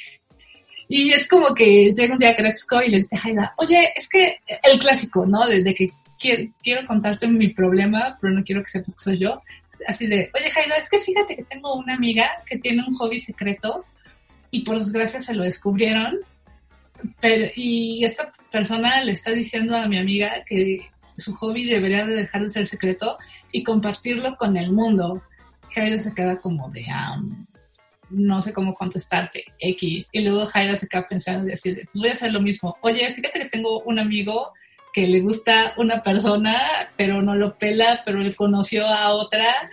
Y 0.89 1.11
es 1.11 1.27
como 1.27 1.53
que 1.53 1.91
llega 1.93 2.13
un 2.13 2.19
día 2.19 2.29
a 2.29 2.85
y 2.85 2.89
le 2.89 2.97
dice 2.97 3.19
Haida, 3.21 3.53
oye, 3.57 3.91
es 3.95 4.07
que 4.07 4.37
el 4.63 4.79
clásico, 4.79 5.25
¿no? 5.25 5.45
Desde 5.45 5.75
que 5.75 5.89
quiero, 6.17 6.49
quiero, 6.63 6.87
contarte 6.87 7.27
mi 7.27 7.49
problema, 7.49 8.17
pero 8.21 8.33
no 8.33 8.43
quiero 8.43 8.63
que 8.63 8.69
sepas 8.69 8.95
que 8.95 9.03
soy 9.03 9.19
yo. 9.19 9.41
Así 9.85 10.07
de, 10.07 10.31
oye, 10.33 10.49
Haida, 10.55 10.75
es 10.77 10.89
que 10.89 10.99
fíjate 10.99 11.35
que 11.35 11.43
tengo 11.43 11.75
una 11.75 11.93
amiga 11.93 12.29
que 12.45 12.57
tiene 12.57 12.83
un 12.87 12.95
hobby 12.95 13.19
secreto 13.19 13.85
y 14.49 14.63
por 14.63 14.77
desgracia 14.77 15.19
se 15.19 15.35
lo 15.35 15.43
descubrieron. 15.43 16.19
Pero, 17.19 17.51
y 17.55 18.03
esta 18.05 18.31
persona 18.49 19.03
le 19.03 19.11
está 19.11 19.31
diciendo 19.31 19.75
a 19.75 19.87
mi 19.87 19.99
amiga 19.99 20.43
que 20.45 20.87
su 21.17 21.35
hobby 21.35 21.65
debería 21.65 22.05
de 22.05 22.15
dejar 22.15 22.43
de 22.43 22.49
ser 22.49 22.65
secreto 22.65 23.17
y 23.51 23.63
compartirlo 23.63 24.35
con 24.35 24.57
el 24.57 24.71
mundo. 24.71 25.21
Jaira 25.73 25.99
se 25.99 26.13
queda 26.13 26.39
como 26.39 26.69
de, 26.69 26.85
no 28.09 28.41
sé 28.41 28.53
cómo 28.53 28.73
contestarte, 28.73 29.45
X. 29.59 30.09
Y 30.11 30.21
luego 30.21 30.45
Jaira 30.47 30.77
se 30.77 30.87
queda 30.87 31.07
pensando 31.07 31.47
y 31.47 31.51
decir, 31.51 31.87
pues 31.91 32.01
voy 32.01 32.09
a 32.09 32.13
hacer 32.13 32.31
lo 32.31 32.41
mismo. 32.41 32.77
Oye, 32.81 33.13
fíjate 33.13 33.39
que 33.39 33.49
tengo 33.49 33.81
un 33.81 33.99
amigo 33.99 34.53
que 34.93 35.07
le 35.07 35.21
gusta 35.21 35.73
una 35.77 36.01
persona, 36.01 36.59
pero 36.95 37.21
no 37.21 37.35
lo 37.35 37.57
pela, 37.57 38.01
pero 38.05 38.21
él 38.21 38.35
conoció 38.35 38.87
a 38.87 39.13
otra 39.13 39.69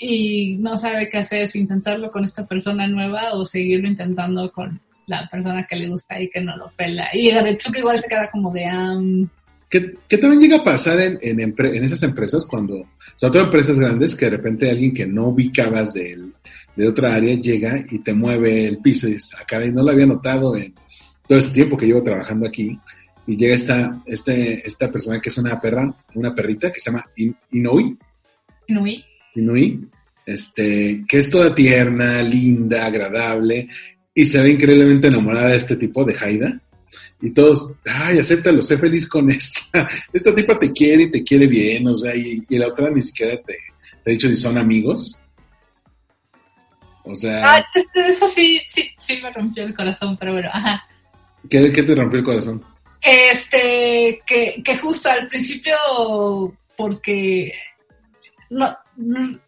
y 0.00 0.56
no 0.58 0.76
sabe 0.76 1.08
qué 1.08 1.18
hacer, 1.18 1.48
si 1.48 1.58
intentarlo 1.58 2.12
con 2.12 2.24
esta 2.24 2.46
persona 2.46 2.86
nueva 2.86 3.32
o 3.32 3.44
seguirlo 3.44 3.88
intentando 3.88 4.52
con 4.52 4.80
la 5.06 5.26
persona 5.26 5.66
que 5.66 5.76
le 5.76 5.88
gusta 5.88 6.20
y 6.20 6.28
que 6.30 6.40
no 6.40 6.56
lo 6.56 6.70
pela. 6.70 7.08
Y 7.12 7.30
que 7.30 7.78
igual 7.78 7.98
se 7.98 8.08
queda 8.08 8.30
como 8.30 8.52
de, 8.52 8.64
¿Qué 9.68 10.18
también 10.18 10.40
llega 10.40 10.56
a 10.56 10.64
pasar 10.64 10.98
en, 11.00 11.18
en, 11.20 11.84
esas 11.84 12.02
empresas 12.02 12.46
cuando, 12.46 12.88
sobre 13.16 13.32
todo 13.32 13.44
empresas 13.44 13.78
grandes, 13.78 14.14
que 14.14 14.24
de 14.24 14.36
repente 14.36 14.70
alguien 14.70 14.94
que 14.94 15.06
no 15.06 15.28
ubicabas 15.28 15.92
de, 15.92 16.18
de 16.74 16.88
otra 16.88 17.14
área 17.14 17.34
llega 17.34 17.84
y 17.90 17.98
te 17.98 18.14
mueve 18.14 18.66
el 18.66 18.78
piso 18.78 19.08
y 19.08 19.12
dices, 19.12 19.34
acá 19.38 19.58
ah, 19.58 19.70
no 19.70 19.82
lo 19.82 19.90
había 19.90 20.06
notado 20.06 20.56
en 20.56 20.74
todo 21.26 21.38
este 21.38 21.52
tiempo 21.52 21.76
que 21.76 21.86
llevo 21.86 22.02
trabajando 22.02 22.46
aquí. 22.46 22.78
Y 23.26 23.36
llega 23.36 23.54
esta, 23.54 24.00
este, 24.06 24.66
esta 24.66 24.90
persona 24.90 25.20
que 25.20 25.28
es 25.28 25.36
una 25.36 25.60
perra, 25.60 25.94
una 26.14 26.34
perrita 26.34 26.72
que 26.72 26.80
se 26.80 26.90
llama 26.90 27.04
Inui. 27.50 27.98
Inui. 28.68 29.04
Inui. 29.34 29.86
Este, 30.24 31.04
que 31.06 31.18
es 31.18 31.28
toda 31.28 31.54
tierna, 31.54 32.22
linda, 32.22 32.86
agradable 32.86 33.68
y 34.14 34.24
se 34.24 34.42
ve 34.42 34.50
increíblemente 34.50 35.08
enamorada 35.08 35.50
de 35.50 35.56
este 35.56 35.76
tipo 35.76 36.04
de 36.04 36.16
Haida 36.18 36.60
y 37.20 37.30
todos, 37.30 37.76
ay, 37.86 38.18
acéptalo, 38.18 38.62
sé 38.62 38.78
feliz 38.78 39.08
con 39.08 39.30
esta. 39.30 39.88
Esta 40.12 40.34
tipa 40.34 40.58
te 40.58 40.72
quiere 40.72 41.04
y 41.04 41.10
te 41.10 41.22
quiere 41.24 41.46
bien, 41.46 41.86
o 41.88 41.94
sea, 41.94 42.14
y, 42.14 42.44
la 42.50 42.68
otra 42.68 42.90
ni 42.90 43.02
siquiera 43.02 43.36
te, 43.42 43.56
te 44.04 44.10
ha 44.10 44.12
dicho 44.12 44.28
si 44.28 44.36
son 44.36 44.56
amigos. 44.58 45.18
O 47.04 47.14
sea. 47.14 47.54
Ah, 47.56 47.66
eso 47.94 48.28
sí, 48.28 48.60
sí, 48.68 48.90
sí 48.98 49.20
me 49.22 49.30
rompió 49.32 49.64
el 49.64 49.74
corazón, 49.74 50.16
pero 50.18 50.32
bueno, 50.32 50.50
ajá. 50.52 50.86
¿Qué, 51.48 51.72
qué 51.72 51.82
te 51.82 51.94
rompió 51.94 52.18
el 52.18 52.24
corazón? 52.24 52.62
Este, 53.00 54.20
que, 54.26 54.60
que 54.64 54.76
justo 54.76 55.08
al 55.08 55.28
principio, 55.28 55.74
porque 56.76 57.52
no, 58.50 58.76
no- 58.96 59.38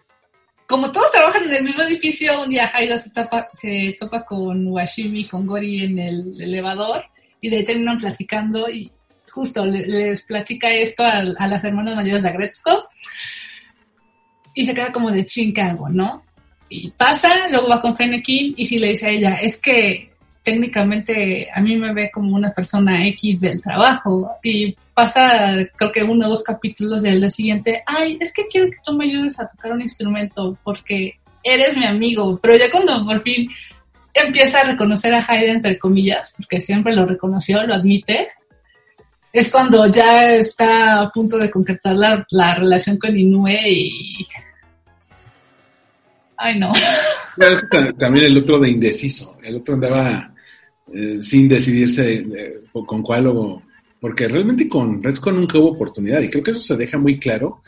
como 0.67 0.93
todos 0.93 1.11
trabajan 1.11 1.45
en 1.45 1.53
el 1.55 1.65
mismo 1.65 1.83
edificio, 1.83 2.41
un 2.43 2.49
día 2.51 2.71
Haida 2.73 2.97
se, 2.97 3.11
tapa- 3.11 3.49
se 3.55 3.97
topa 3.99 4.25
con 4.25 4.69
Washimi, 4.69 5.27
con 5.29 5.45
Gori 5.47 5.83
en 5.85 5.99
el 5.99 6.41
elevador, 6.41 7.05
y 7.41 7.49
de 7.51 7.59
ahí 7.59 7.65
terminan 7.65 7.99
platicando, 7.99 8.69
y 8.71 8.91
justo 9.31 9.65
le- 9.65 9.87
les 9.87 10.23
platica 10.23 10.71
esto 10.71 11.03
a, 11.05 11.19
a 11.19 11.47
las 11.49 11.65
hermanas 11.65 11.97
mayores 11.97 12.23
de 12.23 12.29
Agretzko, 12.29 12.89
y 14.55 14.65
se 14.65 14.75
queda 14.75 14.93
como 14.93 15.11
de 15.11 15.25
chingago, 15.27 15.89
¿no? 15.89 16.23
Y 16.69 16.91
pasa, 16.91 17.49
luego 17.49 17.69
va 17.69 17.81
con 17.81 17.97
Fennekin, 17.97 18.55
y 18.57 18.65
si 18.65 18.79
le 18.79 18.89
dice 18.89 19.07
a 19.07 19.11
ella, 19.11 19.35
es 19.37 19.61
que 19.61 20.11
técnicamente 20.43 21.49
a 21.53 21.61
mí 21.61 21.77
me 21.77 21.93
ve 21.93 22.11
como 22.13 22.35
una 22.35 22.51
persona 22.53 23.07
X 23.09 23.41
del 23.41 23.61
trabajo 23.61 24.31
y 24.43 24.75
pasa 24.95 25.55
creo 25.77 25.93
que 25.93 26.03
uno 26.03 26.27
o 26.27 26.31
dos 26.31 26.43
capítulos 26.43 27.03
del 27.03 27.31
siguiente, 27.31 27.83
ay, 27.87 28.17
es 28.21 28.33
que 28.33 28.47
quiero 28.47 28.71
que 28.71 28.79
tú 28.85 28.95
me 28.95 29.05
ayudes 29.05 29.39
a 29.39 29.47
tocar 29.49 29.73
un 29.73 29.83
instrumento 29.83 30.57
porque 30.65 31.19
eres 31.43 31.77
mi 31.77 31.85
amigo, 31.85 32.39
pero 32.43 32.57
ya 32.57 32.71
cuando 32.71 33.05
por 33.05 33.23
fin 33.23 33.51
empieza 34.15 34.61
a 34.61 34.65
reconocer 34.65 35.15
a 35.15 35.25
Hayden 35.27 35.57
entre 35.57 35.79
comillas, 35.79 36.33
porque 36.37 36.61
siempre 36.61 36.95
lo 36.95 37.07
reconoció, 37.07 37.63
lo 37.63 37.75
admite, 37.75 38.29
es 39.33 39.51
cuando 39.51 39.87
ya 39.87 40.35
está 40.35 41.03
a 41.03 41.11
punto 41.11 41.39
de 41.39 41.51
concretar 41.51 41.95
la, 41.95 42.27
la 42.31 42.55
relación 42.57 42.99
con 42.99 43.17
Inoue 43.17 43.61
y... 43.69 44.27
Ay, 46.37 46.59
no. 46.59 46.73
También 47.99 48.25
el 48.25 48.39
otro 48.39 48.59
de 48.59 48.71
indeciso. 48.71 49.39
El 49.43 49.57
otro 49.57 49.75
andaba 49.75 50.33
eh, 50.93 51.19
sin 51.21 51.49
decidirse 51.49 52.15
eh, 52.15 52.61
con 52.73 53.03
cuál 53.03 53.27
o. 53.29 53.63
Porque 54.01 54.27
realmente 54.27 54.67
con 54.67 55.03
Redsco 55.03 55.31
nunca 55.31 55.59
hubo 55.59 55.73
oportunidad. 55.73 56.21
Y 56.23 56.31
creo 56.31 56.43
que 56.43 56.53
eso 56.53 56.61
se 56.61 56.77
deja 56.77 56.97
muy 56.97 57.19
claro 57.19 57.61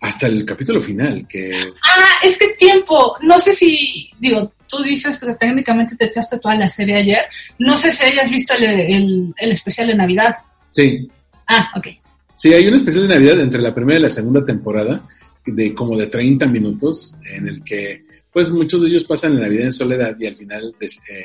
hasta 0.00 0.28
el 0.28 0.44
capítulo 0.44 0.80
final. 0.80 1.26
Que 1.28 1.52
Ah, 1.82 2.20
es 2.22 2.38
que 2.38 2.54
tiempo. 2.54 3.16
No 3.22 3.40
sé 3.40 3.52
si, 3.52 4.08
digo, 4.20 4.52
tú 4.70 4.82
dices 4.82 5.18
que 5.18 5.34
técnicamente 5.34 5.96
te 5.96 6.06
echaste 6.06 6.38
toda 6.38 6.54
la 6.54 6.68
serie 6.68 6.96
ayer. 6.96 7.24
No 7.58 7.76
sé 7.76 7.90
si 7.90 8.04
hayas 8.04 8.30
visto 8.30 8.54
el, 8.54 8.64
el- 8.64 9.34
el 9.36 9.50
especial 9.52 9.88
de 9.88 9.94
Navidad. 9.96 10.36
sí, 10.70 11.10
Ah, 11.46 11.68
ok. 11.76 11.88
sí, 12.36 12.52
hay 12.54 12.66
un 12.68 12.74
especial 12.74 13.08
de 13.08 13.14
Navidad 13.14 13.40
entre 13.40 13.60
la 13.60 13.74
primera 13.74 13.98
y 13.98 14.02
la 14.02 14.10
segunda 14.10 14.44
temporada, 14.44 15.02
de 15.44 15.74
como 15.74 15.96
de 15.96 16.06
30 16.06 16.46
minutos, 16.46 17.16
en 17.34 17.48
el 17.48 17.64
que, 17.64 18.04
pues, 18.32 18.50
muchos 18.52 18.80
de 18.82 18.88
ellos 18.88 19.02
pasan 19.04 19.34
la 19.34 19.40
Navidad 19.42 19.64
en 19.64 19.72
soledad 19.72 20.16
y 20.20 20.26
al 20.26 20.36
final 20.36 20.74
pues, 20.78 20.96
eh, 21.10 21.24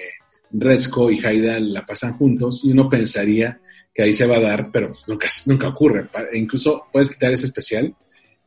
Redsco 0.51 1.11
y 1.11 1.23
Haida 1.23 1.59
la 1.59 1.85
pasan 1.85 2.13
juntos 2.13 2.61
y 2.65 2.71
uno 2.71 2.89
pensaría 2.89 3.59
que 3.93 4.01
ahí 4.03 4.13
se 4.15 4.25
va 4.25 4.37
a 4.37 4.41
dar, 4.41 4.71
pero 4.71 4.87
pues, 4.87 5.07
nunca, 5.07 5.27
nunca 5.45 5.67
ocurre. 5.67 6.07
E 6.31 6.37
incluso 6.39 6.85
puedes 6.91 7.09
quitar 7.09 7.31
ese 7.31 7.45
especial 7.45 7.93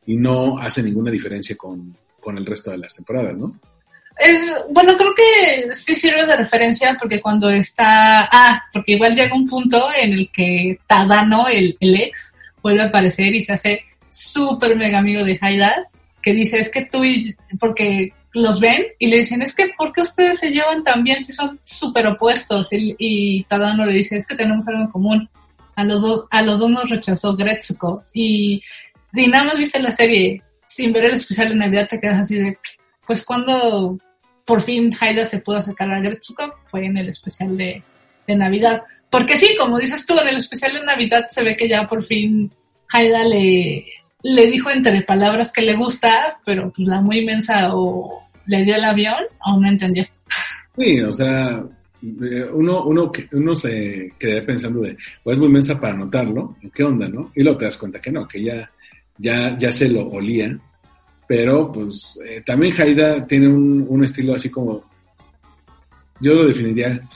y 0.05 0.17
no 0.17 0.57
hace 0.57 0.83
ninguna 0.83 1.11
diferencia 1.11 1.55
con, 1.55 1.95
con 2.19 2.37
el 2.37 2.45
resto 2.45 2.71
de 2.71 2.79
las 2.79 2.93
temporadas, 2.95 3.37
¿no? 3.37 3.57
Es, 4.19 4.53
bueno, 4.69 4.97
creo 4.97 5.13
que 5.15 5.73
sí 5.73 5.95
sirve 5.95 6.25
de 6.25 6.35
referencia 6.35 6.95
porque 6.99 7.21
cuando 7.21 7.49
está, 7.49 8.27
ah, 8.29 8.61
porque 8.73 8.93
igual 8.93 9.15
llega 9.15 9.33
un 9.33 9.47
punto 9.47 9.87
en 9.95 10.11
el 10.11 10.29
que 10.29 10.77
Tadano, 10.85 11.47
el, 11.47 11.77
el 11.79 11.95
ex, 11.95 12.35
vuelve 12.61 12.81
a 12.81 12.87
aparecer 12.87 13.33
y 13.33 13.41
se 13.41 13.53
hace 13.53 13.85
súper 14.09 14.75
mega 14.75 14.99
amigo 14.99 15.23
de 15.23 15.39
Haida, 15.39 15.87
que 16.21 16.33
dice, 16.33 16.59
es 16.59 16.69
que 16.69 16.85
tú 16.85 17.05
y, 17.05 17.33
porque 17.59 18.11
los 18.33 18.59
ven 18.59 18.87
y 18.99 19.07
le 19.07 19.19
dicen, 19.19 19.41
es 19.41 19.55
que 19.55 19.69
¿por 19.77 19.93
qué 19.93 20.01
ustedes 20.01 20.39
se 20.39 20.51
llevan 20.51 20.83
tan 20.83 21.03
bien 21.03 21.23
si 21.23 21.31
son 21.31 21.57
súper 21.63 22.07
opuestos? 22.07 22.73
Y, 22.73 22.95
y 22.99 23.43
Tadano 23.45 23.85
le 23.85 23.93
dice, 23.93 24.17
es 24.17 24.27
que 24.27 24.35
tenemos 24.35 24.67
algo 24.67 24.81
en 24.81 24.87
común. 24.87 25.29
A 25.75 25.85
los 25.85 26.01
dos, 26.01 26.25
a 26.29 26.41
los 26.41 26.59
dos 26.59 26.69
nos 26.69 26.89
rechazó 26.89 27.37
Gretsuko. 27.37 28.03
Y 28.13 28.61
si 29.13 29.27
nada 29.27 29.45
más 29.45 29.55
viste 29.55 29.79
la 29.79 29.91
serie 29.91 30.41
sin 30.65 30.91
ver 30.91 31.05
el 31.05 31.13
especial 31.13 31.49
de 31.49 31.55
Navidad, 31.55 31.87
te 31.89 31.99
quedas 32.01 32.21
así 32.21 32.35
de, 32.35 32.57
pues 33.07 33.23
cuando 33.23 33.97
por 34.49 34.63
fin 34.63 34.91
Haida 34.99 35.27
se 35.27 35.37
pudo 35.37 35.57
acercar 35.57 35.93
a 35.93 36.01
Gretsuko 36.01 36.55
fue 36.71 36.83
en 36.83 36.97
el 36.97 37.09
especial 37.09 37.55
de, 37.55 37.83
Navidad. 38.27 38.83
Porque 39.09 39.37
sí, 39.37 39.55
como 39.59 39.79
dices 39.79 40.05
tú, 40.05 40.17
en 40.19 40.27
el 40.27 40.37
especial 40.37 40.73
de 40.73 40.85
Navidad 40.85 41.27
se 41.31 41.43
ve 41.43 41.55
que 41.55 41.67
ya 41.67 41.85
por 41.85 42.03
fin 42.03 42.51
Haida 42.91 43.23
le, 43.23 43.85
dijo 44.23 44.71
entre 44.71 45.01
palabras 45.01 45.51
que 45.51 45.61
le 45.61 45.75
gusta, 45.75 46.37
pero 46.45 46.71
pues 46.75 46.87
la 46.87 47.01
muy 47.01 47.19
inmensa 47.19 47.75
o 47.75 48.23
le 48.47 48.63
dio 48.63 48.75
el 48.75 48.83
avión 48.83 49.23
o 49.45 49.59
no 49.59 49.67
entendió. 49.67 50.05
Sí, 50.77 50.99
o 51.01 51.13
sea, 51.13 51.63
eh, 52.03 52.45
uno, 52.51 52.85
uno, 52.85 53.11
uno 53.31 53.55
se 53.55 54.13
quedaría 54.17 54.45
pensando 54.45 54.81
de, 54.81 54.95
o 55.23 55.31
es 55.31 55.37
muy 55.37 55.49
mensa 55.49 55.79
para 55.79 55.95
notarlo, 55.95 56.55
¿o 56.63 56.71
¿qué 56.73 56.83
onda, 56.83 57.07
no? 57.07 57.31
Y 57.35 57.43
luego 57.43 57.59
te 57.59 57.65
das 57.65 57.77
cuenta 57.77 58.01
que 58.01 58.11
no, 58.11 58.27
que 58.27 58.43
ya, 58.43 58.69
ya, 59.17 59.55
ya 59.57 59.71
se 59.71 59.89
lo 59.89 60.07
olía. 60.07 60.57
Pero, 61.29 61.71
pues, 61.71 62.19
eh, 62.25 62.41
también 62.43 62.73
Haida 62.75 63.27
tiene 63.27 63.47
un, 63.47 63.85
un 63.87 64.03
estilo 64.03 64.33
así 64.33 64.49
como, 64.49 64.83
yo 66.19 66.33
lo 66.33 66.47
definiría, 66.47 67.07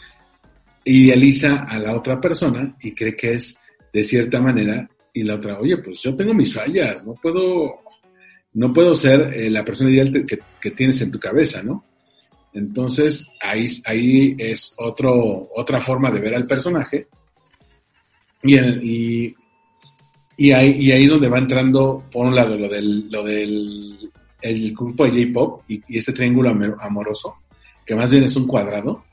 idealiza 0.84 1.64
a 1.64 1.80
la 1.80 1.96
otra 1.96 2.22
persona 2.22 2.76
y 2.80 2.94
cree 2.94 3.16
que 3.16 3.34
es 3.34 3.58
de 3.92 4.04
cierta 4.04 4.40
manera, 4.40 4.88
y 5.12 5.24
la 5.24 5.34
otra, 5.34 5.58
oye, 5.58 5.78
pues 5.78 6.04
yo 6.04 6.16
tengo 6.16 6.32
mis 6.36 6.54
fallas, 6.54 7.04
no 7.04 7.16
puedo, 7.16 7.82
no 8.54 8.72
puedo 8.72 8.94
ser 8.94 9.34
eh, 9.34 9.50
la 9.50 9.66
persona 9.66 9.90
ideal 9.90 10.12
que, 10.12 10.38
que 10.62 10.72
tienes 10.72 11.02
en 11.02 11.10
tu 11.10 11.20
cabeza, 11.20 11.64
¿no? 11.64 11.84
Entonces, 12.54 13.32
ahí, 13.42 13.66
ahí 13.86 14.36
es 14.38 14.76
otro, 14.78 15.50
otra 15.56 15.82
forma 15.82 16.12
de 16.12 16.22
ver 16.22 16.36
al 16.36 16.46
personaje. 16.46 17.08
Y, 18.44 18.60
y, 18.60 19.36
y 20.38 20.52
ahí, 20.52 20.76
y 20.80 20.92
ahí 20.92 21.06
donde 21.06 21.30
va 21.30 21.38
entrando, 21.38 22.04
por 22.12 22.26
un 22.26 22.36
lado, 22.36 22.58
lo 22.58 22.68
del, 22.68 23.10
lo 23.10 23.24
del 23.24 23.98
el 24.42 24.74
grupo 24.76 25.06
de 25.06 25.26
J-Pop 25.26 25.62
y, 25.70 25.82
y 25.88 25.98
este 26.00 26.12
triángulo 26.12 26.50
amor- 26.50 26.78
amoroso, 26.82 27.38
que 27.86 27.96
más 27.96 28.12
bien 28.12 28.24
es 28.26 28.36
un 28.36 28.46
cuadrado, 28.46 29.06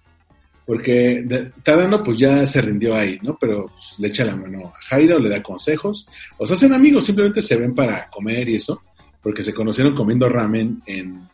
porque 0.66 1.24
Tadano 1.62 2.02
pues 2.02 2.18
ya 2.18 2.44
se 2.46 2.60
rindió 2.60 2.94
ahí, 2.94 3.18
¿no? 3.22 3.36
Pero 3.40 3.66
pues, 3.66 3.98
le 4.00 4.08
echa 4.08 4.24
la 4.24 4.36
mano 4.36 4.68
a 4.68 4.82
Jairo, 4.86 5.18
le 5.18 5.28
da 5.28 5.42
consejos, 5.42 6.08
o 6.36 6.46
se 6.46 6.54
hacen 6.54 6.72
amigos, 6.72 7.04
simplemente 7.04 7.42
se 7.42 7.56
ven 7.56 7.74
para 7.74 8.08
comer 8.08 8.48
y 8.48 8.56
eso, 8.56 8.82
porque 9.22 9.42
se 9.42 9.54
conocieron 9.54 9.94
comiendo 9.94 10.28
ramen 10.28 10.82
en, 10.86 11.28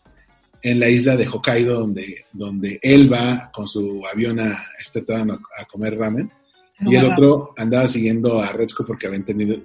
en 0.62 0.80
la 0.80 0.88
isla 0.88 1.16
de 1.16 1.28
Hokkaido, 1.28 1.80
donde, 1.80 2.24
donde 2.32 2.78
él 2.82 3.12
va 3.12 3.50
con 3.52 3.66
su 3.66 4.02
avión 4.12 4.40
a 4.40 4.58
este 4.78 5.02
Tadano 5.02 5.38
a 5.58 5.64
comer 5.64 5.96
ramen, 5.96 6.30
y 6.80 6.94
el 6.94 7.12
otro 7.12 7.54
andaba 7.56 7.86
siguiendo 7.86 8.40
a 8.40 8.52
Redsco 8.52 8.86
porque 8.86 9.06
había 9.06 9.18
entendido 9.18 9.56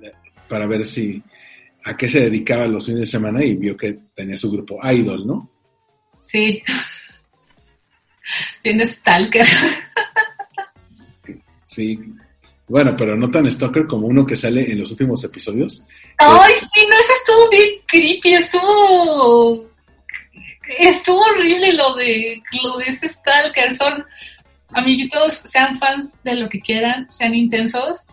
para 0.47 0.65
ver 0.65 0.85
si 0.85 1.21
a 1.83 1.97
qué 1.97 2.07
se 2.09 2.21
dedicaba 2.21 2.67
los 2.67 2.85
fines 2.85 3.01
de 3.01 3.05
semana 3.05 3.43
y 3.43 3.55
vio 3.55 3.75
que 3.75 3.99
tenía 4.15 4.37
su 4.37 4.51
grupo 4.51 4.79
Idol, 4.89 5.25
¿no? 5.25 5.49
Sí. 6.23 6.61
Tienes 8.63 8.91
Stalker. 8.91 9.45
Sí. 11.65 11.97
Bueno, 12.67 12.95
pero 12.97 13.15
no 13.15 13.29
tan 13.31 13.49
stalker 13.49 13.85
como 13.85 14.07
uno 14.07 14.25
que 14.25 14.35
sale 14.35 14.71
en 14.71 14.79
los 14.79 14.91
últimos 14.91 15.23
episodios. 15.23 15.85
Ay, 16.17 16.53
sí, 16.73 16.85
no, 16.89 16.95
eso 16.97 17.13
estuvo 17.17 17.49
bien 17.49 17.69
creepy, 17.87 18.33
estuvo. 18.33 19.69
Estuvo 20.79 21.19
horrible 21.19 21.73
lo 21.73 21.95
de, 21.95 22.41
lo 22.63 22.77
de 22.77 22.85
ese 22.85 23.09
Stalker. 23.09 23.73
Son 23.73 24.05
amiguitos, 24.73 25.33
sean 25.33 25.77
fans 25.77 26.19
de 26.23 26.35
lo 26.35 26.49
que 26.49 26.59
quieran, 26.59 27.09
sean 27.09 27.33
intensos. 27.33 28.05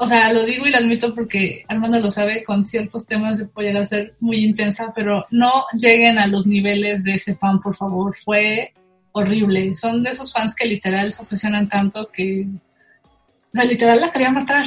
O 0.00 0.06
sea, 0.06 0.32
lo 0.32 0.44
digo 0.46 0.66
y 0.66 0.70
lo 0.70 0.78
admito 0.78 1.12
porque 1.12 1.64
Armando 1.66 1.98
lo 1.98 2.10
sabe, 2.10 2.44
con 2.44 2.66
ciertos 2.66 3.06
temas 3.06 3.38
yo 3.38 3.48
puedo 3.48 3.66
llegar 3.66 3.82
a 3.82 3.86
ser 3.86 4.14
muy 4.20 4.44
intensa, 4.44 4.92
pero 4.94 5.26
no 5.30 5.64
lleguen 5.76 6.18
a 6.18 6.28
los 6.28 6.46
niveles 6.46 7.02
de 7.02 7.14
ese 7.14 7.34
fan, 7.34 7.58
por 7.58 7.74
favor. 7.74 8.16
Fue 8.24 8.72
horrible. 9.12 9.74
Son 9.74 10.02
de 10.02 10.10
esos 10.10 10.32
fans 10.32 10.54
que 10.54 10.66
literal 10.66 11.12
se 11.12 11.22
obsesionan 11.22 11.68
tanto 11.68 12.08
que. 12.12 12.46
O 12.46 13.56
sea, 13.56 13.64
literal 13.64 14.00
la 14.00 14.12
quería 14.12 14.30
matar. 14.30 14.66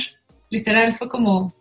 Literal, 0.50 0.96
fue 0.96 1.08
como. 1.08 1.54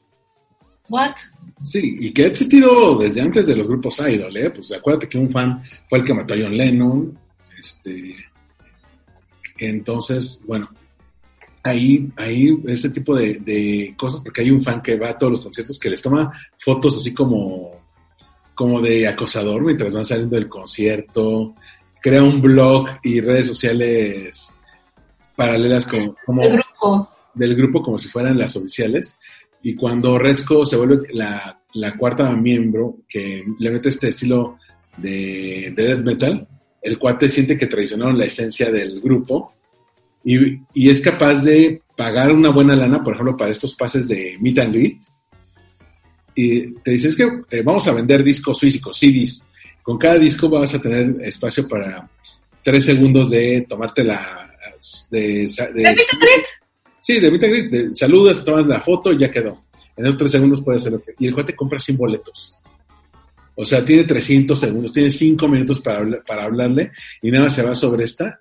¿What? 0.88 1.14
Sí, 1.62 1.96
y 2.00 2.12
que 2.12 2.24
ha 2.24 2.26
existido 2.26 2.98
desde 2.98 3.20
antes 3.20 3.46
de 3.46 3.54
los 3.54 3.68
grupos 3.68 4.00
Idol, 4.00 4.36
¿eh? 4.36 4.50
Pues 4.50 4.72
acuérdate 4.72 5.08
que 5.08 5.18
un 5.18 5.30
fan 5.30 5.62
fue 5.88 6.00
el 6.00 6.04
que 6.04 6.14
mató 6.14 6.34
a 6.34 6.38
John 6.40 6.56
Lennon. 6.56 7.16
Este. 7.56 8.16
Entonces, 9.60 10.42
bueno, 10.46 10.68
ahí, 11.62 12.10
ahí 12.16 12.58
ese 12.66 12.90
tipo 12.90 13.14
de, 13.14 13.34
de 13.34 13.94
cosas, 13.96 14.20
porque 14.20 14.40
hay 14.40 14.50
un 14.50 14.62
fan 14.62 14.80
que 14.82 14.98
va 14.98 15.10
a 15.10 15.18
todos 15.18 15.32
los 15.32 15.40
conciertos 15.42 15.78
que 15.78 15.90
les 15.90 16.02
toma 16.02 16.32
fotos 16.58 16.96
así 16.96 17.12
como, 17.12 17.72
como 18.54 18.80
de 18.80 19.06
acosador 19.06 19.62
mientras 19.62 19.92
van 19.92 20.04
saliendo 20.04 20.36
del 20.36 20.48
concierto, 20.48 21.54
crea 22.00 22.22
un 22.22 22.40
blog 22.40 22.88
y 23.02 23.20
redes 23.20 23.46
sociales 23.48 24.56
paralelas 25.36 25.86
como, 25.86 26.16
como 26.24 26.42
El 26.42 26.52
grupo. 26.54 27.08
del 27.34 27.54
grupo 27.54 27.82
como 27.82 27.98
si 27.98 28.08
fueran 28.08 28.38
las 28.38 28.56
oficiales. 28.56 29.18
Y 29.62 29.74
cuando 29.74 30.18
Redsco 30.18 30.64
se 30.64 30.76
vuelve 30.76 31.08
la, 31.12 31.60
la 31.74 31.96
cuarta 31.96 32.34
miembro 32.34 32.96
que 33.06 33.44
le 33.58 33.70
mete 33.70 33.90
este 33.90 34.08
estilo 34.08 34.56
de, 34.96 35.72
de 35.76 35.84
death 35.84 36.04
metal, 36.04 36.48
el 36.82 36.98
cuate 36.98 37.28
siente 37.28 37.56
que 37.56 37.66
traicionaron 37.66 38.18
la 38.18 38.24
esencia 38.24 38.70
del 38.70 39.00
grupo 39.00 39.52
y, 40.24 40.60
y 40.74 40.90
es 40.90 41.00
capaz 41.00 41.42
de 41.42 41.82
pagar 41.96 42.32
una 42.32 42.50
buena 42.50 42.74
lana, 42.76 43.02
por 43.02 43.14
ejemplo, 43.14 43.36
para 43.36 43.50
estos 43.50 43.74
pases 43.74 44.08
de 44.08 44.36
meet 44.40 44.58
and 44.58 44.74
greet. 44.74 44.98
Y 46.34 46.72
te 46.80 46.92
dices 46.92 47.16
que 47.16 47.42
eh, 47.50 47.62
vamos 47.62 47.86
a 47.88 47.92
vender 47.92 48.22
discos 48.24 48.60
físicos, 48.60 48.98
CDs. 48.98 49.44
Con 49.82 49.98
cada 49.98 50.18
disco 50.18 50.48
vas 50.48 50.74
a 50.74 50.80
tener 50.80 51.16
espacio 51.22 51.68
para 51.68 52.08
tres 52.62 52.84
segundos 52.84 53.30
de 53.30 53.66
tomarte 53.68 54.04
la... 54.04 54.46
De. 55.10 55.46
Sí, 57.00 57.18
de 57.20 57.30
meet 57.30 57.44
and 57.44 57.52
greet. 57.52 57.70
de- 57.70 57.94
saludas, 57.94 58.44
tomas 58.44 58.66
la 58.66 58.80
foto 58.80 59.12
y 59.12 59.18
ya 59.18 59.30
quedó. 59.30 59.62
En 59.96 60.06
esos 60.06 60.18
tres 60.18 60.30
segundos 60.30 60.62
puedes 60.62 60.82
hacer 60.82 60.92
lo 60.92 61.02
que... 61.02 61.12
Y 61.18 61.26
el 61.26 61.34
cuate 61.34 61.54
compra 61.54 61.78
100 61.78 61.96
boletos. 61.98 62.56
O 63.54 63.64
sea, 63.64 63.84
tiene 63.84 64.04
300 64.04 64.58
segundos, 64.58 64.92
tiene 64.92 65.10
5 65.10 65.46
minutos 65.48 65.80
para, 65.80 66.06
para 66.26 66.44
hablarle 66.44 66.92
y 67.20 67.30
nada 67.30 67.44
más 67.44 67.54
se 67.54 67.62
va 67.62 67.74
sobre 67.74 68.04
esta. 68.04 68.38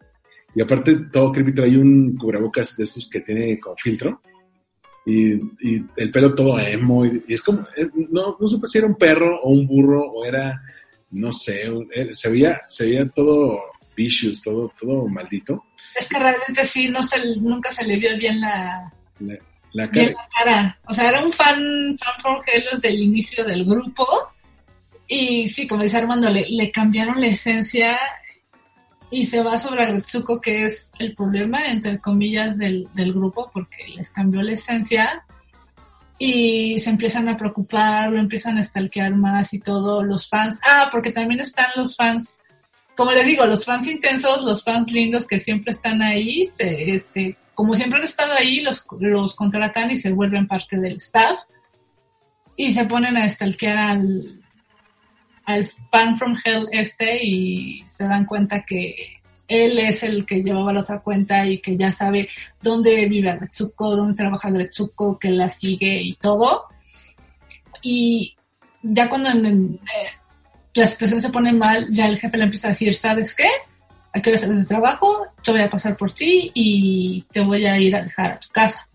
Y 0.56 0.62
aparte, 0.62 0.96
todo 1.12 1.32
creepy 1.32 1.54
trae 1.54 1.78
un 1.78 2.16
cubrebocas 2.18 2.76
de 2.78 2.84
estos 2.86 3.10
que 3.10 3.22
tiene 3.22 3.60
con 3.60 3.76
filtro. 3.78 4.22
Y, 5.06 5.34
y 5.34 5.86
el 5.96 6.12
pelo 6.12 6.34
todo 6.36 6.60
emo. 6.60 7.06
Y, 7.06 7.24
y 7.28 7.34
es 7.34 7.42
como, 7.42 7.62
eh, 7.76 7.88
no, 8.12 8.38
no 8.40 8.48
supe 8.48 8.68
si 8.68 8.78
era 8.78 8.88
un 8.88 8.96
perro 8.96 9.40
o 9.42 9.50
un 9.52 9.66
burro 9.68 10.04
o 10.12 10.26
era, 10.26 10.62
no 11.12 11.32
sé, 11.32 11.70
un- 11.70 11.90
eh, 11.94 12.10
se, 12.14 12.30
veía, 12.30 12.62
se 12.68 12.86
veía 12.86 13.08
todo 13.10 13.60
vicious, 13.96 14.42
todo, 14.42 14.72
todo 14.80 15.08
maldito. 15.08 15.64
Es 16.00 16.08
que 16.08 16.20
realmente 16.20 16.66
sí, 16.66 16.88
no 16.88 17.02
se, 17.04 17.18
nunca 17.42 17.72
se 17.72 17.84
le 17.86 17.98
vio 17.98 18.16
bien 18.18 18.40
la, 18.40 18.92
La, 19.20 19.38
la 19.74 19.88
bien 19.88 20.14
cara, 20.14 20.16
la 20.16 20.30
cara. 20.46 20.80
O 20.88 20.94
sea, 20.94 21.10
era 21.10 21.24
un 21.26 21.32
fan, 21.32 21.58
fan 21.98 22.22
for 22.22 22.42
Hell 22.48 22.64
desde 22.74 22.90
el 22.90 23.00
inicio 23.02 23.44
del 23.46 23.66
grupo. 23.66 24.06
Y 25.12 25.50
sí, 25.50 25.68
como 25.68 25.82
dice 25.82 25.98
Armando, 25.98 26.30
le, 26.30 26.72
cambiaron 26.72 27.20
la 27.20 27.28
esencia 27.28 27.98
y 29.10 29.26
se 29.26 29.42
va 29.42 29.58
sobre 29.58 29.84
Agretsuko, 29.84 30.40
que 30.40 30.68
es 30.68 30.92
el 31.00 31.16
problema, 31.16 31.66
entre 31.66 32.00
comillas, 32.00 32.60
del, 32.60 32.88
del 32.94 33.12
grupo, 33.12 33.50
porque 33.52 33.88
les 33.96 34.12
cambió 34.12 34.44
la 34.44 34.54
esencia. 34.54 35.20
Y 36.20 36.80
se 36.80 36.92
empiezan 36.92 37.28
a 37.28 37.38
preocupar, 37.38 38.12
lo 38.12 38.20
empiezan 38.20 38.60
a 38.60 38.64
stalkear 38.64 39.16
más 39.16 39.52
y 39.56 39.60
todo, 39.60 40.04
los 40.04 40.30
fans. 40.30 40.62
Ah, 40.64 40.90
porque 40.92 41.12
también 41.12 41.40
están 41.40 41.70
los 41.76 41.96
fans, 41.96 42.40
como 42.96 43.12
les 43.12 43.26
digo, 43.26 43.48
los 43.48 43.66
fans 43.66 43.88
intensos, 43.88 44.44
los 44.44 44.64
fans 44.64 44.92
lindos 44.92 45.26
que 45.26 45.40
siempre 45.40 45.72
están 45.72 46.04
ahí, 46.04 46.46
se, 46.46 46.94
este, 46.94 47.36
como 47.56 47.74
siempre 47.74 47.98
han 47.98 48.06
estado 48.06 48.34
ahí, 48.34 48.62
los, 48.62 48.86
los 49.00 49.36
contratan 49.36 49.90
y 49.90 49.96
se 49.96 50.12
vuelven 50.12 50.48
parte 50.48 50.78
del 50.78 50.98
staff. 50.98 51.40
Y 52.56 52.70
se 52.70 52.86
ponen 52.86 53.18
a 53.18 53.28
stalkear 53.28 53.78
al, 53.78 54.39
al 55.50 55.66
fan 55.92 56.16
from 56.18 56.38
hell 56.46 56.68
este 56.72 57.26
y 57.26 57.84
se 57.88 58.04
dan 58.06 58.26
cuenta 58.26 58.64
que 58.64 59.18
él 59.48 59.80
es 59.80 60.04
el 60.04 60.26
que 60.28 60.44
llevaba 60.44 60.72
la 60.74 60.82
otra 60.82 61.00
cuenta 61.00 61.44
y 61.48 61.58
que 61.58 61.76
ya 61.76 61.92
sabe 61.92 62.30
dónde 62.62 63.08
vive 63.08 63.32
Agretsuko, 63.32 63.96
dónde 63.96 64.14
trabaja 64.14 64.48
Agretsuko, 64.50 65.18
que 65.18 65.30
la 65.32 65.50
sigue 65.50 66.02
y 66.04 66.14
todo. 66.16 66.66
Y 67.82 68.36
ya 68.84 69.10
cuando 69.10 69.30
en- 69.30 69.76
eh, 69.76 70.10
la 70.76 70.86
situación 70.86 71.20
se 71.22 71.30
pone 71.30 71.52
mal, 71.52 71.88
ya 71.92 72.06
el 72.08 72.20
jefe 72.20 72.38
le 72.38 72.44
empieza 72.44 72.68
a 72.68 72.72
decir, 72.72 72.94
¿sabes 72.96 73.34
qué? 73.36 73.48
¿A 74.14 74.22
qué 74.22 74.30
hora 74.30 74.38
sales 74.40 74.60
de 74.60 74.66
trabajo? 74.66 75.26
Yo 75.44 75.54
voy 75.54 75.62
a 75.64 75.70
pasar 75.70 75.98
por 75.98 76.12
ti 76.12 76.52
y 76.54 77.24
te 77.32 77.42
voy 77.42 77.66
a 77.66 77.78
ir 77.80 77.96
a 77.96 78.04
dejar 78.04 78.32
a 78.34 78.40
tu 78.40 78.50
casa. 78.50 78.88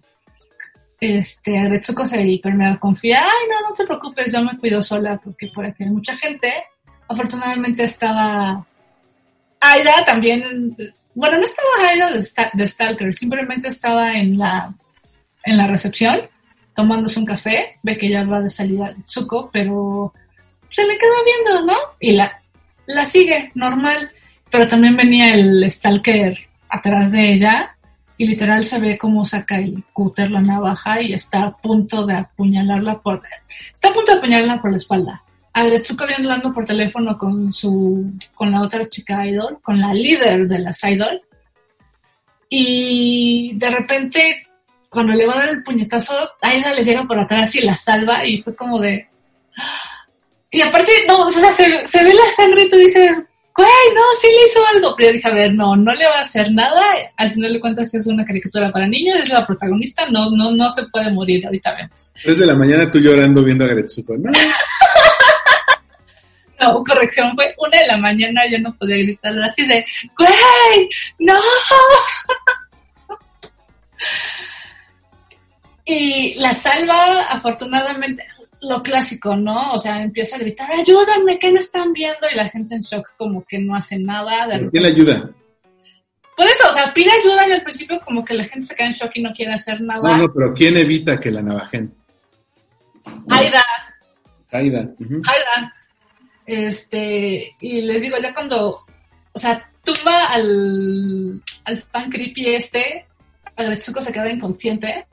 Este, 1.01 1.59
Agretsuko 1.59 2.07
se 2.07 2.23
hiper 2.23 2.55
confía, 2.79 3.21
ay, 3.23 3.49
no, 3.51 3.69
no 3.69 3.75
te 3.75 3.85
preocupes, 3.85 4.33
yo 4.33 4.43
me 4.43 4.57
cuido 4.59 4.83
sola 4.83 5.21
porque 5.23 5.49
por 5.55 5.65
aquí 5.67 5.85
hay 5.85 5.91
mucha 5.91 6.17
gente. 6.17 6.53
Afortunadamente 7.09 7.85
estaba 7.85 8.65
Aida 9.61 10.05
también, 10.05 10.77
bueno, 11.15 11.39
no 11.39 11.45
estaba 11.45 11.89
Aida 11.91 12.11
de, 12.11 12.23
Sta- 12.23 12.51
de 12.55 12.67
Stalker, 12.69 13.13
simplemente 13.15 13.69
estaba 13.69 14.15
en 14.15 14.39
la, 14.39 14.73
en 15.45 15.57
la 15.57 15.67
recepción 15.67 16.21
tomándose 16.75 17.21
un 17.21 17.27
café, 17.27 17.73
ve 17.83 17.97
que 17.99 18.09
ya 18.11 18.25
va 18.25 18.41
de 18.41 18.51
salida 18.51 18.95
Tsuko, 19.07 19.49
pero 19.53 20.13
se 20.71 20.85
le 20.85 20.99
quedó 20.99 21.13
viendo, 21.25 21.67
¿no? 21.73 21.79
Y 22.01 22.13
la, 22.13 22.41
la 22.87 23.07
sigue, 23.07 23.53
normal. 23.55 24.11
Pero 24.51 24.67
también 24.67 24.97
venía 24.97 25.35
el 25.35 25.71
Stalker 25.71 26.37
atrás 26.69 27.13
de 27.13 27.33
ella 27.35 27.74
y 28.17 28.27
literal 28.27 28.65
se 28.65 28.79
ve 28.79 28.97
cómo 28.97 29.25
saca 29.25 29.57
el 29.59 29.83
cúter, 29.93 30.31
la 30.31 30.41
navaja 30.41 31.01
y 31.01 31.13
está 31.13 31.45
a 31.45 31.57
punto 31.57 32.07
de 32.07 32.15
apuñalarla 32.15 32.99
por... 32.99 33.23
Está 33.73 33.89
a 33.89 33.93
punto 33.93 34.13
de 34.13 34.19
apuñalarla 34.19 34.61
por 34.61 34.71
la 34.71 34.77
espalda. 34.77 35.23
Agretsuko 35.53 36.07
viene 36.07 36.25
hablando 36.25 36.53
por 36.53 36.65
teléfono 36.65 37.17
con 37.17 37.53
su 37.53 38.13
con 38.35 38.51
la 38.51 38.63
otra 38.63 38.89
chica 38.89 39.27
idol, 39.27 39.61
con 39.63 39.81
la 39.81 39.93
líder 39.95 40.49
de 40.49 40.59
las 40.59 40.83
idol. 40.85 41.23
Y 42.49 43.53
de 43.55 43.71
repente, 43.71 44.47
cuando 44.89 45.13
le 45.13 45.27
va 45.27 45.35
a 45.35 45.39
dar 45.39 45.49
el 45.49 45.63
puñetazo, 45.63 46.15
Aida 46.41 46.73
le 46.75 46.85
llega 46.85 47.05
por 47.05 47.19
atrás 47.19 47.55
y 47.57 47.63
la 47.63 47.75
salva 47.75 48.25
y 48.25 48.43
fue 48.43 48.55
como 48.55 48.81
de... 48.81 49.09
Y 50.51 50.61
aparte, 50.61 50.93
no, 51.09 51.25
o 51.25 51.31
sea, 51.31 51.53
se, 51.53 51.85
se 51.85 52.05
ve 52.05 52.15
la 52.15 52.31
sangre 52.37 52.63
y 52.63 52.69
tú 52.69 52.77
dices, 52.77 53.25
güey, 53.55 53.95
no, 53.95 54.03
sí 54.21 54.27
le 54.27 54.47
hizo 54.47 54.61
algo. 54.75 54.95
Pero 54.97 55.09
yo 55.09 55.15
dije, 55.15 55.29
a 55.29 55.35
ver, 55.35 55.55
no, 55.55 55.77
no 55.77 55.93
le 55.93 56.07
va 56.07 56.19
a 56.19 56.23
hacer 56.23 56.53
nada. 56.53 56.83
Al 57.17 57.33
final 57.33 57.53
de 57.53 57.61
cuentas 57.61 57.95
es 57.95 58.07
una 58.07 58.25
caricatura 58.25 58.73
para 58.73 58.89
niños, 58.89 59.21
es 59.21 59.29
la 59.29 59.47
protagonista, 59.47 60.09
no, 60.11 60.31
no, 60.31 60.51
no 60.51 60.71
se 60.71 60.85
puede 60.87 61.11
morir, 61.11 61.47
ahorita 61.47 61.75
vemos. 61.75 62.13
3 62.23 62.39
de 62.39 62.47
la 62.47 62.57
mañana 62.57 62.91
tú 62.91 62.99
llorando 62.99 63.43
viendo 63.45 63.65
a 63.65 63.69
Gretsuko. 63.69 64.17
No, 64.17 64.31
No, 66.61 66.83
corrección, 66.85 67.35
fue 67.35 67.53
una 67.59 67.79
de 67.79 67.87
la 67.87 67.97
mañana, 67.99 68.43
yo 68.51 68.59
no 68.59 68.75
podía 68.77 68.97
gritarlo 68.97 69.45
así 69.45 69.67
de, 69.67 69.85
güey, 70.17 70.89
no. 71.19 71.39
Y 75.87 76.35
la 76.37 76.55
salva, 76.55 77.25
afortunadamente, 77.25 78.27
lo 78.69 78.83
clásico, 78.83 79.37
¿no? 79.37 79.73
O 79.73 79.79
sea, 79.79 80.03
empieza 80.03 80.37
a 80.37 80.41
gritar, 80.41 80.71
ayúdame, 80.73 81.39
que 81.39 81.53
no 81.53 81.61
están 81.61 81.93
viendo? 81.93 82.27
Y 82.31 82.37
la 82.37 82.49
gente 82.49 82.75
en 82.75 82.83
shock 82.83 83.11
como 83.17 83.45
que 83.45 83.59
no 83.59 83.75
hace 83.75 83.99
nada. 83.99 84.47
De 84.47 84.69
¿quién 84.71 84.83
le 84.83 84.89
ayuda? 84.89 85.31
Por 86.37 86.47
eso, 86.47 86.69
o 86.69 86.73
sea, 86.73 86.93
pide 86.93 87.11
ayuda 87.11 87.47
y 87.49 87.53
al 87.53 87.63
principio 87.63 88.01
como 88.01 88.25
que 88.25 88.35
la 88.35 88.45
gente 88.45 88.67
se 88.67 88.75
queda 88.75 88.89
en 88.89 88.93
shock 88.95 89.13
y 89.15 89.23
no 89.23 89.33
quiere 89.33 89.53
hacer 89.53 89.81
nada. 89.81 90.17
no, 90.17 90.33
pero 90.33 90.53
¿quién 90.53 90.77
evita 90.77 91.19
que 91.19 91.31
la 91.31 91.43
navajen? 91.43 91.95
Aida, 93.29 93.63
Aida. 94.51 94.89
ujú. 94.99 95.23
Aida. 95.25 95.75
Este, 96.47 97.55
y 97.61 97.83
les 97.83 98.03
digo, 98.03 98.17
ya 98.23 98.35
cuando, 98.35 98.85
o 99.33 99.39
sea, 99.39 99.71
tumba 99.83 100.27
al, 100.27 101.43
al 101.65 101.83
fan 101.83 102.11
creepy 102.11 102.55
este, 102.55 103.07
Agretsuko 103.57 104.01
se 104.01 104.13
queda 104.13 104.31
inconsciente, 104.31 105.07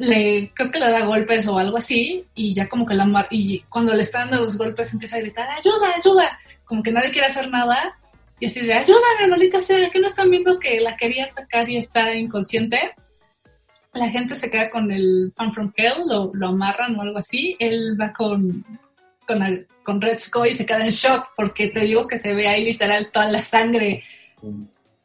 le, 0.00 0.50
creo 0.54 0.70
que 0.70 0.80
le 0.80 0.90
da 0.90 1.04
golpes 1.04 1.46
o 1.46 1.58
algo 1.58 1.76
así, 1.76 2.24
y 2.34 2.54
ya 2.54 2.68
como 2.68 2.86
que 2.86 2.94
la 2.94 3.26
y 3.30 3.60
cuando 3.68 3.92
le 3.94 4.02
está 4.02 4.20
dando 4.20 4.40
los 4.46 4.56
golpes 4.56 4.92
empieza 4.92 5.16
a 5.16 5.20
gritar, 5.20 5.48
ayuda, 5.50 5.94
ayuda, 5.94 6.38
como 6.64 6.82
que 6.82 6.90
nadie 6.90 7.10
quiere 7.10 7.26
hacer 7.26 7.48
nada, 7.50 7.96
y 8.40 8.46
así 8.46 8.60
de, 8.60 8.72
ayúdame, 8.72 9.28
Lolita 9.28 9.60
sea, 9.60 9.90
que 9.90 10.00
no 10.00 10.08
están 10.08 10.30
viendo 10.30 10.58
que 10.58 10.80
la 10.80 10.96
quería 10.96 11.26
atacar 11.26 11.68
y 11.68 11.76
está 11.76 12.14
inconsciente. 12.14 12.94
La 13.92 14.08
gente 14.08 14.36
se 14.36 14.48
queda 14.48 14.70
con 14.70 14.90
el 14.90 15.32
fan 15.36 15.52
from 15.52 15.72
hell, 15.76 16.06
lo, 16.08 16.30
lo 16.32 16.46
amarran 16.48 16.96
o 16.98 17.02
algo 17.02 17.18
así, 17.18 17.56
él 17.58 17.98
va 18.00 18.12
con, 18.14 18.64
con, 19.26 19.42
el- 19.42 19.66
con 19.82 20.00
Red 20.00 20.20
Skull 20.20 20.46
y 20.48 20.54
se 20.54 20.64
queda 20.64 20.84
en 20.84 20.90
shock 20.90 21.28
porque 21.36 21.68
te 21.68 21.80
digo 21.80 22.06
que 22.06 22.16
se 22.16 22.32
ve 22.32 22.48
ahí 22.48 22.64
literal 22.64 23.10
toda 23.12 23.28
la 23.28 23.42
sangre 23.42 24.02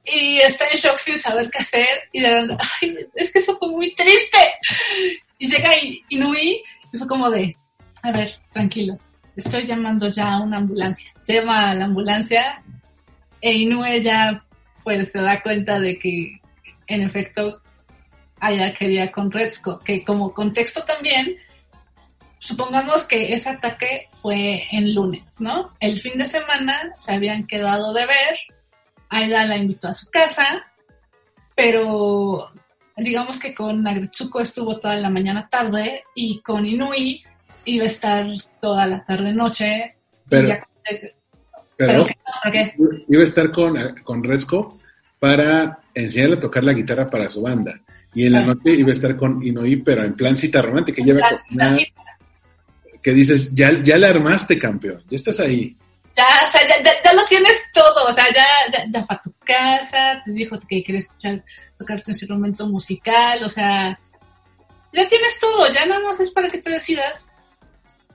y 0.05 0.37
está 0.37 0.65
en 0.67 0.77
shock 0.77 0.97
sin 0.97 1.19
saber 1.19 1.49
qué 1.49 1.59
hacer 1.59 1.87
y 2.11 2.21
de 2.21 2.29
verdad, 2.29 2.57
ay, 2.81 2.97
es 3.15 3.31
que 3.31 3.39
eso 3.39 3.57
fue 3.57 3.69
muy 3.69 3.93
triste. 3.93 4.37
Y 5.37 5.49
llega 5.49 5.71
Inui 6.09 6.61
y 6.93 6.97
fue 6.97 7.07
como 7.07 7.29
de, 7.29 7.55
a 8.03 8.11
ver, 8.11 8.39
tranquilo, 8.51 8.97
estoy 9.35 9.67
llamando 9.67 10.09
ya 10.09 10.33
a 10.33 10.41
una 10.41 10.57
ambulancia. 10.57 11.11
Llama 11.27 11.71
a 11.71 11.73
la 11.73 11.85
ambulancia 11.85 12.61
e 13.41 13.53
Inui 13.53 14.01
ya 14.01 14.43
pues 14.83 15.11
se 15.11 15.21
da 15.21 15.41
cuenta 15.41 15.79
de 15.79 15.97
que 15.97 16.39
en 16.87 17.01
efecto 17.01 17.61
ella 18.41 18.73
quería 18.73 19.11
con 19.11 19.31
Redsco, 19.31 19.79
que 19.79 20.03
como 20.03 20.33
contexto 20.33 20.83
también, 20.83 21.35
supongamos 22.39 23.05
que 23.05 23.33
ese 23.33 23.49
ataque 23.49 24.07
fue 24.09 24.63
en 24.71 24.93
lunes, 24.93 25.23
¿no? 25.39 25.73
El 25.79 25.99
fin 25.99 26.17
de 26.17 26.25
semana 26.25 26.93
se 26.97 27.13
habían 27.13 27.47
quedado 27.47 27.93
de 27.93 28.05
ver, 28.05 28.37
Aida 29.09 29.45
la 29.45 29.57
invitó 29.57 29.87
a 29.89 29.93
su 29.93 30.09
casa, 30.09 30.43
pero 31.55 32.39
digamos 32.97 33.39
que 33.39 33.53
con 33.53 33.85
Agretsuko 33.87 34.41
estuvo 34.41 34.79
toda 34.79 34.95
la 34.95 35.09
mañana 35.09 35.47
tarde 35.49 36.03
y 36.15 36.39
con 36.41 36.65
Inui 36.65 37.23
iba 37.65 37.83
a 37.83 37.87
estar 37.87 38.25
toda 38.61 38.85
la 38.87 39.03
tarde 39.03 39.33
noche. 39.33 39.95
Pero, 40.29 40.47
ya- 40.49 40.67
pero 40.83 41.07
¿pero 41.77 42.05
qué? 42.05 42.13
¿Por 42.43 42.51
qué? 42.51 42.73
iba 43.07 43.21
a 43.21 43.25
estar 43.25 43.51
con, 43.51 43.75
con 44.03 44.23
Resco 44.23 44.79
para 45.19 45.79
enseñarle 45.93 46.35
a 46.35 46.39
tocar 46.39 46.63
la 46.63 46.73
guitarra 46.73 47.07
para 47.07 47.29
su 47.29 47.41
banda. 47.41 47.79
Y 48.13 48.25
en 48.25 48.31
la 48.33 48.41
noche 48.41 48.71
iba 48.71 48.89
a 48.89 48.93
estar 48.93 49.15
con 49.17 49.45
Inoi, 49.45 49.77
pero 49.77 50.03
en 50.03 50.13
plan 50.15 50.37
cita 50.37 50.61
romántica. 50.61 51.03
Lleva 51.03 51.19
que 53.01 53.13
dices, 53.13 53.53
ya, 53.53 53.83
ya 53.83 53.97
la 53.97 54.09
armaste, 54.09 54.57
campeón. 54.57 55.03
Ya 55.09 55.15
estás 55.17 55.39
ahí. 55.39 55.75
Ya, 56.15 56.25
o 56.45 56.49
sea, 56.49 56.61
ya, 56.67 57.01
ya, 57.03 57.13
lo 57.13 57.25
tienes 57.25 57.69
todo, 57.73 58.05
o 58.05 58.13
sea, 58.13 58.25
ya, 58.33 58.45
ya, 58.71 58.85
ya 58.89 59.05
fue 59.05 59.15
a 59.15 59.21
tu 59.21 59.33
casa, 59.43 60.21
te 60.23 60.31
dijo 60.31 60.57
que 60.61 60.81
quiere 60.81 60.99
escuchar, 60.99 61.43
tocar 61.77 62.01
tu 62.01 62.11
instrumento 62.11 62.67
musical, 62.67 63.43
o 63.43 63.49
sea, 63.49 63.99
ya 64.93 65.07
tienes 65.09 65.39
todo, 65.39 65.71
ya 65.73 65.85
nada 65.85 66.01
más 66.01 66.19
es 66.21 66.31
para 66.31 66.47
que 66.47 66.59
te 66.59 66.69
decidas. 66.69 67.25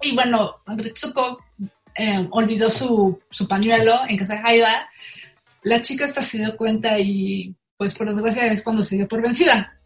Y 0.00 0.14
bueno, 0.14 0.62
Gretsuko 0.66 1.44
eh, 1.94 2.26
olvidó 2.30 2.70
su, 2.70 3.20
su 3.30 3.46
pañuelo 3.46 4.00
en 4.08 4.16
casa 4.16 4.34
de 4.34 4.40
Haida, 4.44 4.88
la 5.62 5.82
chica 5.82 6.06
hasta 6.06 6.22
se 6.22 6.38
dio 6.38 6.56
cuenta 6.56 6.98
y 6.98 7.54
pues 7.76 7.94
por 7.94 8.08
desgracia 8.08 8.46
es 8.46 8.62
cuando 8.62 8.82
se 8.82 8.96
dio 8.96 9.08
por 9.08 9.20
vencida. 9.20 9.78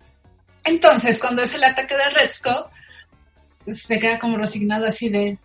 Entonces, 0.65 1.19
cuando 1.19 1.43
es 1.43 1.55
el 1.55 1.65
ataque 1.65 1.95
de 1.95 2.31
pues, 3.65 3.83
se 3.83 3.99
queda 3.99 4.19
como 4.19 4.37
resignada 4.37 4.89
así 4.89 5.09
de, 5.09 5.39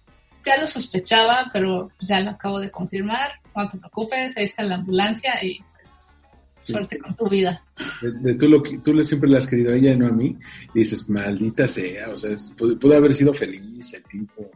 ya 0.46 0.58
lo 0.58 0.68
sospechaba, 0.68 1.50
pero 1.54 1.92
ya 2.02 2.20
lo 2.22 2.32
acabo 2.32 2.60
de 2.60 2.72
confirmar, 2.72 3.32
no 3.56 3.68
te 3.68 3.78
preocupes, 3.78 4.36
ahí 4.38 4.46
está 4.46 4.64
la 4.64 4.76
ambulancia 4.76 5.44
y 5.44 5.60
pues 5.74 6.02
Sí. 6.62 6.74
suerte 6.74 7.00
con 7.00 7.16
tu 7.16 7.28
vida. 7.30 7.64
De, 8.02 8.12
de 8.12 8.34
tú, 8.36 8.48
lo, 8.50 8.62
tú 8.62 8.94
le 8.94 9.04
siempre 9.04 9.30
le 9.30 9.38
has 9.38 9.48
querido 9.48 9.72
a 9.74 9.76
ella 9.76 9.92
y 9.92 9.98
no 9.98 10.08
a 10.08 10.12
mí. 10.12 10.38
Y 10.74 10.80
dices, 10.80 11.10
maldita 11.10 11.68
sea, 11.68 12.10
o 12.10 12.18
sea, 12.18 12.32
es- 12.32 12.54
pudo, 12.58 12.96
haber 12.96 13.14
sido 13.14 13.34
feliz 13.34 13.94
el 13.94 14.04
tipo. 14.04 14.50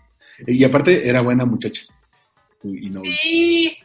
Y 0.48 0.64
aparte 0.64 1.08
era 1.08 1.22
buena 1.22 1.46
muchacha. 1.46 1.84
Y 2.64 2.90
no, 2.90 3.02
Sí, 3.04 3.78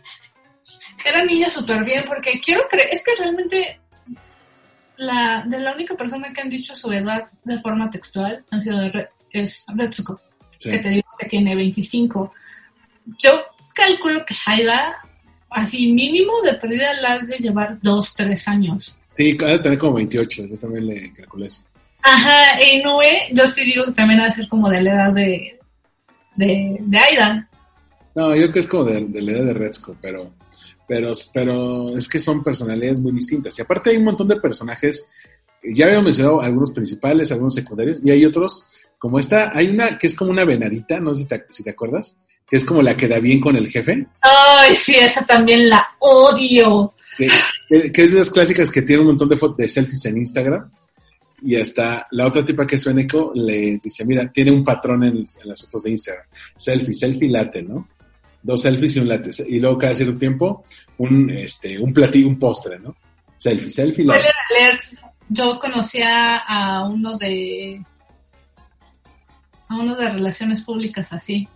era 1.05 1.25
niña 1.25 1.49
súper 1.51 1.85
bien 1.85 2.05
porque 2.07 2.41
quiero 2.45 2.63
creer, 2.71 2.89
es 2.93 3.03
que 3.05 3.13
realmente 3.21 3.81
la, 4.97 5.45
de 5.47 5.59
la 5.61 5.73
única 5.75 5.95
persona 5.97 6.33
que 6.33 6.41
han 6.41 6.49
dicho 6.51 6.75
su 6.75 6.91
edad 6.93 7.27
de 7.45 7.57
forma 7.59 7.91
textual 7.91 8.45
han 8.51 8.61
sido 8.61 8.79
de 8.79 8.91
Re- 8.91 9.09
es 9.33 9.65
Retsuko. 9.75 10.21
Sí. 10.59 10.71
que 10.71 10.79
te 10.79 10.91
digo 10.91 11.09
que 11.19 11.27
tiene 11.27 11.55
25. 11.55 12.33
Yo 13.19 13.31
calculo 13.75 14.25
que 14.27 14.35
Haida, 14.45 14.99
así 15.51 15.93
mínimo 15.93 16.41
de 16.43 16.55
pérdida, 16.55 16.93
la 17.01 17.15
has 17.15 17.27
de 17.27 17.39
llevar 17.39 17.79
2, 17.81 18.15
3 18.15 18.49
años. 18.49 19.01
Sí, 19.17 19.37
ha 19.43 19.47
de 19.47 19.59
tener 19.59 19.79
como 19.79 19.95
28, 19.95 20.47
yo 20.47 20.59
también 20.59 20.87
le 20.87 21.13
calculé 21.13 21.47
eso. 21.47 21.65
Ajá, 22.03 22.63
y 22.63 22.83
Nue, 22.83 23.29
yo 23.33 23.47
sí 23.47 23.65
digo 23.65 23.85
que 23.87 23.93
también 23.93 24.21
ha 24.21 24.25
de 24.27 24.31
ser 24.31 24.49
como 24.49 24.69
de 24.69 24.81
la 24.81 24.95
edad 24.95 25.13
de, 25.13 25.59
de, 26.37 26.77
de 26.81 26.99
Aida. 26.99 27.49
No, 28.15 28.35
yo 28.35 28.43
creo 28.43 28.53
que 28.53 28.59
es 28.61 28.67
como 28.67 28.85
de, 28.85 29.05
de 29.07 29.23
la 29.23 29.33
edad 29.33 29.45
de 29.45 29.55
Redsco, 29.55 29.97
pero, 30.01 30.33
pero, 30.87 31.13
pero 31.33 31.97
es 31.97 32.09
que 32.09 32.19
son 32.19 32.43
personalidades 32.43 33.01
muy 33.01 33.13
distintas. 33.13 33.59
Y 33.59 33.63
aparte 33.63 33.91
hay 33.91 33.97
un 33.97 34.05
montón 34.05 34.29
de 34.29 34.37
personajes, 34.37 35.09
ya 35.63 35.87
habíamos 35.87 36.05
mencionado 36.05 36.41
algunos 36.41 36.71
principales, 36.71 37.33
algunos 37.33 37.55
secundarios, 37.55 38.01
y 38.05 38.11
hay 38.11 38.25
otros, 38.25 38.69
como 38.99 39.19
esta, 39.19 39.53
hay 39.55 39.69
una 39.69 39.97
que 39.99 40.07
es 40.09 40.15
como 40.15 40.31
una 40.31 40.45
venadita, 40.45 40.99
no 41.01 41.15
sé 41.15 41.23
si 41.23 41.29
te, 41.29 41.45
si 41.51 41.63
te 41.63 41.71
acuerdas, 41.71 42.19
que 42.49 42.57
es 42.57 42.65
como 42.65 42.83
la 42.83 42.97
que 42.97 43.09
da 43.09 43.19
bien 43.21 43.41
con 43.41 43.57
el 43.57 43.69
jefe, 43.69 44.07
Ay, 44.21 44.75
sí, 44.75 44.95
esa 44.97 45.25
también 45.25 45.69
la 45.69 45.87
odio. 46.01 46.95
que, 47.17 47.91
que- 47.93 48.05
es 48.05 48.13
de 48.13 48.19
las 48.19 48.31
clásicas 48.31 48.71
que 48.71 48.83
tiene 48.83 49.03
un 49.03 49.09
montón 49.09 49.29
de, 49.29 49.39
de 49.57 49.69
selfies 49.69 50.05
en 50.07 50.19
Instagram. 50.19 50.71
Y 51.41 51.55
hasta 51.55 52.09
la 52.11 52.27
otra 52.27 52.45
tipa 52.45 52.67
que 52.67 52.75
es 52.75 52.85
Beneco 52.85 53.31
le 53.33 53.79
dice, 53.81 54.05
mira, 54.05 54.29
tiene 54.33 54.51
un 54.51 54.65
patrón 54.65 55.05
en, 55.05 55.19
en 55.19 55.25
las 55.49 55.63
fotos 55.63 55.85
de 55.85 55.91
Instagram. 55.93 56.25
Selfie, 56.57 56.93
selfie, 56.93 57.29
late, 57.31 57.63
¿no? 57.63 57.87
Dos 58.43 58.63
selfies 58.63 58.97
y 58.97 58.99
un 59.01 59.09
late. 59.09 59.31
Y 59.47 59.61
luego 59.61 59.79
cada 59.79 59.95
cierto 59.95 60.19
tiempo 60.19 60.65
un, 60.97 61.31
este, 61.31 61.79
un 61.79 61.93
platillo, 61.93 62.27
un 62.27 62.41
postre, 62.41 62.81
¿no? 62.81 62.97
Selfie, 63.37 63.71
selfie, 63.71 64.05
alert, 64.11 64.81
yo 65.29 65.61
conocía 65.61 66.39
a 66.39 66.85
uno 66.89 67.17
de 67.19 67.81
a 69.69 69.75
uno 69.77 69.95
de 69.97 70.09
relaciones 70.11 70.63
públicas 70.63 71.13
así. 71.13 71.49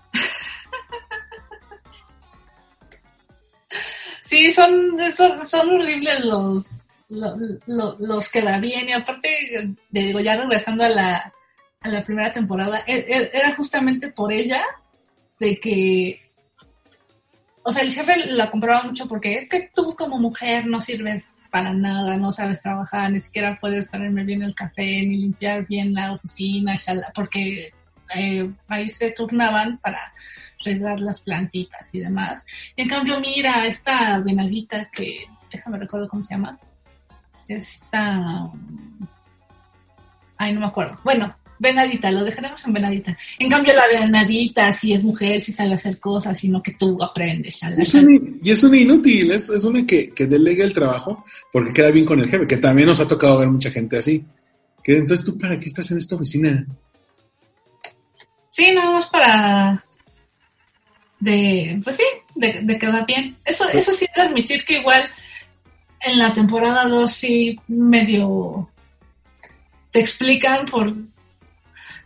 sí, 4.22 4.50
son, 4.50 4.96
son, 5.14 5.46
son 5.46 5.70
horribles 5.70 6.24
los, 6.24 6.66
lo- 7.08 7.36
lo- 7.66 7.96
los 7.98 8.28
que 8.28 8.42
da 8.42 8.58
bien. 8.58 8.88
Y 8.88 8.92
aparte, 8.92 9.74
digo, 9.90 10.20
ya 10.20 10.36
regresando 10.36 10.84
a 10.84 10.88
la, 10.88 11.32
a 11.80 11.88
la 11.88 12.04
primera 12.04 12.32
temporada, 12.32 12.82
e- 12.86 13.06
e- 13.08 13.30
era 13.32 13.54
justamente 13.54 14.08
por 14.08 14.32
ella 14.32 14.62
de 15.38 15.58
que 15.58 16.20
o 17.64 17.70
sea, 17.70 17.82
el 17.84 17.92
jefe 17.92 18.26
la 18.26 18.50
compraba 18.50 18.82
mucho 18.82 19.06
porque 19.06 19.36
es 19.36 19.48
que 19.48 19.70
tú 19.72 19.94
como 19.94 20.18
mujer 20.18 20.66
no 20.66 20.80
sirves 20.80 21.38
para 21.48 21.72
nada, 21.72 22.16
no 22.16 22.32
sabes 22.32 22.60
trabajar, 22.60 23.12
ni 23.12 23.20
siquiera 23.20 23.56
puedes 23.60 23.86
ponerme 23.86 24.24
bien 24.24 24.42
el 24.42 24.52
café, 24.52 24.82
ni 24.82 25.16
limpiar 25.18 25.64
bien 25.68 25.94
la 25.94 26.12
oficina, 26.12 26.74
porque 27.14 27.72
eh, 28.14 28.50
ahí 28.68 28.88
se 28.90 29.10
turnaban 29.12 29.78
para 29.78 30.12
regar 30.64 31.00
las 31.00 31.20
plantitas 31.20 31.94
y 31.94 32.00
demás. 32.00 32.46
Y 32.76 32.82
en 32.82 32.88
cambio, 32.88 33.20
mira, 33.20 33.66
esta 33.66 34.18
venadita 34.20 34.88
que, 34.92 35.26
déjame 35.50 35.78
recuerdo 35.78 36.08
cómo 36.08 36.24
se 36.24 36.34
llama, 36.34 36.58
esta... 37.48 38.50
Ay, 40.36 40.52
no 40.54 40.60
me 40.60 40.66
acuerdo. 40.66 40.98
Bueno, 41.04 41.34
venadita, 41.62 42.10
lo 42.10 42.24
dejaremos 42.24 42.66
en 42.66 42.72
venadita. 42.72 43.16
En 43.38 43.48
cambio, 43.48 43.72
la 43.72 43.86
venadita, 43.86 44.72
si 44.72 44.92
es 44.92 45.02
mujer, 45.02 45.40
si 45.40 45.52
sabe 45.52 45.74
hacer 45.74 45.98
cosas, 45.98 46.38
sino 46.38 46.62
que 46.62 46.72
tú 46.72 47.00
aprendes. 47.02 47.60
shala, 47.60 47.82
Es 47.82 47.94
y 47.94 48.50
es 48.50 48.64
una 48.64 48.76
inútil, 48.76 49.30
es, 49.30 49.48
es 49.48 49.64
una 49.64 49.86
que, 49.86 50.10
que 50.10 50.26
delega 50.26 50.64
el 50.64 50.72
trabajo 50.72 51.24
porque 51.52 51.72
queda 51.72 51.90
bien 51.90 52.04
con 52.04 52.18
el 52.18 52.28
jefe, 52.28 52.46
que 52.46 52.56
también 52.56 52.88
nos 52.88 53.00
ha 53.00 53.06
tocado 53.06 53.38
ver 53.38 53.48
mucha 53.48 53.70
gente 53.70 53.98
así. 53.98 54.24
Que 54.82 54.94
entonces 54.94 55.24
tú, 55.24 55.38
¿para 55.38 55.60
qué 55.60 55.66
estás 55.66 55.88
en 55.92 55.98
esta 55.98 56.16
oficina? 56.16 56.66
Sí, 58.52 58.70
nada 58.74 58.90
más 58.90 59.08
para. 59.08 59.82
De. 61.18 61.80
Pues 61.82 61.96
sí, 61.96 62.04
de, 62.34 62.60
de 62.60 62.78
quedar 62.78 63.06
bien. 63.06 63.34
Eso, 63.46 63.66
eso 63.70 63.94
sí, 63.94 64.06
de 64.14 64.22
admitir 64.22 64.66
que 64.66 64.80
igual 64.80 65.08
en 66.00 66.18
la 66.18 66.34
temporada 66.34 66.84
2 66.86 67.10
sí 67.10 67.58
medio. 67.66 68.68
Te 69.90 70.00
explican 70.00 70.66
por. 70.66 70.86
No 70.86 71.06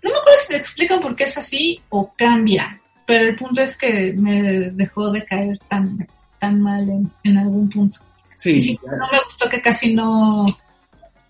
me 0.05 0.10
acuerdo 0.10 0.39
si 0.43 0.48
te 0.52 0.56
explican 0.59 1.01
por 1.01 1.16
qué 1.16 1.24
es 1.24 1.36
así 1.36 1.81
o 1.89 2.14
cambia. 2.16 2.81
Pero 3.09 3.24
el 3.24 3.35
punto 3.35 3.60
es 3.62 3.77
que 3.77 4.12
me 4.12 4.70
dejó 4.70 5.10
de 5.10 5.24
caer 5.24 5.59
tan, 5.68 5.98
tan 6.39 6.60
mal 6.60 6.89
en, 6.89 7.10
en 7.24 7.39
algún 7.39 7.68
punto. 7.68 7.98
Sí, 8.36 8.52
Y 8.52 8.60
sí, 8.60 8.81
no 8.85 9.09
me 9.10 9.18
gustó 9.24 9.48
que 9.48 9.60
casi 9.60 9.94
no, 9.94 10.47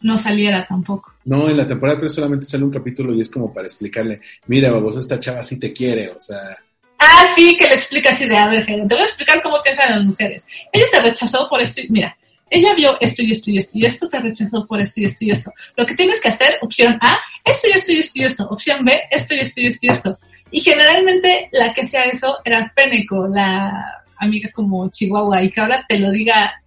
no 0.02 0.18
saliera 0.18 0.66
tampoco. 0.66 1.15
No, 1.27 1.48
en 1.48 1.57
la 1.57 1.66
temporada 1.66 2.01
3 2.01 2.12
solamente 2.12 2.47
sale 2.47 2.65
un 2.65 2.70
capítulo 2.70 3.15
y 3.15 3.20
es 3.20 3.28
como 3.28 3.53
para 3.53 3.66
explicarle, 3.66 4.20
mira, 4.47 4.70
baboso, 4.70 5.01
esta 5.01 5.20
chava 5.20 5.43
sí 5.43 5.59
te 5.59 5.73
quiere, 5.73 6.11
o 6.11 6.19
sea, 6.19 6.57
Ah, 6.98 7.27
sí, 7.35 7.57
que 7.59 7.66
le 7.66 7.74
explica 7.74 8.11
así 8.11 8.27
de, 8.27 8.36
a 8.36 8.47
ver, 8.48 8.65
te 8.65 8.74
voy 8.74 9.01
a 9.01 9.05
explicar 9.05 9.43
cómo 9.43 9.62
piensan 9.62 9.97
las 9.97 10.05
mujeres. 10.05 10.47
Ella 10.73 10.86
te 10.90 11.01
rechazó 11.03 11.48
por 11.48 11.61
esto, 11.61 11.81
y, 11.82 11.89
mira, 11.90 12.16
ella 12.48 12.74
vio 12.74 12.97
esto 13.01 13.23
y 13.23 13.32
esto 13.32 13.51
y 13.51 13.59
esto 13.59 13.78
y 13.78 13.86
esto, 13.86 14.09
te 14.09 14.19
rechazó 14.19 14.66
por 14.66 14.81
esto 14.81 15.01
y 15.01 15.05
esto 15.05 15.24
y 15.24 15.31
esto. 15.31 15.53
Lo 15.77 15.85
que 15.85 15.94
tienes 15.94 16.20
que 16.20 16.28
hacer, 16.28 16.59
opción 16.62 16.97
A, 17.03 17.19
esto 17.44 17.69
y 17.69 17.73
esto 17.73 17.93
y 17.93 17.98
esto 17.98 18.12
y 18.15 18.24
esto. 18.24 18.48
Opción 18.48 18.85
B, 18.85 18.98
esto 19.11 19.35
y 19.35 19.40
esto 19.40 19.61
y 19.61 19.66
esto 19.66 19.86
y 19.86 19.90
esto. 19.90 20.19
Y 20.51 20.61
generalmente 20.61 21.48
la 21.53 21.74
que 21.74 21.82
hacía 21.82 22.05
eso 22.05 22.39
era 22.44 22.70
Féneco, 22.70 23.27
la 23.27 24.05
amiga 24.19 24.48
como 24.55 24.89
Chihuahua, 24.89 25.43
y 25.43 25.51
que 25.51 25.61
ahora 25.61 25.85
te 25.86 25.98
lo 25.98 26.11
diga 26.11 26.62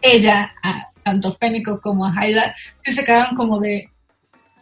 ella, 0.00 0.54
a 0.62 0.88
tanto 1.04 1.36
Féneco 1.38 1.80
como 1.80 2.06
a 2.06 2.14
Haida, 2.18 2.54
que 2.82 2.92
se 2.92 3.04
quedaron 3.04 3.36
como 3.36 3.60
de, 3.60 3.90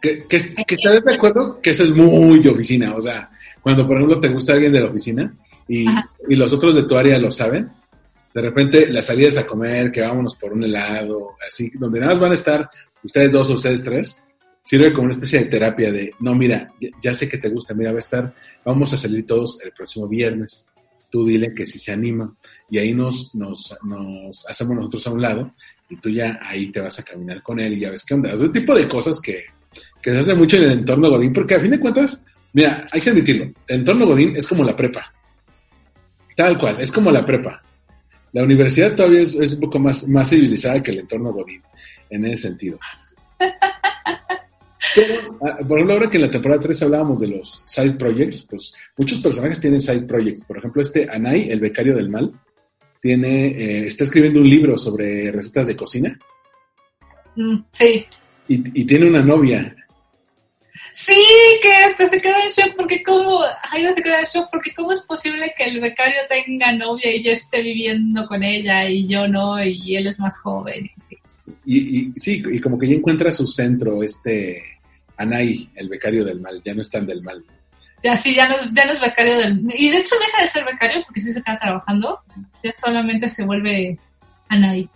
que, 0.07 0.27
que, 0.27 0.65
que 0.65 0.75
estás 0.75 1.03
de 1.03 1.13
acuerdo 1.13 1.59
que 1.61 1.71
eso 1.71 1.83
es 1.83 1.91
muy 1.91 2.39
de 2.39 2.49
oficina, 2.49 2.95
o 2.95 3.01
sea, 3.01 3.29
cuando 3.61 3.85
por 3.85 3.97
ejemplo 3.97 4.19
te 4.19 4.29
gusta 4.29 4.53
alguien 4.53 4.71
de 4.71 4.81
la 4.81 4.87
oficina 4.87 5.33
y, 5.67 5.85
los 6.29 6.53
otros 6.53 6.75
de 6.75 6.83
tu 6.83 6.97
área 6.97 7.17
lo 7.19 7.31
saben, 7.31 7.69
de 8.33 8.41
repente 8.41 8.87
las 8.91 9.07
salidas 9.07 9.37
a 9.37 9.47
comer, 9.47 9.91
que 9.91 10.01
vámonos 10.01 10.35
por 10.35 10.53
un 10.53 10.63
helado, 10.63 11.31
así, 11.45 11.71
donde 11.73 11.99
nada 11.99 12.13
más 12.13 12.21
van 12.21 12.31
a 12.31 12.35
estar 12.35 12.69
ustedes 13.03 13.31
dos 13.31 13.49
o 13.49 13.55
ustedes 13.55 13.83
tres, 13.83 14.23
sirve 14.63 14.93
como 14.93 15.05
una 15.05 15.13
especie 15.13 15.39
de 15.39 15.45
terapia 15.45 15.91
de, 15.91 16.13
no, 16.19 16.35
mira, 16.35 16.71
ya, 16.79 16.89
ya 17.01 17.13
sé 17.13 17.27
que 17.27 17.37
te 17.37 17.49
gusta, 17.49 17.73
mira, 17.73 17.91
va 17.91 17.97
a 17.97 17.99
estar, 17.99 18.33
vamos 18.63 18.93
a 18.93 18.97
salir 18.97 19.25
todos 19.25 19.61
el 19.63 19.71
próximo 19.71 20.07
viernes, 20.07 20.67
tú 21.09 21.25
dile 21.25 21.53
que 21.53 21.65
si 21.65 21.79
se 21.79 21.91
anima, 21.91 22.33
y 22.69 22.77
ahí 22.77 22.93
nos, 22.93 23.33
nos, 23.35 23.75
nos 23.83 24.45
hacemos 24.49 24.75
nosotros 24.75 25.07
a 25.07 25.11
un 25.11 25.21
lado, 25.21 25.53
y 25.89 25.95
tú 25.97 26.09
ya 26.09 26.39
ahí 26.41 26.71
te 26.71 26.81
vas 26.81 26.99
a 26.99 27.03
caminar 27.03 27.41
con 27.41 27.59
él 27.59 27.73
y 27.73 27.79
ya 27.79 27.91
ves 27.91 28.03
qué 28.03 28.13
onda. 28.13 28.33
Ese 28.33 28.49
tipo 28.49 28.75
de 28.75 28.87
cosas 28.87 29.21
que, 29.21 29.45
que 30.07 30.13
se 30.13 30.19
hace 30.19 30.35
mucho 30.35 30.55
en 30.55 30.63
el 30.63 30.71
entorno 30.71 31.09
Godín, 31.09 31.33
porque 31.33 31.55
a 31.55 31.59
fin 31.59 31.69
de 31.69 31.81
cuentas, 31.81 32.25
mira, 32.53 32.85
hay 32.93 33.01
que 33.01 33.09
admitirlo, 33.09 33.43
el 33.67 33.79
entorno 33.79 34.05
Godín 34.05 34.37
es 34.37 34.47
como 34.47 34.63
la 34.63 34.73
prepa. 34.73 35.13
Tal 36.33 36.57
cual, 36.57 36.79
es 36.79 36.93
como 36.93 37.11
la 37.11 37.25
prepa. 37.25 37.61
La 38.31 38.41
universidad 38.43 38.95
todavía 38.95 39.19
es, 39.19 39.35
es 39.35 39.55
un 39.55 39.59
poco 39.59 39.79
más, 39.79 40.07
más 40.07 40.29
civilizada 40.29 40.81
que 40.81 40.91
el 40.91 40.99
entorno 40.99 41.33
Godín, 41.33 41.61
en 42.09 42.23
ese 42.23 42.47
sentido. 42.47 42.79
Pero, 44.95 45.37
ah, 45.41 45.57
por 45.67 45.77
ejemplo, 45.77 45.95
ahora 45.95 46.09
que 46.09 46.15
en 46.15 46.23
la 46.23 46.31
temporada 46.31 46.61
3 46.61 46.83
hablábamos 46.83 47.19
de 47.19 47.27
los 47.27 47.65
side 47.67 47.95
projects, 47.95 48.47
pues 48.49 48.73
muchos 48.95 49.19
personajes 49.19 49.59
tienen 49.59 49.81
side 49.81 50.03
projects. 50.03 50.45
Por 50.45 50.57
ejemplo, 50.57 50.81
este 50.81 51.05
Anai, 51.11 51.51
el 51.51 51.59
becario 51.59 51.93
del 51.93 52.07
mal, 52.07 52.31
tiene, 53.01 53.47
eh, 53.47 53.87
está 53.87 54.05
escribiendo 54.05 54.39
un 54.39 54.49
libro 54.49 54.77
sobre 54.77 55.33
recetas 55.33 55.67
de 55.67 55.75
cocina 55.75 56.17
mm, 57.35 57.57
sí, 57.73 58.05
y, 58.47 58.81
y 58.81 58.85
tiene 58.85 59.09
una 59.09 59.21
novia. 59.21 59.75
Sí, 60.99 61.13
que 61.61 61.83
este 61.91 62.09
se 62.09 62.19
queda 62.19 62.43
en 62.43 62.49
shock 62.49 62.75
porque 62.75 63.03
cómo, 63.03 63.41
Jairo 63.69 63.93
se 63.93 64.01
queda 64.01 64.19
en 64.19 64.25
shock 64.25 64.49
porque 64.51 64.73
cómo 64.73 64.91
es 64.91 65.01
posible 65.01 65.53
que 65.55 65.65
el 65.65 65.79
becario 65.79 66.17
tenga 66.27 66.71
novia 66.71 67.15
y 67.15 67.21
ya 67.21 67.33
esté 67.33 67.61
viviendo 67.61 68.25
con 68.27 68.41
ella 68.41 68.89
y 68.89 69.05
yo 69.05 69.27
no, 69.27 69.63
y 69.63 69.95
él 69.95 70.07
es 70.07 70.19
más 70.19 70.39
joven. 70.39 70.89
Y 70.97 70.99
sí. 70.99 71.17
Y, 71.65 71.77
y 71.99 72.13
sí, 72.15 72.43
y 72.51 72.59
como 72.59 72.79
que 72.79 72.87
ya 72.87 72.95
encuentra 72.95 73.31
su 73.31 73.45
centro, 73.45 74.01
este 74.01 74.59
Anai, 75.17 75.69
el 75.75 75.87
becario 75.87 76.25
del 76.25 76.41
mal, 76.41 76.59
ya 76.65 76.73
no 76.73 76.81
es 76.81 76.89
tan 76.89 77.05
del 77.05 77.21
mal. 77.21 77.43
Ya 78.03 78.17
sí, 78.17 78.33
ya 78.33 78.49
no, 78.49 78.55
ya 78.73 78.85
no 78.85 78.93
es 78.93 78.99
becario 78.99 79.37
del... 79.37 79.71
Y 79.77 79.91
de 79.91 79.97
hecho 79.97 80.15
deja 80.19 80.41
de 80.43 80.49
ser 80.49 80.65
becario 80.65 81.03
porque 81.05 81.21
sí 81.21 81.31
se 81.31 81.43
queda 81.43 81.59
trabajando, 81.59 82.19
ya 82.63 82.73
solamente 82.83 83.29
se 83.29 83.45
vuelve 83.45 83.99
Anai. 84.49 84.89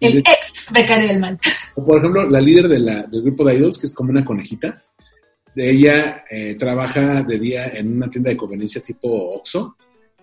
El 0.00 0.14
De- 0.14 0.18
ex 0.28 0.72
becario 0.72 1.06
del 1.06 1.20
mal. 1.20 1.38
O 1.76 1.86
por 1.86 1.98
ejemplo, 1.98 2.28
la 2.28 2.40
líder 2.40 2.66
de 2.66 2.80
la, 2.80 3.02
del 3.04 3.22
grupo 3.22 3.44
de 3.44 3.54
idols, 3.54 3.78
que 3.78 3.86
es 3.86 3.94
como 3.94 4.10
una 4.10 4.24
conejita, 4.24 4.82
ella 5.56 6.24
eh, 6.30 6.54
trabaja 6.54 7.22
de 7.22 7.38
día 7.38 7.66
en 7.68 7.96
una 7.96 8.10
tienda 8.10 8.30
de 8.30 8.36
conveniencia 8.36 8.82
tipo 8.82 9.08
Oxxo, 9.08 9.76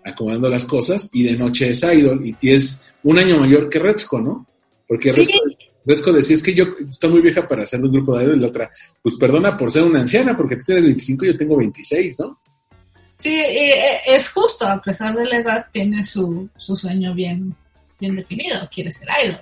acomodando 0.06 0.50
las 0.50 0.66
cosas, 0.66 1.10
y 1.14 1.24
de 1.24 1.36
noche 1.38 1.72
es 1.72 1.84
idol, 1.84 2.26
y, 2.26 2.36
y 2.42 2.52
es 2.52 2.84
un 3.04 3.18
año 3.18 3.38
mayor 3.38 3.70
que 3.70 3.80
Retzko, 3.80 4.22
¿no? 4.22 4.46
Porque 4.88 5.12
Sí. 5.12 5.22
Retzko, 5.22 5.40
Retzko 5.86 6.12
decía, 6.14 6.36
es 6.36 6.44
que 6.44 6.54
yo 6.54 6.66
estoy 6.90 7.10
muy 7.10 7.22
vieja 7.22 7.48
para 7.48 7.64
hacer 7.64 7.82
un 7.82 7.92
grupo 7.92 8.18
de 8.18 8.26
idol, 8.26 8.38
y 8.38 8.40
la 8.42 8.48
otra, 8.48 8.70
pues 9.02 9.16
perdona 9.16 9.58
por 9.58 9.72
ser 9.72 9.84
una 9.84 10.02
anciana, 10.02 10.36
porque 10.36 10.56
tú 10.56 10.64
tienes 10.66 10.84
25 10.84 11.26
y 11.26 11.28
yo 11.30 11.38
tengo 11.38 11.58
26, 11.58 12.20
¿no? 12.20 12.40
Sí, 13.18 13.34
eh, 13.34 14.02
es 14.06 14.30
justo, 14.30 14.68
a 14.68 14.82
pesar 14.82 15.16
de 15.16 15.26
la 15.26 15.38
edad, 15.38 15.66
tiene 15.72 16.04
su, 16.04 16.50
su 16.58 16.76
sueño 16.76 17.14
bien, 17.14 17.56
bien 18.00 18.16
definido, 18.16 18.70
quiere 18.74 18.92
ser 18.92 19.08
idol. 19.26 19.42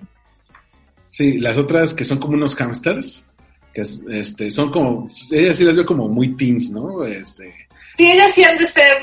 Sí, 1.10 1.40
las 1.40 1.58
otras 1.58 1.94
que 1.94 2.06
son 2.06 2.20
como 2.20 2.36
unos 2.36 2.56
hamsters, 2.56 3.26
que 3.74 3.82
es- 3.82 4.04
este, 4.10 4.52
son 4.52 4.72
como, 4.72 5.08
ellas 5.32 5.58
sí 5.58 5.64
las 5.64 5.76
veo 5.76 5.86
como 5.86 6.08
muy 6.08 6.36
teens, 6.36 6.72
¿no? 6.72 7.04
Este, 7.06 7.54
Sí, 7.98 8.10
ellas 8.12 8.34
sí 8.34 8.44
han 8.44 8.58
de 8.58 8.68
ser 8.68 8.94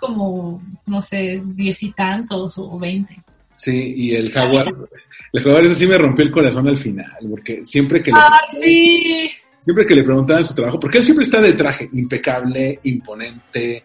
como, 0.00 0.62
no 0.86 1.02
sé, 1.02 1.40
diez 1.44 1.82
y 1.82 1.92
tantos 1.92 2.58
o 2.58 2.78
veinte. 2.78 3.16
Sí, 3.56 3.94
y 3.96 4.14
el 4.14 4.30
jaguar, 4.32 4.74
el 5.32 5.42
jaguar 5.42 5.64
ese 5.64 5.74
sí 5.76 5.86
me 5.86 5.96
rompió 5.98 6.24
el 6.24 6.30
corazón 6.30 6.68
al 6.68 6.76
final, 6.76 7.10
porque 7.30 7.64
siempre 7.64 8.02
que 8.02 8.12
le, 8.12 8.18
¡Ay, 8.18 8.56
sí! 8.62 9.30
siempre 9.58 9.86
que 9.86 9.94
le 9.94 10.02
preguntaban 10.02 10.44
su 10.44 10.54
trabajo, 10.54 10.78
porque 10.78 10.98
él 10.98 11.04
siempre 11.04 11.24
está 11.24 11.40
de 11.40 11.54
traje, 11.54 11.88
impecable, 11.92 12.78
imponente, 12.84 13.84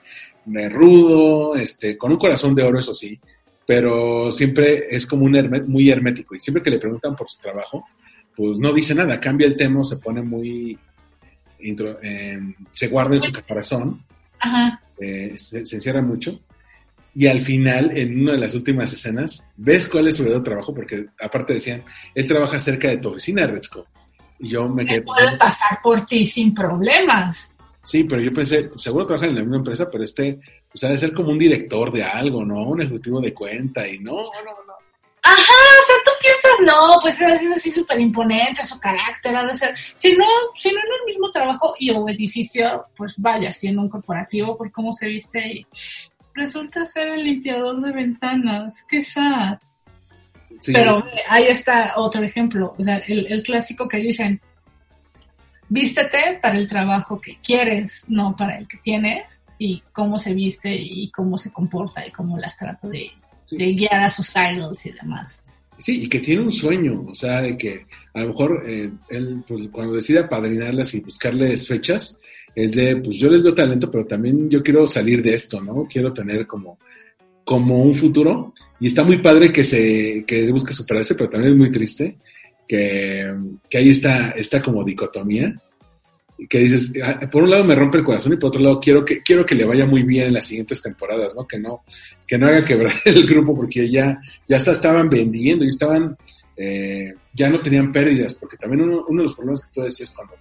rudo, 0.70 1.56
este, 1.56 1.98
con 1.98 2.12
un 2.12 2.18
corazón 2.18 2.54
de 2.56 2.64
oro, 2.64 2.80
eso 2.80 2.94
sí, 2.94 3.20
pero 3.66 4.32
siempre 4.32 4.88
es 4.90 5.06
como 5.06 5.26
un 5.26 5.34
herme- 5.36 5.66
muy 5.66 5.90
hermético, 5.90 6.36
y 6.36 6.40
siempre 6.40 6.62
que 6.64 6.70
le 6.72 6.80
preguntan 6.80 7.16
por 7.16 7.30
su 7.30 7.40
trabajo, 7.40 7.86
pues 8.42 8.58
no 8.60 8.74
dice 8.74 8.96
nada, 8.96 9.20
cambia 9.20 9.46
el 9.46 9.56
tema, 9.56 9.84
se 9.84 9.98
pone 9.98 10.22
muy, 10.24 10.76
intro- 11.62 12.00
eh, 12.02 12.40
se 12.74 12.88
guarda 12.88 13.16
en 13.16 13.22
su 13.22 13.32
caparazón, 13.32 14.04
Ajá. 14.40 14.82
eh, 15.00 15.34
se, 15.38 15.64
se 15.66 15.76
encierra 15.76 16.02
mucho. 16.02 16.40
Y 17.14 17.28
al 17.28 17.42
final, 17.42 17.96
en 17.96 18.20
una 18.22 18.32
de 18.32 18.38
las 18.40 18.56
últimas 18.56 18.92
escenas, 18.94 19.48
ves 19.58 19.88
cuál 19.88 20.08
es 20.08 20.16
su 20.16 20.24
verdadero 20.24 20.44
trabajo, 20.44 20.74
porque 20.74 21.06
aparte 21.22 21.54
decían, 21.54 21.84
él 22.16 22.26
trabaja 22.26 22.58
cerca 22.58 22.88
de 22.90 22.98
tu 22.98 23.10
oficina, 23.10 23.46
Retzko. 23.46 23.86
Y 24.40 24.50
yo 24.50 24.68
me 24.68 24.86
quedé 24.86 25.04
Pueden 25.04 25.38
pasar 25.38 25.80
por 25.84 26.04
ti 26.06 26.26
sin 26.26 26.56
problemas. 26.56 27.54
sí, 27.84 28.06
pero 28.06 28.22
yo 28.24 28.34
pensé, 28.34 28.70
seguro 28.76 29.06
trabaja 29.06 29.28
en 29.28 29.36
la 29.36 29.42
misma 29.42 29.58
empresa, 29.58 29.88
pero 29.92 30.04
este, 30.04 30.40
o 30.74 30.78
sea, 30.78 30.90
debe 30.90 31.00
ser 31.00 31.14
como 31.14 31.30
un 31.30 31.38
director 31.38 31.92
de 31.92 32.02
algo, 32.04 32.44
¿no? 32.44 32.68
Un 32.70 32.82
ejecutivo 32.82 33.22
de 33.22 33.34
cuenta, 33.34 33.88
y 33.88 34.00
no, 34.00 34.14
no, 34.16 34.22
no. 34.66 34.71
Ajá, 35.24 35.38
o 35.38 35.86
sea, 35.86 35.96
tú 36.04 36.12
piensas, 36.20 36.52
no, 36.66 37.00
pues 37.00 37.22
es 37.22 37.52
así 37.56 37.70
súper 37.70 38.00
imponente, 38.00 38.66
su 38.66 38.80
carácter 38.80 39.36
ha 39.36 39.46
de 39.46 39.54
ser. 39.54 39.76
Si 39.96 40.16
no, 40.16 40.26
si 40.56 40.72
no 40.72 40.80
en 40.80 41.00
el 41.00 41.06
mismo 41.06 41.32
trabajo 41.32 41.76
y 41.78 41.92
o 41.92 42.10
edificio, 42.10 42.88
pues 42.98 43.14
vaya, 43.18 43.54
si 43.54 43.68
en 43.68 43.78
un 43.78 43.88
corporativo, 43.88 44.58
por 44.58 44.72
cómo 44.72 44.94
se 44.94 45.08
viste 45.08 45.40
y 45.40 45.68
resulta 46.34 46.86
ser 46.86 47.10
el 47.10 47.24
limpiador 47.24 47.82
de 47.82 47.92
ventanas. 47.92 48.84
Qué 48.88 49.04
sad. 49.04 49.60
Sí, 50.60 50.74
Pero 50.74 50.98
eh, 51.08 51.22
ahí 51.28 51.46
está 51.48 51.94
otro 51.98 52.24
ejemplo, 52.24 52.76
o 52.78 52.84
sea, 52.84 52.98
el, 52.98 53.32
el 53.32 53.44
clásico 53.44 53.88
que 53.88 53.98
dicen, 53.98 54.42
vístete 55.70 56.40
para 56.42 56.58
el 56.58 56.68
trabajo 56.68 57.22
que 57.22 57.38
quieres, 57.42 58.06
no 58.08 58.36
para 58.36 58.58
el 58.58 58.68
que 58.68 58.78
tienes, 58.78 59.44
y 59.58 59.84
cómo 59.92 60.18
se 60.18 60.34
viste 60.34 60.74
y 60.74 61.12
cómo 61.12 61.38
se 61.38 61.52
comporta 61.52 62.06
y 62.06 62.12
cómo 62.12 62.38
las 62.40 62.58
trata 62.58 62.88
de, 62.88 63.12
Sí. 63.52 63.58
de 63.58 63.74
guiar 63.74 64.04
a 64.04 64.10
sus 64.10 64.34
idols 64.36 64.86
y 64.86 64.92
demás. 64.92 65.44
Sí, 65.78 66.04
y 66.04 66.08
que 66.08 66.20
tiene 66.20 66.44
un 66.44 66.52
sueño, 66.52 67.06
o 67.10 67.16
sea, 67.16 67.42
de 67.42 67.58
que 67.58 67.86
a 68.14 68.22
lo 68.22 68.28
mejor 68.28 68.64
eh, 68.68 68.92
él, 69.10 69.44
pues 69.48 69.68
cuando 69.72 69.96
decide 69.96 70.20
apadrinarlas 70.20 70.94
y 70.94 71.02
buscarles 71.02 71.68
fechas, 71.68 72.20
es 72.54 72.74
de, 72.74 72.98
pues 72.98 73.18
yo 73.18 73.30
les 73.30 73.42
veo 73.42 73.54
talento, 73.54 73.90
pero 73.90 74.06
también 74.06 74.50
yo 74.50 74.62
quiero 74.62 74.86
salir 74.86 75.24
de 75.24 75.34
esto, 75.34 75.60
¿no? 75.60 75.88
Quiero 75.90 76.14
tener 76.14 76.46
como, 76.46 76.78
como 77.44 77.80
un 77.80 77.96
futuro. 77.96 78.54
Y 78.80 78.88
está 78.88 79.04
muy 79.04 79.18
padre 79.18 79.52
que 79.52 79.64
se, 79.64 80.24
que 80.26 80.52
busque 80.52 80.74
superarse, 80.74 81.16
pero 81.16 81.30
también 81.30 81.54
es 81.54 81.58
muy 81.58 81.72
triste 81.72 82.18
que, 82.68 83.36
que 83.70 83.78
hay 83.78 83.90
esta, 83.90 84.32
esta 84.32 84.62
como 84.62 84.84
dicotomía, 84.84 85.56
que 86.50 86.60
dices, 86.60 86.94
ah, 87.04 87.20
por 87.32 87.44
un 87.44 87.50
lado 87.50 87.64
me 87.64 87.76
rompe 87.76 88.00
el 88.00 88.04
corazón 88.04 88.34
y 88.34 88.38
por 88.38 88.50
otro 88.50 88.62
lado 88.62 88.80
quiero 88.80 89.06
que, 89.06 89.22
quiero 89.22 89.46
que 89.46 89.56
le 89.56 89.66
vaya 89.66 89.86
muy 89.86 90.04
bien 90.04 90.28
en 90.28 90.34
las 90.34 90.46
siguientes 90.46 90.82
temporadas, 90.82 91.34
¿no? 91.36 91.46
Que 91.48 91.60
no, 91.60 91.84
que 92.26 92.38
no 92.38 92.48
haga 92.48 92.66
quebrar 92.66 92.96
el 93.06 93.26
grupo 93.28 93.56
porque 93.56 93.90
ya, 93.90 94.20
ya 94.48 94.58
hasta 94.58 94.72
estaban 94.72 95.10
vendiendo 95.10 95.64
y 95.66 95.70
estaban, 95.70 96.18
eh, 96.58 97.14
ya 97.34 97.50
no 97.50 97.62
tenían 97.62 97.92
pérdidas, 97.92 98.34
porque 98.34 98.58
también 98.58 98.82
uno, 98.82 99.06
uno 99.08 99.22
de 99.22 99.28
los 99.28 99.36
problemas 99.36 99.66
que 99.66 99.72
tú 99.74 99.82
decías 99.82 100.12
cuando 100.12 100.34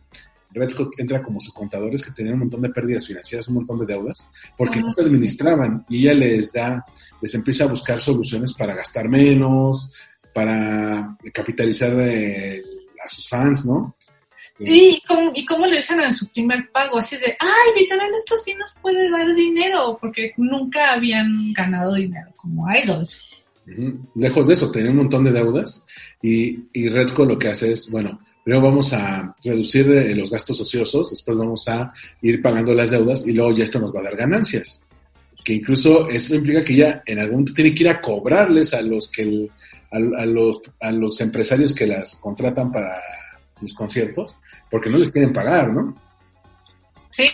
Redsco 0.53 0.91
entra 0.99 1.23
como 1.23 1.41
su 1.41 1.53
contador 1.53 1.95
es 1.95 2.05
que 2.05 2.11
tenían 2.11 2.35
un 2.35 2.41
montón 2.41 2.63
de 2.63 2.71
pérdidas 2.71 3.07
financieras, 3.07 3.49
un 3.49 3.57
montón 3.57 3.79
de 3.81 3.87
deudas, 3.87 4.29
porque 4.57 4.79
Ajá. 4.79 4.87
no 4.87 4.91
se 4.91 5.03
administraban 5.03 5.85
y 5.89 6.01
ella 6.01 6.15
les 6.15 6.53
da, 6.53 6.85
les 7.21 7.35
empieza 7.35 7.65
a 7.65 7.69
buscar 7.69 8.01
soluciones 8.01 8.53
para 8.55 8.75
gastar 8.75 9.09
menos, 9.09 9.93
para 10.35 11.17
capitalizar 11.33 11.99
a 12.01 13.09
sus 13.09 13.29
fans, 13.29 13.67
¿no? 13.67 13.97
Sí, 14.65 14.97
¿y 14.97 15.01
cómo, 15.07 15.33
y 15.35 15.45
cómo 15.45 15.67
le 15.67 15.77
dicen 15.79 16.01
en 16.01 16.13
su 16.13 16.29
primer 16.29 16.71
pago, 16.71 16.99
así 16.99 17.17
de, 17.17 17.37
ay, 17.39 17.81
literal, 17.81 18.11
esto 18.17 18.37
sí 18.37 18.55
nos 18.55 18.73
puede 18.83 19.11
dar 19.11 19.35
dinero, 19.35 19.97
porque 20.01 20.33
nunca 20.37 20.93
habían 20.93 21.53
ganado 21.53 21.95
dinero 21.95 22.31
como 22.37 22.67
idols. 22.73 23.27
Lejos 24.15 24.49
de 24.49 24.55
eso, 24.55 24.71
tenía 24.71 24.91
un 24.91 24.97
montón 24.99 25.25
de 25.25 25.33
deudas 25.33 25.85
y, 26.23 26.59
y 26.73 26.89
Redsco 26.89 27.25
lo 27.25 27.39
que 27.39 27.49
hace 27.49 27.73
es, 27.73 27.91
bueno, 27.91 28.19
primero 28.43 28.65
vamos 28.67 28.93
a 28.93 29.35
reducir 29.45 29.89
eh, 29.93 30.15
los 30.15 30.31
gastos 30.31 30.61
ociosos, 30.61 31.11
después 31.11 31.37
vamos 31.39 31.69
a 31.69 31.93
ir 32.23 32.43
pagando 32.43 32.75
las 32.75 32.91
deudas 32.91 33.27
y 33.29 33.33
luego 33.33 33.53
ya 33.53 33.65
esto 33.65 33.79
nos 33.79 33.95
va 33.95 34.01
a 34.01 34.05
dar 34.05 34.17
ganancias. 34.17 34.85
Que 35.45 35.55
incluso 35.55 36.09
eso 36.09 36.35
implica 36.35 36.63
que 36.65 36.75
ya 36.75 37.03
en 37.07 37.19
algún 37.19 37.33
momento 37.37 37.55
tiene 37.55 37.73
que 37.73 37.85
ir 37.85 37.89
a 37.89 38.01
cobrarles 38.01 38.75
a 38.75 38.83
los 38.83 39.09
que 39.11 39.23
el- 39.23 39.51
a, 39.93 40.23
a 40.23 40.27
los, 40.27 40.61
a 40.81 40.93
los 40.93 41.21
empresarios 41.21 41.75
que 41.75 41.87
las 41.87 42.17
contratan 42.17 42.71
para 42.73 42.95
los 43.61 43.75
conciertos, 43.75 44.39
porque 44.71 44.89
no 44.91 44.99
les 44.99 45.11
quieren 45.11 45.33
pagar, 45.33 45.73
¿no? 45.73 45.95
Sí, 47.13 47.31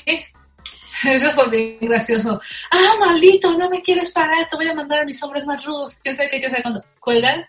eso 1.04 1.30
fue 1.32 1.48
bien 1.50 1.78
gracioso. 1.82 2.40
Ah, 2.70 2.94
maldito, 2.98 3.56
no 3.56 3.68
me 3.70 3.82
quieres 3.82 4.10
pagar, 4.10 4.48
te 4.50 4.56
voy 4.56 4.68
a 4.68 4.74
mandar 4.74 5.00
a 5.00 5.04
mis 5.04 5.22
hombres 5.22 5.44
más 5.46 5.64
rudos. 5.64 5.98
¿Quién 6.02 6.16
sabe 6.16 6.30
qué? 6.30 6.40
¿Quién 6.40 6.50
sabe 6.50 6.62
cuándo? 6.62 6.84
¿Cuelgan? 7.00 7.44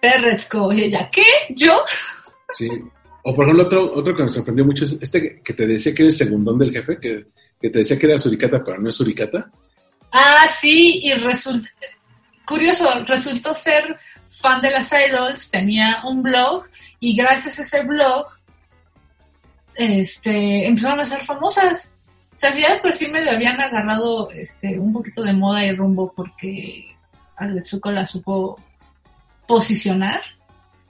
Terretzko. 0.00 0.72
Y 0.72 0.82
ella, 0.84 1.08
¿qué? 1.10 1.22
¿Yo? 1.50 1.82
Sí. 2.56 2.68
O 3.24 3.34
por 3.34 3.46
ejemplo, 3.46 3.64
otro, 3.64 3.92
otro 3.94 4.14
que 4.14 4.22
me 4.22 4.28
sorprendió 4.28 4.64
mucho 4.64 4.84
es 4.84 4.92
este 5.02 5.20
que- 5.20 5.42
que 5.42 5.54
te 5.54 5.66
decía 5.66 5.92
que 5.92 6.02
era 6.02 6.10
el 6.10 6.14
segundón 6.14 6.56
del 6.58 6.70
jefe, 6.70 6.98
que, 7.00 7.24
que 7.60 7.70
te 7.70 7.78
decía 7.80 7.98
que 7.98 8.06
era 8.06 8.16
suricata, 8.18 8.62
pero 8.62 8.78
no 8.80 8.88
es 8.90 8.94
suricata. 8.94 9.50
Ah, 10.12 10.46
sí, 10.46 11.00
y 11.02 11.14
resulta, 11.14 11.68
curioso, 12.46 12.88
resultó 13.06 13.54
ser 13.54 13.98
fan 14.30 14.60
de 14.60 14.70
las 14.70 14.92
idols, 14.92 15.50
tenía 15.50 16.02
un 16.04 16.22
blog 16.22 16.66
y 17.04 17.14
gracias 17.14 17.58
a 17.58 17.62
ese 17.62 17.82
blog 17.82 18.24
este, 19.74 20.66
empezaron 20.66 21.00
a 21.00 21.04
ser 21.04 21.22
famosas. 21.22 21.92
O 22.34 22.38
sea, 22.38 22.56
ya 22.56 22.80
por 22.80 22.94
sí 22.94 23.08
medio 23.08 23.30
habían 23.30 23.60
agarrado 23.60 24.30
este, 24.30 24.78
un 24.78 24.90
poquito 24.90 25.22
de 25.22 25.34
moda 25.34 25.62
y 25.66 25.76
rumbo 25.76 26.10
porque 26.16 26.96
Agretsuko 27.36 27.92
la 27.92 28.06
supo 28.06 28.58
posicionar. 29.46 30.22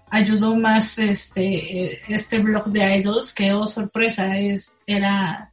Ayudó 0.09 0.55
más 0.55 1.01
este, 1.01 2.01
este 2.07 2.39
blog 2.39 2.67
de 2.67 2.99
idols 2.99 3.35
que, 3.35 3.53
oh 3.53 3.67
sorpresa, 3.67 4.39
es, 4.39 4.79
era 4.87 5.51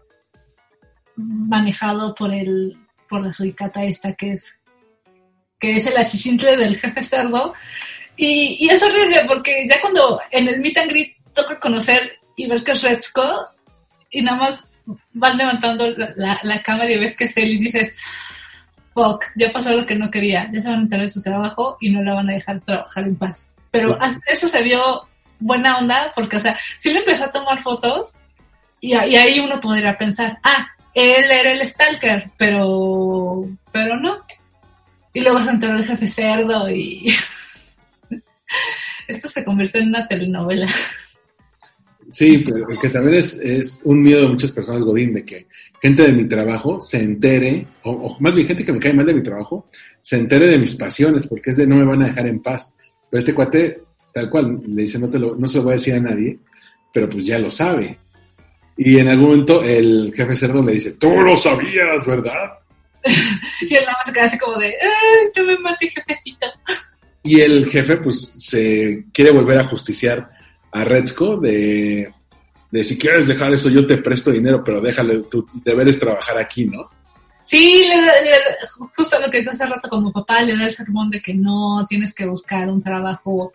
manejado 1.16 2.14
por 2.14 2.32
el 2.32 2.78
por 3.10 3.24
la 3.24 3.34
suricata 3.34 3.84
esta 3.84 4.14
que 4.14 4.34
es 4.34 4.58
que 5.60 5.76
es 5.76 5.86
el 5.88 5.98
achichintle 5.98 6.56
del 6.56 6.78
jefe 6.78 7.02
cerdo 7.02 7.54
y, 8.18 8.58
y 8.66 8.70
es 8.70 8.82
horrible 8.84 9.24
porque 9.28 9.68
ya 9.70 9.80
cuando 9.82 10.20
en 10.32 10.48
el 10.48 10.60
meet 10.60 10.78
and 10.78 10.92
greet 10.92 11.16
toca 11.34 11.60
conocer 11.60 12.18
y 12.36 12.48
ver 12.48 12.64
que 12.64 12.74
es 12.74 12.82
Retzko 12.84 13.48
y 14.10 14.22
nada 14.22 14.38
más 14.38 14.68
van 15.14 15.38
levantando 15.38 15.88
la, 15.92 16.12
la- 16.16 16.40
la 16.44 16.62
cámara 16.62 16.92
y 16.92 17.00
ves 17.00 17.16
que 17.16 17.26
es 17.26 17.38
él 17.38 17.52
y 17.54 17.60
dices 17.60 17.94
fuck, 18.94 19.24
ya 19.36 19.52
pasó 19.52 19.76
lo 19.76 19.86
que 19.86 19.96
no 19.96 20.12
quería 20.12 20.50
ya 20.52 20.60
se 20.62 20.70
van 20.70 20.80
a 20.80 20.82
enterar 20.84 21.06
de 21.06 21.10
su 21.12 21.22
trabajo 21.22 21.78
y 21.80 21.90
no 21.92 22.02
la 22.04 22.14
van 22.16 22.30
a 22.30 22.34
dejar 22.34 22.60
trabajar 22.62 23.04
en 23.06 23.16
paz 23.16 23.52
pero 23.72 23.98
hasta 24.02 24.20
eso 24.32 24.48
se 24.48 24.62
vio 24.64 25.08
buena 25.40 25.78
onda 25.78 26.12
porque 26.14 26.38
o 26.38 26.40
sea 26.40 26.58
sí 26.78 26.92
le 26.92 27.00
empezó 27.00 27.26
a 27.26 27.32
tomar 27.32 27.62
fotos 27.62 28.14
y, 28.82 28.90
y 28.94 29.16
ahí 29.16 29.40
uno 29.40 29.62
podría 29.62 29.96
pensar, 29.98 30.40
ah, 30.44 30.68
él 30.96 31.30
era 31.32 31.54
el 31.54 31.64
stalker, 31.68 32.32
pero, 32.36 33.46
pero 33.72 33.96
no. 33.96 34.18
Y 35.14 35.20
luego 35.20 35.40
se 35.40 35.52
enteró 35.52 35.76
el 35.78 35.86
jefe 35.86 36.08
cerdo 36.08 36.68
y 36.68 37.06
esto 39.08 39.28
se 39.28 39.44
convierte 39.44 39.80
en 39.80 39.90
una 39.90 40.08
telenovela. 40.08 40.68
Sí, 42.12 42.40
pero 42.40 42.68
que 42.80 42.90
también 42.90 43.20
es, 43.20 43.40
es 43.40 43.82
un 43.86 44.02
miedo 44.02 44.22
de 44.22 44.28
muchas 44.28 44.52
personas, 44.52 44.84
Godín, 44.84 45.14
de 45.14 45.24
que 45.24 45.48
gente 45.82 46.04
de 46.04 46.12
mi 46.12 46.26
trabajo 46.26 46.82
se 46.82 47.02
entere, 47.02 47.66
o, 47.84 47.92
o 47.92 48.20
más 48.20 48.36
bien 48.36 48.48
gente 48.48 48.66
que 48.66 48.74
me 48.74 48.80
cae 48.80 48.94
mal 48.94 49.06
de 49.06 49.14
mi 49.14 49.24
trabajo, 49.24 49.70
se 50.02 50.18
entere 50.18 50.48
de 50.48 50.60
mis 50.60 50.76
pasiones, 50.76 51.28
porque 51.28 51.52
es 51.52 51.58
de 51.58 51.68
no 51.68 51.78
me 51.78 51.86
van 51.86 52.04
a 52.04 52.08
dejar 52.08 52.28
en 52.28 52.42
paz. 52.42 52.76
Pero 53.10 53.20
este 53.20 53.34
cuate, 53.34 53.82
tal 54.14 54.30
cual, 54.30 54.60
le 54.68 54.82
dice, 54.82 55.00
no, 55.00 55.10
te 55.10 55.20
lo, 55.20 55.36
no 55.36 55.48
se 55.48 55.60
lo 55.60 55.64
voy 55.64 55.72
a 55.72 55.76
decir 55.76 55.94
a 55.94 56.00
nadie, 56.00 56.38
pero 56.92 57.08
pues 57.08 57.26
ya 57.26 57.40
lo 57.40 57.50
sabe. 57.50 57.98
Y 58.78 58.98
en 58.98 59.08
algún 59.08 59.30
momento 59.30 59.64
el 59.64 60.12
jefe 60.14 60.36
cerdo 60.36 60.62
le 60.62 60.74
dice, 60.74 60.94
tú 60.94 61.12
lo 61.12 61.38
sabías, 61.38 62.06
¿verdad? 62.06 62.60
y 63.62 63.76
él 63.76 63.84
nada 63.86 63.98
más 63.98 64.06
se 64.06 64.14
queda 64.14 64.26
así 64.26 64.38
como 64.38 64.58
de, 64.58 64.68
¡ay, 64.68 65.28
no 65.36 65.46
me 65.46 65.58
mates, 65.60 65.94
jefecito! 65.94 66.48
Y 67.24 67.40
el 67.40 67.70
jefe, 67.70 67.98
pues, 67.98 68.36
se 68.40 69.06
quiere 69.14 69.32
volver 69.32 69.60
a 69.60 69.68
justiciar 69.68 70.30
a 70.72 70.84
Retzko 70.84 71.38
de, 71.38 72.12
de 72.72 72.84
si 72.84 72.98
quieres 72.98 73.28
dejar 73.28 73.54
eso, 73.54 73.70
yo 73.70 73.86
te 73.86 73.98
presto 73.98 74.32
dinero, 74.32 74.64
pero 74.64 74.82
déjale, 74.82 75.20
tu 75.24 75.46
deber 75.64 75.88
es 75.90 76.00
trabajar 76.00 76.38
aquí, 76.38 76.66
¿no? 76.66 76.90
Sí, 77.44 77.86
le, 77.88 77.98
le 77.98 78.38
justo 78.96 79.20
lo 79.20 79.30
que 79.30 79.40
dice 79.40 79.50
hace 79.50 79.66
rato 79.66 79.90
como 79.90 80.12
papá, 80.12 80.42
le 80.42 80.56
da 80.56 80.66
el 80.66 80.72
sermón 80.72 81.10
de 81.10 81.22
que 81.22 81.34
no 81.34 81.86
tienes 81.88 82.14
que 82.14 82.26
buscar 82.26 82.70
un 82.70 82.82
trabajo, 82.82 83.52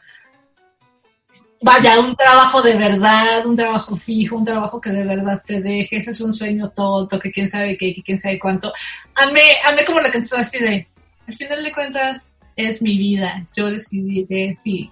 vaya, 1.63 2.01
un 2.01 2.15
trabajo 2.17 2.61
de 2.61 2.77
verdad, 2.77 3.47
un 3.47 3.57
trabajo 3.57 3.97
fijo, 3.97 4.37
un 4.37 4.45
trabajo 4.45 4.81
que 4.81 4.91
de 4.91 5.05
verdad 5.05 5.43
te 5.47 5.61
deje, 5.61 5.97
ese 5.97 6.11
es 6.11 6.21
un 6.21 6.35
sueño 6.35 6.71
tonto, 6.71 7.19
que 7.19 7.31
quién 7.33 7.49
sabe 7.49 7.79
qué, 7.79 7.95
que 7.95 8.03
quién 8.03 8.21
sabe 8.21 8.39
cuánto. 8.39 8.73
Amé, 9.15 9.57
amé 9.65 9.85
como 9.85 10.01
la 10.01 10.11
canción 10.11 10.41
así 10.41 10.59
de, 10.59 10.87
al 11.27 11.35
final 11.35 11.63
de 11.63 11.73
cuentas, 11.73 12.31
es 12.57 12.83
mi 12.83 12.99
vida, 12.99 13.45
yo 13.57 13.71
decidiré 13.71 14.55
si 14.55 14.91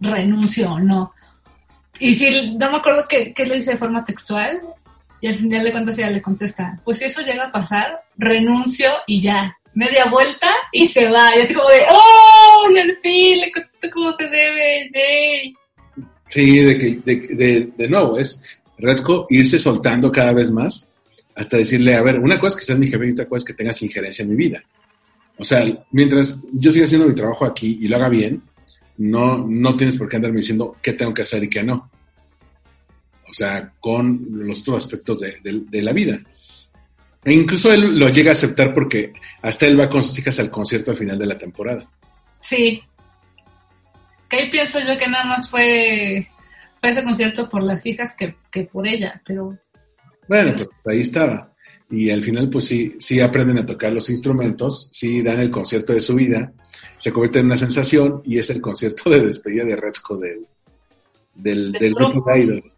renuncio 0.00 0.72
o 0.72 0.80
no. 0.80 1.12
Y 1.98 2.14
si, 2.14 2.56
no 2.56 2.70
me 2.70 2.78
acuerdo 2.78 3.04
qué, 3.08 3.32
qué 3.34 3.44
le 3.44 3.56
dice 3.56 3.72
de 3.72 3.76
forma 3.76 4.04
textual, 4.04 4.60
y 5.20 5.28
al 5.28 5.36
final 5.36 5.64
de 5.64 5.72
cuentas 5.72 5.98
ella 5.98 6.10
le 6.10 6.22
contesta, 6.22 6.80
pues 6.84 6.98
si 6.98 7.04
eso 7.04 7.20
llega 7.20 7.46
a 7.46 7.52
pasar, 7.52 8.00
renuncio 8.16 8.90
y 9.06 9.20
ya. 9.20 9.56
Media 9.72 10.06
vuelta 10.10 10.48
y 10.72 10.88
se 10.88 11.08
va. 11.08 11.36
Y 11.36 11.42
así 11.42 11.54
como 11.54 11.68
de, 11.68 11.82
¡oh! 11.90 12.70
Y 12.74 12.78
al 12.78 12.96
fin 13.00 13.40
le 13.40 13.52
contestó 13.52 13.88
como 13.90 14.12
se 14.12 14.28
debe. 14.28 14.90
¡Yay! 14.92 15.54
Sí, 16.26 16.58
de 16.58 16.78
que, 16.78 17.00
de, 17.04 17.16
de, 17.36 17.72
de 17.76 17.88
nuevo, 17.88 18.18
es 18.18 18.42
Retzko 18.78 19.26
irse 19.28 19.58
soltando 19.58 20.10
cada 20.10 20.32
vez 20.32 20.50
más 20.50 20.90
hasta 21.34 21.56
decirle, 21.56 21.94
a 21.94 22.02
ver, 22.02 22.18
una 22.18 22.38
cosa 22.38 22.54
es 22.54 22.60
que 22.60 22.66
seas 22.66 22.78
mi 22.78 22.88
jefe 22.88 23.08
y 23.08 23.12
otra 23.12 23.26
cosa 23.26 23.38
es 23.38 23.44
que 23.44 23.54
tengas 23.54 23.80
injerencia 23.82 24.22
en 24.22 24.30
mi 24.30 24.36
vida. 24.36 24.62
O 25.40 25.44
sea, 25.44 25.64
mientras 25.92 26.42
yo 26.52 26.70
siga 26.70 26.84
haciendo 26.84 27.06
mi 27.08 27.14
trabajo 27.14 27.44
aquí 27.46 27.78
y 27.80 27.88
lo 27.88 27.96
haga 27.96 28.08
bien, 28.10 28.42
no, 28.98 29.38
no 29.48 29.74
tienes 29.76 29.96
por 29.96 30.08
qué 30.08 30.16
andarme 30.16 30.38
diciendo 30.40 30.76
qué 30.82 30.92
tengo 30.92 31.14
que 31.14 31.22
hacer 31.22 31.42
y 31.42 31.48
qué 31.48 31.62
no. 31.64 31.90
O 33.28 33.32
sea, 33.32 33.72
con 33.80 34.26
los 34.30 34.60
otros 34.62 34.84
aspectos 34.84 35.20
de, 35.20 35.38
de- 35.42 35.62
de 35.68 35.82
la 35.82 35.92
vida. 35.92 36.20
E 37.24 37.32
incluso 37.32 37.72
él 37.72 37.98
lo 37.98 38.08
llega 38.08 38.30
a 38.30 38.32
aceptar 38.32 38.74
porque 38.74 39.12
hasta 39.42 39.66
él 39.66 39.78
va 39.78 39.88
con 39.88 40.02
sus 40.02 40.18
hijas 40.18 40.38
al 40.40 40.50
concierto 40.50 40.90
al 40.90 40.96
final 40.98 41.18
de 41.18 41.26
la 41.26 41.38
temporada. 41.38 41.88
Sí. 42.40 42.82
Que 44.28 44.36
ahí 44.36 44.50
pienso 44.50 44.78
yo 44.80 44.98
que 44.98 45.06
nada 45.08 45.24
más 45.24 45.48
fue, 45.50 46.28
fue 46.80 46.90
ese 46.90 47.02
concierto 47.04 47.48
por 47.48 47.62
las 47.62 47.84
hijas 47.86 48.14
que, 48.16 48.36
que 48.50 48.64
por 48.64 48.86
ella, 48.86 49.20
pero 49.26 49.56
Bueno, 50.28 50.52
pues 50.54 50.68
ahí 50.86 51.00
estaba. 51.00 51.49
Y 51.90 52.10
al 52.10 52.22
final, 52.22 52.48
pues 52.48 52.66
sí, 52.66 52.94
sí 52.98 53.20
aprenden 53.20 53.58
a 53.58 53.66
tocar 53.66 53.92
los 53.92 54.08
instrumentos, 54.10 54.88
sí 54.92 55.22
dan 55.22 55.40
el 55.40 55.50
concierto 55.50 55.92
de 55.92 56.00
su 56.00 56.14
vida, 56.14 56.52
se 56.96 57.12
convierte 57.12 57.40
en 57.40 57.46
una 57.46 57.56
sensación 57.56 58.22
y 58.24 58.38
es 58.38 58.48
el 58.50 58.60
concierto 58.60 59.10
de 59.10 59.26
despedida 59.26 59.64
de 59.64 59.76
Retzko 59.76 60.16
del, 60.16 60.46
del, 61.34 61.72
Del 61.72 61.94
grupo 61.94 62.12
grupo. 62.12 62.32
de 62.32 62.40
Idol. 62.40 62.72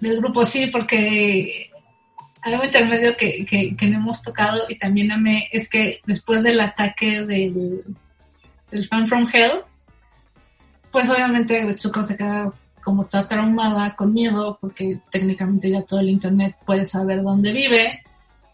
del 0.00 0.16
grupo 0.18 0.44
sí, 0.44 0.68
porque 0.68 1.70
algo 2.42 2.64
intermedio 2.64 3.16
que, 3.16 3.44
que, 3.44 3.76
que 3.76 3.86
no 3.86 3.98
hemos 3.98 4.22
tocado 4.22 4.62
y 4.68 4.78
también 4.78 5.12
amé 5.12 5.48
es 5.52 5.68
que 5.68 6.00
después 6.06 6.42
del 6.42 6.60
ataque 6.60 7.22
del, 7.26 7.82
del 8.70 8.88
fan 8.88 9.08
from 9.08 9.26
hell, 9.32 9.60
pues 10.90 11.08
obviamente 11.10 11.64
Gretsuko 11.64 12.02
se 12.04 12.16
queda 12.16 12.52
como 12.84 13.06
toda 13.06 13.26
traumada, 13.26 13.96
con 13.96 14.12
miedo, 14.12 14.58
porque 14.60 14.98
técnicamente 15.10 15.70
ya 15.70 15.82
todo 15.82 16.00
el 16.00 16.10
internet 16.10 16.54
puede 16.66 16.84
saber 16.86 17.22
dónde 17.22 17.52
vive 17.52 18.02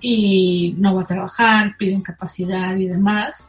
y 0.01 0.75
no 0.79 0.95
va 0.95 1.03
a 1.03 1.07
trabajar, 1.07 1.77
pide 1.77 1.93
incapacidad 1.93 2.77
y 2.77 2.87
demás. 2.87 3.47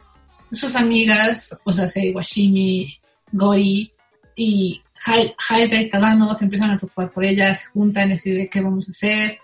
Sus 0.50 0.74
amigas, 0.76 1.56
o 1.64 1.72
sea, 1.72 1.88
se 1.88 2.10
Washimi, 2.10 2.94
Gori 3.30 3.92
y 4.36 4.82
Hai- 5.06 5.34
Haida 5.48 5.80
y 5.80 5.88
Tadano 5.88 6.34
se 6.34 6.44
empiezan 6.44 6.72
a 6.72 6.78
preocupar 6.78 7.10
por 7.10 7.24
ella, 7.24 7.54
se 7.54 7.66
juntan 7.66 8.10
deciden 8.10 8.48
qué 8.50 8.60
vamos 8.60 8.88
a 8.88 8.90
hacer. 8.90 9.38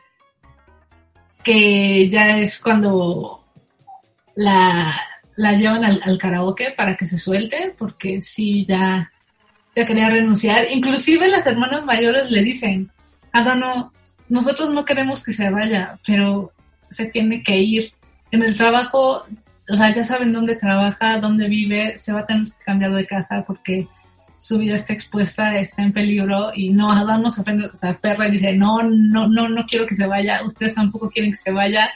Que 1.43 2.09
ya 2.11 2.39
es 2.39 2.61
cuando 2.61 3.45
la, 4.35 4.95
la 5.37 5.53
llevan 5.55 5.85
al, 5.85 6.01
al 6.05 6.19
karaoke 6.19 6.73
para 6.77 6.97
que 6.97 7.07
se 7.07 7.17
suelte, 7.17 7.75
porque 7.79 8.21
sí, 8.23 8.67
ya, 8.67 9.11
ya 9.79 9.87
quería 9.87 10.11
renunciar. 10.11 10.67
Inclusive 10.71 11.29
las 11.29 11.47
hermanas 11.47 11.85
mayores 11.85 12.31
le 12.31 12.43
dicen, 12.43 12.91
Adano, 13.33 13.93
nosotros 14.29 14.71
no 14.71 14.85
queremos 14.85 15.25
que 15.25 15.33
se 15.33 15.51
vaya, 15.51 15.99
pero 16.05 16.53
se 16.91 17.07
tiene 17.07 17.43
que 17.43 17.57
ir. 17.59 17.93
En 18.33 18.43
el 18.43 18.57
trabajo, 18.57 19.25
o 19.71 19.77
sea, 19.77 19.95
ya 19.95 20.03
saben 20.03 20.33
dónde 20.33 20.57
trabaja, 20.57 21.21
dónde 21.21 21.49
vive, 21.49 21.97
se 21.97 22.13
va 22.13 22.21
a 22.21 22.27
tener 22.27 22.47
que 22.47 22.65
cambiar 22.65 22.93
de 22.93 23.07
casa 23.07 23.45
porque 23.47 23.87
su 24.39 24.59
vida 24.59 24.75
está 24.75 24.93
expuesta, 24.93 25.57
está 25.59 25.83
en 25.83 25.93
peligro 25.93 26.51
y 26.55 26.71
no, 26.71 26.91
Adán 26.91 27.31
se 27.31 27.41
ofende, 27.41 27.71
se 27.75 27.89
aferra 27.89 28.29
y 28.29 28.33
dice, 28.33 28.53
no, 28.55 28.83
no, 28.83 29.29
no, 29.29 29.49
no 29.49 29.65
quiero 29.67 29.87
que 29.87 29.95
se 29.95 30.07
vaya, 30.07 30.43
ustedes 30.45 30.75
tampoco 30.75 31.09
quieren 31.09 31.31
que 31.31 31.39
se 31.39 31.53
vaya. 31.53 31.91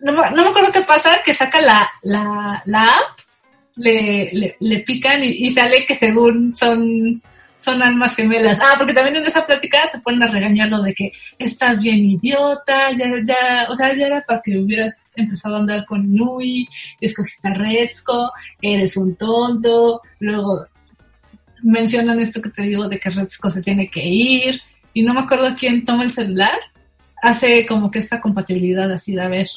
No 0.00 0.12
me 0.12 0.48
acuerdo 0.48 0.72
qué 0.72 0.82
pasa, 0.82 1.22
que 1.24 1.32
saca 1.32 1.60
la, 1.60 1.88
la, 2.02 2.62
la 2.66 2.82
app, 2.82 3.13
le, 3.76 4.30
le, 4.32 4.56
le 4.60 4.78
pican 4.80 5.22
y, 5.24 5.28
y 5.28 5.50
sale 5.50 5.84
que 5.86 5.94
según 5.94 6.54
son, 6.54 7.22
son 7.58 7.82
almas 7.82 8.14
gemelas. 8.14 8.58
Ah, 8.60 8.74
porque 8.76 8.92
también 8.92 9.16
en 9.16 9.26
esa 9.26 9.46
plática 9.46 9.88
se 9.88 10.00
ponen 10.00 10.22
a 10.22 10.30
regañarlo 10.30 10.82
de 10.82 10.94
que 10.94 11.12
estás 11.38 11.82
bien 11.82 11.98
idiota, 11.98 12.92
ya, 12.96 13.06
ya, 13.26 13.66
o 13.70 13.74
sea, 13.74 13.94
ya 13.94 14.06
era 14.06 14.24
para 14.26 14.40
que 14.42 14.58
hubieras 14.58 15.10
empezado 15.16 15.56
a 15.56 15.60
andar 15.60 15.86
con 15.86 16.14
Nui, 16.14 16.68
escogiste 17.00 17.48
a 17.48 17.54
Retzko, 17.54 18.32
eres 18.60 18.96
un 18.96 19.16
tonto, 19.16 20.02
luego 20.20 20.66
mencionan 21.62 22.20
esto 22.20 22.42
que 22.42 22.50
te 22.50 22.62
digo 22.62 22.88
de 22.88 23.00
que 23.00 23.10
Retzko 23.10 23.50
se 23.50 23.62
tiene 23.62 23.88
que 23.88 24.04
ir, 24.04 24.60
y 24.92 25.02
no 25.02 25.14
me 25.14 25.20
acuerdo 25.20 25.56
quién 25.58 25.84
toma 25.84 26.04
el 26.04 26.12
celular, 26.12 26.58
hace 27.22 27.64
como 27.64 27.90
que 27.90 28.00
esta 28.00 28.20
compatibilidad 28.20 28.92
así 28.92 29.14
de 29.14 29.22
a 29.22 29.28
ver, 29.28 29.48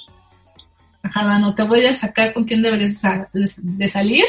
ajá, 1.10 1.40
no 1.40 1.54
te 1.54 1.64
voy 1.64 1.86
a 1.86 1.96
sacar 1.96 2.34
con 2.34 2.44
quién 2.44 2.62
deberías 2.62 3.02
de, 3.34 3.88
salir, 3.88 4.26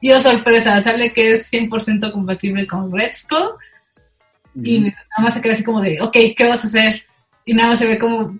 y 0.00 0.12
oh 0.12 0.20
sorpresa, 0.20 0.80
sale 0.80 1.12
que 1.12 1.34
es 1.34 1.52
100% 1.52 2.12
compatible 2.12 2.66
con 2.66 2.92
Retzko, 2.92 3.56
y 4.54 4.80
nada 4.80 4.94
más 5.18 5.34
se 5.34 5.40
queda 5.40 5.52
así 5.54 5.64
como 5.64 5.80
de, 5.80 6.00
ok, 6.00 6.16
¿qué 6.36 6.48
vas 6.48 6.64
a 6.64 6.66
hacer? 6.66 7.02
Y 7.44 7.54
nada 7.54 7.70
más 7.70 7.78
se 7.78 7.86
ve 7.86 7.98
como 7.98 8.38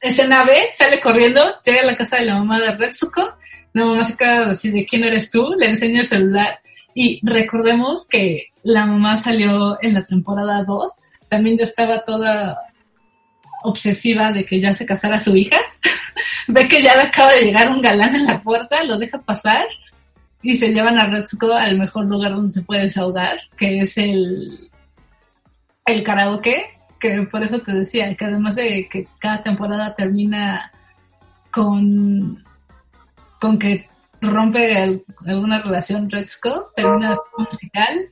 escena 0.00 0.44
B, 0.44 0.52
sale 0.74 1.00
corriendo, 1.00 1.40
llega 1.64 1.80
a 1.82 1.86
la 1.86 1.96
casa 1.96 2.16
de 2.16 2.26
la 2.26 2.38
mamá 2.38 2.60
de 2.60 2.76
Retsuko, 2.76 3.34
la 3.72 3.84
mamá 3.84 4.04
se 4.04 4.16
queda 4.16 4.50
así 4.50 4.70
de, 4.70 4.84
¿quién 4.84 5.04
eres 5.04 5.30
tú? 5.30 5.54
Le 5.56 5.68
enseña 5.68 6.00
el 6.00 6.06
celular. 6.06 6.60
Y 6.94 7.20
recordemos 7.22 8.06
que 8.06 8.48
la 8.62 8.84
mamá 8.84 9.16
salió 9.16 9.78
en 9.80 9.94
la 9.94 10.04
temporada 10.04 10.64
2, 10.64 10.92
también 11.28 11.56
ya 11.56 11.64
estaba 11.64 12.04
toda 12.04 12.58
obsesiva 13.64 14.32
de 14.32 14.44
que 14.44 14.60
ya 14.60 14.74
se 14.74 14.86
casara 14.86 15.18
su 15.18 15.36
hija, 15.36 15.56
ve 16.48 16.68
que 16.68 16.82
ya 16.82 16.96
le 16.96 17.02
acaba 17.02 17.32
de 17.32 17.42
llegar 17.42 17.68
un 17.70 17.80
galán 17.80 18.14
en 18.14 18.26
la 18.26 18.40
puerta, 18.42 18.82
lo 18.84 18.98
deja 18.98 19.20
pasar 19.22 19.66
y 20.42 20.56
se 20.56 20.72
llevan 20.72 20.98
a 20.98 21.06
Retsuko 21.06 21.52
al 21.52 21.78
mejor 21.78 22.06
lugar 22.06 22.32
donde 22.32 22.52
se 22.52 22.62
puede 22.62 22.90
saudar, 22.90 23.38
que 23.56 23.80
es 23.80 23.96
el, 23.96 24.70
el 25.86 26.02
karaoke, 26.02 26.64
que 26.98 27.22
por 27.30 27.44
eso 27.44 27.60
te 27.60 27.72
decía, 27.72 28.14
que 28.16 28.24
además 28.24 28.56
de 28.56 28.88
que 28.90 29.06
cada 29.18 29.42
temporada 29.42 29.94
termina 29.94 30.72
con, 31.50 32.42
con 33.40 33.58
que 33.58 33.88
rompe 34.20 34.76
al- 34.76 35.02
alguna 35.26 35.60
relación 35.60 36.10
Retsuko, 36.10 36.70
termina 36.76 37.16
musical, 37.36 38.08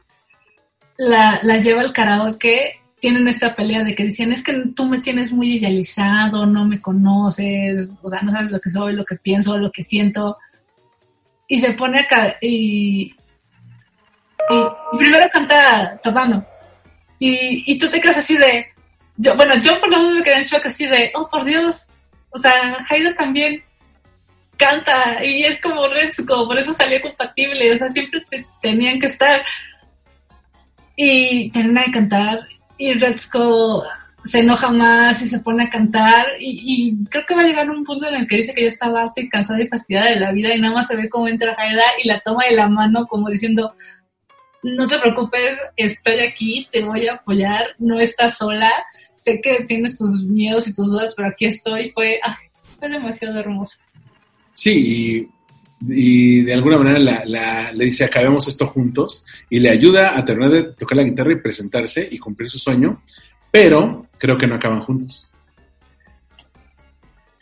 la, 0.99 1.41
la 1.43 1.57
lleva 1.59 1.81
al 1.83 1.93
karaoke, 1.93 2.80
tienen 3.01 3.27
esta 3.29 3.55
pelea 3.55 3.83
de 3.83 3.95
que 3.95 4.05
decían, 4.05 4.33
es 4.33 4.45
que 4.45 4.53
tú 4.77 4.85
me 4.85 4.99
tienes 4.99 5.33
muy 5.33 5.55
idealizado, 5.55 6.47
no 6.47 6.67
me 6.67 6.81
conoces, 6.81 7.89
o 8.03 8.11
sea, 8.11 8.21
no 8.23 8.31
sabes 8.31 8.51
lo 8.51 8.61
que 8.61 8.71
soy, 8.71 8.93
lo 8.95 9.05
que 9.05 9.17
pienso, 9.17 9.59
lo 9.59 9.73
que 9.73 9.83
siento. 9.83 10.37
Y 11.49 11.59
se 11.61 11.73
pone 11.73 12.01
acá 12.01 12.37
y, 12.41 13.15
y, 14.51 14.65
primero 14.99 15.29
canta 15.33 15.99
Tadano. 16.03 16.45
Y, 17.19 17.73
y 17.73 17.79
tú 17.79 17.89
te 17.89 18.01
quedas 18.01 18.19
así 18.19 18.37
de, 18.37 18.67
yo, 19.17 19.35
bueno, 19.37 19.57
yo 19.57 19.81
por 19.81 19.91
lo 19.91 19.99
menos 19.99 20.15
me 20.15 20.23
quedé 20.23 20.37
en 20.37 20.45
shock 20.45 20.67
así 20.67 20.87
de, 20.87 21.11
oh 21.15 21.29
por 21.29 21.45
Dios, 21.45 21.87
o 22.31 22.39
sea, 22.39 22.79
Haida 22.89 23.15
también 23.15 23.63
canta 24.57 25.25
y 25.25 25.43
es 25.43 25.61
como 25.61 25.89
Retsuko, 25.89 26.47
por 26.47 26.59
eso 26.59 26.73
salió 26.75 27.01
compatible, 27.01 27.73
o 27.73 27.79
sea, 27.79 27.89
siempre 27.89 28.23
tenían 28.61 29.01
que 29.01 29.07
estar. 29.07 29.43
Y 30.97 31.51
termina 31.51 31.85
de 31.85 31.93
cantar 31.93 32.41
y 32.81 32.95
Retsuko 32.95 33.85
se 34.25 34.41
enoja 34.41 34.71
más 34.71 35.21
y 35.23 35.29
se 35.29 35.41
pone 35.41 35.65
a 35.65 35.71
cantar 35.71 36.27
y, 36.41 36.95
creo 37.11 37.25
que 37.27 37.35
va 37.35 37.43
a 37.43 37.47
llegar 37.47 37.71
un 37.71 37.85
punto 37.85 38.07
en 38.07 38.15
el 38.15 38.27
que 38.27 38.39
dice 38.39 38.55
que 38.55 38.63
ya 38.63 38.69
está 38.69 38.87
así 39.03 39.29
cansada 39.29 39.63
y 39.63 39.69
fastidiada 39.69 40.11
de 40.11 40.21
la 40.21 40.33
vida 40.33 40.55
y 40.55 40.61
nada 40.61 40.75
más 40.75 40.89
se 40.89 40.97
ve 40.97 41.09
cómo 41.09 41.29
entra 41.29 41.55
Haida 41.57 41.83
y 42.03 42.09
la 42.09 42.21
toma 42.21 42.45
de 42.47 42.57
la 42.57 42.69
mano 42.69 43.07
como 43.07 43.29
diciendo 43.29 43.75
no 44.63 44.87
te 44.87 44.99
preocupes, 44.99 45.59
estoy 45.77 46.21
aquí, 46.21 46.69
te 46.71 46.85
voy 46.85 47.07
a 47.07 47.15
apoyar, 47.15 47.75
no 47.79 47.99
estás 47.99 48.37
sola, 48.37 48.71
sé 49.17 49.41
que 49.41 49.65
tienes 49.65 49.97
tus 49.97 50.11
miedos 50.23 50.69
y 50.69 50.75
tus 50.75 50.91
dudas, 50.91 51.15
pero 51.17 51.29
aquí 51.29 51.47
estoy, 51.47 51.91
fue, 51.93 52.21
fue 52.79 52.91
demasiado 52.91 53.41
hermoso. 53.41 53.79
Sí, 54.53 55.27
y, 55.89 56.43
de 56.43 56.55
alguna 56.55 56.79
manera 56.79 57.25
le 57.73 57.85
dice 57.85 58.05
acabemos 58.05 58.47
esto 58.49 58.67
juntos 58.67 59.25
y 59.49 59.59
le 59.61 59.71
ayuda 59.71 60.17
a 60.19 60.25
terminar 60.25 60.53
de 60.53 60.63
tocar 60.75 60.97
la 60.97 61.05
guitarra 61.05 61.33
y 61.33 61.37
presentarse 61.41 62.07
y 62.11 62.19
cumplir 62.19 62.49
su 62.49 62.59
sueño, 62.59 63.03
pero 63.51 64.07
creo 64.19 64.37
que 64.37 64.47
no 64.47 64.57
acaban 64.57 64.81
juntos. 64.81 65.31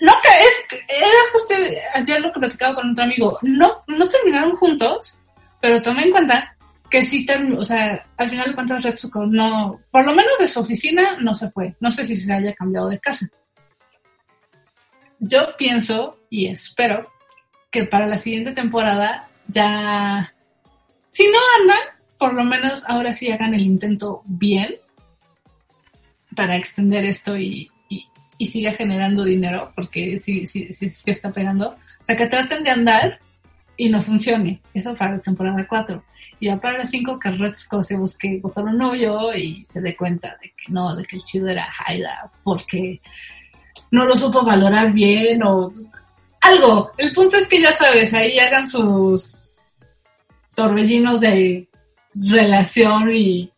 No, 0.00 0.12
es, 0.12 0.80
era 0.88 1.08
justo 1.32 1.54
ayer 1.94 2.20
lo 2.20 2.32
que 2.32 2.38
platicaba 2.38 2.76
con 2.76 2.92
otro 2.92 3.04
amigo, 3.04 3.38
no, 3.42 3.82
no 3.88 4.08
terminaron 4.08 4.54
juntos, 4.54 5.18
pero 5.60 5.82
tome 5.82 6.04
en 6.04 6.12
cuenta 6.12 6.56
que 6.88 7.02
sí, 7.02 7.26
o 7.56 7.64
sea, 7.64 8.06
al 8.16 8.30
final 8.30 8.48
de 8.48 8.54
cuentas 8.54 8.82
Retsuko 8.82 9.26
no, 9.26 9.80
por 9.90 10.04
lo 10.06 10.14
menos 10.14 10.38
de 10.38 10.46
su 10.46 10.60
oficina 10.60 11.18
no 11.20 11.34
se 11.34 11.50
fue, 11.50 11.74
no 11.80 11.90
sé 11.90 12.06
si 12.06 12.16
se 12.16 12.32
haya 12.32 12.54
cambiado 12.54 12.88
de 12.88 13.00
casa. 13.00 13.28
Yo 15.18 15.48
pienso 15.58 16.16
y 16.30 16.46
espero 16.46 17.10
que 17.70 17.84
para 17.84 18.06
la 18.06 18.18
siguiente 18.18 18.52
temporada 18.52 19.28
ya, 19.48 20.32
si 21.08 21.24
no 21.24 21.38
andan, 21.60 21.78
por 22.18 22.34
lo 22.34 22.44
menos 22.44 22.84
ahora 22.86 23.12
sí 23.12 23.30
hagan 23.30 23.54
el 23.54 23.62
intento 23.62 24.22
bien 24.26 24.76
para 26.34 26.56
extender 26.56 27.04
esto 27.04 27.36
y, 27.36 27.70
y, 28.38 28.46
siga 28.46 28.72
generando 28.72 29.24
dinero, 29.24 29.72
porque 29.74 30.18
sí, 30.18 30.46
sí, 30.46 30.72
sí, 30.72 30.90
sí, 30.90 31.10
está 31.10 31.32
pegando. 31.32 31.70
O 31.70 32.04
sea, 32.04 32.16
que 32.16 32.26
traten 32.26 32.62
de 32.62 32.70
andar 32.70 33.18
y 33.76 33.88
no 33.88 34.00
funcione. 34.00 34.60
Eso 34.72 34.94
para 34.94 35.16
la 35.16 35.18
temporada 35.18 35.66
4. 35.66 36.04
Y 36.38 36.46
ya 36.46 36.60
para 36.60 36.78
la 36.78 36.84
5 36.84 37.18
que 37.18 37.30
Retsuko 37.30 37.82
se 37.82 37.96
busque 37.96 38.38
buscar 38.40 38.64
un 38.64 38.78
novio 38.78 39.34
y 39.34 39.64
se 39.64 39.80
dé 39.80 39.96
cuenta 39.96 40.36
de 40.40 40.50
que 40.50 40.72
no, 40.72 40.94
de 40.94 41.04
que 41.04 41.16
el 41.16 41.24
chido 41.24 41.48
era 41.48 41.68
Haida, 41.84 42.30
porque 42.44 43.00
no 43.90 44.04
lo 44.04 44.14
supo 44.14 44.44
valorar 44.44 44.92
bien 44.92 45.42
o 45.42 45.72
algo. 46.48 46.90
El 46.96 47.12
punto 47.12 47.36
es 47.36 47.46
que 47.46 47.60
ya 47.60 47.72
sabes, 47.72 48.12
ahí 48.14 48.38
hagan 48.38 48.66
sus 48.66 49.50
torbellinos 50.54 51.20
de 51.20 51.68
relación 52.14 53.12
y 53.14 53.50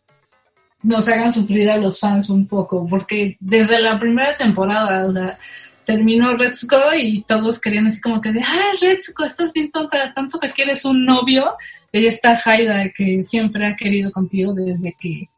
nos 0.83 1.07
hagan 1.07 1.31
sufrir 1.31 1.69
a 1.69 1.77
los 1.77 1.99
fans 1.99 2.29
un 2.29 2.47
poco, 2.47 2.87
porque 2.89 3.37
desde 3.39 3.79
la 3.79 3.99
primera 3.99 4.37
temporada, 4.37 5.05
o 5.05 5.13
sea, 5.13 5.37
terminó 5.85 6.35
Retsuko 6.35 6.77
y 6.97 7.23
todos 7.23 7.59
querían 7.59 7.87
así 7.87 8.01
como 8.01 8.21
que 8.21 8.31
de, 8.31 8.41
ah, 8.41 8.71
Retsuko, 8.79 9.25
estás 9.25 9.51
bien 9.53 9.71
tonta, 9.71 10.13
tanto 10.13 10.39
que 10.39 10.51
quieres 10.51 10.85
un 10.85 11.05
novio. 11.05 11.53
Y 11.91 11.99
ahí 11.99 12.07
está 12.07 12.39
Haida, 12.43 12.89
que 12.95 13.23
siempre 13.23 13.65
ha 13.65 13.75
querido 13.75 14.11
contigo 14.11 14.53
desde 14.53 14.95
que 14.99 15.29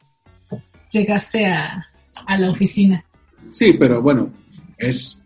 llegaste 0.91 1.45
a, 1.47 1.87
a 2.25 2.37
la 2.37 2.51
oficina. 2.51 3.03
Sí, 3.51 3.73
pero 3.73 4.01
bueno, 4.01 4.31
es, 4.77 5.22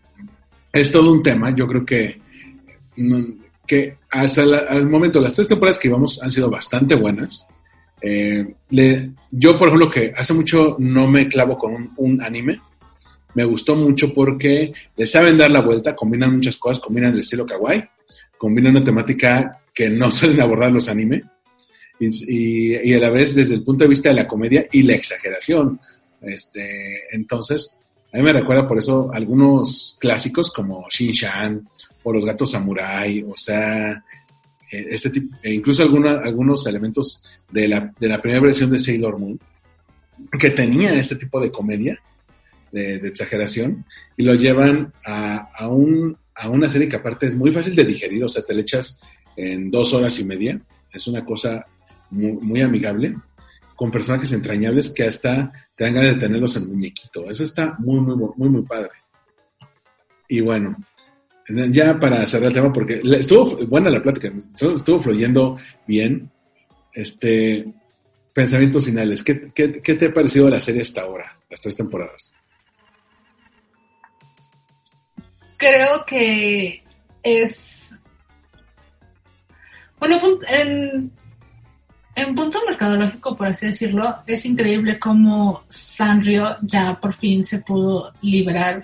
es 0.79 0.91
todo 0.91 1.11
un 1.11 1.23
tema. 1.23 1.53
Yo 1.55 1.67
creo 1.67 1.85
que, 1.85 2.19
que 3.65 3.97
hasta 4.09 4.43
el 4.43 4.85
momento 4.87 5.21
las 5.21 5.33
tres 5.33 5.47
temporadas 5.47 5.77
que 5.77 5.87
íbamos 5.87 6.21
han 6.21 6.31
sido 6.31 6.49
bastante 6.49 6.95
buenas. 6.95 7.47
Eh, 8.01 8.45
le, 8.69 9.11
yo, 9.31 9.57
por 9.57 9.67
ejemplo, 9.67 9.89
que 9.89 10.13
hace 10.15 10.33
mucho 10.33 10.75
no 10.79 11.07
me 11.07 11.27
clavo 11.27 11.57
con 11.57 11.91
un, 11.97 12.21
anime. 12.21 12.59
Me 13.33 13.43
gustó 13.45 13.75
mucho 13.75 14.13
porque 14.13 14.73
le 14.95 15.07
saben 15.07 15.37
dar 15.37 15.51
la 15.51 15.61
vuelta, 15.61 15.95
combinan 15.95 16.35
muchas 16.35 16.57
cosas, 16.57 16.81
combinan 16.81 17.13
el 17.13 17.19
estilo 17.19 17.45
kawaii, 17.45 17.83
combinan 18.37 18.75
una 18.75 18.85
temática 18.85 19.61
que 19.73 19.89
no 19.89 20.09
suelen 20.11 20.41
abordar 20.41 20.71
los 20.71 20.89
anime 20.89 21.23
y, 21.99 22.89
y, 22.89 22.93
a 22.93 22.99
la 22.99 23.09
vez 23.09 23.35
desde 23.35 23.55
el 23.55 23.63
punto 23.63 23.83
de 23.83 23.89
vista 23.89 24.09
de 24.09 24.15
la 24.15 24.27
comedia 24.27 24.67
y 24.71 24.83
la 24.83 24.93
exageración. 24.93 25.79
Este, 26.21 27.15
entonces, 27.15 27.79
a 28.13 28.17
mí 28.17 28.23
me 28.23 28.33
recuerda 28.33 28.67
por 28.67 28.77
eso 28.77 29.09
algunos 29.13 29.97
clásicos 29.99 30.51
como 30.51 30.87
Shin-Chan 30.89 31.67
o 32.03 32.13
Los 32.13 32.25
Gatos 32.25 32.51
Samurai, 32.51 33.23
o 33.27 33.35
sea, 33.35 33.91
eh, 34.71 34.87
este 34.89 35.09
tipo, 35.09 35.35
e 35.43 35.53
incluso 35.53 35.83
alguna, 35.83 36.19
algunos 36.19 36.65
elementos 36.67 37.25
de 37.51 37.67
la, 37.67 37.93
de 37.99 38.07
la 38.07 38.21
primera 38.21 38.41
versión 38.41 38.71
de 38.71 38.79
Sailor 38.79 39.19
Moon, 39.19 39.39
que 40.39 40.49
tenía 40.51 40.93
este 40.97 41.15
tipo 41.15 41.39
de 41.41 41.51
comedia, 41.51 41.99
de, 42.71 42.95
exageración, 42.95 43.85
y 44.15 44.23
lo 44.23 44.35
llevan 44.35 44.93
a, 45.05 45.49
a, 45.53 45.67
un, 45.67 46.17
a 46.35 46.49
una 46.49 46.69
serie 46.69 46.87
que 46.87 46.95
aparte 46.95 47.27
es 47.27 47.35
muy 47.35 47.51
fácil 47.51 47.75
de 47.75 47.85
digerir, 47.85 48.23
o 48.23 48.29
sea, 48.29 48.43
te 48.43 48.53
le 48.53 48.61
echas 48.61 48.99
en 49.35 49.69
dos 49.69 49.93
horas 49.93 50.17
y 50.19 50.23
media, 50.23 50.59
es 50.91 51.07
una 51.07 51.25
cosa 51.25 51.65
muy 52.09 52.61
amigable, 52.61 53.15
con 53.77 53.91
personajes 53.91 54.31
entrañables 54.33 54.89
que 54.89 55.03
hasta 55.03 55.51
te 55.75 55.83
dan 55.83 55.93
ganas 55.93 56.15
de 56.15 56.19
tenerlos 56.19 56.57
en 56.57 56.67
muñequito. 56.67 57.29
Eso 57.29 57.43
está 57.43 57.75
muy, 57.77 57.99
muy, 57.99 58.17
muy, 58.35 58.49
muy 58.49 58.63
padre. 58.63 58.89
Y 60.27 60.41
bueno, 60.41 60.75
ya 61.47 61.99
para 61.99 62.25
cerrar 62.25 62.47
el 62.47 62.53
tema, 62.55 62.73
porque 62.73 63.01
estuvo 63.03 63.55
buena 63.67 63.91
la 63.91 64.01
plática, 64.01 64.33
estuvo, 64.35 64.99
fluyendo 64.99 65.57
bien. 65.85 66.29
Este, 66.91 67.71
pensamientos 68.33 68.85
finales. 68.85 69.21
¿Qué, 69.21 69.51
¿Qué, 69.53 69.67
te 69.67 70.05
ha 70.07 70.13
parecido 70.13 70.49
la 70.49 70.59
serie 70.59 70.81
hasta 70.81 71.01
ahora, 71.01 71.39
las 71.47 71.61
tres 71.61 71.75
temporadas? 71.75 72.33
Creo 75.57 76.03
que 76.05 76.83
es. 77.21 77.93
Bueno, 79.99 80.19
en, 80.49 81.11
en 82.17 82.33
punto 82.33 82.59
mercadológico, 82.65 83.37
por 83.37 83.45
así 83.45 83.67
decirlo, 83.67 84.23
es 84.25 84.43
increíble 84.47 84.97
cómo 84.97 85.63
Sanrio 85.69 86.57
ya 86.63 86.95
por 86.99 87.13
fin 87.13 87.43
se 87.43 87.59
pudo 87.59 88.11
liberar. 88.21 88.83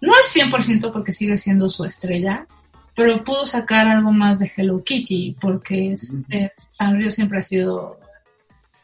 No 0.00 0.14
al 0.14 0.22
100% 0.22 0.90
porque 0.90 1.12
sigue 1.12 1.36
siendo 1.36 1.68
su 1.68 1.84
estrella, 1.84 2.46
pero 2.94 3.22
pudo 3.22 3.44
sacar 3.44 3.88
algo 3.88 4.10
más 4.10 4.38
de 4.38 4.50
Hello 4.56 4.82
Kitty 4.82 5.36
porque 5.38 5.94
Sanrio 6.56 7.10
siempre 7.10 7.40
ha 7.40 7.42
sido... 7.42 8.00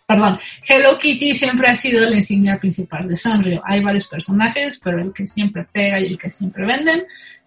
Perdón, 0.06 0.38
Hello 0.68 0.98
Kitty 0.98 1.32
siempre 1.32 1.68
ha 1.68 1.74
sido 1.74 2.00
la 2.00 2.16
insignia 2.16 2.60
principal 2.60 3.08
de 3.08 3.16
Sanrio. 3.16 3.62
Hay 3.64 3.82
varios 3.82 4.06
personajes, 4.06 4.78
pero 4.84 5.00
el 5.00 5.14
que 5.14 5.26
siempre 5.26 5.66
pega 5.72 5.98
y 5.98 6.08
el 6.08 6.18
que 6.18 6.30
siempre 6.30 6.66
venden 6.66 7.06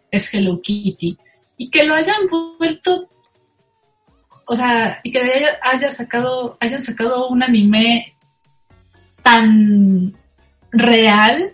es 0.09 0.33
Hello 0.33 0.59
Kitty. 0.59 1.15
Y 1.57 1.69
que 1.69 1.83
lo 1.83 1.93
hayan 1.93 2.21
vuelto 2.57 3.10
o 4.51 4.55
sea, 4.57 4.99
y 5.01 5.11
que 5.13 5.21
haya, 5.61 5.89
sacado, 5.89 6.57
hayan 6.59 6.83
sacado 6.83 7.29
un 7.29 7.41
anime 7.41 8.17
tan 9.23 10.13
real 10.73 11.53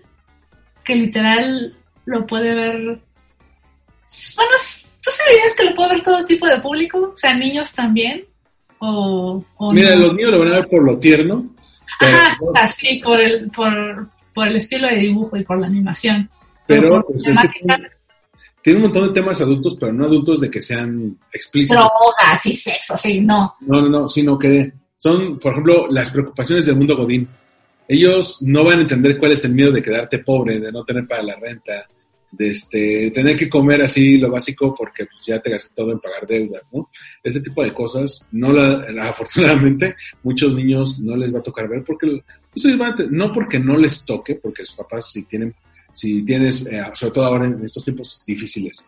que 0.83 0.95
literal 0.95 1.75
lo 2.05 2.25
puede 2.25 2.55
ver. 2.55 2.73
Bueno, 2.81 4.51
¿tú 5.03 5.11
sabías 5.11 5.55
que 5.55 5.65
lo 5.65 5.75
puede 5.75 5.89
ver 5.89 6.01
todo 6.01 6.25
tipo 6.25 6.47
de 6.47 6.59
público? 6.59 7.11
O 7.13 7.17
sea, 7.19 7.35
niños 7.35 7.71
también. 7.71 8.25
O, 8.79 9.43
Mira, 9.71 9.95
los 9.95 10.15
niños 10.15 10.31
lo 10.31 10.39
van 10.39 10.47
a 10.47 10.55
ver 10.55 10.67
por 10.67 10.83
lo 10.83 10.97
tierno. 10.97 11.53
Ajá, 11.99 12.35
así, 12.55 12.99
por 13.03 13.21
el, 13.21 13.51
por, 13.51 14.09
por 14.33 14.47
el 14.47 14.55
estilo 14.55 14.87
de 14.87 14.95
dibujo 14.95 15.37
y 15.37 15.43
por 15.43 15.59
la 15.59 15.67
animación. 15.67 16.27
Pero, 16.65 17.05
pues, 17.05 17.27
tiene 18.67 18.79
un 18.79 18.83
montón 18.83 19.07
de 19.07 19.13
temas 19.13 19.39
adultos, 19.39 19.77
pero 19.79 19.93
no 19.93 20.03
adultos 20.03 20.41
de 20.41 20.49
que 20.49 20.59
sean 20.59 21.17
explícitos. 21.31 21.77
Drogas 21.77 22.45
y 22.47 22.53
sexo, 22.53 22.97
sí, 22.97 23.21
no. 23.21 23.55
No, 23.61 23.81
no, 23.81 23.87
no, 23.87 24.07
sino 24.09 24.37
que 24.37 24.73
son, 24.93 25.39
por 25.39 25.53
ejemplo, 25.53 25.87
las 25.89 26.11
preocupaciones 26.11 26.65
del 26.65 26.75
mundo 26.75 26.97
godín. 26.97 27.29
Ellos 27.87 28.41
no 28.41 28.65
van 28.65 28.79
a 28.79 28.81
entender 28.81 29.17
cuál 29.17 29.31
es 29.31 29.45
el 29.45 29.53
miedo 29.53 29.71
de 29.71 29.81
quedarte 29.81 30.19
pobre, 30.19 30.59
de 30.59 30.69
no 30.69 30.83
tener 30.83 31.07
para 31.07 31.23
la 31.23 31.37
renta, 31.37 31.87
de 32.29 32.49
este, 32.49 33.09
tener 33.11 33.37
que 33.37 33.47
comer 33.47 33.83
así 33.83 34.17
lo 34.17 34.29
básico 34.29 34.75
porque 34.75 35.05
pues, 35.05 35.25
ya 35.25 35.39
te 35.39 35.49
gastas 35.49 35.73
todo 35.73 35.93
en 35.93 35.99
pagar 35.99 36.27
deudas, 36.27 36.63
¿no? 36.73 36.89
Ese 37.23 37.39
tipo 37.39 37.63
de 37.63 37.73
cosas, 37.73 38.27
no 38.33 38.51
la, 38.51 38.83
afortunadamente, 39.07 39.95
muchos 40.23 40.53
niños 40.53 40.99
no 40.99 41.15
les 41.15 41.33
va 41.33 41.39
a 41.39 41.43
tocar 41.43 41.69
ver 41.69 41.85
porque, 41.85 42.21
pues, 42.51 42.65
no 43.11 43.31
porque 43.31 43.61
no 43.61 43.77
les 43.77 44.03
toque, 44.03 44.35
porque 44.35 44.65
sus 44.65 44.75
papás 44.75 45.09
sí 45.09 45.23
tienen 45.23 45.55
si 45.97 46.21
tienes, 46.21 46.67
eh, 46.67 46.83
sobre 46.93 47.11
todo 47.11 47.25
ahora 47.25 47.45
en 47.45 47.65
estos 47.65 47.83
tiempos 47.83 48.23
difíciles, 48.27 48.87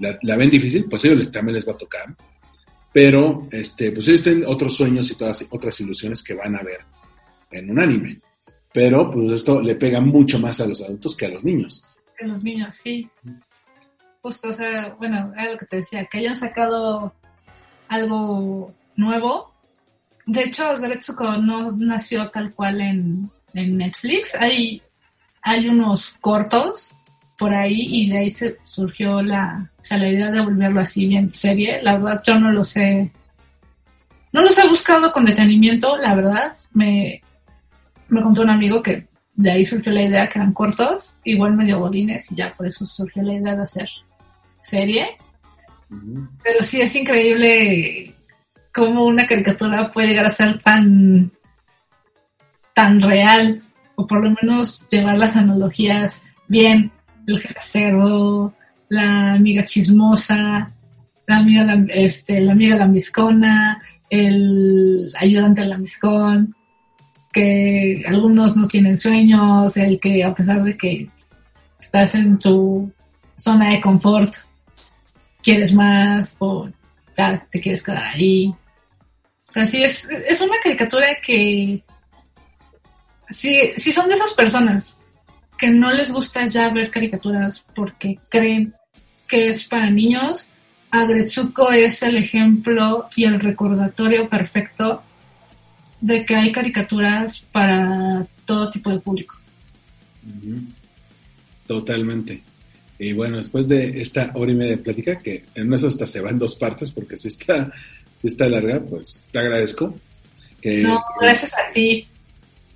la, 0.00 0.36
ven 0.36 0.50
difícil, 0.50 0.86
pues 0.86 1.04
ellos 1.04 1.30
también 1.30 1.54
les 1.54 1.68
va 1.68 1.74
a 1.74 1.76
tocar. 1.76 2.16
Pero, 2.92 3.46
este, 3.52 3.92
pues 3.92 4.08
ellos 4.08 4.22
tienen 4.22 4.44
otros 4.46 4.74
sueños 4.74 5.08
y 5.12 5.14
todas 5.14 5.46
otras 5.50 5.80
ilusiones 5.80 6.24
que 6.24 6.34
van 6.34 6.56
a 6.56 6.62
ver. 6.62 6.80
en 7.52 7.70
un 7.70 7.78
anime. 7.78 8.20
Pero 8.72 9.10
pues 9.12 9.30
esto 9.30 9.60
le 9.60 9.76
pega 9.76 10.00
mucho 10.00 10.40
más 10.40 10.60
a 10.60 10.66
los 10.66 10.82
adultos 10.82 11.16
que 11.16 11.26
a 11.26 11.30
los 11.30 11.44
niños. 11.44 11.86
Que 12.18 12.26
los 12.26 12.42
niños, 12.42 12.74
sí. 12.74 13.08
Justo, 14.22 14.48
o 14.48 14.52
sea, 14.52 14.92
bueno, 14.98 15.32
era 15.34 15.52
lo 15.52 15.58
que 15.58 15.66
te 15.66 15.76
decía, 15.76 16.04
que 16.06 16.18
hayan 16.18 16.34
sacado 16.34 17.14
algo 17.86 18.74
nuevo. 18.96 19.54
De 20.26 20.42
hecho, 20.42 20.64
Gretsuko 20.80 21.36
no 21.36 21.70
nació 21.70 22.28
tal 22.30 22.52
cual 22.52 22.80
en, 22.80 23.30
en 23.54 23.76
Netflix. 23.76 24.34
Hay, 24.34 24.82
hay 25.42 25.68
unos 25.68 26.10
cortos 26.20 26.90
por 27.38 27.54
ahí 27.54 27.80
y 27.80 28.10
de 28.10 28.18
ahí 28.18 28.30
se 28.30 28.58
surgió 28.64 29.22
la, 29.22 29.70
o 29.80 29.84
sea, 29.84 29.98
la 29.98 30.08
idea 30.08 30.30
de 30.30 30.42
volverlo 30.42 30.80
así 30.80 31.06
bien 31.06 31.32
serie. 31.32 31.82
La 31.82 31.96
verdad, 31.96 32.22
yo 32.26 32.38
no 32.38 32.52
lo 32.52 32.64
sé. 32.64 33.10
No 34.32 34.42
los 34.42 34.56
he 34.58 34.68
buscado 34.68 35.12
con 35.12 35.24
detenimiento, 35.24 35.96
la 35.96 36.14
verdad. 36.14 36.56
Me, 36.72 37.22
me 38.08 38.22
contó 38.22 38.42
un 38.42 38.50
amigo 38.50 38.82
que 38.82 39.08
de 39.34 39.50
ahí 39.50 39.64
surgió 39.64 39.90
la 39.92 40.02
idea 40.02 40.28
que 40.28 40.38
eran 40.38 40.52
cortos, 40.52 41.18
igual 41.24 41.56
medio 41.56 41.78
godines, 41.78 42.30
y 42.30 42.34
ya 42.34 42.52
por 42.52 42.66
eso 42.66 42.84
surgió 42.84 43.22
la 43.22 43.34
idea 43.34 43.56
de 43.56 43.62
hacer 43.62 43.88
serie. 44.60 45.16
Pero 46.42 46.62
sí 46.62 46.82
es 46.82 46.94
increíble 46.94 48.14
cómo 48.74 49.06
una 49.06 49.26
caricatura 49.26 49.90
puede 49.90 50.08
llegar 50.08 50.26
a 50.26 50.30
ser 50.30 50.60
tan, 50.60 51.30
tan 52.74 53.00
real, 53.00 53.62
o 54.00 54.06
por 54.06 54.22
lo 54.22 54.34
menos 54.40 54.86
llevar 54.88 55.18
las 55.18 55.36
analogías 55.36 56.22
bien. 56.48 56.90
El 57.26 57.38
cerdo, 57.60 58.54
la 58.88 59.34
amiga 59.34 59.64
chismosa, 59.64 60.72
la 61.26 61.36
amiga, 61.36 61.84
este, 61.90 62.40
la 62.40 62.52
amiga 62.52 62.76
lambiscona, 62.76 63.82
el 64.08 65.12
ayudante 65.18 65.66
lambiscón, 65.66 66.54
que 67.32 68.02
algunos 68.08 68.56
no 68.56 68.66
tienen 68.66 68.96
sueños, 68.96 69.76
el 69.76 70.00
que 70.00 70.24
a 70.24 70.34
pesar 70.34 70.64
de 70.64 70.74
que 70.74 71.06
estás 71.78 72.14
en 72.14 72.38
tu 72.38 72.90
zona 73.36 73.70
de 73.70 73.80
confort, 73.82 74.34
quieres 75.42 75.72
más 75.74 76.34
o 76.38 76.68
ya 77.16 77.38
te 77.50 77.60
quieres 77.60 77.82
quedar 77.82 78.04
ahí. 78.04 78.52
O 79.50 79.52
sea, 79.52 79.64
es, 79.64 80.08
es 80.08 80.40
una 80.40 80.56
caricatura 80.62 81.06
que 81.22 81.82
si, 83.30 83.72
si 83.76 83.92
son 83.92 84.08
de 84.08 84.16
esas 84.16 84.32
personas 84.34 84.94
que 85.56 85.70
no 85.70 85.92
les 85.92 86.10
gusta 86.10 86.48
ya 86.48 86.70
ver 86.70 86.90
caricaturas 86.90 87.64
porque 87.74 88.18
creen 88.28 88.74
que 89.28 89.50
es 89.50 89.64
para 89.64 89.90
niños, 89.90 90.50
Agretsuko 90.90 91.70
es 91.70 92.02
el 92.02 92.16
ejemplo 92.16 93.08
y 93.14 93.24
el 93.24 93.38
recordatorio 93.38 94.28
perfecto 94.28 95.02
de 96.00 96.24
que 96.24 96.34
hay 96.34 96.50
caricaturas 96.50 97.40
para 97.52 98.26
todo 98.44 98.70
tipo 98.70 98.90
de 98.90 98.98
público. 98.98 99.36
Totalmente. 101.66 102.42
Y 102.98 103.12
bueno, 103.12 103.36
después 103.36 103.68
de 103.68 104.00
esta 104.00 104.32
hora 104.34 104.52
y 104.52 104.54
media 104.54 104.76
de 104.76 104.82
plática, 104.82 105.18
que 105.18 105.44
en 105.54 105.72
eso 105.72 105.88
hasta 105.88 106.06
se 106.06 106.20
va 106.20 106.30
en 106.30 106.38
dos 106.38 106.56
partes 106.56 106.90
porque 106.90 107.16
si 107.16 107.28
está, 107.28 107.72
si 108.20 108.26
está 108.26 108.48
larga, 108.48 108.80
pues 108.80 109.24
te 109.30 109.38
agradezco. 109.38 109.94
no, 110.64 111.02
gracias 111.20 111.52
a 111.54 111.72
ti. 111.72 112.06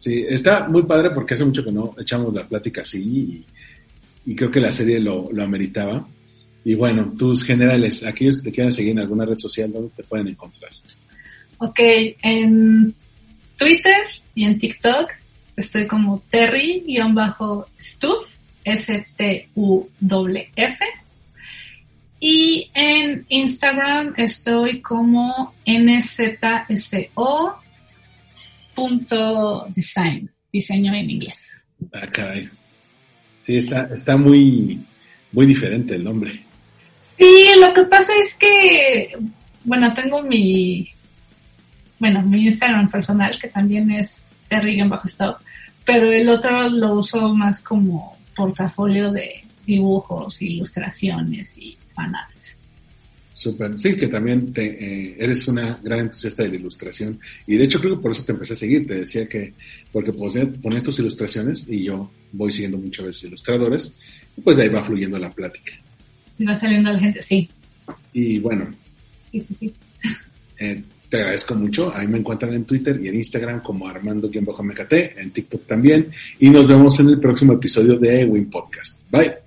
Sí, 0.04 0.26
está 0.28 0.68
muy 0.68 0.82
padre 0.82 1.08
porque 1.12 1.32
hace 1.32 1.46
mucho 1.46 1.64
que 1.64 1.72
no 1.72 1.94
echamos 1.98 2.34
la 2.34 2.46
plática 2.46 2.82
así 2.82 3.42
y, 4.26 4.34
creo 4.34 4.50
que 4.50 4.60
la 4.60 4.70
serie 4.70 5.00
lo, 5.00 5.32
lo, 5.32 5.42
ameritaba. 5.42 6.06
Y 6.62 6.74
bueno, 6.74 7.14
tus 7.16 7.42
generales, 7.42 8.04
aquellos 8.04 8.36
que 8.36 8.42
te 8.42 8.52
quieran 8.52 8.70
seguir 8.70 8.92
en 8.92 8.98
alguna 8.98 9.24
red 9.24 9.38
social, 9.38 9.72
¿dónde 9.72 9.92
te 9.96 10.02
pueden 10.02 10.28
encontrar? 10.28 10.70
Ok, 11.56 11.78
en 12.20 12.94
Twitter 13.56 13.96
y 14.34 14.44
en 14.44 14.58
TikTok 14.58 15.10
estoy 15.56 15.86
como 15.86 16.22
Terry-Stuff, 16.30 17.56
S-T-U-F. 18.62 19.88
Y 22.20 22.70
en 22.74 23.24
Instagram 23.30 24.12
estoy 24.18 24.82
como 24.82 25.54
nzso.design, 28.76 30.30
diseño 30.52 30.94
en 30.94 31.10
inglés. 31.10 31.66
Ah, 31.92 32.06
caray. 32.12 32.48
Sí, 33.42 33.56
está, 33.56 33.90
está 33.94 34.16
muy, 34.16 34.80
muy 35.32 35.46
diferente 35.46 35.94
el 35.94 36.04
nombre. 36.04 36.44
Sí, 37.18 37.46
lo 37.60 37.72
que 37.74 37.84
pasa 37.84 38.12
es 38.20 38.34
que, 38.34 39.16
bueno, 39.64 39.92
tengo 39.92 40.22
mi, 40.22 40.88
bueno, 41.98 42.22
mi 42.22 42.46
Instagram 42.46 42.90
personal, 42.90 43.38
que 43.38 43.48
también 43.48 43.90
es 43.90 44.30
bajo 44.88 45.08
stop 45.08 45.38
pero 45.84 46.10
el 46.10 46.28
otro 46.28 46.68
lo 46.68 46.94
uso 46.94 47.34
más 47.34 47.60
como 47.62 48.16
portafolio 48.34 49.12
de 49.12 49.44
dibujos, 49.66 50.40
ilustraciones 50.40 51.58
y 51.58 51.76
fanarts. 51.94 52.58
Súper, 53.34 53.78
sí, 53.80 53.96
que 53.96 54.06
también 54.06 54.52
te, 54.52 54.64
eh, 54.64 55.16
eres 55.18 55.48
una 55.48 55.76
gran 55.82 56.00
entusiasta 56.00 56.44
de 56.44 56.50
la 56.50 56.54
ilustración 56.54 57.18
y 57.46 57.56
de 57.56 57.64
hecho 57.64 57.80
creo 57.80 57.96
que 57.96 58.02
por 58.02 58.12
eso 58.12 58.24
te 58.24 58.30
empecé 58.30 58.52
a 58.52 58.56
seguir, 58.56 58.86
te 58.86 59.00
decía 59.00 59.26
que 59.26 59.52
porque 59.90 60.12
pones, 60.12 60.82
tus 60.84 61.00
ilustraciones 61.00 61.68
y 61.68 61.82
yo 61.82 62.10
voy 62.30 62.52
siguiendo 62.52 62.78
muchas 62.78 63.06
veces 63.06 63.24
ilustradores 63.24 63.96
y 64.36 64.40
pues 64.40 64.56
de 64.56 64.62
ahí 64.62 64.68
va 64.68 64.84
fluyendo 64.84 65.18
la 65.18 65.30
plática. 65.30 65.72
Y 66.38 66.44
va 66.44 66.54
saliendo 66.54 66.92
la 66.92 66.98
gente, 67.00 67.20
sí. 67.22 67.48
Y 68.12 68.38
bueno. 68.38 68.72
Sí, 69.32 69.40
sí, 69.40 69.54
sí. 69.54 69.74
Eh, 70.58 70.82
te 71.08 71.16
agradezco 71.18 71.54
mucho. 71.54 71.94
Ahí 71.94 72.08
me 72.08 72.18
encuentran 72.18 72.54
en 72.54 72.64
Twitter 72.64 72.98
y 73.02 73.08
en 73.08 73.16
Instagram 73.16 73.62
como 73.62 73.86
Armando-MKT, 73.88 74.92
en 74.92 75.30
TikTok 75.32 75.66
también. 75.66 76.10
Y 76.38 76.50
nos 76.50 76.66
vemos 76.66 76.98
en 77.00 77.10
el 77.10 77.20
próximo 77.20 77.52
episodio 77.52 77.98
de 77.98 78.24
Win 78.24 78.50
Podcast. 78.50 79.02
Bye. 79.10 79.43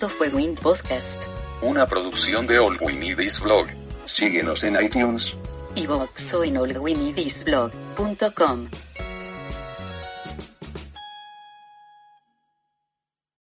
Esto 0.00 0.16
fue 0.16 0.30
Win 0.30 0.54
Podcast 0.54 1.26
una 1.60 1.86
producción 1.86 2.46
de 2.46 2.58
All 2.58 2.78
We 2.80 2.94
Need 2.94 3.18
Is 3.18 3.38
Blog. 3.38 3.66
Síguenos 4.06 4.64
en 4.64 4.82
iTunes. 4.82 5.36
Y 5.74 5.86
o 5.86 6.08
en 6.42 6.56
allwinidisblog.com. 6.56 8.70